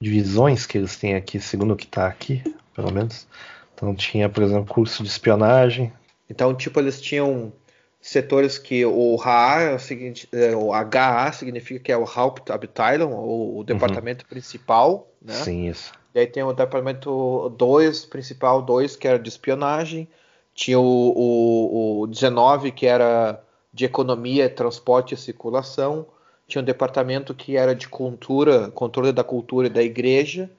divisões 0.00 0.66
que 0.66 0.78
eles 0.78 0.96
têm 0.96 1.14
aqui, 1.14 1.38
segundo 1.38 1.74
o 1.74 1.76
que 1.76 1.84
está 1.84 2.06
aqui, 2.06 2.42
pelo 2.74 2.90
menos. 2.90 3.28
Então 3.74 3.94
tinha, 3.94 4.28
por 4.28 4.42
exemplo, 4.42 4.72
curso 4.72 5.02
de 5.02 5.08
espionagem. 5.08 5.92
Então, 6.28 6.54
tipo, 6.54 6.80
eles 6.80 7.00
tinham 7.00 7.52
setores 8.00 8.56
que 8.56 8.84
o 8.84 9.16
HA, 9.20 9.60
é 9.60 9.74
o, 9.74 10.38
é, 10.38 10.56
o 10.56 10.72
HA 10.72 11.32
significa 11.32 11.80
que 11.80 11.92
é 11.92 11.96
o 11.96 12.04
Hauptabteilung, 12.04 13.12
ou 13.12 13.54
o 13.54 13.56
uhum. 13.58 13.64
departamento 13.64 14.24
uhum. 14.24 14.30
principal, 14.30 15.08
né? 15.20 15.34
Sim, 15.34 15.68
isso. 15.68 15.92
E 16.14 16.20
aí 16.20 16.26
tem 16.26 16.42
o 16.42 16.52
departamento 16.52 17.54
2, 17.56 18.06
principal 18.06 18.62
2, 18.62 18.96
que 18.96 19.06
era 19.06 19.18
de 19.18 19.28
espionagem. 19.28 20.08
Tinha 20.54 20.78
o, 20.78 20.82
o, 20.82 22.00
o 22.02 22.06
19, 22.06 22.72
que 22.72 22.86
era 22.86 23.40
de 23.72 23.84
economia, 23.84 24.48
transporte 24.48 25.14
e 25.14 25.16
circulação 25.16 26.06
tinha 26.50 26.62
um 26.62 26.64
departamento 26.64 27.32
que 27.32 27.56
era 27.56 27.74
de 27.74 27.88
cultura, 27.88 28.70
controle 28.70 29.12
da 29.12 29.24
cultura 29.24 29.68
e 29.68 29.70
da 29.70 29.82
igreja, 29.82 30.50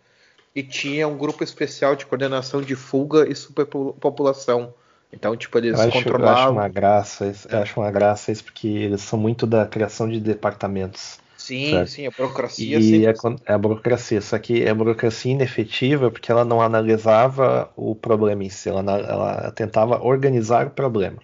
e 0.55 0.63
tinha 0.63 1.07
um 1.07 1.17
grupo 1.17 1.43
especial 1.43 1.95
de 1.95 2.05
coordenação 2.05 2.61
de 2.61 2.75
fuga 2.75 3.29
e 3.29 3.35
superpopulação. 3.35 4.73
Então, 5.13 5.35
tipo, 5.35 5.57
eles 5.57 5.77
eu 5.77 5.87
acho, 5.87 5.91
controlavam. 5.91 6.27
Eu 6.27 6.37
acho 6.37 6.51
uma 6.51 6.67
graça, 6.69 7.33
eu 7.49 7.59
acho 7.59 7.79
uma 7.79 7.91
graça 7.91 8.31
isso, 8.31 8.43
porque 8.43 8.67
eles 8.67 9.01
são 9.01 9.19
muito 9.19 9.45
da 9.45 9.65
criação 9.65 10.09
de 10.09 10.19
departamentos. 10.19 11.19
Sim, 11.37 11.85
sim, 11.87 12.07
a 12.07 12.11
burocracia. 12.11 12.79
E 12.79 13.05
é, 13.05 13.13
é 13.45 13.53
a 13.53 13.57
burocracia, 13.57 14.21
só 14.21 14.37
que 14.37 14.63
é 14.63 14.73
burocracia 14.73 15.31
inefetiva 15.31 16.11
porque 16.11 16.31
ela 16.31 16.45
não 16.45 16.61
analisava 16.61 17.69
o 17.75 17.95
problema 17.95 18.43
em 18.43 18.49
si, 18.49 18.69
ela, 18.69 18.79
ela 18.79 19.51
tentava 19.51 20.01
organizar 20.01 20.67
o 20.67 20.69
problema. 20.69 21.17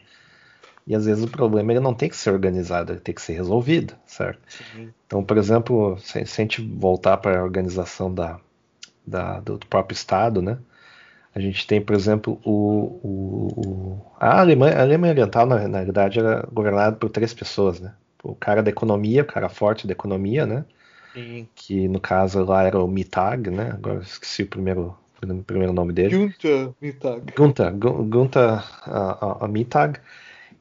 E 0.88 0.96
às 0.96 1.06
vezes 1.06 1.22
o 1.22 1.28
problema 1.28 1.74
ele 1.74 1.82
não 1.82 1.94
tem 1.94 2.08
que 2.08 2.16
ser 2.16 2.32
organizado, 2.32 2.94
ele 2.94 3.02
tem 3.02 3.14
que 3.14 3.22
ser 3.22 3.34
resolvido, 3.34 3.94
certo? 4.06 4.40
Sim. 4.48 4.90
Então, 5.06 5.22
por 5.22 5.38
exemplo, 5.38 5.98
se, 6.00 6.26
se, 6.26 6.42
a 6.42 6.44
gente 6.44 6.62
voltar 6.62 7.18
para 7.18 7.40
a 7.40 7.44
organização 7.44 8.12
da, 8.14 8.40
da, 9.06 9.42
do 9.42 9.60
próprio 9.70 9.94
Estado, 9.94 10.42
né? 10.42 10.58
A 11.36 11.42
gente 11.42 11.68
tem, 11.68 11.82
por 11.82 11.94
exemplo, 11.94 12.40
o, 12.44 13.00
o, 13.04 13.54
o 13.58 14.02
a, 14.18 14.40
Alemanha, 14.40 14.78
a 14.78 14.82
Alemanha 14.82 15.12
Oriental, 15.12 15.46
na, 15.46 15.68
na 15.68 15.78
realidade, 15.80 16.20
era 16.20 16.48
governada 16.52 16.96
por 16.96 17.10
três 17.10 17.34
pessoas, 17.34 17.82
né? 17.82 17.94
O 18.24 18.34
cara 18.34 18.64
da 18.64 18.70
economia, 18.70 19.24
o 19.24 19.26
cara 19.26 19.50
forte 19.50 19.86
da 19.86 19.92
economia, 19.92 20.46
né? 20.46 20.64
Sim. 21.14 21.48
Que 21.54 21.88
no 21.90 22.00
caso 22.00 22.44
lá 22.46 22.64
era 22.64 22.82
o 22.82 22.88
Mittag, 22.88 23.52
né? 23.52 23.72
Agora 23.74 24.00
esqueci 24.00 24.44
o 24.44 24.48
primeiro, 24.48 24.98
o 25.22 25.44
primeiro 25.44 25.74
nome 25.74 25.92
dele. 25.92 26.18
Gunther 26.18 26.70
Mittag. 26.82 27.34
Gunther, 27.36 27.74
Gunther 27.74 28.64
uh, 28.88 29.44
uh, 29.44 29.48
Mittag. 29.48 30.00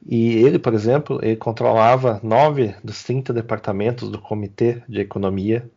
E 0.05 0.37
ele, 0.37 0.59
por 0.59 0.73
exemplo, 0.73 1.19
ele 1.21 1.35
controlava 1.35 2.19
nove 2.23 2.75
dos 2.83 3.03
30 3.03 3.33
departamentos 3.33 4.09
do 4.09 4.19
Comitê 4.19 4.81
de 4.87 5.01
Economia. 5.01 5.69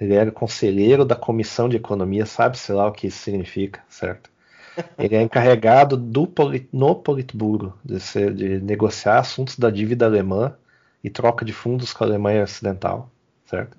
Ele 0.00 0.14
era 0.14 0.30
conselheiro 0.30 1.04
da 1.04 1.16
Comissão 1.16 1.68
de 1.68 1.76
Economia, 1.76 2.26
sabe-se 2.26 2.72
lá 2.72 2.86
o 2.86 2.92
que 2.92 3.06
isso 3.08 3.18
significa, 3.18 3.82
certo? 3.88 4.30
Ele 4.96 5.16
é 5.16 5.22
encarregado 5.22 5.96
do, 5.96 6.32
no 6.72 6.94
Politburo 6.94 7.74
de, 7.84 7.98
ser, 7.98 8.32
de 8.32 8.60
negociar 8.60 9.18
assuntos 9.18 9.58
da 9.58 9.70
dívida 9.70 10.06
alemã 10.06 10.54
e 11.02 11.10
troca 11.10 11.44
de 11.44 11.52
fundos 11.52 11.92
com 11.92 12.04
a 12.04 12.06
Alemanha 12.06 12.44
Ocidental, 12.44 13.10
certo? 13.44 13.76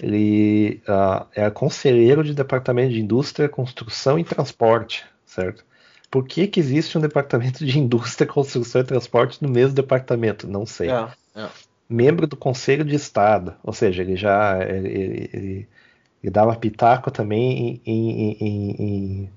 Ele 0.00 0.80
uh, 0.86 1.26
é 1.34 1.50
conselheiro 1.50 2.22
de 2.22 2.32
departamento 2.32 2.92
de 2.92 3.00
indústria, 3.00 3.48
construção 3.48 4.18
e 4.18 4.24
transporte, 4.24 5.04
certo? 5.24 5.64
Por 6.10 6.24
que, 6.26 6.46
que 6.46 6.60
existe 6.60 6.96
um 6.96 7.00
departamento 7.00 7.64
de 7.64 7.78
indústria, 7.78 8.26
construção 8.26 8.80
e 8.80 8.84
transporte 8.84 9.42
no 9.42 9.48
mesmo 9.48 9.74
departamento? 9.74 10.46
Não 10.46 10.64
sei. 10.64 10.90
É, 10.90 11.08
é. 11.34 11.48
Membro 11.88 12.26
do 12.26 12.36
Conselho 12.36 12.84
de 12.84 12.96
Estado, 12.96 13.54
ou 13.62 13.72
seja, 13.72 14.02
ele 14.02 14.16
já 14.16 14.58
ele, 14.60 15.28
ele, 15.32 15.68
ele 16.22 16.30
dava 16.32 16.56
pitaco 16.56 17.12
também 17.12 17.80
em, 17.84 17.92
em, 17.92 18.36
em, 18.40 18.70
em 18.78 19.30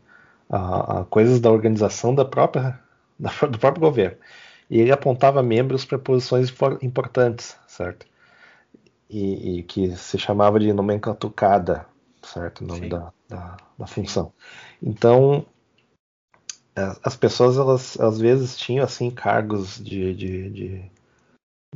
a, 0.49 1.01
a 1.01 1.05
coisas 1.05 1.39
da 1.39 1.51
organização 1.51 2.15
da 2.15 2.25
própria, 2.25 2.79
da, 3.19 3.29
do 3.47 3.59
próprio 3.59 3.81
governo. 3.81 4.17
E 4.69 4.79
ele 4.79 4.91
apontava 4.91 5.41
membros 5.41 5.85
para 5.85 5.97
posições 5.97 6.53
importantes, 6.81 7.57
certo? 7.67 8.05
E, 9.09 9.59
e, 9.59 9.63
que 9.63 9.95
se 9.95 10.17
chamava 10.19 10.59
de 10.59 10.71
nomenclatucada, 10.71 11.85
certo? 12.21 12.63
O 12.63 12.67
nome 12.67 12.87
da, 12.89 13.11
da, 13.27 13.57
da, 13.77 13.87
função. 13.87 14.31
Então, 14.81 15.45
as 17.03 17.15
pessoas, 17.15 17.57
elas 17.57 17.99
às 17.99 18.19
vezes 18.19 18.57
tinham, 18.57 18.83
assim, 18.83 19.09
cargos 19.09 19.77
de, 19.83 20.13
de, 20.13 20.49
de, 20.49 20.91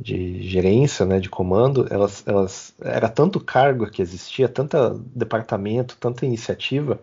de 0.00 0.42
gerência, 0.48 1.04
né, 1.06 1.20
de 1.20 1.28
comando, 1.28 1.86
elas, 1.90 2.26
elas, 2.26 2.74
era 2.80 3.08
tanto 3.08 3.40
cargo 3.40 3.90
que 3.90 4.02
existia, 4.02 4.48
tanto 4.48 4.98
departamento, 5.14 5.96
tanta 5.98 6.26
iniciativa, 6.26 7.00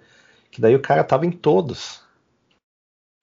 que 0.49 0.61
daí 0.61 0.75
o 0.75 0.81
cara 0.81 1.03
tava 1.03 1.25
em 1.25 1.31
todos. 1.31 2.01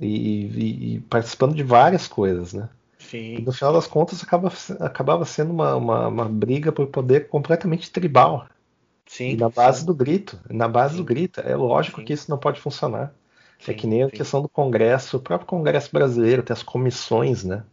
E, 0.00 0.06
e, 0.06 0.94
e 0.94 1.00
participando 1.00 1.54
de 1.54 1.62
várias 1.62 2.06
coisas, 2.06 2.52
né? 2.52 2.68
Sim. 2.98 3.36
E 3.36 3.42
no 3.42 3.52
final 3.52 3.72
das 3.72 3.86
contas 3.86 4.22
acaba, 4.22 4.52
acabava 4.80 5.24
sendo 5.24 5.52
uma, 5.52 5.74
uma, 5.76 6.08
uma 6.08 6.24
briga 6.28 6.70
por 6.70 6.88
poder 6.88 7.28
completamente 7.28 7.90
tribal. 7.90 8.46
Sim. 9.06 9.30
E 9.30 9.36
na 9.36 9.48
base 9.48 9.80
sim. 9.80 9.86
do 9.86 9.94
grito. 9.94 10.38
Na 10.50 10.68
base 10.68 10.94
sim. 10.94 10.98
do 10.98 11.04
grito. 11.04 11.40
É 11.40 11.56
lógico 11.56 12.00
sim. 12.00 12.06
que 12.06 12.12
isso 12.12 12.30
não 12.30 12.38
pode 12.38 12.60
funcionar. 12.60 13.14
É 13.66 13.74
que 13.74 13.86
nem 13.86 14.04
a 14.04 14.10
questão 14.10 14.40
do 14.40 14.48
Congresso, 14.48 15.16
o 15.16 15.20
próprio 15.20 15.48
Congresso 15.48 15.90
brasileiro 15.92 16.42
tem 16.42 16.54
as 16.54 16.62
comissões, 16.62 17.44
né? 17.44 17.64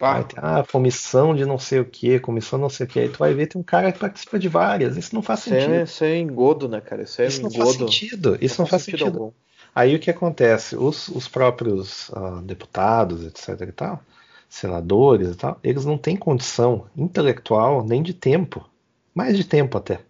Ah, 0.00 0.24
tem, 0.24 0.38
ah, 0.42 0.64
comissão 0.70 1.34
de 1.34 1.46
não 1.46 1.58
sei 1.58 1.78
o 1.78 1.84
que, 1.84 2.18
comissão 2.18 2.58
não 2.58 2.68
sei 2.68 2.86
o 2.86 2.88
que. 2.88 2.98
Aí 2.98 3.08
tu 3.08 3.20
vai 3.20 3.32
ver, 3.32 3.46
tem 3.46 3.60
um 3.60 3.64
cara 3.64 3.92
que 3.92 4.00
participa 4.00 4.36
de 4.36 4.48
várias. 4.48 4.96
Isso 4.96 5.14
não 5.14 5.22
faz 5.22 5.40
isso 5.40 5.50
sentido. 5.50 5.74
É, 5.74 5.82
isso 5.84 6.04
é 6.04 6.18
engodo, 6.18 6.68
né, 6.68 6.80
cara? 6.80 7.02
Isso 7.02 7.22
é 7.22 7.26
isso 7.26 7.38
engodo. 7.38 7.56
não 7.56 7.64
faz 7.64 7.76
sentido. 7.76 8.38
Isso 8.40 8.58
não, 8.58 8.64
não 8.64 8.70
faz 8.70 8.82
sentido. 8.82 9.04
sentido. 9.04 9.34
Aí 9.72 9.94
o 9.94 10.00
que 10.00 10.10
acontece? 10.10 10.76
Os, 10.76 11.08
os 11.08 11.28
próprios 11.28 12.08
uh, 12.10 12.42
deputados, 12.42 13.24
etc 13.24 13.60
e 13.60 13.72
tal, 13.72 14.02
senadores 14.48 15.30
e 15.30 15.36
tal, 15.36 15.58
eles 15.62 15.84
não 15.84 15.96
têm 15.96 16.16
condição 16.16 16.86
intelectual 16.96 17.84
nem 17.84 18.02
de 18.02 18.12
tempo, 18.12 18.68
mais 19.14 19.36
de 19.36 19.44
tempo 19.44 19.78
até. 19.78 20.00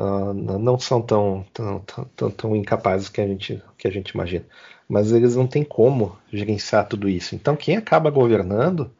Uh, 0.00 0.32
não 0.32 0.78
são 0.78 1.02
tão, 1.02 1.44
tão, 1.52 1.80
tão, 2.14 2.30
tão, 2.30 2.54
incapazes 2.54 3.08
que 3.08 3.20
a, 3.20 3.26
gente, 3.26 3.60
que 3.76 3.88
a 3.88 3.90
gente 3.90 4.10
imagina. 4.10 4.44
Mas 4.88 5.10
eles 5.10 5.34
não 5.34 5.44
têm 5.44 5.64
como 5.64 6.16
gerenciar 6.32 6.86
tudo 6.86 7.08
isso. 7.08 7.34
Então, 7.34 7.56
quem 7.56 7.76
acaba 7.76 8.08
governando 8.08 8.92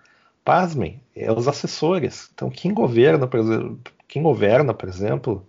pasmem, 0.44 1.00
é 1.14 1.30
os 1.30 1.46
assessores. 1.46 2.30
Então, 2.34 2.50
quem 2.50 2.74
governa, 2.74 3.28
por 3.28 3.38
exemplo, 3.38 3.78
quem 4.08 4.22
governa, 4.22 4.74
por 4.74 4.88
exemplo, 4.88 5.46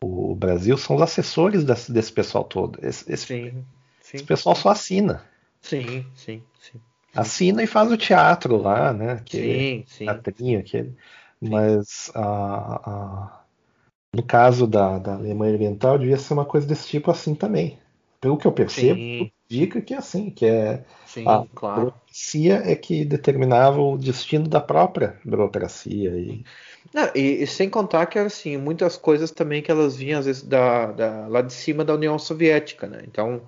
o 0.00 0.34
Brasil 0.34 0.78
são 0.78 0.96
os 0.96 1.02
assessores 1.02 1.64
desse, 1.64 1.92
desse 1.92 2.12
pessoal 2.12 2.44
todo. 2.44 2.78
Esse, 2.80 3.12
esse, 3.12 3.26
sim, 3.26 3.64
sim. 4.00 4.16
esse 4.16 4.24
pessoal 4.24 4.54
só 4.54 4.70
assina. 4.70 5.24
Sim, 5.60 6.06
sim, 6.14 6.42
sim. 6.58 6.80
Assina 7.14 7.62
e 7.62 7.66
faz 7.66 7.90
o 7.90 7.96
teatro 7.96 8.56
lá, 8.56 8.92
né? 8.92 9.12
Aquele 9.12 9.58
sim, 9.58 9.84
sim. 9.86 10.04
Teatrinho, 10.06 10.60
aquele. 10.60 10.94
Mas 11.40 12.10
a, 12.14 12.22
a, 12.22 13.39
no 14.14 14.22
caso 14.22 14.66
da, 14.66 14.98
da 14.98 15.14
Alemanha 15.14 15.54
Oriental, 15.54 15.98
devia 15.98 16.16
ser 16.16 16.34
uma 16.34 16.44
coisa 16.44 16.66
desse 16.66 16.88
tipo 16.88 17.10
assim 17.10 17.34
também. 17.34 17.78
Pelo 18.20 18.36
que 18.36 18.46
eu 18.46 18.52
percebo, 18.52 18.98
sim. 18.98 19.32
dica 19.48 19.80
que 19.80 19.94
é 19.94 19.96
assim, 19.96 20.30
que 20.30 20.44
é 20.44 20.84
Sim, 21.06 21.24
a 21.26 21.44
claro. 21.54 21.80
burocracia 21.80 22.62
é 22.64 22.76
que 22.76 23.04
determinava 23.04 23.80
o 23.80 23.98
destino 23.98 24.46
da 24.46 24.60
própria 24.60 25.18
burocracia. 25.24 26.10
E... 26.10 26.44
Não, 26.94 27.10
e, 27.14 27.42
e, 27.42 27.46
sem 27.46 27.68
contar 27.68 28.06
que 28.06 28.18
assim, 28.18 28.56
muitas 28.56 28.96
coisas 28.96 29.30
também 29.30 29.62
que 29.62 29.70
elas 29.70 29.96
vinham 29.96 30.20
às 30.20 30.26
vezes 30.26 30.42
da, 30.42 30.92
da, 30.92 31.26
lá 31.28 31.40
de 31.42 31.52
cima 31.52 31.84
da 31.84 31.94
União 31.94 32.18
Soviética, 32.18 32.86
né? 32.86 33.02
Então, 33.06 33.42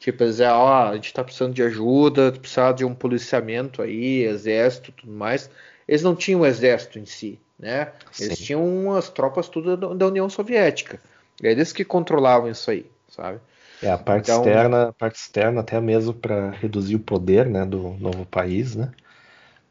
tipo, 0.00 0.24
eles 0.24 0.40
ó, 0.40 0.88
a 0.88 0.94
gente 0.94 1.12
tá 1.12 1.22
precisando 1.22 1.54
de 1.54 1.62
ajuda, 1.62 2.32
precisa 2.32 2.72
de 2.72 2.84
um 2.84 2.94
policiamento 2.94 3.82
aí, 3.82 4.24
exército 4.24 4.90
tudo 4.90 5.12
mais. 5.12 5.50
Eles 5.86 6.02
não 6.02 6.16
tinham 6.16 6.40
o 6.40 6.46
exército 6.46 6.98
em 6.98 7.04
si, 7.04 7.38
né? 7.64 7.92
Eles 8.20 8.36
Sim. 8.36 8.44
tinham 8.44 8.94
as 8.94 9.08
tropas 9.08 9.48
tudo 9.48 9.74
da 9.94 10.06
União 10.06 10.28
Soviética. 10.28 11.00
Eles 11.42 11.72
que 11.72 11.82
controlavam 11.82 12.50
isso 12.50 12.70
aí, 12.70 12.84
sabe? 13.08 13.40
É, 13.82 13.90
a 13.90 13.96
parte 13.96 14.30
então, 14.30 14.44
externa, 14.44 14.88
a 14.88 14.92
parte 14.92 15.16
externa 15.16 15.60
até 15.62 15.80
mesmo 15.80 16.12
para 16.12 16.50
reduzir 16.50 16.94
o 16.94 17.00
poder, 17.00 17.46
né, 17.46 17.64
do 17.64 17.96
novo 17.98 18.26
país, 18.26 18.76
né? 18.76 18.92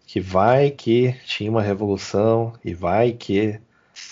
Que 0.07 0.20
vai 0.20 0.72
que 0.72 1.14
tinha 1.26 1.52
uma 1.52 1.61
revolução 1.61 2.53
e 2.65 2.74
vai 2.74 3.11
que 3.11 3.60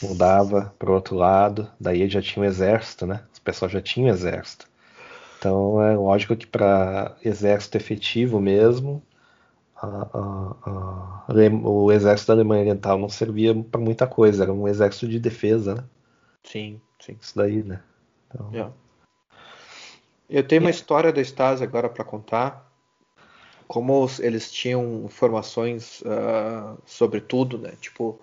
mudava 0.01 0.73
para 0.77 0.91
o 0.91 0.93
outro 0.93 1.15
lado, 1.15 1.67
daí 1.79 2.07
já 2.07 2.21
tinha 2.21 2.43
um 2.43 2.47
exército, 2.47 3.07
né? 3.07 3.23
Os 3.33 3.39
pessoal 3.39 3.69
já 3.69 3.81
tinham 3.81 4.09
um 4.09 4.13
exército. 4.13 4.67
Então 5.39 5.81
é 5.81 5.95
lógico 5.95 6.35
que 6.35 6.45
para 6.45 7.15
exército 7.25 7.77
efetivo 7.77 8.39
mesmo, 8.39 9.01
a, 9.81 11.25
a, 11.27 11.67
o 11.67 11.91
exército 11.91 12.27
da 12.27 12.33
Alemanha 12.33 12.61
Oriental 12.61 12.99
não 12.99 13.09
servia 13.09 13.55
para 13.63 13.81
muita 13.81 14.05
coisa, 14.05 14.43
era 14.43 14.53
um 14.53 14.67
exército 14.67 15.07
de 15.07 15.19
defesa, 15.19 15.75
né? 15.75 15.83
Sim, 16.43 16.81
sim. 16.99 17.17
Isso 17.19 17.35
daí, 17.35 17.63
né? 17.63 17.81
Então, 18.27 18.49
yeah. 18.51 18.73
Eu 20.29 20.47
tenho 20.47 20.61
uma 20.61 20.69
história 20.69 21.11
da 21.11 21.21
Stasi 21.21 21.63
agora 21.63 21.89
para 21.89 22.03
contar. 22.03 22.71
Como 23.67 24.07
eles 24.19 24.51
tinham 24.51 25.05
informações 25.05 26.01
uh, 26.01 26.77
sobre 26.85 27.21
tudo, 27.21 27.57
né? 27.57 27.73
Tipo, 27.79 28.19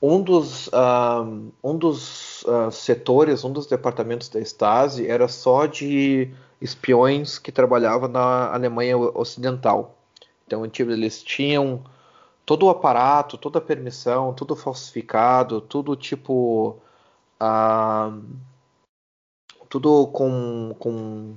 um 0.00 0.22
dos, 0.22 0.68
uh, 0.68 1.52
um 1.62 1.76
dos 1.76 2.42
uh, 2.44 2.70
setores, 2.70 3.44
um 3.44 3.52
dos 3.52 3.66
departamentos 3.66 4.28
da 4.28 4.40
Stasi 4.40 5.06
era 5.06 5.26
só 5.28 5.66
de 5.66 6.32
espiões 6.60 7.38
que 7.38 7.52
trabalhavam 7.52 8.08
na 8.08 8.52
Alemanha 8.52 8.96
Ocidental. 8.96 9.97
Então, 10.48 10.66
tipo, 10.66 10.90
eles 10.90 11.22
tinham 11.22 11.84
todo 12.46 12.64
o 12.64 12.70
aparato, 12.70 13.36
toda 13.36 13.58
a 13.58 13.62
permissão, 13.62 14.32
tudo 14.32 14.56
falsificado, 14.56 15.60
tudo 15.60 15.94
tipo. 15.94 16.78
Uh, 17.38 18.24
tudo 19.68 20.06
com, 20.06 20.74
com, 20.78 21.36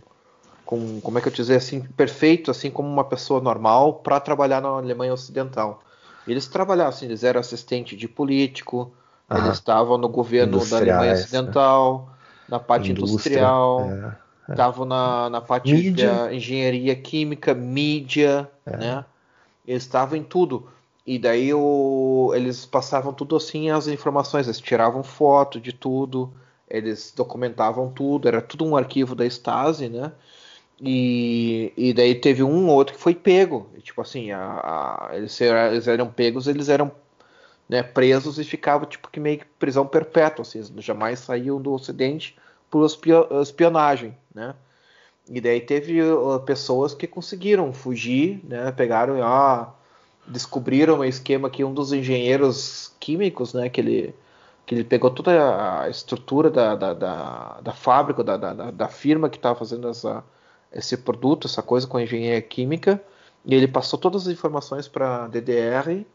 com, 0.65 1.01
como 1.01 1.17
é 1.17 1.21
que 1.21 1.27
eu 1.27 1.33
dizer 1.33 1.57
assim, 1.57 1.81
perfeito, 1.81 2.49
assim 2.49 2.71
como 2.71 2.87
uma 2.87 3.03
pessoa 3.03 3.41
normal, 3.41 3.95
para 3.95 4.21
trabalhar 4.21 4.61
na 4.61 4.69
Alemanha 4.69 5.13
Ocidental. 5.13 5.83
Eles 6.25 6.47
trabalhavam, 6.47 6.93
assim, 6.93 7.05
eles 7.07 7.25
eram 7.25 7.41
assistente 7.41 7.97
de 7.97 8.07
político, 8.07 8.93
eles 9.29 9.55
estavam 9.55 9.97
no 9.97 10.07
governo 10.07 10.65
da 10.65 10.77
Alemanha 10.77 11.13
Ocidental, 11.13 12.07
né? 12.07 12.13
na 12.47 12.59
parte 12.59 12.91
Indústria, 12.91 13.41
industrial, 13.41 13.81
é, 13.81 14.17
é. 14.49 14.85
na, 14.85 15.29
na 15.29 15.41
parte 15.41 15.73
mídia. 15.73 16.13
da 16.13 16.33
engenharia 16.33 16.95
química, 16.95 17.53
mídia, 17.53 18.49
é. 18.65 18.77
né? 18.77 19.05
Eles 19.67 19.83
estavam 19.83 20.17
em 20.17 20.23
tudo. 20.23 20.67
E 21.05 21.17
daí 21.17 21.53
o, 21.53 22.31
eles 22.35 22.65
passavam 22.65 23.13
tudo 23.13 23.35
assim 23.35 23.69
as 23.69 23.87
informações, 23.87 24.47
eles 24.47 24.59
tiravam 24.59 25.03
foto 25.03 25.59
de 25.59 25.73
tudo, 25.73 26.31
eles 26.69 27.13
documentavam 27.15 27.91
tudo, 27.91 28.27
era 28.27 28.41
tudo 28.41 28.65
um 28.65 28.77
arquivo 28.77 29.15
da 29.15 29.25
Stasi, 29.25 29.89
né? 29.89 30.11
E, 30.79 31.71
e 31.77 31.93
daí 31.93 32.15
teve 32.15 32.43
um 32.43 32.67
ou 32.67 32.75
outro 32.75 32.95
que 32.95 33.01
foi 33.01 33.13
pego. 33.13 33.69
tipo 33.83 34.01
assim, 34.01 34.31
a, 34.31 34.39
a, 35.09 35.15
eles, 35.15 35.39
eles, 35.39 35.87
eram 35.87 36.07
pegos, 36.07 36.47
eles 36.47 36.69
eram 36.69 36.91
né, 37.69 37.83
presos 37.83 38.39
e 38.39 38.43
ficavam 38.43 38.87
tipo 38.87 39.09
que 39.09 39.19
meio 39.19 39.39
que 39.39 39.45
prisão 39.59 39.85
perpétua, 39.85 40.41
assim, 40.41 40.59
eles 40.59 40.71
jamais 40.83 41.19
saíam 41.19 41.61
do 41.61 41.71
Ocidente 41.71 42.35
por 42.71 42.85
espionagem, 43.41 44.17
né? 44.33 44.55
E 45.29 45.39
daí 45.39 45.61
teve 45.61 46.01
uh, 46.01 46.39
pessoas 46.39 46.93
que 46.93 47.05
conseguiram 47.05 47.71
fugir, 47.73 48.41
né? 48.43 48.71
Pegaram, 48.71 49.21
ah, 49.21 49.73
descobriram 50.27 50.99
um 50.99 51.03
esquema 51.03 51.49
que 51.49 51.63
um 51.63 51.73
dos 51.73 51.93
engenheiros 51.93 52.95
químicos, 52.99 53.53
né? 53.53 53.69
Que 53.69 53.81
ele 53.81 54.15
que 54.65 54.75
ele 54.75 54.83
pegou 54.85 55.09
toda 55.11 55.81
a 55.81 55.89
estrutura 55.89 56.49
da, 56.49 56.75
da, 56.75 56.93
da, 56.93 57.59
da 57.61 57.73
fábrica, 57.73 58.23
da, 58.23 58.37
da, 58.37 58.71
da 58.71 58.87
firma 58.87 59.29
que 59.29 59.35
estava 59.35 59.57
fazendo 59.57 59.89
essa, 59.89 60.23
esse 60.71 60.95
produto, 60.95 61.47
essa 61.47 61.61
coisa 61.61 61.85
com 61.85 61.97
a 61.97 62.03
engenharia 62.03 62.41
química, 62.41 63.03
e 63.43 63.53
ele 63.53 63.67
passou 63.67 63.99
todas 63.99 64.27
as 64.27 64.33
informações 64.33 64.87
para 64.87 65.27
DDR, 65.27 66.05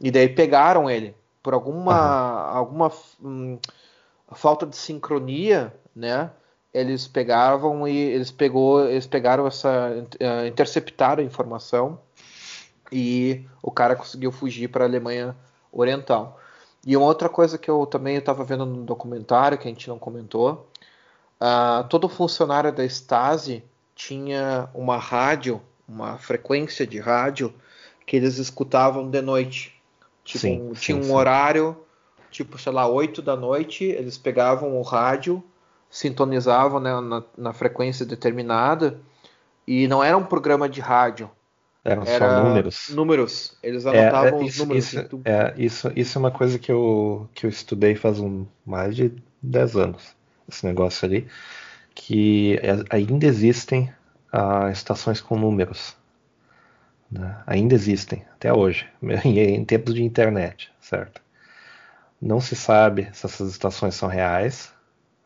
e 0.00 0.10
daí 0.10 0.28
pegaram 0.30 0.88
ele 0.88 1.14
por 1.42 1.52
alguma, 1.52 2.50
uhum. 2.52 2.56
alguma 2.56 2.92
hum, 3.22 3.58
falta 4.32 4.66
de 4.66 4.76
sincronia, 4.76 5.74
né? 5.94 6.30
eles 6.72 7.06
pegavam 7.08 7.86
e 7.86 7.96
eles 7.96 8.30
pegou, 8.30 8.86
eles 8.86 9.06
pegaram 9.06 9.46
essa, 9.46 9.90
uh, 9.90 10.46
interceptaram 10.46 11.22
a 11.22 11.26
informação 11.26 12.00
e 12.92 13.44
o 13.62 13.70
cara 13.70 13.96
conseguiu 13.96 14.30
fugir 14.30 14.68
para 14.68 14.84
a 14.84 14.88
Alemanha 14.88 15.36
Oriental. 15.72 16.38
E 16.86 16.96
uma 16.96 17.06
outra 17.06 17.28
coisa 17.28 17.58
que 17.58 17.70
eu 17.70 17.84
também 17.86 18.16
estava 18.16 18.44
vendo 18.44 18.64
no 18.64 18.84
documentário 18.84 19.58
que 19.58 19.68
a 19.68 19.70
gente 19.70 19.88
não 19.88 19.98
comentou, 19.98 20.68
uh, 21.40 21.86
todo 21.88 22.08
funcionário 22.08 22.72
da 22.72 22.84
Stasi 22.84 23.62
tinha 23.94 24.68
uma 24.72 24.96
rádio, 24.96 25.60
uma 25.86 26.18
frequência 26.18 26.86
de 26.86 26.98
rádio 26.98 27.52
que 28.06 28.16
eles 28.16 28.38
escutavam 28.38 29.10
de 29.10 29.20
noite. 29.20 29.74
Tipo, 30.24 30.38
sim, 30.38 30.72
tinha 30.74 30.96
sim, 30.96 31.00
um 31.00 31.02
sim. 31.02 31.12
horário, 31.12 31.76
tipo, 32.30 32.56
sei 32.58 32.72
lá, 32.72 32.86
8 32.86 33.20
da 33.20 33.36
noite, 33.36 33.84
eles 33.84 34.16
pegavam 34.16 34.78
o 34.78 34.82
rádio, 34.82 35.44
sintonizavam 35.90 36.80
né, 36.80 37.00
na, 37.00 37.22
na 37.36 37.52
frequência 37.52 38.06
determinada, 38.06 38.98
e 39.66 39.86
não 39.88 40.02
era 40.02 40.16
um 40.16 40.24
programa 40.24 40.68
de 40.68 40.80
rádio, 40.80 41.30
eram 41.84 42.02
Era 42.04 42.18
só 42.18 42.44
números. 42.44 42.88
Números. 42.90 43.56
Eles 43.62 43.86
é, 43.86 43.88
anotavam 43.88 44.40
é, 44.40 44.42
é, 44.42 44.44
os 44.44 44.58
números. 44.58 44.84
Isso, 44.84 44.98
assim, 45.00 45.22
é, 45.24 45.54
isso, 45.56 45.92
isso 45.96 46.18
é 46.18 46.20
uma 46.20 46.30
coisa 46.30 46.58
que 46.58 46.70
eu, 46.70 47.28
que 47.34 47.46
eu 47.46 47.50
estudei 47.50 47.94
faz 47.94 48.20
um, 48.20 48.46
mais 48.66 48.94
de 48.94 49.12
10 49.42 49.76
anos. 49.76 50.14
Esse 50.48 50.66
negócio 50.66 51.06
ali. 51.06 51.26
Que 51.94 52.58
é, 52.62 52.84
ainda 52.90 53.26
existem 53.26 53.92
ah, 54.30 54.70
estações 54.70 55.20
com 55.20 55.38
números. 55.38 55.96
Né? 57.10 57.36
Ainda 57.46 57.74
existem, 57.74 58.24
até 58.34 58.52
hoje. 58.52 58.86
Em 59.24 59.64
tempos 59.64 59.94
de 59.94 60.02
internet, 60.02 60.70
certo? 60.80 61.22
Não 62.20 62.40
se 62.40 62.54
sabe 62.54 63.08
se 63.14 63.24
essas 63.24 63.50
estações 63.50 63.94
são 63.94 64.08
reais, 64.08 64.70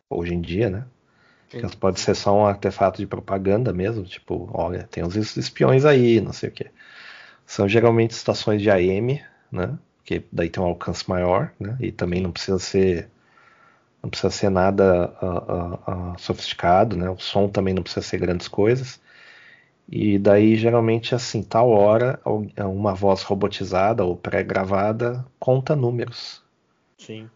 hoje 0.09 0.35
em 0.35 0.41
dia, 0.41 0.71
né? 0.71 0.85
Que 1.49 1.77
pode 1.77 2.01
ser 2.01 2.15
só 2.17 2.37
um 2.37 2.47
artefato 2.47 2.99
de 3.01 3.07
propaganda 3.07 3.73
mesmo, 3.73 4.05
tipo, 4.05 4.51
olha, 4.53 4.89
tem 4.91 5.05
uns 5.05 5.15
espiões 5.37 5.85
aí, 5.85 6.21
não 6.21 6.33
sei 6.33 6.49
o 6.49 6.53
que. 6.53 6.67
São 7.47 7.69
geralmente 7.69 8.11
estações 8.11 8.61
de 8.61 8.71
AM, 8.71 9.23
né? 9.53 9.79
Que 10.05 10.25
daí 10.33 10.51
tem 10.51 10.63
um 10.63 10.67
alcance 10.67 11.09
maior, 11.09 11.53
né? 11.59 11.77
E 11.81 11.93
também 11.93 12.21
não 12.21 12.33
precisa 12.33 12.59
ser 12.59 13.09
não 14.03 14.11
precisa 14.11 14.31
ser 14.31 14.51
nada 14.51 15.15
uh, 15.23 15.27
uh, 15.27 16.13
uh, 16.13 16.19
sofisticado, 16.19 16.95
né? 16.97 17.09
O 17.09 17.19
som 17.19 17.49
também 17.49 17.73
não 17.73 17.83
precisa 17.83 18.05
ser 18.05 18.19
grandes 18.19 18.49
coisas. 18.49 19.01
E 19.89 20.19
daí 20.19 20.57
geralmente 20.57 21.15
assim, 21.15 21.43
tal 21.43 21.71
hora 21.71 22.19
uma 22.59 22.95
voz 22.95 23.23
robotizada 23.23 24.05
ou 24.05 24.17
pré-gravada 24.17 25.25
conta 25.39 25.77
números. 25.77 26.43
Sim. 26.99 27.29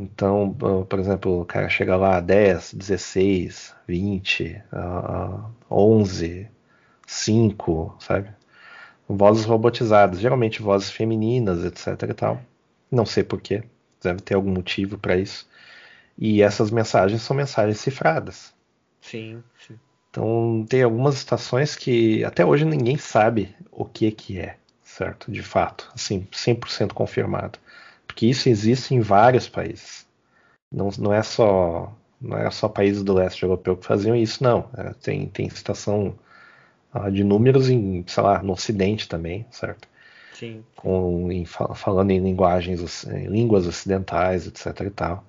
Então, 0.00 0.54
por 0.88 0.98
exemplo, 0.98 1.40
o 1.42 1.44
cara 1.44 1.68
chega 1.68 1.96
lá 1.96 2.20
10, 2.20 2.74
16, 2.74 3.74
20, 3.86 4.62
uh, 4.72 5.50
11, 5.70 6.48
5, 7.06 7.96
sabe? 8.00 8.28
Vozes 9.08 9.44
robotizadas, 9.44 10.20
geralmente 10.20 10.60
vozes 10.60 10.90
femininas, 10.90 11.64
etc 11.64 12.10
e 12.10 12.14
tal. 12.14 12.40
Não 12.90 13.06
sei 13.06 13.22
porquê, 13.22 13.62
deve 14.02 14.20
ter 14.20 14.34
algum 14.34 14.50
motivo 14.50 14.98
para 14.98 15.16
isso. 15.16 15.48
E 16.18 16.42
essas 16.42 16.70
mensagens 16.70 17.22
são 17.22 17.36
mensagens 17.36 17.78
cifradas. 17.78 18.54
Sim, 19.00 19.42
sim. 19.66 19.78
Então, 20.10 20.64
tem 20.68 20.82
algumas 20.82 21.14
estações 21.16 21.76
que 21.76 22.24
até 22.24 22.44
hoje 22.44 22.64
ninguém 22.64 22.96
sabe 22.96 23.54
o 23.70 23.84
que 23.84 24.10
que 24.10 24.38
é, 24.40 24.56
certo? 24.82 25.30
De 25.30 25.42
fato, 25.42 25.90
assim, 25.94 26.26
100% 26.32 26.92
confirmado 26.92 27.58
porque 28.16 28.28
isso 28.28 28.48
existe 28.48 28.94
em 28.94 29.00
vários 29.00 29.46
países. 29.46 30.06
Não, 30.72 30.88
não 30.98 31.12
é 31.12 31.22
só 31.22 31.94
não 32.18 32.38
é 32.38 32.50
só 32.50 32.66
países 32.66 33.02
do 33.02 33.12
leste 33.12 33.42
europeu 33.42 33.76
que 33.76 33.84
faziam 33.84 34.16
isso, 34.16 34.42
não. 34.42 34.70
É, 34.74 34.94
tem, 34.94 35.26
tem 35.26 35.50
citação 35.50 36.18
uh, 36.94 37.12
de 37.12 37.22
números 37.22 37.68
em, 37.68 38.02
sei 38.06 38.22
lá, 38.22 38.42
no 38.42 38.54
Ocidente 38.54 39.06
também, 39.06 39.44
certo? 39.50 39.86
Sim. 40.32 40.64
Com, 40.74 41.30
em, 41.30 41.44
falando 41.44 42.10
em 42.10 42.18
linguagens, 42.18 43.04
em 43.04 43.26
línguas 43.26 43.66
ocidentais, 43.66 44.46
etc. 44.46 44.80
e 44.80 44.90
tal. 44.90 45.24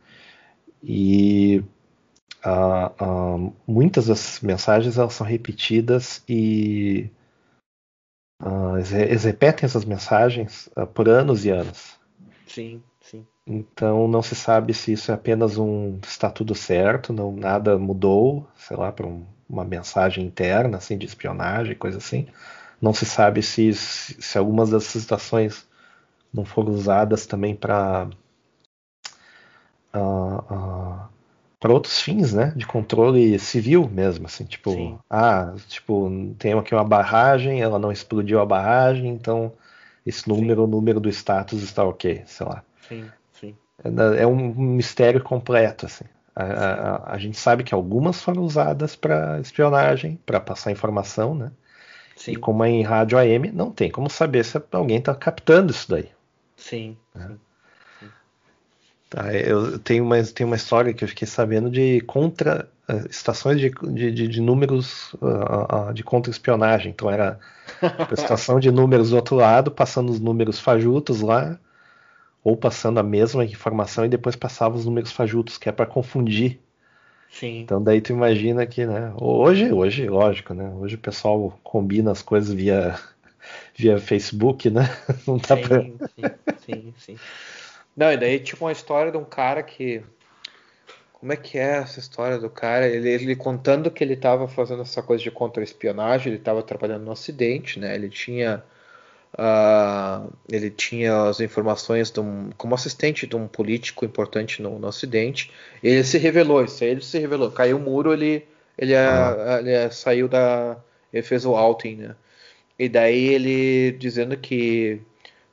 E 0.81 1.63
uh, 2.45 3.03
uh, 3.03 3.53
muitas 3.67 4.07
das 4.07 4.39
mensagens 4.39 4.97
elas 4.97 5.13
são 5.13 5.27
repetidas 5.27 6.23
e 6.27 7.09
eles 8.95 9.25
repetem 9.25 9.65
essas 9.65 9.83
mensagens 9.83 10.69
por 10.93 11.09
anos 11.09 11.43
e 11.43 11.49
anos. 11.49 11.96
Sim, 12.57 12.81
sim. 13.01 13.27
Então 13.45 14.07
não 14.07 14.23
se 14.23 14.33
sabe 14.33 14.73
se 14.73 14.91
isso 14.91 15.11
é 15.11 15.13
apenas 15.13 15.59
um 15.59 15.99
está 16.01 16.27
tudo 16.27 16.55
certo, 16.55 17.13
não 17.13 17.31
nada 17.31 17.77
mudou, 17.77 18.47
sei 18.55 18.75
lá, 18.75 18.91
para 18.91 19.05
um, 19.05 19.23
uma 19.47 19.63
mensagem 19.63 20.25
interna 20.25 20.77
assim 20.77 20.97
de 20.97 21.05
espionagem, 21.05 21.75
coisa 21.75 21.99
assim. 21.99 22.25
Não 22.81 22.95
se 22.95 23.05
sabe 23.05 23.43
se, 23.43 23.71
se, 23.73 24.19
se 24.19 24.37
algumas 24.39 24.71
dessas 24.71 24.95
estações 24.95 25.67
não 26.33 26.45
foram 26.45 26.71
usadas 26.71 27.27
também 27.27 27.55
para 27.55 28.09
uh, 29.93 30.53
uh, 30.53 31.07
para 31.59 31.73
outros 31.73 32.01
fins, 32.01 32.33
né, 32.33 32.53
de 32.55 32.65
controle 32.65 33.37
civil 33.37 33.87
mesmo, 33.87 34.25
assim, 34.25 34.45
tipo, 34.45 34.71
Sim. 34.71 34.97
ah, 35.07 35.53
tipo, 35.67 36.09
tem 36.39 36.53
aqui 36.53 36.73
uma 36.73 36.83
barragem, 36.83 37.61
ela 37.61 37.77
não 37.77 37.91
explodiu 37.91 38.39
a 38.39 38.45
barragem, 38.45 39.09
então 39.09 39.53
esse 40.07 40.27
número, 40.27 40.61
sim. 40.61 40.67
o 40.67 40.67
número 40.67 40.99
do 40.99 41.09
status 41.09 41.61
está 41.61 41.83
ok, 41.83 42.23
sei 42.25 42.45
lá. 42.45 42.63
Sim, 42.87 43.05
sim. 43.33 43.55
É, 43.83 44.23
é 44.23 44.27
um 44.27 44.53
mistério 44.53 45.21
completo, 45.21 45.85
assim. 45.85 46.05
A, 46.35 46.43
a, 46.43 47.13
a, 47.13 47.17
gente 47.17 47.37
sabe 47.37 47.63
que 47.63 47.73
algumas 47.73 48.21
foram 48.21 48.43
usadas 48.43 48.95
para 48.95 49.39
espionagem, 49.39 50.19
para 50.25 50.39
passar 50.39 50.71
informação, 50.71 51.33
né? 51.33 51.51
Sim. 52.15 52.33
E 52.33 52.35
como 52.35 52.63
é 52.63 52.69
em 52.69 52.83
rádio 52.83 53.17
AM, 53.17 53.51
não 53.51 53.71
tem 53.71 53.89
como 53.89 54.09
saber 54.09 54.45
se 54.45 54.61
alguém 54.71 54.97
está 54.97 55.13
captando 55.15 55.71
isso 55.71 55.89
daí. 55.89 56.09
Sim. 56.55 56.97
Né? 57.13 57.27
sim. 57.27 57.39
Tá, 59.09 59.33
eu 59.33 59.79
tenho 59.79 60.03
uma, 60.03 60.21
tenho 60.21 60.47
uma 60.49 60.57
história 60.57 60.93
que 60.93 61.03
eu 61.03 61.07
fiquei 61.07 61.25
sabendo 61.25 61.69
de 61.69 62.01
contra 62.01 62.69
uh, 62.89 63.07
estações 63.09 63.57
de, 63.59 63.69
de, 63.69 64.27
de 64.27 64.41
números 64.41 65.13
uh, 65.13 65.89
uh, 65.89 65.93
de 65.93 66.03
contra-espionagem. 66.03 66.91
Então 66.91 67.09
era 67.09 67.39
tipo, 67.97 68.13
estação 68.15 68.59
de 68.59 68.69
números 68.69 69.11
do 69.11 69.15
outro 69.15 69.37
lado, 69.37 69.71
passando 69.71 70.09
os 70.09 70.19
números 70.19 70.59
fajutos 70.59 71.21
lá, 71.21 71.57
ou 72.43 72.57
passando 72.57 72.99
a 72.99 73.03
mesma 73.03 73.45
informação 73.45 74.05
e 74.05 74.09
depois 74.09 74.35
passava 74.35 74.75
os 74.75 74.85
números 74.85 75.11
fajutos, 75.11 75.57
que 75.57 75.69
é 75.69 75.71
para 75.71 75.85
confundir. 75.85 76.59
Sim. 77.29 77.61
Então 77.61 77.81
daí 77.81 78.01
tu 78.01 78.11
imagina 78.11 78.65
que, 78.65 78.85
né? 78.85 79.13
Hoje, 79.15 79.71
hoje, 79.71 80.09
lógico, 80.09 80.53
né? 80.53 80.69
Hoje 80.69 80.95
o 80.95 80.99
pessoal 80.99 81.57
combina 81.63 82.11
as 82.11 82.21
coisas 82.21 82.53
via, 82.53 82.99
via 83.73 83.99
Facebook, 83.99 84.69
né? 84.69 84.83
Não 85.25 85.37
dá 85.37 85.55
sim, 85.55 85.61
pra... 85.61 85.81
sim, 85.81 86.23
sim, 86.65 86.93
sim. 86.97 87.17
Não, 87.97 88.11
e 88.13 88.17
daí 88.17 88.39
tipo 88.39 88.63
uma 88.63 88.71
história 88.71 89.11
de 89.11 89.17
um 89.17 89.25
cara 89.25 89.63
que. 89.63 90.03
Como 91.13 91.33
é 91.33 91.35
que 91.35 91.57
é 91.57 91.77
essa 91.77 91.99
história 91.99 92.37
do 92.37 92.47
cara? 92.47 92.87
Ele, 92.87 93.09
ele 93.09 93.35
contando 93.35 93.89
que 93.89 94.03
ele 94.03 94.13
estava 94.13 94.47
fazendo 94.47 94.83
essa 94.83 95.01
coisa 95.01 95.23
de 95.23 95.31
contra-espionagem, 95.31 96.27
ele 96.27 96.37
estava 96.39 96.61
trabalhando 96.61 97.05
no 97.05 97.11
acidente, 97.11 97.79
né? 97.79 97.95
Ele 97.95 98.07
tinha. 98.07 98.63
Uh, 99.33 100.31
ele 100.49 100.69
tinha 100.69 101.23
as 101.23 101.39
informações 101.39 102.15
um, 102.17 102.49
como 102.57 102.73
assistente 102.73 103.27
de 103.27 103.35
um 103.35 103.47
político 103.47 104.05
importante 104.05 104.61
no, 104.61 104.79
no 104.79 104.87
acidente. 104.87 105.51
Ele 105.83 106.03
se 106.03 106.17
revelou, 106.19 106.63
isso 106.63 106.83
aí 106.83 106.91
ele 106.91 107.01
se 107.01 107.17
revelou. 107.19 107.51
Caiu 107.51 107.77
o 107.77 107.79
muro, 107.79 108.13
ele, 108.13 108.45
ele, 108.77 108.95
ah. 108.95 109.59
ele 109.59 109.91
saiu 109.91 110.27
da. 110.27 110.77
Ele 111.11 111.23
fez 111.23 111.45
o 111.45 111.55
outing, 111.55 111.95
né? 111.95 112.15
E 112.77 112.87
daí 112.87 113.27
ele 113.29 113.91
dizendo 113.93 114.37
que 114.37 115.01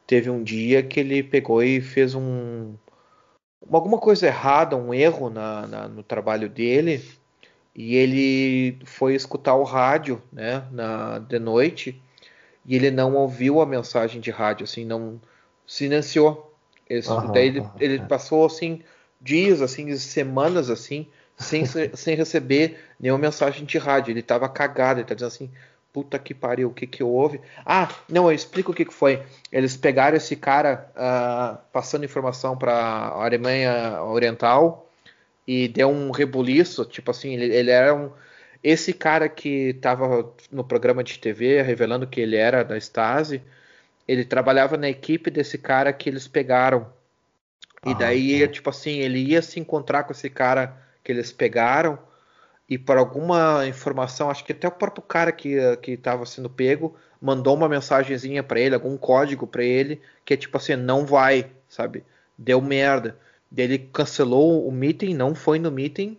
teve 0.07 0.31
um 0.31 0.43
dia 0.43 0.83
que 0.83 1.01
ele 1.01 1.23
pegou 1.23 1.63
e 1.63 1.81
fez 1.81 2.15
um 2.15 2.75
alguma 3.71 3.99
coisa 3.99 4.27
errada, 4.27 4.77
um 4.77 4.93
erro 4.93 5.31
na, 5.31 5.67
na, 5.67 5.89
no 5.89 6.03
trabalho 6.03 6.49
dele 6.49 7.03
e 7.75 7.97
ele 7.97 8.79
foi 8.85 9.15
escutar 9.15 9.55
o 9.55 9.65
rádio, 9.65 10.23
né, 10.33 10.65
na 10.71 11.19
de 11.19 11.39
noite 11.39 12.01
e 12.65 12.77
ele 12.77 12.91
não 12.91 13.15
ouviu 13.15 13.61
a 13.61 13.67
mensagem 13.67 14.21
de 14.21 14.31
rádio, 14.31 14.65
assim, 14.65 14.85
não 14.85 15.21
silenciou. 15.67 16.55
Esse, 16.89 17.11
uhum, 17.11 17.33
daí 17.33 17.47
ele, 17.49 17.61
uhum, 17.61 17.71
ele 17.79 17.97
é. 17.97 18.07
passou 18.07 18.45
assim 18.45 18.83
dias, 19.21 19.63
assim, 19.63 19.95
semanas 19.97 20.71
assim, 20.71 21.07
sem, 21.37 21.65
sem 21.95 22.15
receber 22.15 22.79
nenhuma 23.01 23.19
mensagem 23.19 23.65
de 23.65 23.79
rádio. 23.79 24.13
Ele 24.13 24.21
estava 24.21 24.49
cagado, 24.49 25.01
ele 25.01 25.07
tá 25.07 25.15
dizendo 25.15 25.29
assim, 25.29 25.51
puta 25.95 26.19
que 26.19 26.35
pariu, 26.35 26.71
o 26.71 26.75
que 26.75 26.89
que 26.89 27.05
houve? 27.05 27.41
Ah, 27.65 27.89
não, 28.09 28.27
eu 28.27 28.35
explico 28.35 28.73
o 28.73 28.75
que 28.75 28.85
que 28.85 28.93
foi. 28.93 29.23
Eles 29.53 29.77
pegaram 29.77 30.17
esse 30.17 30.35
cara 30.35 30.91
uh, 30.97 31.57
passando 31.73 32.05
informação 32.05 32.59
para 32.59 32.73
a 32.73 33.25
Alemanha 33.25 34.03
Oriental 34.03 34.91
e 35.47 35.69
deu 35.69 35.89
um 35.89 36.11
rebuliço, 36.11 36.85
tipo 36.85 37.13
assim, 37.13 37.35
ele, 37.35 37.55
ele 37.55 37.71
era 37.71 37.95
um 37.95 38.11
esse 38.63 38.95
cara 38.95 39.29
que 39.29 39.69
estava 39.69 40.33
no 40.51 40.65
programa 40.65 41.05
de 41.05 41.19
TV 41.19 41.61
revelando 41.63 42.07
que 42.07 42.19
ele 42.19 42.35
era 42.35 42.65
da 42.65 42.79
Stasi, 42.79 43.43
ele 44.09 44.25
trabalhava 44.25 44.79
na 44.79 44.89
equipe 44.89 45.31
desse 45.31 45.59
cara 45.59 45.93
que 45.93 46.09
eles 46.09 46.27
pegaram. 46.27 46.87
E 47.87 47.91
ah, 47.91 47.95
daí, 47.95 48.49
tipo 48.49 48.71
assim, 48.71 49.01
ele 49.01 49.19
ia 49.19 49.43
se 49.43 49.61
encontrar 49.61 50.05
com 50.05 50.13
esse 50.13 50.31
cara 50.31 50.75
que 51.05 51.13
eles 51.13 51.31
pegaram 51.31 51.99
e 52.69 52.79
por 52.79 52.97
alguma 52.97 53.67
informação, 53.67 54.31
acho 54.31 54.45
que 54.45 54.53
até 54.53 54.67
o 54.67 54.73
próprio 54.73 55.03
cara 55.03 55.33
que 55.33 55.59
estava 55.87 56.25
sendo 56.25 56.49
pego 56.49 56.97
mandou 57.21 57.55
uma 57.55 57.69
mensagenzinha 57.69 58.43
para 58.43 58.61
ele, 58.61 58.75
algum 58.75 58.97
código 58.97 59.47
para 59.47 59.63
ele, 59.63 60.01
que 60.25 60.35
é 60.35 60.37
tipo 60.37 60.57
assim, 60.57 60.77
não 60.77 61.05
vai, 61.05 61.51
sabe? 61.69 62.05
Deu 62.37 62.61
merda. 62.61 63.19
Ele 63.57 63.79
cancelou 63.79 64.67
o 64.67 64.73
meeting, 64.73 65.15
não 65.15 65.35
foi 65.35 65.59
no 65.59 65.71
meeting. 65.71 66.19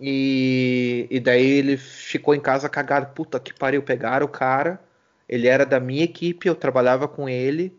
E, 0.00 1.06
e 1.10 1.18
daí 1.18 1.44
ele 1.44 1.76
ficou 1.76 2.34
em 2.34 2.40
casa 2.40 2.68
cagado. 2.68 3.14
Puta 3.14 3.40
que 3.40 3.54
pariu, 3.54 3.82
pegaram 3.82 4.26
o 4.26 4.28
cara. 4.28 4.80
Ele 5.28 5.48
era 5.48 5.64
da 5.64 5.80
minha 5.80 6.04
equipe, 6.04 6.48
eu 6.48 6.54
trabalhava 6.54 7.08
com 7.08 7.28
ele. 7.28 7.72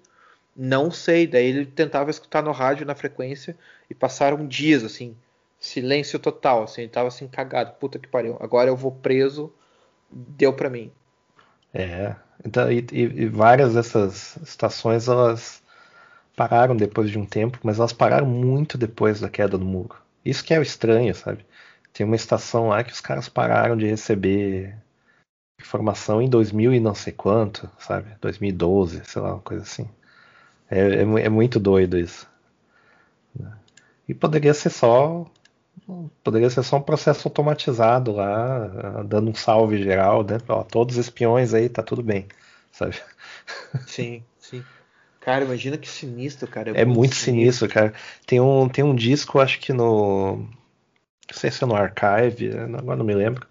Não 0.56 0.92
sei. 0.92 1.28
Daí 1.28 1.46
ele 1.46 1.66
tentava 1.66 2.10
escutar 2.10 2.42
no 2.44 2.52
rádio 2.52 2.86
na 2.86 2.96
frequência 2.96 3.56
e 3.90 3.94
passaram 3.94 4.48
dias 4.48 4.84
assim, 4.84 5.16
silêncio 5.60 6.20
total. 6.20 6.64
Assim, 6.64 6.82
ele 6.82 6.90
tava 6.90 7.08
assim 7.08 7.28
cagado. 7.28 7.74
Puta 7.80 8.00
que 8.00 8.08
pariu. 8.08 8.38
Agora 8.40 8.70
eu 8.70 8.76
vou 8.76 8.92
preso. 8.92 9.54
Deu 10.12 10.54
para 10.54 10.70
mim. 10.70 10.92
É, 11.74 12.16
então, 12.44 12.72
e, 12.72 12.86
e, 12.92 13.28
várias 13.28 13.74
dessas 13.76 14.38
estações 14.38 15.08
elas 15.08 15.62
pararam 16.36 16.76
depois 16.76 17.12
de 17.12 17.20
um 17.20 17.26
tempo, 17.26 17.60
mas 17.62 17.78
elas 17.80 17.94
pararam 17.94 18.26
muito 18.26 18.78
depois 18.78 19.20
da 19.20 19.30
queda 19.30 19.58
do 19.58 19.66
muro. 19.66 19.96
Isso 20.26 20.44
que 20.44 20.54
é 20.54 20.60
o 20.60 20.64
estranho, 20.64 21.14
sabe? 21.14 21.46
Tem 21.94 22.06
uma 22.06 22.16
estação 22.16 22.70
lá 22.70 22.84
que 22.84 22.92
os 22.92 23.02
caras 23.02 23.30
pararam 23.30 23.76
de 23.78 23.86
receber 23.86 24.76
informação 25.60 26.22
em 26.22 26.30
2000 26.30 26.74
e 26.74 26.80
não 26.80 26.96
sei 26.96 27.14
quanto, 27.14 27.70
sabe? 27.78 28.16
2012, 28.22 29.02
sei 29.06 29.22
lá, 29.22 29.34
uma 29.34 29.42
coisa 29.42 29.64
assim. 29.64 29.90
É, 30.70 30.80
é, 30.80 31.02
é 31.02 31.30
muito 31.30 31.60
doido 31.60 31.98
isso. 31.98 32.28
E 34.08 34.14
poderia 34.14 34.54
ser 34.54 34.70
só 34.70 35.26
poderia 36.24 36.50
ser 36.50 36.64
só 36.64 36.78
um 36.78 36.82
processo 36.82 37.28
automatizado 37.28 38.12
lá, 38.12 39.04
dando 39.06 39.32
um 39.32 39.36
salve 39.36 39.82
geral, 39.82 40.24
né? 40.24 40.38
Ó, 40.48 40.64
todos 40.64 40.98
os 40.98 41.06
espiões 41.06 41.54
aí, 41.54 41.70
tá 41.70 41.82
tudo 41.82 42.04
bem, 42.04 42.28
sabe? 42.72 42.96
Sim, 43.88 44.24
sim. 44.40 44.64
Cara, 45.20 45.44
imagina 45.44 45.78
que 45.78 45.88
sinistro, 45.88 46.48
cara. 46.48 46.72
É, 46.72 46.82
é 46.82 46.86
muito, 46.86 46.98
muito 46.98 47.16
sinistro, 47.16 47.68
sinistro, 47.68 47.70
cara. 47.70 47.94
Tem 48.26 48.40
um, 48.40 48.70
tem 48.70 48.84
um 48.84 48.96
disco, 48.96 49.40
acho 49.40 49.60
que 49.60 49.74
no. 49.74 50.38
Não 50.38 51.38
sei 51.38 51.52
se 51.52 51.64
é 51.64 51.68
no 51.68 51.76
Archive, 51.76 52.58
agora 52.78 52.98
não 52.98 53.06
me 53.06 53.14
lembro. 53.14 53.46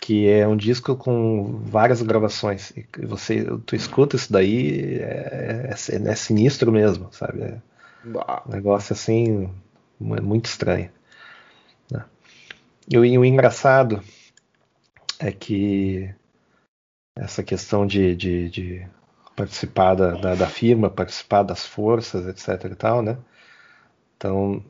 Que 0.00 0.28
é 0.28 0.46
um 0.48 0.56
disco 0.56 0.96
com 0.96 1.60
várias 1.64 2.00
gravações. 2.00 2.70
E 2.70 2.86
você, 3.04 3.44
tu 3.66 3.76
escuta 3.76 4.16
isso 4.16 4.32
daí, 4.32 4.98
é, 4.98 5.70
é, 5.70 6.10
é 6.10 6.14
sinistro 6.14 6.72
mesmo, 6.72 7.08
sabe? 7.12 7.42
É 7.42 7.58
um 8.46 8.50
negócio 8.50 8.92
assim, 8.92 9.50
muito 9.98 10.46
estranho. 10.46 10.90
E 12.88 12.98
o, 12.98 13.24
engraçado 13.24 14.02
é 15.18 15.30
que 15.30 16.12
essa 17.16 17.42
questão 17.42 17.86
de, 17.86 18.14
de, 18.16 18.50
de 18.50 18.88
participar 19.36 19.94
da, 19.94 20.12
da, 20.12 20.34
da, 20.34 20.46
firma, 20.46 20.90
participar 20.90 21.42
das 21.42 21.66
forças, 21.66 22.26
etc. 22.26 22.72
e 22.72 22.74
tal, 22.74 23.02
né? 23.02 23.18
Então, 24.16 24.64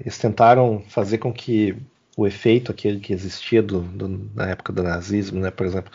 eles 0.00 0.18
tentaram 0.18 0.82
fazer 0.88 1.18
com 1.18 1.32
que 1.32 1.76
o 2.16 2.26
efeito 2.26 2.70
aquele 2.70 3.00
que 3.00 3.12
existia 3.12 3.62
do, 3.62 3.80
do, 3.80 4.30
na 4.34 4.48
época 4.48 4.72
do 4.72 4.82
nazismo, 4.82 5.40
né? 5.40 5.50
Por 5.50 5.66
exemplo, 5.66 5.92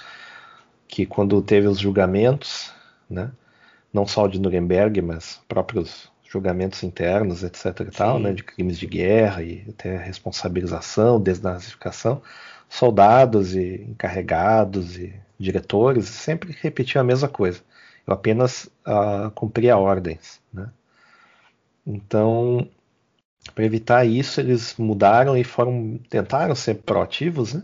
que 0.87 1.05
quando 1.05 1.41
teve 1.41 1.67
os 1.67 1.79
julgamentos, 1.79 2.73
né? 3.09 3.31
Não 3.93 4.05
só 4.05 4.25
o 4.25 4.27
de 4.27 4.39
Nuremberg, 4.39 5.01
mas 5.01 5.41
próprios 5.47 6.11
julgamentos 6.29 6.83
internos, 6.83 7.43
etc. 7.43 7.65
e 7.81 7.91
tal, 7.91 8.19
né, 8.19 8.33
de 8.33 8.43
crimes 8.43 8.77
de 8.77 8.85
guerra 8.85 9.43
e 9.43 9.65
até 9.69 9.97
responsabilização, 9.97 11.19
desnazificação, 11.19 12.21
soldados 12.69 13.55
e 13.55 13.85
encarregados 13.89 14.97
e 14.97 15.13
diretores 15.39 16.05
sempre 16.07 16.55
repetiam 16.61 17.01
a 17.01 17.05
mesma 17.05 17.27
coisa. 17.29 17.61
Eu 18.05 18.13
apenas 18.13 18.65
uh, 18.85 19.31
cumpria 19.31 19.77
ordens, 19.77 20.41
né? 20.53 20.69
Então, 21.85 22.67
para 23.55 23.63
evitar 23.65 24.05
isso, 24.05 24.41
eles 24.41 24.75
mudaram 24.77 25.37
e 25.37 25.43
foram 25.43 25.99
tentaram 26.09 26.55
ser 26.55 26.75
proativos, 26.75 27.53
né? 27.53 27.63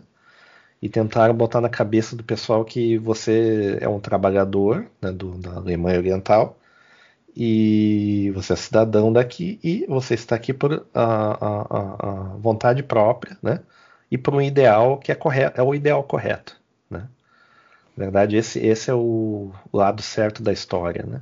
E 0.82 0.90
tentaram 0.90 1.34
botar 1.34 1.62
na 1.62 1.70
cabeça 1.70 2.16
do 2.16 2.24
pessoal 2.24 2.64
que 2.66 2.98
você 2.98 3.78
é 3.82 3.88
um 3.88 4.00
trabalhador 4.00 4.86
né, 5.02 5.12
do, 5.12 5.38
da 5.38 5.56
Alemanha 5.56 5.98
Oriental 5.98 6.58
e 7.36 8.32
você 8.36 8.54
é 8.54 8.56
cidadão 8.56 9.12
daqui 9.12 9.60
e 9.64 9.86
você 9.88 10.14
está 10.14 10.36
aqui 10.36 10.54
por 10.54 10.86
a, 10.94 11.04
a, 11.04 12.34
a 12.34 12.38
vontade 12.38 12.84
própria, 12.84 13.38
né? 13.42 13.62
E 14.12 14.18
por 14.18 14.36
um 14.36 14.42
ideal 14.42 14.98
que 15.00 15.12
é 15.12 15.16
correto, 15.16 15.60
é 15.60 15.64
o 15.64 15.74
ideal 15.74 16.04
correto, 16.04 16.60
né? 16.90 17.08
Na 17.98 18.06
verdade, 18.06 18.38
esse, 18.38 18.60
esse 18.60 18.90
é 18.92 18.94
o 18.94 19.52
lado 19.72 20.02
certo 20.02 20.44
da 20.44 20.54
história, 20.54 21.06
né? 21.06 21.22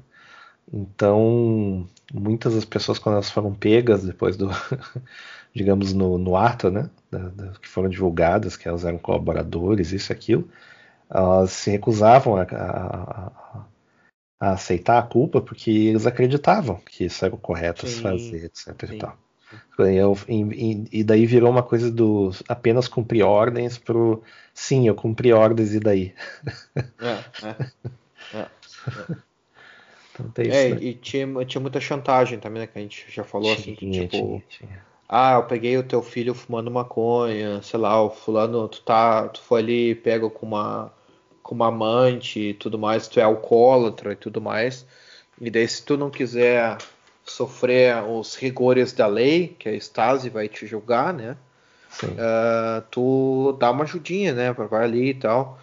Então, 0.74 1.88
muitas 2.14 2.56
das 2.56 2.66
pessoas 2.66 3.00
quando 3.00 3.16
elas 3.16 3.30
foram 3.32 3.54
pegas 3.54 4.04
depois 4.04 4.38
do, 4.38 4.50
digamos, 5.54 5.94
no, 5.94 6.18
no 6.18 6.36
ato, 6.36 6.70
né? 6.72 6.90
Da, 7.10 7.20
da, 7.30 7.48
que 7.62 7.68
foram 7.68 7.90
divulgadas, 7.90 8.58
que 8.58 8.68
elas 8.68 8.86
eram 8.86 8.98
colaboradores, 8.98 9.92
isso 9.92 10.12
aquilo, 10.14 10.50
elas 11.10 11.52
se 11.52 11.72
recusavam 11.72 12.38
a, 12.38 12.44
a 12.44 13.66
a 14.42 14.54
aceitar 14.54 14.98
a 14.98 15.04
culpa 15.04 15.40
porque 15.40 15.70
eles 15.70 16.08
acreditavam 16.08 16.82
que 16.90 17.06
isso 17.06 17.24
era 17.24 17.36
o 17.36 17.38
correto 17.38 17.86
sim, 17.86 17.96
se 17.96 18.02
fazer, 18.02 18.46
etc. 18.46 18.90
Sim. 18.90 18.96
E, 18.96 18.98
tal. 18.98 19.18
Eu, 19.78 20.18
e, 20.28 20.88
e, 20.92 21.04
daí 21.04 21.26
virou 21.26 21.52
uma 21.52 21.62
coisa 21.62 21.92
do 21.92 22.32
apenas 22.48 22.88
cumprir 22.88 23.22
ordens 23.22 23.78
pro 23.78 24.24
sim, 24.54 24.88
eu 24.88 24.96
cumpri 24.96 25.32
ordens 25.32 25.76
e 25.76 25.80
daí. 25.80 26.16
É, 26.76 27.48
é, 27.48 27.56
é, 28.34 28.40
é. 28.40 28.48
então, 30.14 30.32
tem 30.32 30.48
isso, 30.48 30.58
é 30.58 30.70
né? 30.70 30.78
e 30.82 30.94
tinha, 30.96 31.46
tinha 31.46 31.62
muita 31.62 31.80
chantagem 31.80 32.40
também, 32.40 32.62
né? 32.62 32.68
Que 32.68 32.80
a 32.80 32.82
gente 32.82 33.06
já 33.10 33.24
falou 33.24 33.54
tinha, 33.56 33.60
assim, 33.60 33.76
que 33.76 33.92
tipo. 33.92 34.10
Tinha, 34.10 34.44
tinha. 34.48 34.86
Ah, 35.08 35.34
eu 35.34 35.44
peguei 35.44 35.78
o 35.78 35.84
teu 35.84 36.02
filho 36.02 36.34
fumando 36.34 36.72
maconha, 36.72 37.62
sei 37.62 37.80
lá, 37.80 38.02
o 38.02 38.10
fulano, 38.10 38.68
tu 38.70 38.82
tá. 38.82 39.28
Tu 39.28 39.42
foi 39.42 39.60
ali 39.60 39.96
pego 39.96 40.32
com 40.32 40.46
uma 40.46 40.94
como 41.42 41.64
amante 41.64 42.40
e 42.40 42.54
tudo 42.54 42.78
mais, 42.78 43.08
tu 43.08 43.20
é 43.20 43.24
alcoólatra 43.24 44.14
e 44.14 44.16
tudo 44.16 44.42
mais. 44.42 44.86
E 45.40 45.50
daí, 45.50 45.68
se 45.68 45.84
tu 45.84 45.98
não 45.98 46.10
quiser 46.10 46.78
sofrer 47.26 48.04
os 48.04 48.36
rigores 48.36 48.94
da 48.94 49.08
lei, 49.08 49.56
que 49.60 49.70
a 49.70 49.74
Stasi 49.74 50.30
vai 50.30 50.48
te 50.48 50.66
julgar, 50.68 51.14
né? 51.14 51.36
Uh, 52.04 52.82
tu 52.90 53.58
dá 53.60 53.72
uma 53.72 53.84
ajudinha, 53.84 54.34
né? 54.34 54.54
Vai 54.54 54.84
ali 54.84 55.10
e 55.10 55.14
tal. 55.14 55.60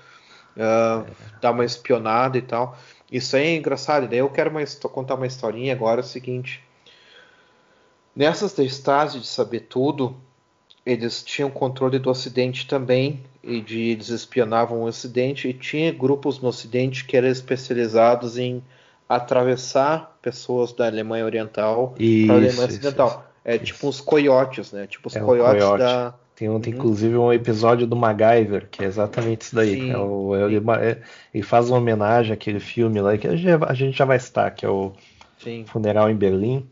Uh, 0.57 1.07
é. 1.07 1.07
Dá 1.41 1.51
uma 1.51 1.65
espionada 1.65 2.37
e 2.37 2.43
tal. 2.43 2.77
Isso 3.11 3.37
aí 3.37 3.47
é 3.47 3.57
engraçado. 3.57 4.05
E 4.05 4.09
daí 4.09 4.19
eu 4.19 4.29
quero 4.29 4.53
mais, 4.53 4.75
contar 4.75 5.15
uma 5.15 5.27
historinha 5.27 5.73
agora. 5.73 6.01
É 6.01 6.05
o 6.05 6.07
seguinte: 6.07 6.63
nessas 8.15 8.53
da 8.53 8.63
Stasi 8.65 9.21
de 9.21 9.27
saber 9.27 9.61
tudo, 9.61 10.17
eles 10.85 11.23
tinham 11.23 11.51
controle 11.51 11.99
do 11.99 12.11
Ocidente 12.11 12.67
também 12.67 13.21
e 13.43 13.61
de 13.61 13.91
eles 13.91 14.09
espionavam 14.09 14.83
o 14.83 14.85
Ocidente 14.87 15.49
e 15.49 15.53
tinha 15.53 15.93
grupos 15.93 16.41
no 16.41 16.49
Ocidente 16.49 17.05
que 17.05 17.17
eram 17.17 17.29
especializados 17.29 18.39
em 18.39 18.63
atravessar 19.09 20.19
pessoas 20.21 20.73
da 20.73 20.87
Alemanha 20.87 21.25
Oriental 21.25 21.95
para 21.97 22.35
a 22.35 22.37
Alemanha 22.37 22.69
Ocidental. 22.69 23.09
Isso, 23.09 23.21
é 23.45 23.57
isso. 23.57 23.65
tipo 23.65 23.89
os 23.89 24.01
coiotes, 24.01 24.73
né? 24.73 24.87
Tipo 24.87 25.09
os 25.09 25.17
é 25.17 25.21
coiotes 25.21 25.65
coiote. 25.65 25.83
da 25.83 26.15
tem, 26.39 26.49
um, 26.49 26.61
tem 26.61 26.73
uhum. 26.73 26.79
inclusive 26.79 27.17
um 27.17 27.33
episódio 27.33 27.85
do 27.85 27.97
MacGyver, 27.97 28.69
que 28.71 28.85
é 28.85 28.87
exatamente 28.87 29.41
isso 29.41 29.57
daí. 29.57 29.75
Sim, 29.75 29.91
é 29.91 29.99
o, 29.99 30.37
é, 30.37 30.45
ele, 30.45 30.57
é, 30.57 30.99
ele, 31.35 31.43
faz 31.43 31.69
uma 31.69 31.79
homenagem 31.79 32.33
àquele 32.33 32.61
filme 32.61 33.01
lá, 33.01 33.19
que 33.19 33.27
a 33.27 33.35
gente 33.75 33.97
já 33.97 34.05
vai 34.05 34.19
estar, 34.19 34.49
que 34.53 34.65
é 34.65 34.69
o 34.69 34.93
sim. 35.43 35.65
Funeral 35.67 36.09
em 36.09 36.15
Berlim. 36.15 36.65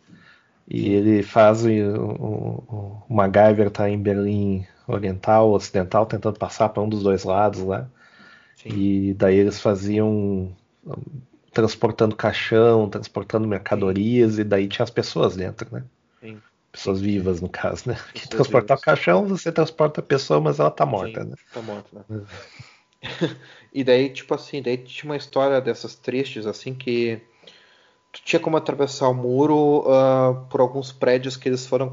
E 0.68 0.92
ele 0.92 1.22
faz 1.22 1.64
o, 1.64 1.68
o, 1.68 3.04
o 3.08 3.14
MacGyver 3.14 3.70
tá 3.70 3.88
em 3.88 3.98
Berlim 3.98 4.66
Oriental, 4.86 5.50
Ocidental, 5.52 6.06
tentando 6.06 6.38
passar 6.38 6.68
para 6.70 6.82
um 6.82 6.88
dos 6.88 7.02
dois 7.02 7.24
lados 7.24 7.60
lá. 7.60 7.88
Sim. 8.56 8.68
E 8.70 9.14
daí 9.14 9.36
eles 9.36 9.60
faziam 9.60 10.54
transportando 11.52 12.16
caixão, 12.16 12.88
transportando 12.88 13.46
mercadorias, 13.46 14.34
Sim. 14.34 14.40
e 14.40 14.44
daí 14.44 14.68
tinha 14.68 14.84
as 14.84 14.90
pessoas 14.90 15.36
dentro, 15.36 15.68
né? 15.72 15.84
Sim. 16.20 16.40
Pessoas 16.72 17.00
vivas, 17.00 17.40
no 17.40 17.48
caso, 17.48 17.88
né? 17.88 17.96
Que 18.12 18.28
transportar 18.28 18.76
o 18.76 18.80
caixão, 18.80 19.26
você 19.26 19.52
transporta 19.52 20.00
a 20.00 20.04
pessoa, 20.04 20.40
mas 20.40 20.58
ela 20.58 20.70
tá 20.70 20.84
morta, 20.84 21.24
né? 21.24 21.34
Tá 21.52 21.62
morta, 21.62 22.04
né? 22.08 22.20
e 23.72 23.84
daí, 23.84 24.10
tipo 24.10 24.34
assim, 24.34 24.62
daí 24.62 24.78
tinha 24.78 25.10
uma 25.10 25.16
história 25.16 25.60
dessas 25.60 25.94
tristes, 25.94 26.46
assim, 26.46 26.74
que 26.74 27.20
tu 28.16 28.22
tinha 28.24 28.40
como 28.40 28.56
atravessar 28.56 29.08
o 29.10 29.14
muro 29.14 29.80
uh, 29.80 30.46
por 30.48 30.60
alguns 30.60 30.90
prédios 30.90 31.36
que 31.36 31.48
eles 31.48 31.66
foram 31.66 31.90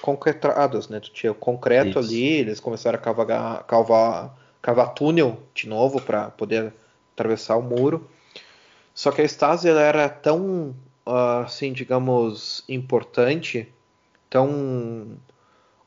concretados, 0.00 0.88
né? 0.88 1.00
Tu 1.00 1.10
tinha 1.10 1.32
o 1.32 1.34
concreto 1.34 1.98
Isso. 1.98 1.98
ali, 1.98 2.24
eles 2.24 2.60
começaram 2.60 2.96
a 2.96 3.00
cavar, 3.00 3.64
cavar, 3.64 4.38
cavar 4.62 4.94
túnel 4.94 5.36
de 5.52 5.68
novo 5.68 6.00
para 6.00 6.30
poder 6.30 6.72
atravessar 7.12 7.56
o 7.56 7.62
muro. 7.62 8.08
Só 8.94 9.10
que 9.10 9.20
a 9.20 9.24
Stasi 9.24 9.68
ela 9.68 9.80
era 9.80 10.08
tão, 10.08 10.76
uh, 11.04 11.42
assim, 11.44 11.72
digamos, 11.72 12.62
importante, 12.68 13.68
tão 14.30 15.18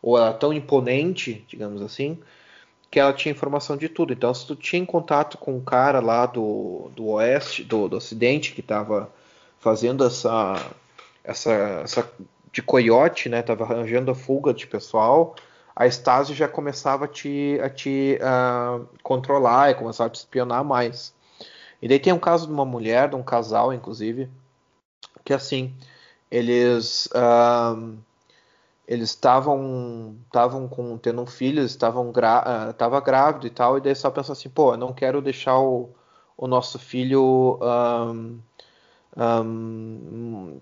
ou 0.02 0.18
ela 0.18 0.34
tão 0.34 0.52
imponente, 0.52 1.46
digamos 1.48 1.82
assim, 1.82 2.20
que 2.92 3.00
ela 3.00 3.14
tinha 3.14 3.32
informação 3.32 3.78
de 3.78 3.88
tudo. 3.88 4.12
Então, 4.12 4.34
se 4.34 4.46
tu 4.46 4.56
tinha 4.56 4.86
contato 4.86 5.38
com 5.38 5.56
um 5.56 5.62
cara 5.62 6.02
lá 6.02 6.26
do, 6.26 6.92
do 6.94 7.08
oeste, 7.08 7.64
do, 7.64 7.88
do 7.88 7.96
ocidente, 7.96 8.52
que 8.52 8.60
estava 8.60 9.10
fazendo 9.68 10.06
essa, 10.06 10.72
essa, 11.26 11.52
essa 11.84 12.10
de 12.54 12.62
coiote, 12.62 13.28
né? 13.28 13.42
Tava 13.42 13.66
arranjando 13.66 14.10
a 14.10 14.16
fuga 14.16 14.54
de 14.54 14.66
pessoal. 14.66 15.36
A 15.76 15.86
Stasi 15.88 16.34
já 16.34 16.48
começava 16.48 17.04
a 17.04 17.08
te, 17.08 17.60
a 17.62 17.70
te 17.70 18.18
uh, 18.22 18.88
controlar 19.04 19.72
e 19.72 19.76
começava 19.76 20.08
a 20.08 20.10
te 20.10 20.16
espionar 20.16 20.64
mais. 20.64 21.14
E 21.82 21.88
daí 21.90 22.00
tem 22.00 22.14
um 22.14 22.20
caso 22.20 22.48
de 22.48 22.54
uma 22.54 22.64
mulher, 22.64 23.10
de 23.10 23.18
um 23.18 23.22
casal, 23.22 23.74
inclusive, 23.74 24.30
que 25.26 25.34
assim, 25.34 25.76
eles 26.32 27.08
uh, 27.08 27.98
eles 28.88 29.10
estavam 29.10 30.16
estavam 30.28 30.66
com 30.70 30.98
tendo 30.98 31.22
um 31.22 31.26
filho, 31.26 31.62
estavam 31.62 32.10
gra, 32.14 32.72
uh, 32.72 33.02
grávido 33.02 33.46
e 33.46 33.50
tal, 33.50 33.78
e 33.78 33.82
daí 33.82 33.94
só 33.94 34.10
pensou 34.10 34.32
assim, 34.32 34.50
pô, 34.50 34.74
eu 34.74 34.78
não 34.78 34.94
quero 34.94 35.22
deixar 35.22 35.60
o, 35.60 35.90
o 36.38 36.48
nosso 36.48 36.80
filho 36.80 37.60
um, 39.18 40.60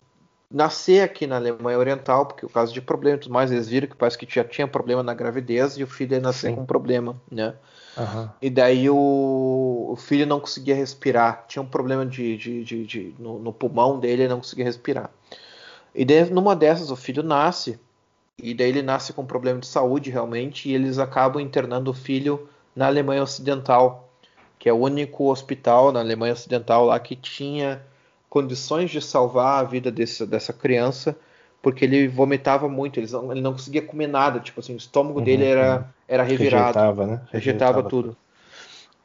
nascer 0.49 1.02
aqui 1.02 1.27
na 1.27 1.36
Alemanha 1.36 1.77
Oriental, 1.77 2.26
porque 2.26 2.45
o 2.45 2.49
caso 2.49 2.73
de 2.73 2.82
problema 2.82 3.18
e 3.18 3.19
tudo 3.19 3.34
mais, 3.34 3.52
eles 3.52 3.68
viram 3.68 3.88
que 3.88 3.95
parece 3.95 4.18
que 4.18 4.26
já 4.34 4.44
tinha 4.44 4.68
problema 4.68 5.03
na 5.03 5.14
gravidez 5.14 5.77
e 5.77 5.84
o 5.84 5.88
filho 5.88 6.14
ia 6.14 6.22
nascer 6.22 6.49
Sim. 6.49 6.56
com 6.56 6.65
problema, 6.65 7.19
né? 7.30 7.56
Uhum. 7.98 8.30
E 8.41 8.49
daí 8.49 8.90
o, 8.90 9.90
o, 9.91 9.95
filho 9.95 10.26
não 10.26 10.40
conseguia 10.40 10.76
respirar, 10.76 11.45
tinha 11.48 11.64
um 11.64 11.68
problema 11.68 12.06
de, 12.06 12.38
de, 12.38 12.64
de, 12.64 12.86
de 12.86 13.15
no, 13.18 13.40
no, 13.40 13.53
pulmão 13.53 13.99
dele, 13.99 14.23
ele 14.23 14.30
não 14.30 14.38
conseguia 14.38 14.65
respirar. 14.65 15.10
E 15.94 16.03
daí, 16.03 16.30
numa 16.30 16.56
dessas, 16.56 16.91
o 16.91 16.95
filho 16.95 17.23
nasce, 17.23 17.80
e 18.38 18.53
daí 18.53 18.68
ele 18.68 18.82
nasce 18.82 19.14
com 19.14 19.26
problema 19.26 19.60
de 19.60 19.68
saúde 19.68 20.10
realmente, 20.10 20.69
e 20.69 20.73
eles 20.73 20.99
acabam 20.99 21.41
internando 21.41 21.91
o 21.91 21.94
filho 21.94 22.49
na 22.76 22.88
Alemanha 22.88 23.23
Ocidental, 23.23 24.10
que 24.60 24.68
é 24.68 24.73
o 24.73 24.77
único 24.77 25.32
hospital 25.32 25.94
na 25.94 26.02
Alemanha 26.02 26.34
Ocidental 26.34 26.86
lá 26.86 26.99
que 26.99 27.15
tinha 27.15 27.82
condições 28.35 28.91
de 28.91 29.01
salvar 29.01 29.61
a 29.61 29.63
vida 29.63 29.89
desse, 29.89 30.25
dessa 30.25 30.51
criança, 30.51 31.17
porque 31.61 31.85
ele 31.85 32.05
vomitava 32.05 32.67
muito, 32.67 32.99
ele 32.99 33.09
não, 33.09 33.31
ele 33.31 33.39
não 33.39 33.53
conseguia 33.53 33.81
comer 33.81 34.07
nada, 34.07 34.41
tipo 34.41 34.59
assim, 34.59 34.73
o 34.73 34.77
estômago 34.77 35.19
uhum, 35.19 35.23
dele 35.23 35.45
era, 35.45 35.77
uhum. 35.77 35.83
era 36.05 36.23
revirado. 36.23 36.77
Rejeitava, 36.77 37.07
né? 37.07 37.21
Rejeitava, 37.31 37.83
tudo. 37.83 38.17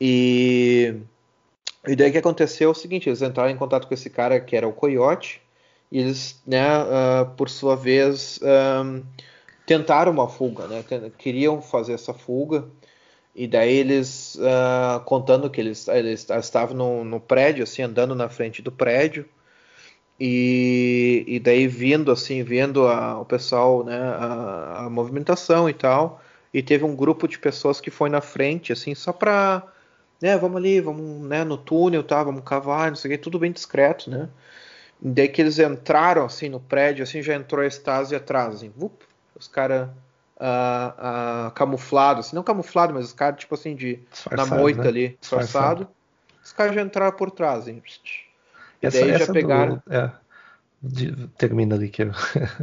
E, 0.01 0.97
e 1.87 1.95
daí 1.95 2.11
que 2.11 2.19
aconteceu 2.19 2.71
é 2.71 2.73
o 2.73 2.75
seguinte, 2.75 3.09
eles 3.09 3.23
entraram 3.23 3.51
em 3.51 3.57
contato 3.57 3.87
com 3.87 3.95
esse 3.95 4.11
cara 4.11 4.41
que 4.41 4.57
era 4.57 4.67
o 4.67 4.73
Coyote, 4.73 5.41
e 5.93 6.01
eles, 6.01 6.43
né, 6.45 6.67
uh, 6.83 7.31
por 7.37 7.49
sua 7.49 7.77
vez, 7.77 8.41
um, 8.43 9.01
tentaram 9.65 10.11
uma 10.11 10.29
fuga, 10.29 10.67
né? 10.67 10.85
Queriam 11.17 11.63
fazer 11.63 11.93
essa 11.93 12.13
fuga, 12.13 12.65
e 13.35 13.47
daí 13.47 13.77
eles 13.77 14.37
uh, 14.37 15.01
contando 15.05 15.49
que 15.51 15.61
eles, 15.61 15.87
eles 15.89 16.29
estavam 16.29 16.77
no, 16.77 17.05
no, 17.05 17.21
prédio, 17.21 17.63
assim, 17.63 17.83
andando 17.83 18.15
na 18.15 18.29
frente 18.29 18.61
do 18.61 18.73
prédio. 18.73 19.29
E, 20.19 21.25
e 21.27 21.41
daí 21.41 21.67
vindo 21.67 22.13
assim, 22.13 22.43
vendo 22.43 22.87
a, 22.87 23.19
o 23.21 23.25
pessoal, 23.25 23.85
né, 23.85 23.99
a, 23.99 24.85
a, 24.87 24.91
movimentação 24.91 25.69
e 25.69 25.73
tal. 25.75 26.23
E 26.53 26.63
teve 26.63 26.85
um 26.85 26.97
grupo 26.97 27.29
de 27.29 27.39
pessoas 27.39 27.81
que 27.81 27.91
foi 27.91 28.11
na 28.11 28.21
frente, 28.21 28.73
assim, 28.73 28.95
só 28.95 29.13
pra. 29.13 29.67
Né, 30.21 30.37
vamos 30.37 30.59
ali, 30.59 30.81
vamos 30.81 31.27
né, 31.27 31.45
no 31.45 31.57
túnel, 31.57 32.03
tá, 32.03 32.23
vamos 32.23 32.43
cavar, 32.45 32.91
não 32.91 32.97
sei 32.97 33.11
o 33.11 33.17
que, 33.17 33.23
tudo 33.23 33.39
bem 33.39 33.53
discreto, 33.53 34.11
né? 34.11 34.29
E 35.03 35.09
daí 35.09 35.29
que 35.29 35.41
eles 35.41 35.59
entraram 35.59 36.25
assim 36.27 36.49
no 36.49 36.61
prédio, 36.61 37.03
assim, 37.03 37.23
já 37.23 37.35
entrou 37.35 37.65
a 37.65 37.67
Stasi 37.67 38.15
atrás, 38.15 38.57
assim, 38.57 38.73
os 39.35 39.49
caras 39.49 39.89
uh, 40.41 41.49
uh, 41.49 41.51
camuflado, 41.53 42.21
assim, 42.21 42.35
não 42.35 42.43
camuflado, 42.43 42.95
mas 42.95 43.07
os 43.07 43.13
caras, 43.13 43.39
tipo 43.39 43.55
assim, 43.55 43.75
de 43.75 44.01
na 44.31 44.47
moita 44.47 44.83
né? 44.83 44.89
ali, 44.89 45.19
disfarçado. 45.21 45.87
Os 46.43 46.53
caras 46.53 46.75
já 46.75 46.81
entraram 46.81 47.17
por 47.17 47.31
trás, 47.31 47.69
hein? 47.69 47.83
E 48.83 48.87
essa, 48.87 49.01
daí 49.01 49.19
já 49.19 49.33
pegaram. 49.33 49.83
Do, 49.87 49.95
é, 49.95 50.11
de, 50.83 51.29
termina 51.37 51.75
ali 51.75 51.91
que 51.91 52.03
eu. 52.03 52.07
Não, 52.07 52.13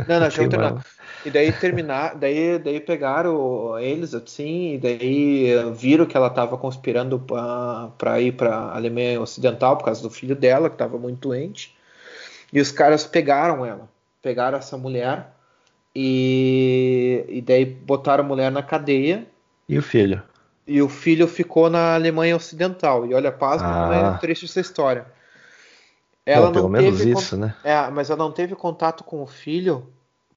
não, 0.08 0.20
deixa 0.28 0.41
eu 0.41 0.49
terminar. 0.49 0.86
E 1.24 1.30
daí 1.30 1.52
terminar, 1.52 2.16
daí, 2.16 2.58
daí 2.58 2.80
pegaram 2.80 3.78
eles 3.80 4.14
assim, 4.14 4.74
e 4.74 4.78
daí 4.78 5.52
viram 5.76 6.06
que 6.06 6.18
ela 6.18 6.28
estava 6.28 6.58
conspirando 6.58 7.20
para 7.20 8.20
ir 8.20 8.32
para 8.32 8.72
Alemanha 8.72 9.22
Ocidental 9.22 9.78
por 9.78 9.86
causa 9.86 10.02
do 10.02 10.10
filho 10.10 10.36
dela, 10.36 10.70
que 10.70 10.76
estava 10.76 10.98
muito 10.98 11.30
doente. 11.30 11.76
E 12.52 12.60
os 12.60 12.72
caras 12.72 13.04
pegaram 13.04 13.66
ela, 13.66 13.88
pegaram 14.22 14.58
essa 14.58 14.78
mulher 14.78 15.37
e, 15.96 17.26
e 17.28 17.42
daí 17.42 17.66
botaram 17.66 18.24
a 18.24 18.28
mulher 18.28 18.52
na 18.52 18.62
cadeia. 18.62 19.28
E 19.68 19.78
o 19.78 19.82
filho? 19.82 20.22
E 20.66 20.82
o 20.82 20.90
filho 20.90 21.28
ficou 21.28 21.70
na 21.70 21.96
Alemanha 21.96 22.36
Ocidental. 22.36 23.06
E 23.06 23.14
olha, 23.14 23.32
paz, 23.32 23.62
ah. 23.62 23.88
não 23.88 23.94
é 23.94 24.18
triste 24.18 24.46
essa 24.46 24.60
história. 24.60 25.06
Ela 26.26 26.48
Bom, 26.48 26.54
pelo 26.54 26.70
menos 26.70 27.00
isso, 27.00 27.38
né? 27.38 27.56
É, 27.64 27.90
mas 27.90 28.10
ela 28.10 28.20
não 28.20 28.32
teve 28.32 28.54
contato 28.54 29.04
com 29.04 29.24
o 29.24 29.26
filho 29.26 29.88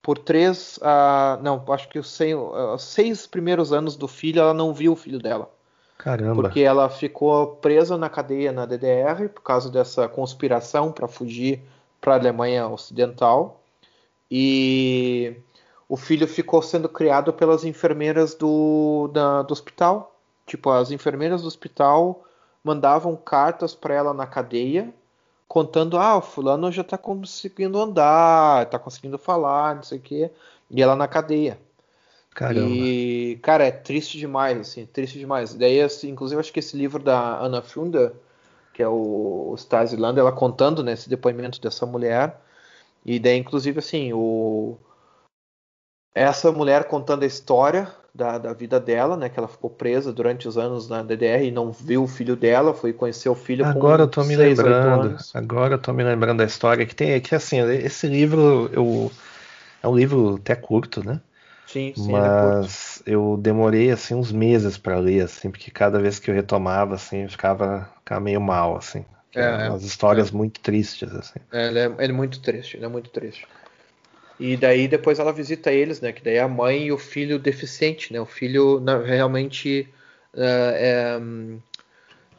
por 0.00 0.16
três. 0.16 0.78
Uh, 0.78 1.42
não, 1.42 1.64
acho 1.68 1.88
que 1.88 1.98
os 1.98 2.08
seis, 2.08 2.34
uh, 2.34 2.78
seis 2.78 3.26
primeiros 3.26 3.72
anos 3.72 3.96
do 3.96 4.06
filho 4.06 4.40
ela 4.40 4.54
não 4.54 4.72
viu 4.72 4.92
o 4.92 4.96
filho 4.96 5.18
dela. 5.18 5.50
Caramba. 5.98 6.42
Porque 6.42 6.60
ela 6.60 6.88
ficou 6.88 7.56
presa 7.56 7.98
na 7.98 8.08
cadeia 8.08 8.52
na 8.52 8.64
DDR 8.64 9.28
por 9.34 9.42
causa 9.42 9.70
dessa 9.70 10.08
conspiração 10.08 10.92
para 10.92 11.06
fugir 11.06 11.60
para 12.00 12.14
a 12.14 12.16
Alemanha 12.16 12.66
Ocidental. 12.68 13.59
E 14.30 15.34
o 15.88 15.96
filho 15.96 16.28
ficou 16.28 16.62
sendo 16.62 16.88
criado 16.88 17.32
pelas 17.32 17.64
enfermeiras 17.64 18.34
do, 18.34 19.08
da, 19.12 19.42
do 19.42 19.52
hospital. 19.52 20.16
Tipo, 20.46 20.70
as 20.70 20.90
enfermeiras 20.90 21.42
do 21.42 21.48
hospital 21.48 22.24
mandavam 22.62 23.16
cartas 23.16 23.74
para 23.74 23.94
ela 23.94 24.14
na 24.14 24.26
cadeia, 24.26 24.94
contando: 25.48 25.98
ah, 25.98 26.16
o 26.16 26.22
fulano 26.22 26.70
já 26.70 26.82
está 26.82 26.96
conseguindo 26.96 27.80
andar, 27.80 28.64
está 28.64 28.78
conseguindo 28.78 29.18
falar, 29.18 29.74
não 29.74 29.82
sei 29.82 29.98
o 29.98 30.02
quê. 30.02 30.30
E 30.70 30.80
ela 30.80 30.94
na 30.94 31.08
cadeia. 31.08 31.58
Caramba. 32.34 32.68
E, 32.68 33.38
cara, 33.42 33.64
é 33.64 33.72
triste 33.72 34.16
demais, 34.16 34.58
assim, 34.58 34.86
triste 34.86 35.18
demais. 35.18 35.54
Daí, 35.54 35.80
assim, 35.80 36.10
inclusive, 36.10 36.40
acho 36.40 36.52
que 36.52 36.60
esse 36.60 36.76
livro 36.76 37.02
da 37.02 37.38
Ana 37.38 37.60
Funda, 37.60 38.14
que 38.72 38.82
é 38.82 38.88
o, 38.88 39.50
o 39.50 39.54
Stasi 39.56 39.96
ela 40.00 40.30
contando 40.30 40.82
né, 40.82 40.92
esse 40.92 41.08
depoimento 41.08 41.60
dessa 41.60 41.84
mulher. 41.84 42.40
E 43.04 43.18
daí, 43.18 43.38
inclusive, 43.38 43.78
assim, 43.78 44.12
o 44.12 44.78
essa 46.14 46.50
mulher 46.50 46.84
contando 46.84 47.22
a 47.22 47.26
história 47.26 47.90
da, 48.14 48.36
da, 48.36 48.52
vida 48.52 48.80
dela, 48.80 49.16
né? 49.16 49.28
Que 49.28 49.38
ela 49.38 49.48
ficou 49.48 49.70
presa 49.70 50.12
durante 50.12 50.48
os 50.48 50.58
anos 50.58 50.88
na 50.88 51.02
DDR 51.02 51.44
e 51.44 51.50
não 51.50 51.70
viu 51.70 52.02
o 52.02 52.08
filho 52.08 52.34
dela, 52.34 52.74
foi 52.74 52.92
conhecer 52.92 53.28
o 53.28 53.34
filho 53.34 53.64
Agora 53.64 54.02
eu 54.02 54.08
tô 54.08 54.22
me 54.22 54.34
seis, 54.34 54.58
lembrando. 54.58 55.16
Agora 55.34 55.74
eu 55.74 55.78
tô 55.78 55.92
me 55.92 56.02
lembrando 56.02 56.38
da 56.38 56.44
história 56.44 56.84
que 56.84 56.94
tem 56.94 57.20
que 57.20 57.34
assim, 57.34 57.60
esse 57.60 58.08
livro 58.08 58.68
eu 58.72 59.10
é 59.82 59.88
um 59.88 59.96
livro 59.96 60.36
até 60.36 60.54
curto, 60.54 61.04
né? 61.04 61.20
Sim, 61.66 61.92
sim, 61.94 62.10
mas 62.10 63.02
é 63.06 63.12
eu 63.12 63.38
demorei 63.40 63.90
assim 63.90 64.14
uns 64.14 64.32
meses 64.32 64.76
para 64.76 64.98
ler 64.98 65.22
assim, 65.22 65.50
porque 65.50 65.70
cada 65.70 66.00
vez 66.00 66.18
que 66.18 66.30
eu 66.30 66.34
retomava 66.34 66.96
assim, 66.96 67.22
eu 67.22 67.30
ficava, 67.30 67.88
ficava 68.00 68.20
meio 68.20 68.40
mal 68.40 68.76
assim. 68.76 69.04
É, 69.34 69.68
umas 69.68 69.84
histórias 69.84 70.30
é. 70.30 70.32
muito 70.32 70.60
tristes 70.60 71.12
assim. 71.12 71.38
É, 71.52 71.68
ele 71.68 71.78
é, 71.78 71.84
ele 71.84 72.12
é 72.12 72.12
muito 72.12 72.40
triste, 72.40 72.76
ele 72.76 72.84
é 72.84 72.88
muito 72.88 73.10
triste. 73.10 73.46
E 74.40 74.56
daí 74.56 74.88
depois 74.88 75.18
ela 75.18 75.32
visita 75.32 75.70
eles, 75.70 76.00
né? 76.00 76.12
Que 76.12 76.22
daí 76.22 76.36
é 76.36 76.40
a 76.40 76.48
mãe 76.48 76.86
e 76.86 76.92
o 76.92 76.98
filho 76.98 77.38
deficiente, 77.38 78.12
né? 78.12 78.20
O 78.20 78.26
filho 78.26 78.82
realmente 79.04 79.86
uh, 80.34 80.72
é, 80.74 81.20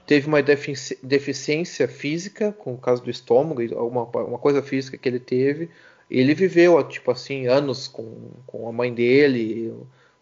teve 0.07 0.27
uma 0.27 0.41
defici 0.41 0.97
deficiência 1.03 1.87
física, 1.87 2.51
com 2.51 2.73
o 2.73 2.77
caso 2.77 3.03
do 3.03 3.11
estômago, 3.11 3.61
alguma 3.77 4.03
uma 4.25 4.39
coisa 4.39 4.63
física 4.63 4.97
que 4.97 5.07
ele 5.07 5.19
teve. 5.19 5.69
Ele 6.09 6.33
viveu, 6.33 6.81
tipo 6.83 7.11
assim, 7.11 7.47
anos 7.47 7.87
com, 7.87 8.31
com 8.47 8.67
a 8.67 8.71
mãe 8.71 8.93
dele. 8.93 9.73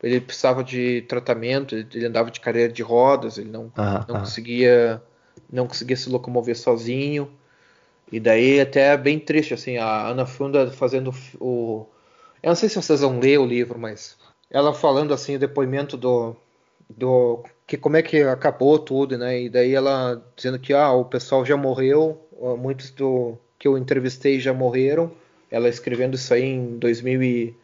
Ele 0.03 0.21
precisava 0.21 0.63
de 0.63 1.01
tratamento, 1.03 1.75
ele 1.75 2.05
andava 2.05 2.29
de 2.29 2.39
cadeira 2.39 2.71
de 2.71 2.83
rodas, 2.83 3.37
ele 3.37 3.49
não, 3.49 3.71
ah, 3.75 4.05
não 4.07 4.17
ah. 4.17 4.19
conseguia 4.19 5.01
não 5.52 5.68
conseguia 5.68 5.98
se 5.98 6.10
locomover 6.10 6.57
sozinho. 6.57 7.30
E 8.11 8.20
daí 8.20 8.60
até 8.60 8.94
é 8.94 8.98
bem 8.98 9.20
triste, 9.20 9.53
assim, 9.53 9.78
a 9.78 10.07
Ana 10.07 10.26
Funda 10.26 10.72
fazendo 10.72 11.14
o. 11.40 11.86
Eu 12.41 12.49
não 12.49 12.56
sei 12.56 12.70
se 12.70 12.76
vocês 12.76 13.02
vão 13.02 13.20
ler 13.20 13.40
o 13.40 13.45
livro, 13.45 13.78
mas 13.78 14.18
ela 14.49 14.74
falando 14.74 15.14
assim 15.14 15.36
o 15.36 15.40
depoimento 15.40 15.95
do. 15.95 16.36
do 16.90 17.44
que 17.68 17.78
como 17.78 17.98
é 17.98 18.02
que 18.02 18.22
acabou 18.24 18.80
tudo, 18.80 19.18
né? 19.18 19.41
E 19.44 19.49
daí 19.49 19.74
ela 19.76 20.24
dizendo 20.36 20.57
que 20.60 20.74
ah, 20.74 20.91
o 20.91 21.06
pessoal 21.06 21.45
já 21.45 21.56
morreu, 21.56 22.20
muitos 22.57 22.90
do 22.91 23.38
que 23.60 23.68
eu 23.68 23.78
entrevistei 23.78 24.40
já 24.40 24.53
morreram. 24.53 25.11
Ela 25.52 25.70
escrevendo 25.70 26.16
isso 26.16 26.34
aí 26.34 26.44
em 26.44 26.78
2000 26.78 27.24
e 27.24 27.56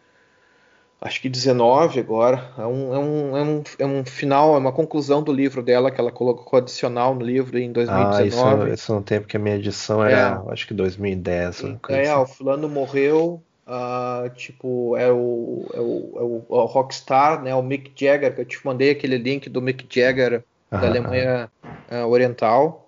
acho 1.05 1.21
que 1.21 1.29
19 1.29 1.99
agora. 1.99 2.51
É 2.57 2.65
um, 2.65 2.93
é, 2.93 2.99
um, 2.99 3.37
é, 3.37 3.41
um, 3.43 3.63
é 3.79 3.85
um 3.85 4.05
final, 4.05 4.55
é 4.55 4.57
uma 4.57 4.71
conclusão 4.71 5.23
do 5.23 5.31
livro 5.31 5.61
dela 5.61 5.91
que 5.91 6.01
ela 6.01 6.11
colocou 6.11 6.57
adicional 6.57 7.13
no 7.15 7.23
livro 7.23 7.57
em 7.57 7.71
2019. 7.71 8.63
Ah, 8.63 8.65
isso, 8.65 8.73
isso 8.73 8.93
não 8.93 9.01
tem, 9.01 9.19
porque 9.19 9.37
a 9.37 9.39
minha 9.39 9.55
edição 9.55 10.03
era, 10.03 10.43
é. 10.47 10.51
acho 10.51 10.67
que 10.67 10.73
2010. 10.73 11.63
é, 11.89 12.09
assim. 12.09 12.11
o 12.11 12.25
fulano 12.25 12.67
morreu 12.67 13.41
Uh, 13.67 14.29
tipo, 14.35 14.95
é 14.95 15.11
o, 15.11 15.65
é, 15.73 15.79
o, 15.79 16.45
é 16.51 16.53
o, 16.53 16.65
Rockstar, 16.65 17.41
né? 17.41 17.55
O 17.55 17.63
Mick 17.63 17.91
Jagger, 17.95 18.35
que 18.35 18.41
eu 18.41 18.45
te 18.45 18.63
mandei 18.63 18.91
aquele 18.91 19.17
link 19.17 19.49
do 19.49 19.59
Mick 19.59 19.87
Jagger 19.89 20.43
da 20.69 20.87
Alemanha 20.87 21.49
uh, 21.91 22.05
Oriental. 22.05 22.87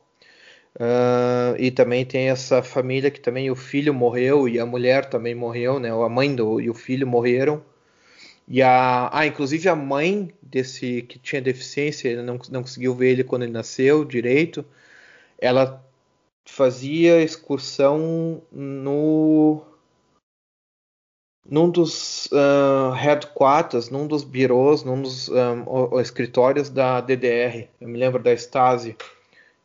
Uh, 0.76 1.58
e 1.58 1.72
também 1.72 2.06
tem 2.06 2.30
essa 2.30 2.62
família 2.62 3.10
que 3.10 3.20
também 3.20 3.50
o 3.50 3.56
filho 3.56 3.92
morreu 3.92 4.48
e 4.48 4.60
a 4.60 4.66
mulher 4.68 5.06
também 5.06 5.34
morreu, 5.34 5.80
né? 5.80 5.90
A 5.90 6.10
mãe 6.10 6.36
do, 6.36 6.62
e 6.62 6.70
o 6.70 6.76
filho 6.76 7.08
morreram. 7.08 7.64
E 8.48 8.62
a, 8.62 9.10
ah, 9.12 9.28
inclusive 9.28 9.68
a 9.68 9.76
mãe 9.76 10.34
desse 10.42 11.02
que 11.04 11.20
tinha 11.20 11.42
deficiência, 11.42 12.22
não, 12.24 12.40
não 12.50 12.62
conseguiu 12.62 12.96
ver 12.96 13.12
ele 13.12 13.24
quando 13.24 13.44
ele 13.44 13.52
nasceu 13.52 14.06
direito. 14.06 14.66
Ela 15.38 15.84
fazia 16.46 17.22
excursão 17.22 18.42
no 18.52 19.62
num 21.50 21.70
dos 21.70 22.28
uh, 22.28 22.92
headquarters, 22.92 23.90
num 23.90 24.06
dos 24.06 24.24
birôs, 24.24 24.84
num 24.84 25.02
dos 25.02 25.30
um, 25.30 25.64
o 25.66 26.00
escritórios 26.00 26.70
da 26.70 27.00
DDR. 27.02 27.70
Eu 27.80 27.88
me 27.88 27.98
lembro 27.98 28.22
da 28.22 28.34
Stasi. 28.34 28.98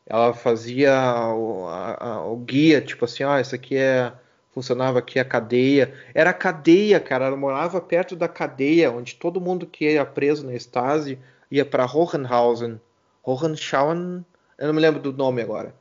Ela 0.05 0.33
fazia 0.33 0.93
o, 1.33 1.67
a, 1.67 1.97
a, 1.99 2.25
o 2.27 2.37
guia, 2.37 2.81
tipo 2.81 3.05
assim, 3.05 3.23
oh, 3.23 3.37
isso 3.39 3.55
aqui 3.55 3.75
é 3.77 4.13
funcionava 4.53 4.99
aqui 4.99 5.19
a 5.19 5.25
cadeia. 5.25 5.93
Era 6.13 6.29
a 6.29 6.33
cadeia, 6.33 6.99
cara. 6.99 7.25
Ela 7.25 7.37
morava 7.37 7.81
perto 7.81 8.15
da 8.15 8.27
cadeia, 8.27 8.91
onde 8.91 9.15
todo 9.15 9.41
mundo 9.41 9.65
que 9.65 9.91
ia 9.91 10.05
preso 10.05 10.45
na 10.45 10.53
Stasi 10.53 11.17
ia 11.49 11.65
para 11.65 11.85
Hohenhausen. 11.85 12.79
Hohenschauen, 13.23 14.25
eu 14.57 14.67
não 14.67 14.73
me 14.73 14.81
lembro 14.81 15.01
do 15.01 15.13
nome 15.13 15.41
agora. 15.41 15.73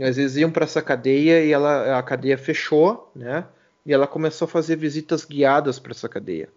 Às 0.00 0.16
vezes 0.16 0.36
iam 0.36 0.50
para 0.50 0.64
essa 0.64 0.82
cadeia 0.82 1.44
e 1.44 1.52
ela, 1.52 1.98
a 1.98 2.02
cadeia 2.02 2.36
fechou, 2.36 3.10
né? 3.14 3.46
E 3.86 3.92
ela 3.92 4.06
começou 4.06 4.46
a 4.46 4.48
fazer 4.48 4.76
visitas 4.76 5.24
guiadas 5.24 5.78
para 5.78 5.92
essa 5.92 6.08
cadeia. 6.08 6.48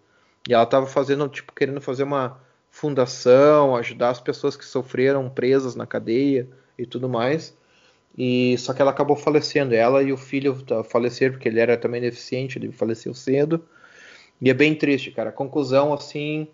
E 0.48 0.54
ela 0.54 0.64
estava 0.64 0.86
fazendo, 0.86 1.28
tipo, 1.28 1.52
querendo 1.52 1.80
fazer 1.80 2.02
uma 2.02 2.40
fundação, 2.70 3.76
ajudar 3.76 4.10
as 4.10 4.20
pessoas 4.20 4.56
que 4.56 4.64
sofreram 4.64 5.28
presas 5.28 5.74
na 5.74 5.86
cadeia 5.86 6.48
e 6.78 6.86
tudo 6.86 7.08
mais. 7.08 7.56
E 8.18 8.58
só 8.58 8.74
que 8.74 8.82
ela 8.82 8.90
acabou 8.90 9.14
falecendo, 9.14 9.72
ela 9.72 10.02
e 10.02 10.12
o 10.12 10.16
filho 10.16 10.58
faleceram 10.90 11.34
porque 11.34 11.48
ele 11.48 11.60
era 11.60 11.76
também 11.76 12.00
deficiente, 12.00 12.58
ele 12.58 12.72
faleceu 12.72 13.14
cedo. 13.14 13.64
E 14.40 14.50
é 14.50 14.54
bem 14.54 14.74
triste, 14.74 15.12
cara. 15.12 15.30
A 15.30 15.32
conclusão 15.32 15.94
assim, 15.94 16.48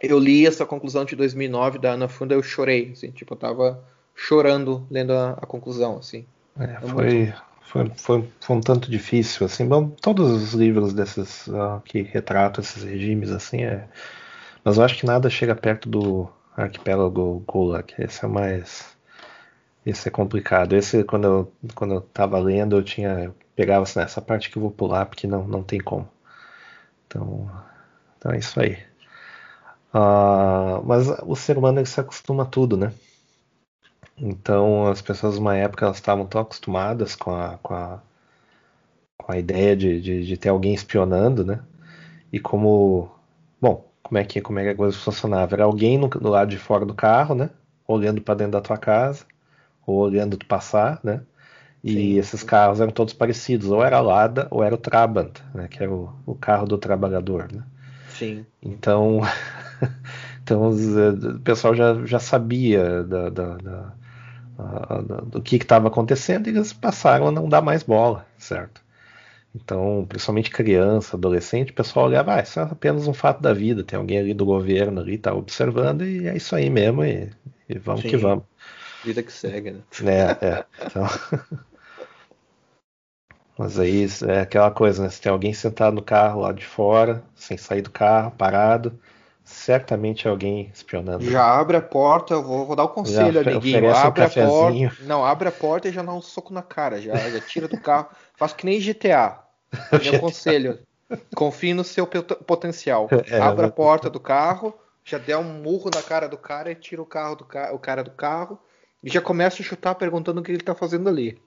eu 0.00 0.16
li 0.16 0.46
essa 0.46 0.64
conclusão 0.64 1.04
de 1.04 1.16
2009 1.16 1.80
da 1.80 1.92
Ana 1.94 2.06
Funda, 2.06 2.34
eu 2.34 2.42
chorei, 2.42 2.92
assim, 2.92 3.10
tipo, 3.10 3.34
eu 3.34 3.38
tava 3.38 3.82
chorando 4.14 4.86
lendo 4.88 5.12
a, 5.12 5.32
a 5.32 5.46
conclusão, 5.46 5.98
assim. 5.98 6.24
É, 6.56 6.64
é 6.64 6.80
foi, 6.80 7.14
muito... 7.14 7.42
foi, 7.62 7.90
foi, 7.96 8.28
foi, 8.40 8.56
um 8.56 8.60
tanto 8.60 8.88
difícil, 8.88 9.46
assim. 9.46 9.66
Bom, 9.66 9.88
todos 9.88 10.30
os 10.30 10.54
livros 10.54 10.94
desses 10.94 11.48
uh, 11.48 11.80
que 11.84 12.02
retratam 12.02 12.62
esses 12.62 12.84
regimes, 12.84 13.32
assim, 13.32 13.64
é. 13.64 13.88
Mas 14.62 14.76
eu 14.76 14.84
acho 14.84 14.96
que 14.96 15.06
nada 15.06 15.28
chega 15.28 15.56
perto 15.56 15.88
do 15.88 16.28
arquipélago 16.56 17.42
Gulag. 17.44 17.92
Esse 17.98 18.24
é 18.24 18.28
mais 18.28 18.99
esse 19.84 20.08
é 20.08 20.10
complicado. 20.10 20.74
Esse, 20.74 21.04
quando 21.04 21.24
eu, 21.24 21.52
quando 21.74 21.94
eu 21.94 22.00
tava 22.00 22.38
lendo, 22.38 22.76
eu 22.76 22.82
tinha. 22.84 23.10
Eu 23.10 23.34
pegava 23.56 23.82
assim, 23.84 24.00
essa 24.00 24.20
parte 24.20 24.50
que 24.50 24.56
eu 24.58 24.62
vou 24.62 24.70
pular, 24.70 25.06
porque 25.06 25.26
não, 25.26 25.46
não 25.46 25.62
tem 25.62 25.80
como. 25.80 26.08
Então, 27.06 27.50
então 28.18 28.32
é 28.32 28.38
isso 28.38 28.60
aí. 28.60 28.78
Uh, 29.92 30.84
mas 30.84 31.08
o 31.24 31.34
ser 31.34 31.58
humano 31.58 31.80
ele 31.80 31.86
se 31.86 32.00
acostuma 32.00 32.44
a 32.44 32.46
tudo, 32.46 32.76
né? 32.76 32.92
Então 34.16 34.86
as 34.86 35.02
pessoas 35.02 35.36
numa 35.36 35.56
época 35.56 35.86
elas 35.86 35.96
estavam 35.96 36.26
tão 36.26 36.40
acostumadas 36.42 37.16
com 37.16 37.34
a, 37.34 37.58
com 37.58 37.74
a, 37.74 38.00
com 39.16 39.32
a 39.32 39.38
ideia 39.38 39.76
de, 39.76 40.00
de, 40.00 40.26
de, 40.26 40.36
ter 40.36 40.50
alguém 40.50 40.74
espionando, 40.74 41.44
né? 41.44 41.60
E 42.32 42.38
como. 42.40 43.10
Bom, 43.60 43.90
como 44.02 44.18
é 44.18 44.24
que, 44.24 44.40
como 44.40 44.58
é 44.58 44.64
que 44.64 44.68
a 44.70 44.76
coisa 44.76 44.96
funcionava? 44.98 45.54
Era 45.54 45.64
alguém 45.64 45.98
no, 45.98 46.08
do 46.08 46.28
lado 46.28 46.50
de 46.50 46.58
fora 46.58 46.86
do 46.86 46.94
carro, 46.94 47.34
né? 47.34 47.50
Olhando 47.86 48.20
para 48.22 48.34
dentro 48.34 48.52
da 48.52 48.60
tua 48.60 48.78
casa 48.78 49.24
ou 49.90 50.00
olhando 50.00 50.36
tu 50.36 50.46
passar, 50.46 51.00
né? 51.02 51.22
E 51.82 51.92
Sim. 51.92 52.18
esses 52.18 52.42
carros 52.42 52.80
eram 52.80 52.92
todos 52.92 53.14
parecidos, 53.14 53.70
ou 53.70 53.82
era 53.82 53.96
a 53.96 54.00
Lada 54.00 54.46
ou 54.50 54.62
era 54.62 54.74
o 54.74 54.78
Trabant, 54.78 55.38
né? 55.54 55.66
Que 55.68 55.82
era 55.82 55.90
o, 55.92 56.12
o 56.26 56.34
carro 56.34 56.66
do 56.66 56.76
trabalhador, 56.78 57.48
né? 57.52 57.62
Sim. 58.08 58.44
Então, 58.62 59.20
então 60.42 60.70
o 60.70 61.40
pessoal 61.40 61.74
já, 61.74 62.04
já 62.04 62.18
sabia 62.18 63.02
da, 63.02 63.30
da, 63.30 63.56
da, 63.56 63.92
do 65.22 65.40
que 65.40 65.56
estava 65.56 65.88
acontecendo 65.88 66.46
e 66.48 66.50
eles 66.50 66.72
passaram 66.72 67.28
a 67.28 67.32
não 67.32 67.48
dar 67.48 67.62
mais 67.62 67.82
bola, 67.82 68.26
certo? 68.38 68.82
Então, 69.54 70.06
principalmente 70.08 70.50
criança, 70.50 71.16
adolescente, 71.16 71.72
o 71.72 71.74
pessoal 71.74 72.06
olhava, 72.06 72.36
ah, 72.36 72.40
isso 72.40 72.60
é 72.60 72.62
apenas 72.62 73.08
um 73.08 73.14
fato 73.14 73.40
da 73.40 73.52
vida, 73.52 73.82
tem 73.82 73.98
alguém 73.98 74.18
ali 74.18 74.32
do 74.32 74.44
governo 74.44 75.00
ali, 75.00 75.18
tá 75.18 75.34
observando, 75.34 76.04
e 76.04 76.28
é 76.28 76.36
isso 76.36 76.54
aí 76.54 76.70
mesmo, 76.70 77.04
e, 77.04 77.30
e 77.68 77.78
vamos 77.78 78.02
Sim. 78.02 78.08
que 78.10 78.16
vamos. 78.16 78.44
Vida 79.04 79.22
que 79.22 79.32
segue, 79.32 79.70
né? 79.70 79.80
É, 80.04 80.46
é. 80.46 80.64
Então... 80.86 81.06
Mas 83.60 83.78
aí 83.78 84.08
é 84.26 84.40
aquela 84.40 84.70
coisa, 84.70 85.02
né? 85.02 85.10
Se 85.10 85.20
tem 85.20 85.30
alguém 85.30 85.52
sentado 85.52 85.94
no 85.94 86.00
carro 86.00 86.40
lá 86.40 86.50
de 86.50 86.64
fora, 86.64 87.22
sem 87.34 87.58
sair 87.58 87.82
do 87.82 87.90
carro, 87.90 88.30
parado, 88.30 88.98
certamente 89.44 90.26
é 90.26 90.30
alguém 90.30 90.70
espionando. 90.72 91.30
Já 91.30 91.44
abre 91.44 91.76
a 91.76 91.82
porta, 91.82 92.32
eu 92.32 92.42
vou, 92.42 92.64
vou 92.64 92.74
dar 92.74 92.84
o 92.84 92.86
um 92.86 92.90
conselho, 92.90 93.44
já 93.44 93.50
amiguinho. 93.50 93.94
Abre 93.94 94.22
um 94.22 94.24
a 94.24 94.30
porta. 94.30 95.02
Não, 95.02 95.22
abre 95.22 95.48
a 95.48 95.52
porta 95.52 95.88
e 95.88 95.92
já 95.92 96.02
dá 96.02 96.10
um 96.10 96.22
soco 96.22 96.54
na 96.54 96.62
cara, 96.62 97.02
já, 97.02 97.14
já 97.14 97.38
tira 97.38 97.68
do 97.68 97.78
carro. 97.78 98.08
Faz 98.34 98.54
que 98.54 98.64
nem 98.64 98.80
GTA. 98.80 99.42
É 99.92 99.98
meu 100.10 100.20
conselho. 100.20 100.78
Confie 101.34 101.74
no 101.74 101.84
seu 101.84 102.06
potencial. 102.06 103.10
É, 103.28 103.38
Abra 103.38 103.66
a 103.66 103.70
porta 103.70 104.08
do 104.08 104.18
carro, 104.18 104.72
já 105.04 105.18
dê 105.18 105.36
um 105.36 105.44
murro 105.44 105.90
na 105.94 106.02
cara 106.02 106.26
do 106.26 106.38
cara 106.38 106.70
e 106.70 106.74
tira 106.74 107.02
o 107.02 107.06
carro 107.06 107.34
do 107.34 107.44
ca... 107.44 107.74
o 107.74 107.78
cara 107.78 108.02
do 108.02 108.10
carro 108.10 108.58
e 109.02 109.10
já 109.10 109.20
começa 109.20 109.62
a 109.62 109.64
chutar 109.64 109.94
perguntando 109.94 110.40
o 110.40 110.42
que 110.42 110.50
ele 110.50 110.58
está 110.58 110.74
fazendo 110.74 111.08
ali. 111.08 111.38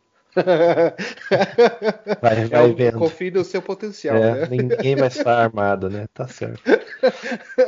Vai, 2.22 2.46
vai 2.50 2.70
é 2.70 2.74
vendo. 2.74 2.98
Confie 2.98 3.30
no 3.30 3.44
seu 3.44 3.62
potencial. 3.62 4.16
É, 4.16 4.42
né? 4.42 4.48
Ninguém 4.50 4.96
vai 4.96 5.08
estar 5.08 5.38
armado, 5.38 5.90
né? 5.90 6.08
Tá 6.14 6.28
certo. 6.28 6.62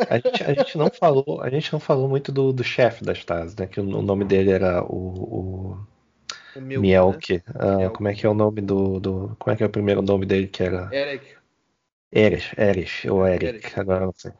A 0.09 0.17
gente, 0.17 0.43
a 0.43 0.53
gente, 0.53 0.77
não 0.77 0.89
falou, 0.89 1.41
a 1.41 1.49
gente 1.49 1.71
não 1.71 1.79
falou 1.79 2.09
muito 2.09 2.31
do, 2.31 2.51
do 2.51 2.63
chefe 2.63 3.03
das 3.03 3.19
Stasi, 3.19 3.55
né? 3.59 3.67
Que 3.67 3.79
o, 3.79 3.83
o, 3.83 4.01
nome 4.01 4.25
dele 4.25 4.51
era 4.51 4.83
o, 4.83 4.95
o, 4.95 5.77
o 6.55 6.61
Mielke. 6.61 7.35
Né? 7.35 7.85
Ah, 7.85 7.89
como 7.89 8.07
é 8.07 8.13
que 8.13 8.25
é 8.25 8.29
o 8.29 8.33
nome 8.33 8.61
do, 8.61 8.99
do, 8.99 9.35
Como 9.37 9.53
é 9.53 9.57
que 9.57 9.63
é 9.63 9.67
o 9.67 9.69
primeiro 9.69 10.01
nome 10.01 10.25
dele 10.25 10.47
que 10.47 10.63
era? 10.63 10.89
Eric. 10.91 11.35
Erich, 12.11 12.55
Erich, 12.57 13.09
ou 13.09 13.27
Eric, 13.27 13.45
Eric. 13.45 13.79
agora 13.79 14.05
não 14.05 14.13
sei. 14.15 14.31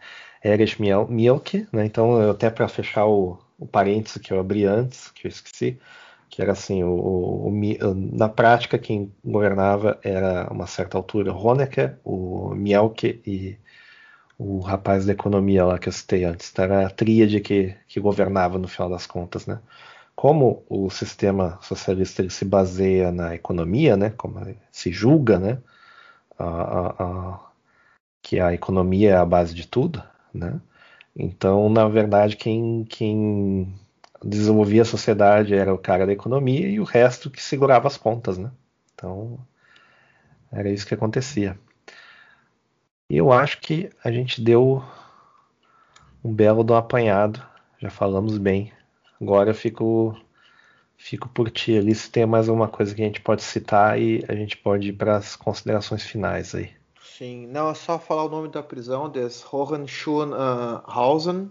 Erich 0.45 0.79
Mielke, 0.79 1.67
né? 1.73 1.85
Então, 1.85 2.29
até 2.29 2.49
para 2.49 2.67
fechar 2.67 3.05
o, 3.07 3.39
o 3.57 3.65
parênteses 3.65 4.21
que 4.21 4.31
eu 4.31 4.39
abri 4.39 4.65
antes, 4.65 5.09
que 5.11 5.25
eu 5.27 5.29
esqueci, 5.29 5.79
que 6.29 6.41
era 6.41 6.51
assim, 6.51 6.83
o, 6.83 6.89
o, 6.89 7.47
o, 7.49 7.95
na 7.95 8.29
prática 8.29 8.77
quem 8.77 9.11
governava 9.23 9.99
era, 10.03 10.43
a 10.47 10.53
uma 10.53 10.67
certa 10.67 10.97
altura, 10.97 11.33
Honecker, 11.33 11.97
o 12.03 12.53
Mielke 12.55 13.21
e 13.25 13.57
o 14.37 14.59
rapaz 14.59 15.05
da 15.05 15.13
economia 15.13 15.65
lá 15.65 15.79
que 15.79 15.89
eu 15.89 15.93
citei 15.93 16.25
antes. 16.25 16.51
Então, 16.51 16.65
era 16.65 16.87
a 16.87 16.89
tríade 16.89 17.39
que, 17.41 17.75
que 17.87 17.99
governava 17.99 18.57
no 18.59 18.67
final 18.67 18.89
das 18.89 19.07
contas, 19.07 19.47
né? 19.47 19.59
Como 20.15 20.63
o 20.69 20.89
sistema 20.89 21.59
socialista 21.61 22.21
ele 22.21 22.29
se 22.29 22.45
baseia 22.45 23.11
na 23.11 23.35
economia, 23.35 23.97
né? 23.97 24.11
Como 24.11 24.39
se 24.71 24.91
julga, 24.91 25.39
né? 25.39 25.57
A, 26.37 26.45
a, 26.45 27.03
a, 27.03 27.51
que 28.21 28.39
a 28.39 28.53
economia 28.53 29.11
é 29.11 29.15
a 29.15 29.25
base 29.25 29.53
de 29.53 29.67
tudo, 29.67 30.03
né? 30.35 30.59
Então, 31.15 31.69
na 31.69 31.87
verdade, 31.87 32.35
quem, 32.35 32.83
quem 32.83 33.73
desenvolvia 34.23 34.81
a 34.81 34.85
sociedade 34.85 35.55
era 35.55 35.73
o 35.73 35.77
cara 35.77 36.05
da 36.05 36.13
economia 36.13 36.67
e 36.67 36.79
o 36.79 36.83
resto 36.83 37.29
que 37.29 37.41
segurava 37.41 37.87
as 37.87 37.97
pontas, 37.97 38.37
né? 38.37 38.51
Então, 38.93 39.39
era 40.51 40.69
isso 40.69 40.85
que 40.85 40.93
acontecia. 40.93 41.57
E 43.09 43.17
eu 43.17 43.31
acho 43.31 43.61
que 43.61 43.89
a 44.03 44.11
gente 44.11 44.41
deu 44.41 44.83
um 46.23 46.33
belo 46.33 46.63
do 46.63 46.73
apanhado, 46.73 47.41
já 47.79 47.89
falamos 47.89 48.37
bem. 48.37 48.73
Agora 49.21 49.51
eu 49.51 49.55
fico, 49.55 50.17
fico 50.97 51.29
por 51.29 51.51
ti 51.51 51.77
ali 51.77 51.93
se 51.93 52.09
tem 52.11 52.25
mais 52.25 52.49
alguma 52.49 52.67
coisa 52.67 52.95
que 52.95 53.01
a 53.01 53.05
gente 53.05 53.21
pode 53.21 53.43
citar 53.43 53.99
e 54.01 54.25
a 54.27 54.33
gente 54.33 54.57
pode 54.57 54.89
ir 54.89 54.93
para 54.93 55.17
as 55.17 55.35
considerações 55.35 56.03
finais 56.03 56.55
aí. 56.55 56.71
Sim, 57.17 57.47
não, 57.47 57.69
é 57.69 57.73
só 57.73 57.97
falar 57.97 58.25
o 58.25 58.29
nome 58.29 58.49
da 58.49 58.61
prisão, 58.61 59.09
des 59.09 59.45
Hohenschönhausen, 59.51 61.49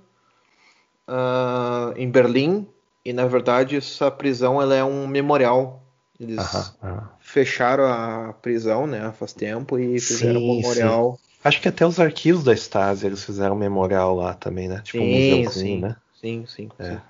uh, 1.08 1.96
em 1.96 2.10
Berlim. 2.10 2.66
E 3.04 3.12
na 3.12 3.26
verdade 3.26 3.76
essa 3.76 4.10
prisão 4.10 4.60
ela 4.60 4.74
é 4.74 4.84
um 4.84 5.06
memorial. 5.06 5.82
Eles 6.18 6.74
fecharam 7.18 7.84
a 7.84 8.32
prisão, 8.34 8.86
né, 8.86 9.12
faz 9.18 9.32
tempo 9.32 9.78
e 9.78 10.00
fizeram 10.00 10.40
sim, 10.40 10.50
um 10.50 10.56
memorial. 10.56 11.18
Sim. 11.18 11.24
Acho 11.44 11.60
que 11.60 11.68
até 11.68 11.86
os 11.86 12.00
arquivos 12.00 12.44
da 12.44 12.54
Stasi 12.54 13.06
eles 13.06 13.24
fizeram 13.24 13.54
um 13.54 13.58
memorial 13.58 14.14
lá 14.14 14.32
também, 14.32 14.68
né? 14.68 14.80
Tipo 14.82 14.98
sim, 14.98 15.46
um 15.46 15.50
sim, 15.50 15.80
né? 15.80 15.96
Sim, 16.18 16.44
sim, 16.46 16.70
é. 16.78 16.92
sim. 16.92 17.00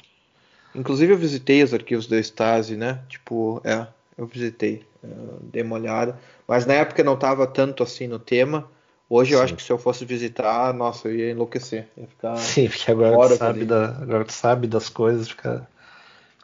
Inclusive 0.75 1.13
eu 1.13 1.19
visitei 1.19 1.63
os 1.63 1.73
arquivos 1.73 2.09
da 2.09 2.19
Stasi, 2.19 2.77
né? 2.77 3.01
Tipo, 3.09 3.61
é, 3.63 3.87
eu 4.19 4.27
visitei. 4.27 4.85
Uh, 5.05 5.39
dei 5.43 5.63
uma 5.63 5.77
olhada. 5.77 6.19
Mas 6.49 6.65
na 6.67 6.75
época 6.75 7.05
não 7.05 7.15
estava 7.15 7.47
tanto 7.47 7.83
assim 7.83 8.07
no 8.07 8.19
tema. 8.19 8.69
Hoje 9.09 9.31
Sim. 9.31 9.37
eu 9.37 9.43
acho 9.43 9.55
que 9.55 9.63
se 9.63 9.71
eu 9.71 9.79
fosse 9.79 10.05
visitar, 10.05 10.73
nossa, 10.73 11.09
eu 11.09 11.15
ia 11.15 11.31
enlouquecer. 11.31 11.89
Ia 11.97 12.07
ficar 12.07 12.37
Sim, 12.37 12.69
porque 12.69 12.91
agora 12.91 13.29
tu, 13.29 13.37
sabe 13.37 13.65
da, 13.65 13.89
agora 13.91 14.25
tu 14.25 14.33
sabe 14.33 14.67
das 14.67 14.89
coisas, 14.89 15.29
fica, 15.29 15.69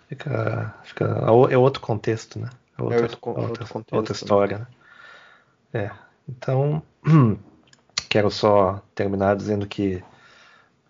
fica, 0.08 0.74
fica. 0.84 1.04
É 1.50 1.56
outro 1.56 1.80
contexto, 1.80 2.38
né? 2.38 2.50
É, 2.78 2.82
outra, 2.82 2.98
é 2.98 3.02
outro, 3.02 3.18
outra, 3.24 3.42
outro 3.42 3.68
contexto, 3.68 3.96
outra 3.96 4.12
né? 4.12 4.16
história, 4.16 4.58
né? 4.58 4.66
É. 5.72 5.90
Então, 6.28 6.82
quero 8.08 8.30
só 8.30 8.82
terminar 8.94 9.36
dizendo 9.36 9.66
que 9.66 10.02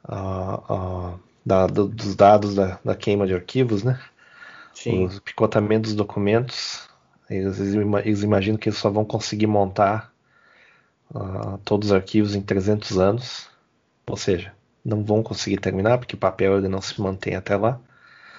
uh, 0.09 0.73
uh, 0.73 1.21
da, 1.45 1.67
do, 1.67 1.87
dos 1.87 2.15
dados 2.15 2.55
da, 2.55 2.79
da, 2.85 2.95
queima 2.95 3.27
de 3.27 3.35
arquivos, 3.35 3.83
né? 3.83 3.99
Sim. 4.75 5.07
Os 5.07 5.19
picotamentos 5.21 5.91
dos 5.91 5.97
documentos, 5.97 6.89
eles, 7.31 7.61
eles 7.61 8.23
imaginam 8.23 8.59
que 8.59 8.69
eles 8.69 8.79
só 8.79 8.91
vão 8.91 9.05
conseguir 9.05 9.47
montar 9.47 10.13
uh, 11.15 11.59
todos 11.65 11.91
os 11.91 11.95
arquivos 11.95 12.35
em 12.35 12.43
300 12.43 12.99
anos, 12.99 13.49
ou 14.07 14.17
seja, 14.17 14.53
não 14.85 15.05
vão 15.05 15.23
conseguir 15.23 15.59
terminar 15.59 15.99
porque 15.99 16.17
o 16.17 16.19
papel 16.19 16.59
ele 16.59 16.69
não 16.69 16.81
se 16.81 17.01
mantém 17.01 17.37
até 17.37 17.57
lá. 17.57 17.81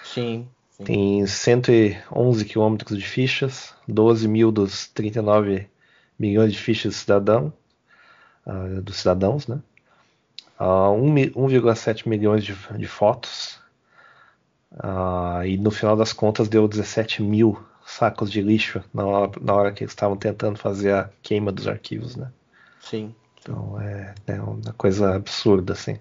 Sim. 0.03 0.47
sim. 0.71 0.83
Tem 0.83 1.25
111 1.25 2.45
quilômetros 2.45 2.97
de 2.97 3.05
fichas, 3.05 3.73
12 3.87 4.27
mil 4.27 4.51
dos 4.51 4.87
39 4.87 5.67
milhões 6.19 6.51
de 6.51 6.59
fichas 6.59 6.97
cidadão, 6.97 7.53
uh, 8.45 8.81
dos 8.81 8.97
cidadãos, 8.97 9.47
né? 9.47 9.59
Uh, 10.59 10.93
1,7 10.93 12.07
milhões 12.07 12.43
de, 12.43 12.55
de 12.77 12.87
fotos. 12.87 13.59
Uh, 14.73 15.43
e 15.45 15.57
no 15.57 15.71
final 15.71 15.95
das 15.95 16.13
contas 16.13 16.47
deu 16.47 16.67
17 16.67 17.21
mil 17.23 17.57
sacos 17.85 18.31
de 18.31 18.41
lixo 18.41 18.83
na 18.93 19.05
hora, 19.05 19.31
na 19.41 19.53
hora 19.53 19.71
que 19.71 19.83
eles 19.83 19.91
estavam 19.91 20.17
tentando 20.17 20.57
fazer 20.57 20.93
a 20.93 21.09
queima 21.21 21.51
dos 21.51 21.67
arquivos, 21.67 22.15
né? 22.15 22.31
Sim. 22.79 23.13
Então 23.39 23.79
é, 23.79 24.13
é 24.27 24.41
uma 24.41 24.73
coisa 24.73 25.15
absurda, 25.15 25.73
assim. 25.73 25.97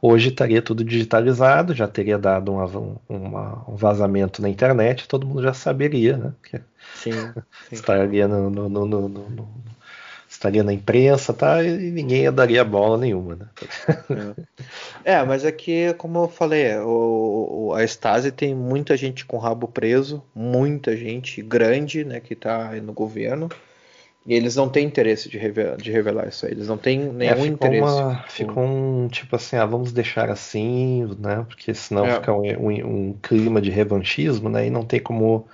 Hoje 0.00 0.30
estaria 0.30 0.60
tudo 0.60 0.82
digitalizado, 0.82 1.74
já 1.74 1.86
teria 1.86 2.18
dado 2.18 2.52
uma, 2.52 2.66
uma, 3.08 3.70
um 3.70 3.76
vazamento 3.76 4.42
na 4.42 4.48
internet, 4.48 5.06
todo 5.06 5.26
mundo 5.26 5.42
já 5.42 5.54
saberia, 5.54 6.16
né? 6.16 6.34
Que 6.42 6.60
sim, 6.94 7.12
sim. 7.12 7.32
estaria, 7.70 8.26
no, 8.26 8.50
no, 8.50 8.68
no, 8.68 9.08
estaria 10.42 10.64
na 10.64 10.72
imprensa, 10.72 11.32
tá? 11.32 11.62
E 11.62 11.90
ninguém 11.90 12.30
daria 12.32 12.64
bola 12.64 12.98
nenhuma, 12.98 13.36
né? 13.36 13.46
É. 15.04 15.14
é, 15.16 15.24
mas 15.24 15.44
é 15.44 15.52
que, 15.52 15.94
como 15.94 16.24
eu 16.24 16.28
falei, 16.28 16.76
o, 16.78 17.68
o, 17.68 17.74
a 17.74 17.84
Stasi 17.84 18.32
tem 18.32 18.54
muita 18.54 18.96
gente 18.96 19.24
com 19.24 19.38
rabo 19.38 19.68
preso, 19.68 20.22
muita 20.34 20.96
gente 20.96 21.40
grande, 21.42 22.04
né, 22.04 22.18
que 22.18 22.34
está 22.34 22.72
no 22.82 22.92
governo. 22.92 23.48
E 24.24 24.34
eles 24.34 24.54
não 24.54 24.68
têm 24.68 24.86
interesse 24.86 25.28
de 25.28 25.36
revelar, 25.36 25.76
de 25.76 25.90
revelar 25.90 26.28
isso 26.28 26.46
aí. 26.46 26.52
Eles 26.52 26.68
não 26.68 26.78
têm 26.78 27.00
é, 27.00 27.12
nenhum 27.12 27.44
é, 27.44 27.46
interesse. 27.48 27.92
Uma, 27.92 28.22
ficou 28.28 28.62
um 28.62 29.08
tipo 29.08 29.34
assim, 29.34 29.56
ah, 29.56 29.66
vamos 29.66 29.92
deixar 29.92 30.30
assim, 30.30 31.08
né? 31.18 31.44
Porque 31.48 31.74
senão 31.74 32.06
é. 32.06 32.14
fica 32.14 32.32
um, 32.32 32.42
um, 32.42 32.68
um, 32.68 33.12
clima 33.20 33.60
de 33.60 33.70
revanchismo, 33.70 34.48
né? 34.48 34.66
E 34.66 34.70
não 34.70 34.84
tem 34.84 35.00
como 35.00 35.48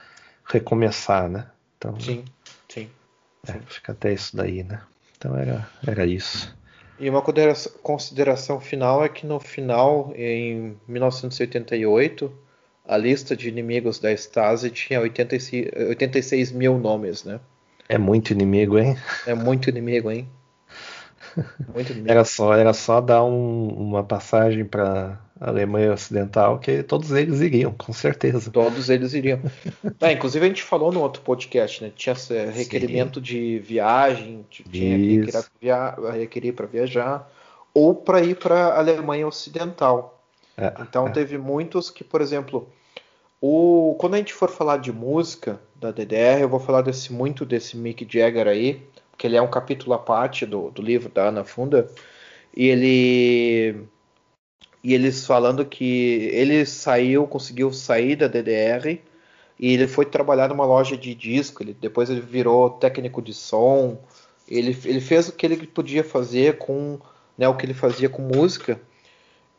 recomeçar, 0.45 1.31
né? 1.31 1.47
Então, 1.79 1.99
sim. 1.99 2.25
É, 3.47 3.53
fica 3.67 3.93
até 3.93 4.13
isso 4.13 4.37
daí, 4.37 4.63
né? 4.63 4.81
Então 5.17 5.37
era, 5.37 5.69
era 5.87 6.07
isso. 6.07 6.57
E 6.99 7.09
uma 7.09 7.23
consideração 7.83 8.61
final 8.61 9.05
é 9.05 9.09
que 9.09 9.25
no 9.25 9.39
final, 9.39 10.13
em 10.17 10.77
1988, 10.89 12.33
a 12.87 12.97
lista 12.97 13.37
de 13.37 13.49
inimigos 13.49 14.01
da 14.01 14.11
Stasi 14.13 14.71
tinha 14.71 15.01
86, 15.01 15.69
86 15.91 16.53
mil 16.53 16.79
nomes, 16.79 17.23
né? 17.23 17.39
É 17.89 17.97
muito 17.97 18.33
inimigo, 18.33 18.79
hein? 18.79 18.97
É 19.27 19.35
muito 19.35 19.71
inimigo, 19.71 20.11
hein? 20.11 20.29
Muito 21.73 21.93
inimigo. 21.93 22.11
Era 22.11 22.25
só, 22.25 22.55
era 22.55 22.73
só 22.73 23.01
dar 23.01 23.23
um, 23.23 23.69
uma 23.69 24.03
passagem 24.03 24.65
para 24.65 25.21
Alemanha 25.41 25.93
Ocidental 25.93 26.59
que 26.59 26.83
todos 26.83 27.13
eles 27.13 27.41
iriam, 27.41 27.73
com 27.73 27.93
certeza. 27.93 28.51
Todos 28.51 28.89
eles 28.89 29.15
iriam. 29.15 29.41
é, 30.01 30.13
inclusive 30.13 30.45
a 30.45 30.49
gente 30.49 30.63
falou 30.63 30.93
no 30.93 31.01
outro 31.01 31.23
podcast, 31.23 31.83
né? 31.83 31.93
Tinha 31.95 32.17
requerimento 32.53 33.21
Sim. 33.21 33.25
de 33.25 33.59
viagem, 33.61 34.45
tinha 34.51 34.99
que 34.99 35.31
requerir 36.19 36.55
para 36.55 36.67
viajar 36.67 37.31
ou 37.73 37.95
para 37.95 38.23
ir 38.23 38.37
para 38.37 38.77
Alemanha 38.77 39.27
Ocidental. 39.27 40.21
É, 40.57 40.75
então 40.81 41.07
é. 41.07 41.11
teve 41.11 41.39
muitos 41.39 41.89
que, 41.91 42.03
por 42.03 42.21
exemplo, 42.21 42.69
o, 43.41 43.95
quando 43.99 44.15
a 44.15 44.19
gente 44.19 44.35
for 44.35 44.51
falar 44.51 44.79
de 44.79 44.93
música 44.93 45.61
da 45.77 45.93
DDR, 45.93 46.41
eu 46.41 46.49
vou 46.49 46.59
falar 46.59 46.83
desse, 46.83 47.13
muito 47.13 47.47
desse 47.47 47.77
Mick 47.77 48.07
Jagger 48.09 48.49
aí, 48.49 48.83
que 49.17 49.27
ele 49.27 49.37
é 49.37 49.43
um 49.43 49.51
capítulo 49.51 49.95
à 49.95 49.99
parte 49.99 50.45
do, 50.45 50.71
do 50.71 50.83
livro 50.83 51.09
da 51.09 51.29
Ana 51.29 51.45
Funda, 51.45 51.89
e 52.57 52.67
ele 52.67 53.87
e 54.83 54.95
eles 54.95 55.27
falando 55.27 55.65
que 55.65 56.31
ele 56.33 56.65
saiu, 56.65 57.27
conseguiu 57.27 57.73
sair 57.73 58.17
da 58.17 58.29
DDR 58.29 59.01
e 59.59 59.73
ele 59.75 59.89
foi 59.89 60.05
trabalhar 60.05 60.49
numa 60.49 60.65
loja 60.65 60.97
de 60.97 61.15
disco, 61.15 61.63
ele, 61.63 61.75
depois 61.75 62.09
ele 62.11 62.21
virou 62.21 62.71
técnico 62.71 63.21
de 63.21 63.35
som, 63.35 63.99
ele, 64.49 64.77
ele 64.85 65.01
fez 65.01 65.29
o 65.29 65.33
que 65.33 65.45
ele 65.45 65.67
podia 65.67 66.05
fazer 66.05 66.59
com 66.59 66.99
né, 67.37 67.49
o 67.49 67.57
que 67.57 67.67
ele 67.67 67.75
fazia 67.75 68.09
com 68.09 68.23
música 68.23 68.81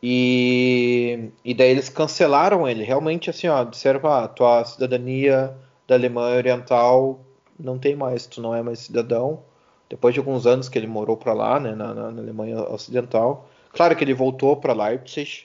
e, 0.02 1.30
e 1.44 1.54
daí 1.54 1.70
eles 1.70 1.88
cancelaram 1.88 2.66
ele. 2.68 2.82
Realmente, 2.84 3.28
assim, 3.28 3.48
ó, 3.48 3.62
disseram, 3.64 4.00
ah, 4.10 4.26
tua 4.28 4.64
cidadania 4.64 5.54
da 5.86 5.94
Alemanha 5.94 6.36
Oriental 6.36 7.20
não 7.58 7.78
tem 7.78 7.94
mais, 7.94 8.26
tu 8.26 8.40
não 8.40 8.54
é 8.54 8.62
mais 8.62 8.78
cidadão. 8.80 9.42
Depois 9.88 10.14
de 10.14 10.20
alguns 10.20 10.46
anos 10.46 10.68
que 10.68 10.78
ele 10.78 10.86
morou 10.86 11.16
para 11.16 11.32
lá, 11.32 11.60
né, 11.60 11.74
na, 11.74 11.92
na, 11.92 12.06
Alemanha 12.06 12.62
Ocidental. 12.70 13.48
Claro 13.72 13.96
que 13.96 14.04
ele 14.04 14.14
voltou 14.14 14.56
para 14.56 14.72
Leipzig, 14.72 15.44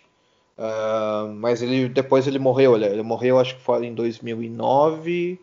uh, 0.58 1.28
mas 1.36 1.62
ele 1.62 1.88
depois 1.90 2.28
ele 2.28 2.40
morreu. 2.40 2.76
Ele, 2.76 2.86
ele, 2.86 3.04
morreu, 3.04 3.40
acho 3.40 3.56
que 3.56 3.62
foi 3.62 3.86
em 3.86 3.94
2009. 3.94 5.40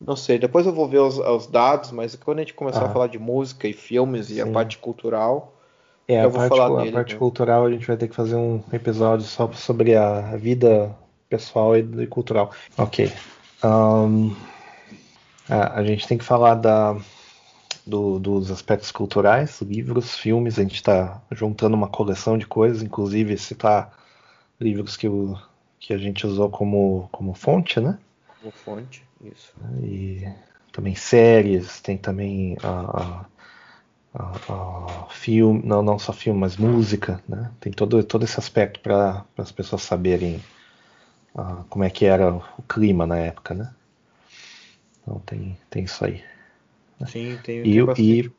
Não 0.00 0.14
sei, 0.14 0.38
depois 0.38 0.64
eu 0.64 0.72
vou 0.72 0.86
ver 0.86 0.98
os, 0.98 1.18
os 1.18 1.46
dados, 1.48 1.90
mas 1.90 2.14
quando 2.14 2.38
a 2.38 2.42
gente 2.42 2.54
começar 2.54 2.82
ah. 2.82 2.86
a 2.86 2.92
falar 2.92 3.08
de 3.08 3.18
música 3.18 3.66
e 3.66 3.72
filmes 3.72 4.30
e 4.30 4.34
Sim. 4.34 4.42
a 4.42 4.46
parte 4.46 4.78
cultural, 4.78 5.52
é, 6.06 6.24
eu 6.24 6.28
a 6.28 6.32
parte, 6.32 6.48
falar 6.48 6.78
dele, 6.78 6.90
a 6.90 6.92
parte 6.92 7.12
né? 7.14 7.18
cultural 7.18 7.66
a 7.66 7.70
gente 7.70 7.86
vai 7.86 7.96
ter 7.96 8.08
que 8.08 8.14
fazer 8.14 8.36
um 8.36 8.62
episódio 8.72 9.26
só 9.26 9.50
sobre 9.52 9.96
a 9.96 10.36
vida 10.36 10.96
pessoal 11.28 11.76
e, 11.76 11.80
e 11.80 12.06
cultural. 12.06 12.50
Ok. 12.78 13.12
Um, 13.62 14.34
a, 15.48 15.80
a, 15.80 15.84
gente 15.84 16.06
tem 16.06 16.16
que 16.16 16.24
falar 16.24 16.54
da, 16.54 16.96
do, 17.88 18.18
dos 18.18 18.50
aspectos 18.50 18.92
culturais, 18.92 19.60
livros, 19.60 20.16
filmes. 20.16 20.58
A 20.58 20.62
gente 20.62 20.76
está 20.76 21.20
juntando 21.32 21.76
uma 21.76 21.88
coleção 21.88 22.36
de 22.36 22.46
coisas, 22.46 22.82
inclusive 22.82 23.36
citar 23.38 23.92
livros 24.60 24.96
que, 24.96 25.08
o, 25.08 25.38
que 25.80 25.92
a 25.92 25.98
gente 25.98 26.26
usou 26.26 26.50
como, 26.50 27.08
como 27.10 27.34
fonte, 27.34 27.80
né? 27.80 27.98
Como 28.40 28.52
fonte, 28.52 29.04
isso. 29.22 29.54
E 29.82 30.28
também 30.72 30.94
séries, 30.94 31.80
tem 31.80 31.96
também 31.96 32.56
a, 32.62 33.24
a 33.24 33.26
uh, 34.14 35.10
filme, 35.10 35.62
não, 35.64 35.82
não 35.82 35.98
só 35.98 36.12
filme, 36.12 36.38
mas 36.40 36.56
música, 36.56 37.22
né? 37.28 37.50
Tem 37.60 37.72
todo, 37.72 38.02
todo 38.04 38.24
esse 38.24 38.38
aspecto 38.38 38.80
para 38.80 39.24
as 39.36 39.52
pessoas 39.52 39.82
saberem 39.82 40.42
uh, 41.34 41.64
como 41.68 41.84
é 41.84 41.90
que 41.90 42.04
era 42.04 42.34
o 42.34 42.62
clima 42.68 43.06
na 43.06 43.16
época, 43.16 43.54
né? 43.54 43.72
Então 45.02 45.20
tem, 45.20 45.58
tem 45.70 45.84
isso 45.84 46.04
aí. 46.04 46.22
Sim, 47.06 47.38
tem, 47.42 47.62
e, 47.64 47.78
e, 47.98 48.30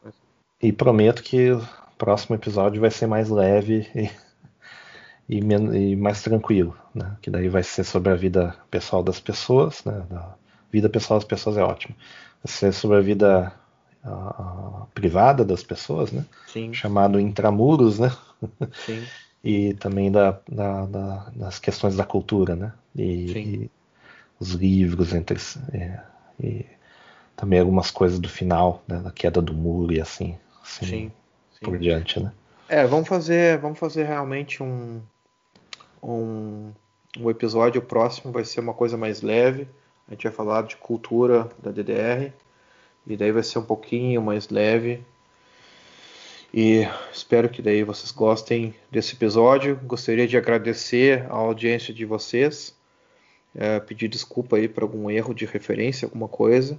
e, 0.61 0.71
prometo 0.73 1.23
que 1.23 1.51
o 1.51 1.65
próximo 1.97 2.35
episódio 2.35 2.81
vai 2.81 2.91
ser 2.91 3.07
mais 3.07 3.29
leve 3.29 3.87
e, 3.95 5.37
e, 5.37 5.39
e, 5.39 5.95
mais 5.95 6.21
tranquilo, 6.21 6.75
né? 6.93 7.15
Que 7.21 7.29
daí 7.29 7.47
vai 7.47 7.63
ser 7.63 7.83
sobre 7.83 8.11
a 8.11 8.15
vida 8.15 8.55
pessoal 8.69 9.01
das 9.01 9.19
pessoas, 9.19 9.83
né? 9.85 10.05
A 10.11 10.35
vida 10.71 10.89
pessoal 10.89 11.19
das 11.19 11.27
pessoas 11.27 11.57
é 11.57 11.63
ótimo. 11.63 11.95
Vai 12.43 12.53
ser 12.53 12.73
sobre 12.73 12.97
a 12.97 13.01
vida 13.01 13.53
uh, 14.05 14.87
privada 14.93 15.45
das 15.45 15.63
pessoas, 15.63 16.11
né? 16.11 16.25
Sim. 16.47 16.73
Chamado 16.73 17.19
intramuros, 17.19 17.99
né? 17.99 18.11
Sim. 18.85 19.05
e 19.43 19.73
também 19.73 20.11
da, 20.11 20.39
da, 20.49 20.85
da, 20.85 21.31
das 21.35 21.59
questões 21.59 21.95
da 21.95 22.05
cultura, 22.05 22.55
né? 22.55 22.73
E, 22.95 23.31
e 23.31 23.71
os 24.39 24.51
livros 24.51 25.13
entre 25.13 25.37
é, 25.73 25.99
e 26.41 26.65
também 27.39 27.59
algumas 27.59 27.89
coisas 27.89 28.19
do 28.19 28.27
final, 28.27 28.83
né? 28.85 28.97
Da 28.97 29.11
queda 29.11 29.41
do 29.41 29.53
muro 29.53 29.93
e 29.93 30.01
assim, 30.01 30.37
assim 30.61 30.85
Sim. 30.85 31.11
Sim. 31.51 31.63
por 31.63 31.77
diante, 31.77 32.19
né? 32.19 32.33
É, 32.67 32.85
vamos 32.85 33.07
fazer, 33.07 33.57
vamos 33.59 33.79
fazer 33.79 34.03
realmente 34.03 34.61
um, 34.61 35.01
um, 36.03 36.71
um 37.17 37.29
episódio 37.29 37.81
próximo 37.81 38.33
vai 38.33 38.43
ser 38.43 38.59
uma 38.59 38.73
coisa 38.73 38.97
mais 38.97 39.21
leve. 39.21 39.69
A 40.07 40.11
gente 40.11 40.23
vai 40.23 40.33
falar 40.33 40.63
de 40.63 40.75
cultura 40.75 41.49
da 41.63 41.71
DDR 41.71 42.33
e 43.07 43.15
daí 43.15 43.31
vai 43.31 43.41
ser 43.41 43.59
um 43.59 43.63
pouquinho 43.63 44.21
mais 44.21 44.49
leve. 44.49 45.01
E 46.53 46.85
espero 47.13 47.47
que 47.47 47.61
daí 47.61 47.83
vocês 47.83 48.11
gostem 48.11 48.75
desse 48.91 49.15
episódio. 49.15 49.79
Gostaria 49.85 50.27
de 50.27 50.35
agradecer 50.35 51.25
a 51.29 51.35
audiência 51.35 51.93
de 51.93 52.03
vocês. 52.03 52.75
É, 53.55 53.79
pedir 53.79 54.09
desculpa 54.09 54.57
aí 54.57 54.67
por 54.67 54.83
algum 54.83 55.09
erro 55.09 55.33
de 55.33 55.45
referência, 55.45 56.05
alguma 56.05 56.27
coisa. 56.27 56.77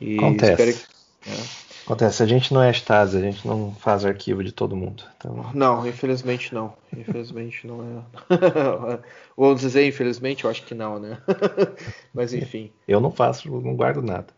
E 0.00 0.16
Acontece. 0.16 0.86
Que, 1.20 1.30
é. 1.30 1.70
Acontece, 1.84 2.22
a 2.22 2.26
gente 2.26 2.54
não 2.54 2.62
é 2.62 2.70
Stasi, 2.70 3.16
a 3.16 3.20
gente 3.20 3.46
não 3.46 3.74
faz 3.74 4.04
arquivo 4.04 4.44
de 4.44 4.52
todo 4.52 4.76
mundo. 4.76 5.02
Então... 5.16 5.50
Não, 5.52 5.86
infelizmente 5.86 6.54
não. 6.54 6.72
Infelizmente 6.96 7.66
não 7.66 7.82
é. 7.82 8.98
Vamos 9.36 9.60
dizer, 9.60 9.86
infelizmente, 9.86 10.44
eu 10.44 10.50
acho 10.50 10.62
que 10.62 10.74
não, 10.74 11.00
né? 11.00 11.18
Mas 12.14 12.32
enfim. 12.32 12.70
Eu 12.86 13.00
não 13.00 13.10
faço, 13.10 13.50
não 13.50 13.74
guardo 13.74 14.02
nada. 14.02 14.28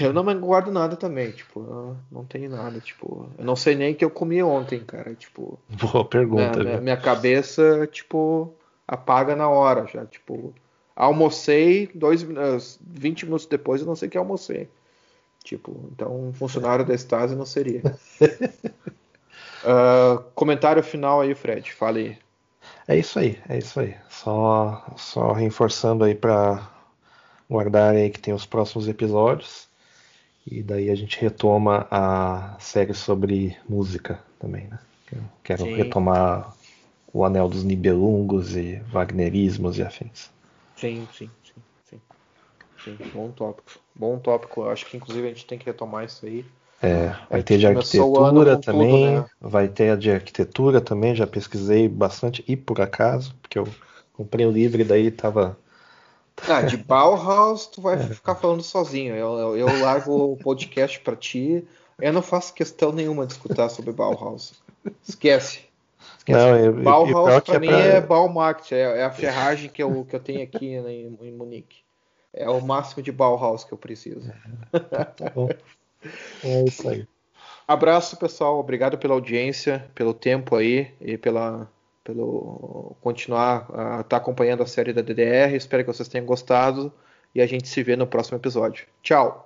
Eu 0.00 0.12
não 0.12 0.22
guardo 0.40 0.70
nada 0.70 0.96
também, 0.96 1.32
tipo, 1.32 1.96
não 2.10 2.24
tenho 2.24 2.48
nada, 2.48 2.80
tipo, 2.80 3.28
eu 3.36 3.44
não 3.44 3.54
sei 3.54 3.74
nem 3.74 3.92
o 3.92 3.94
que 3.94 4.04
eu 4.04 4.10
comi 4.10 4.42
ontem, 4.42 4.80
cara, 4.80 5.14
tipo. 5.14 5.58
Boa 5.68 6.04
pergunta. 6.04 6.62
Minha, 6.64 6.80
minha 6.80 6.96
cabeça, 6.96 7.86
tipo, 7.92 8.54
apaga 8.88 9.36
na 9.36 9.48
hora 9.48 9.86
já, 9.86 10.06
tipo, 10.06 10.54
almocei, 10.94 11.90
dois, 11.94 12.26
20 12.80 13.26
minutos 13.26 13.46
depois 13.46 13.82
eu 13.82 13.86
não 13.86 13.96
sei 13.96 14.08
o 14.08 14.10
que 14.10 14.16
almocei. 14.16 14.68
Tipo, 15.46 15.88
então 15.92 16.28
um 16.28 16.32
funcionário 16.32 16.84
da 16.84 16.92
Stasi 16.92 17.36
não 17.36 17.46
seria. 17.46 17.80
uh, 19.62 20.18
comentário 20.34 20.82
final 20.82 21.20
aí, 21.20 21.36
Fred, 21.36 21.72
fale 21.72 22.00
aí. 22.00 22.18
É 22.88 22.98
isso 22.98 23.16
aí, 23.16 23.38
é 23.48 23.56
isso 23.56 23.78
aí. 23.78 23.94
Só, 24.10 24.84
só 24.96 25.30
reforçando 25.30 26.02
aí 26.02 26.16
para 26.16 26.68
guardar 27.48 27.94
aí 27.94 28.10
que 28.10 28.18
tem 28.18 28.34
os 28.34 28.44
próximos 28.44 28.88
episódios. 28.88 29.68
E 30.44 30.64
daí 30.64 30.90
a 30.90 30.96
gente 30.96 31.20
retoma 31.20 31.86
a 31.92 32.56
série 32.58 32.92
sobre 32.94 33.56
música 33.68 34.18
também, 34.40 34.66
né? 34.66 34.80
Eu 35.12 35.22
quero 35.44 35.62
sim. 35.62 35.76
retomar 35.76 36.56
o 37.12 37.24
Anel 37.24 37.48
dos 37.48 37.62
Nibelungos 37.62 38.56
e 38.56 38.82
Wagnerismos 38.92 39.78
e 39.78 39.82
afins. 39.82 40.28
Sim, 40.74 41.06
sim, 41.16 41.30
sim. 42.86 42.98
Bom 43.12 43.30
tópico. 43.30 43.80
Bom 43.94 44.18
tópico. 44.18 44.62
Eu 44.62 44.70
acho 44.70 44.86
que 44.86 44.96
inclusive 44.96 45.26
a 45.26 45.30
gente 45.30 45.46
tem 45.46 45.58
que 45.58 45.66
retomar 45.66 46.04
isso 46.04 46.24
aí. 46.24 46.44
É, 46.82 47.14
vai 47.30 47.42
ter 47.42 47.58
de 47.58 47.66
arquitetura 47.66 48.56
também. 48.58 49.06
Tudo, 49.06 49.22
né? 49.22 49.30
Vai 49.40 49.68
ter 49.68 49.90
a 49.90 49.96
de 49.96 50.10
arquitetura 50.10 50.80
também. 50.80 51.14
Já 51.14 51.26
pesquisei 51.26 51.88
bastante 51.88 52.44
e 52.46 52.56
por 52.56 52.80
acaso, 52.80 53.34
porque 53.40 53.58
eu 53.58 53.66
comprei 54.12 54.46
o 54.46 54.50
livro 54.50 54.80
e 54.80 54.84
daí 54.84 55.10
tava. 55.10 55.58
Ah, 56.46 56.62
de 56.62 56.76
Bauhaus 56.78 57.66
tu 57.66 57.80
vai 57.80 57.96
é. 57.96 57.98
ficar 57.98 58.34
falando 58.34 58.62
sozinho. 58.62 59.14
Eu, 59.14 59.38
eu, 59.38 59.56
eu 59.56 59.80
largo 59.80 60.32
o 60.32 60.36
podcast 60.36 61.00
para 61.00 61.16
ti. 61.16 61.66
Eu 61.98 62.12
não 62.12 62.22
faço 62.22 62.52
questão 62.52 62.92
nenhuma 62.92 63.26
de 63.26 63.32
escutar 63.32 63.70
sobre 63.70 63.90
Bauhaus. 63.90 64.52
Esquece. 65.02 65.60
Esquece. 66.18 66.38
Não, 66.38 66.56
eu, 66.58 66.72
Bauhaus 66.82 67.40
para 67.40 67.56
é 67.56 67.58
mim 67.58 67.68
pra... 67.68 67.78
é 67.78 68.00
Baumarkt, 68.02 68.74
é, 68.74 68.98
é, 68.98 69.04
a 69.04 69.10
ferragem 69.10 69.70
que 69.70 69.82
eu, 69.82 70.04
que 70.04 70.14
eu 70.14 70.20
tenho 70.20 70.42
aqui 70.42 70.78
né, 70.78 70.92
em, 70.92 71.18
em 71.22 71.32
Munique. 71.32 71.85
É 72.36 72.48
o 72.48 72.60
máximo 72.60 73.02
de 73.02 73.10
Bauhaus 73.10 73.64
que 73.64 73.72
eu 73.72 73.78
preciso. 73.78 74.30
tá 75.16 75.30
bom. 75.34 75.48
É 76.44 76.64
isso 76.64 76.88
aí. 76.88 77.06
Abraço, 77.66 78.16
pessoal. 78.16 78.60
Obrigado 78.60 78.96
pela 78.96 79.14
audiência, 79.14 79.90
pelo 79.94 80.14
tempo 80.14 80.54
aí 80.54 80.94
e 81.00 81.18
pela, 81.18 81.68
pelo 82.04 82.96
continuar 83.00 83.66
a 83.72 84.00
estar 84.00 84.04
tá 84.04 84.16
acompanhando 84.18 84.62
a 84.62 84.66
série 84.66 84.92
da 84.92 85.02
DDR. 85.02 85.56
Espero 85.56 85.82
que 85.82 85.92
vocês 85.92 86.08
tenham 86.08 86.26
gostado 86.26 86.92
e 87.34 87.40
a 87.42 87.46
gente 87.46 87.68
se 87.68 87.82
vê 87.82 87.96
no 87.96 88.06
próximo 88.06 88.38
episódio. 88.38 88.86
Tchau. 89.02 89.45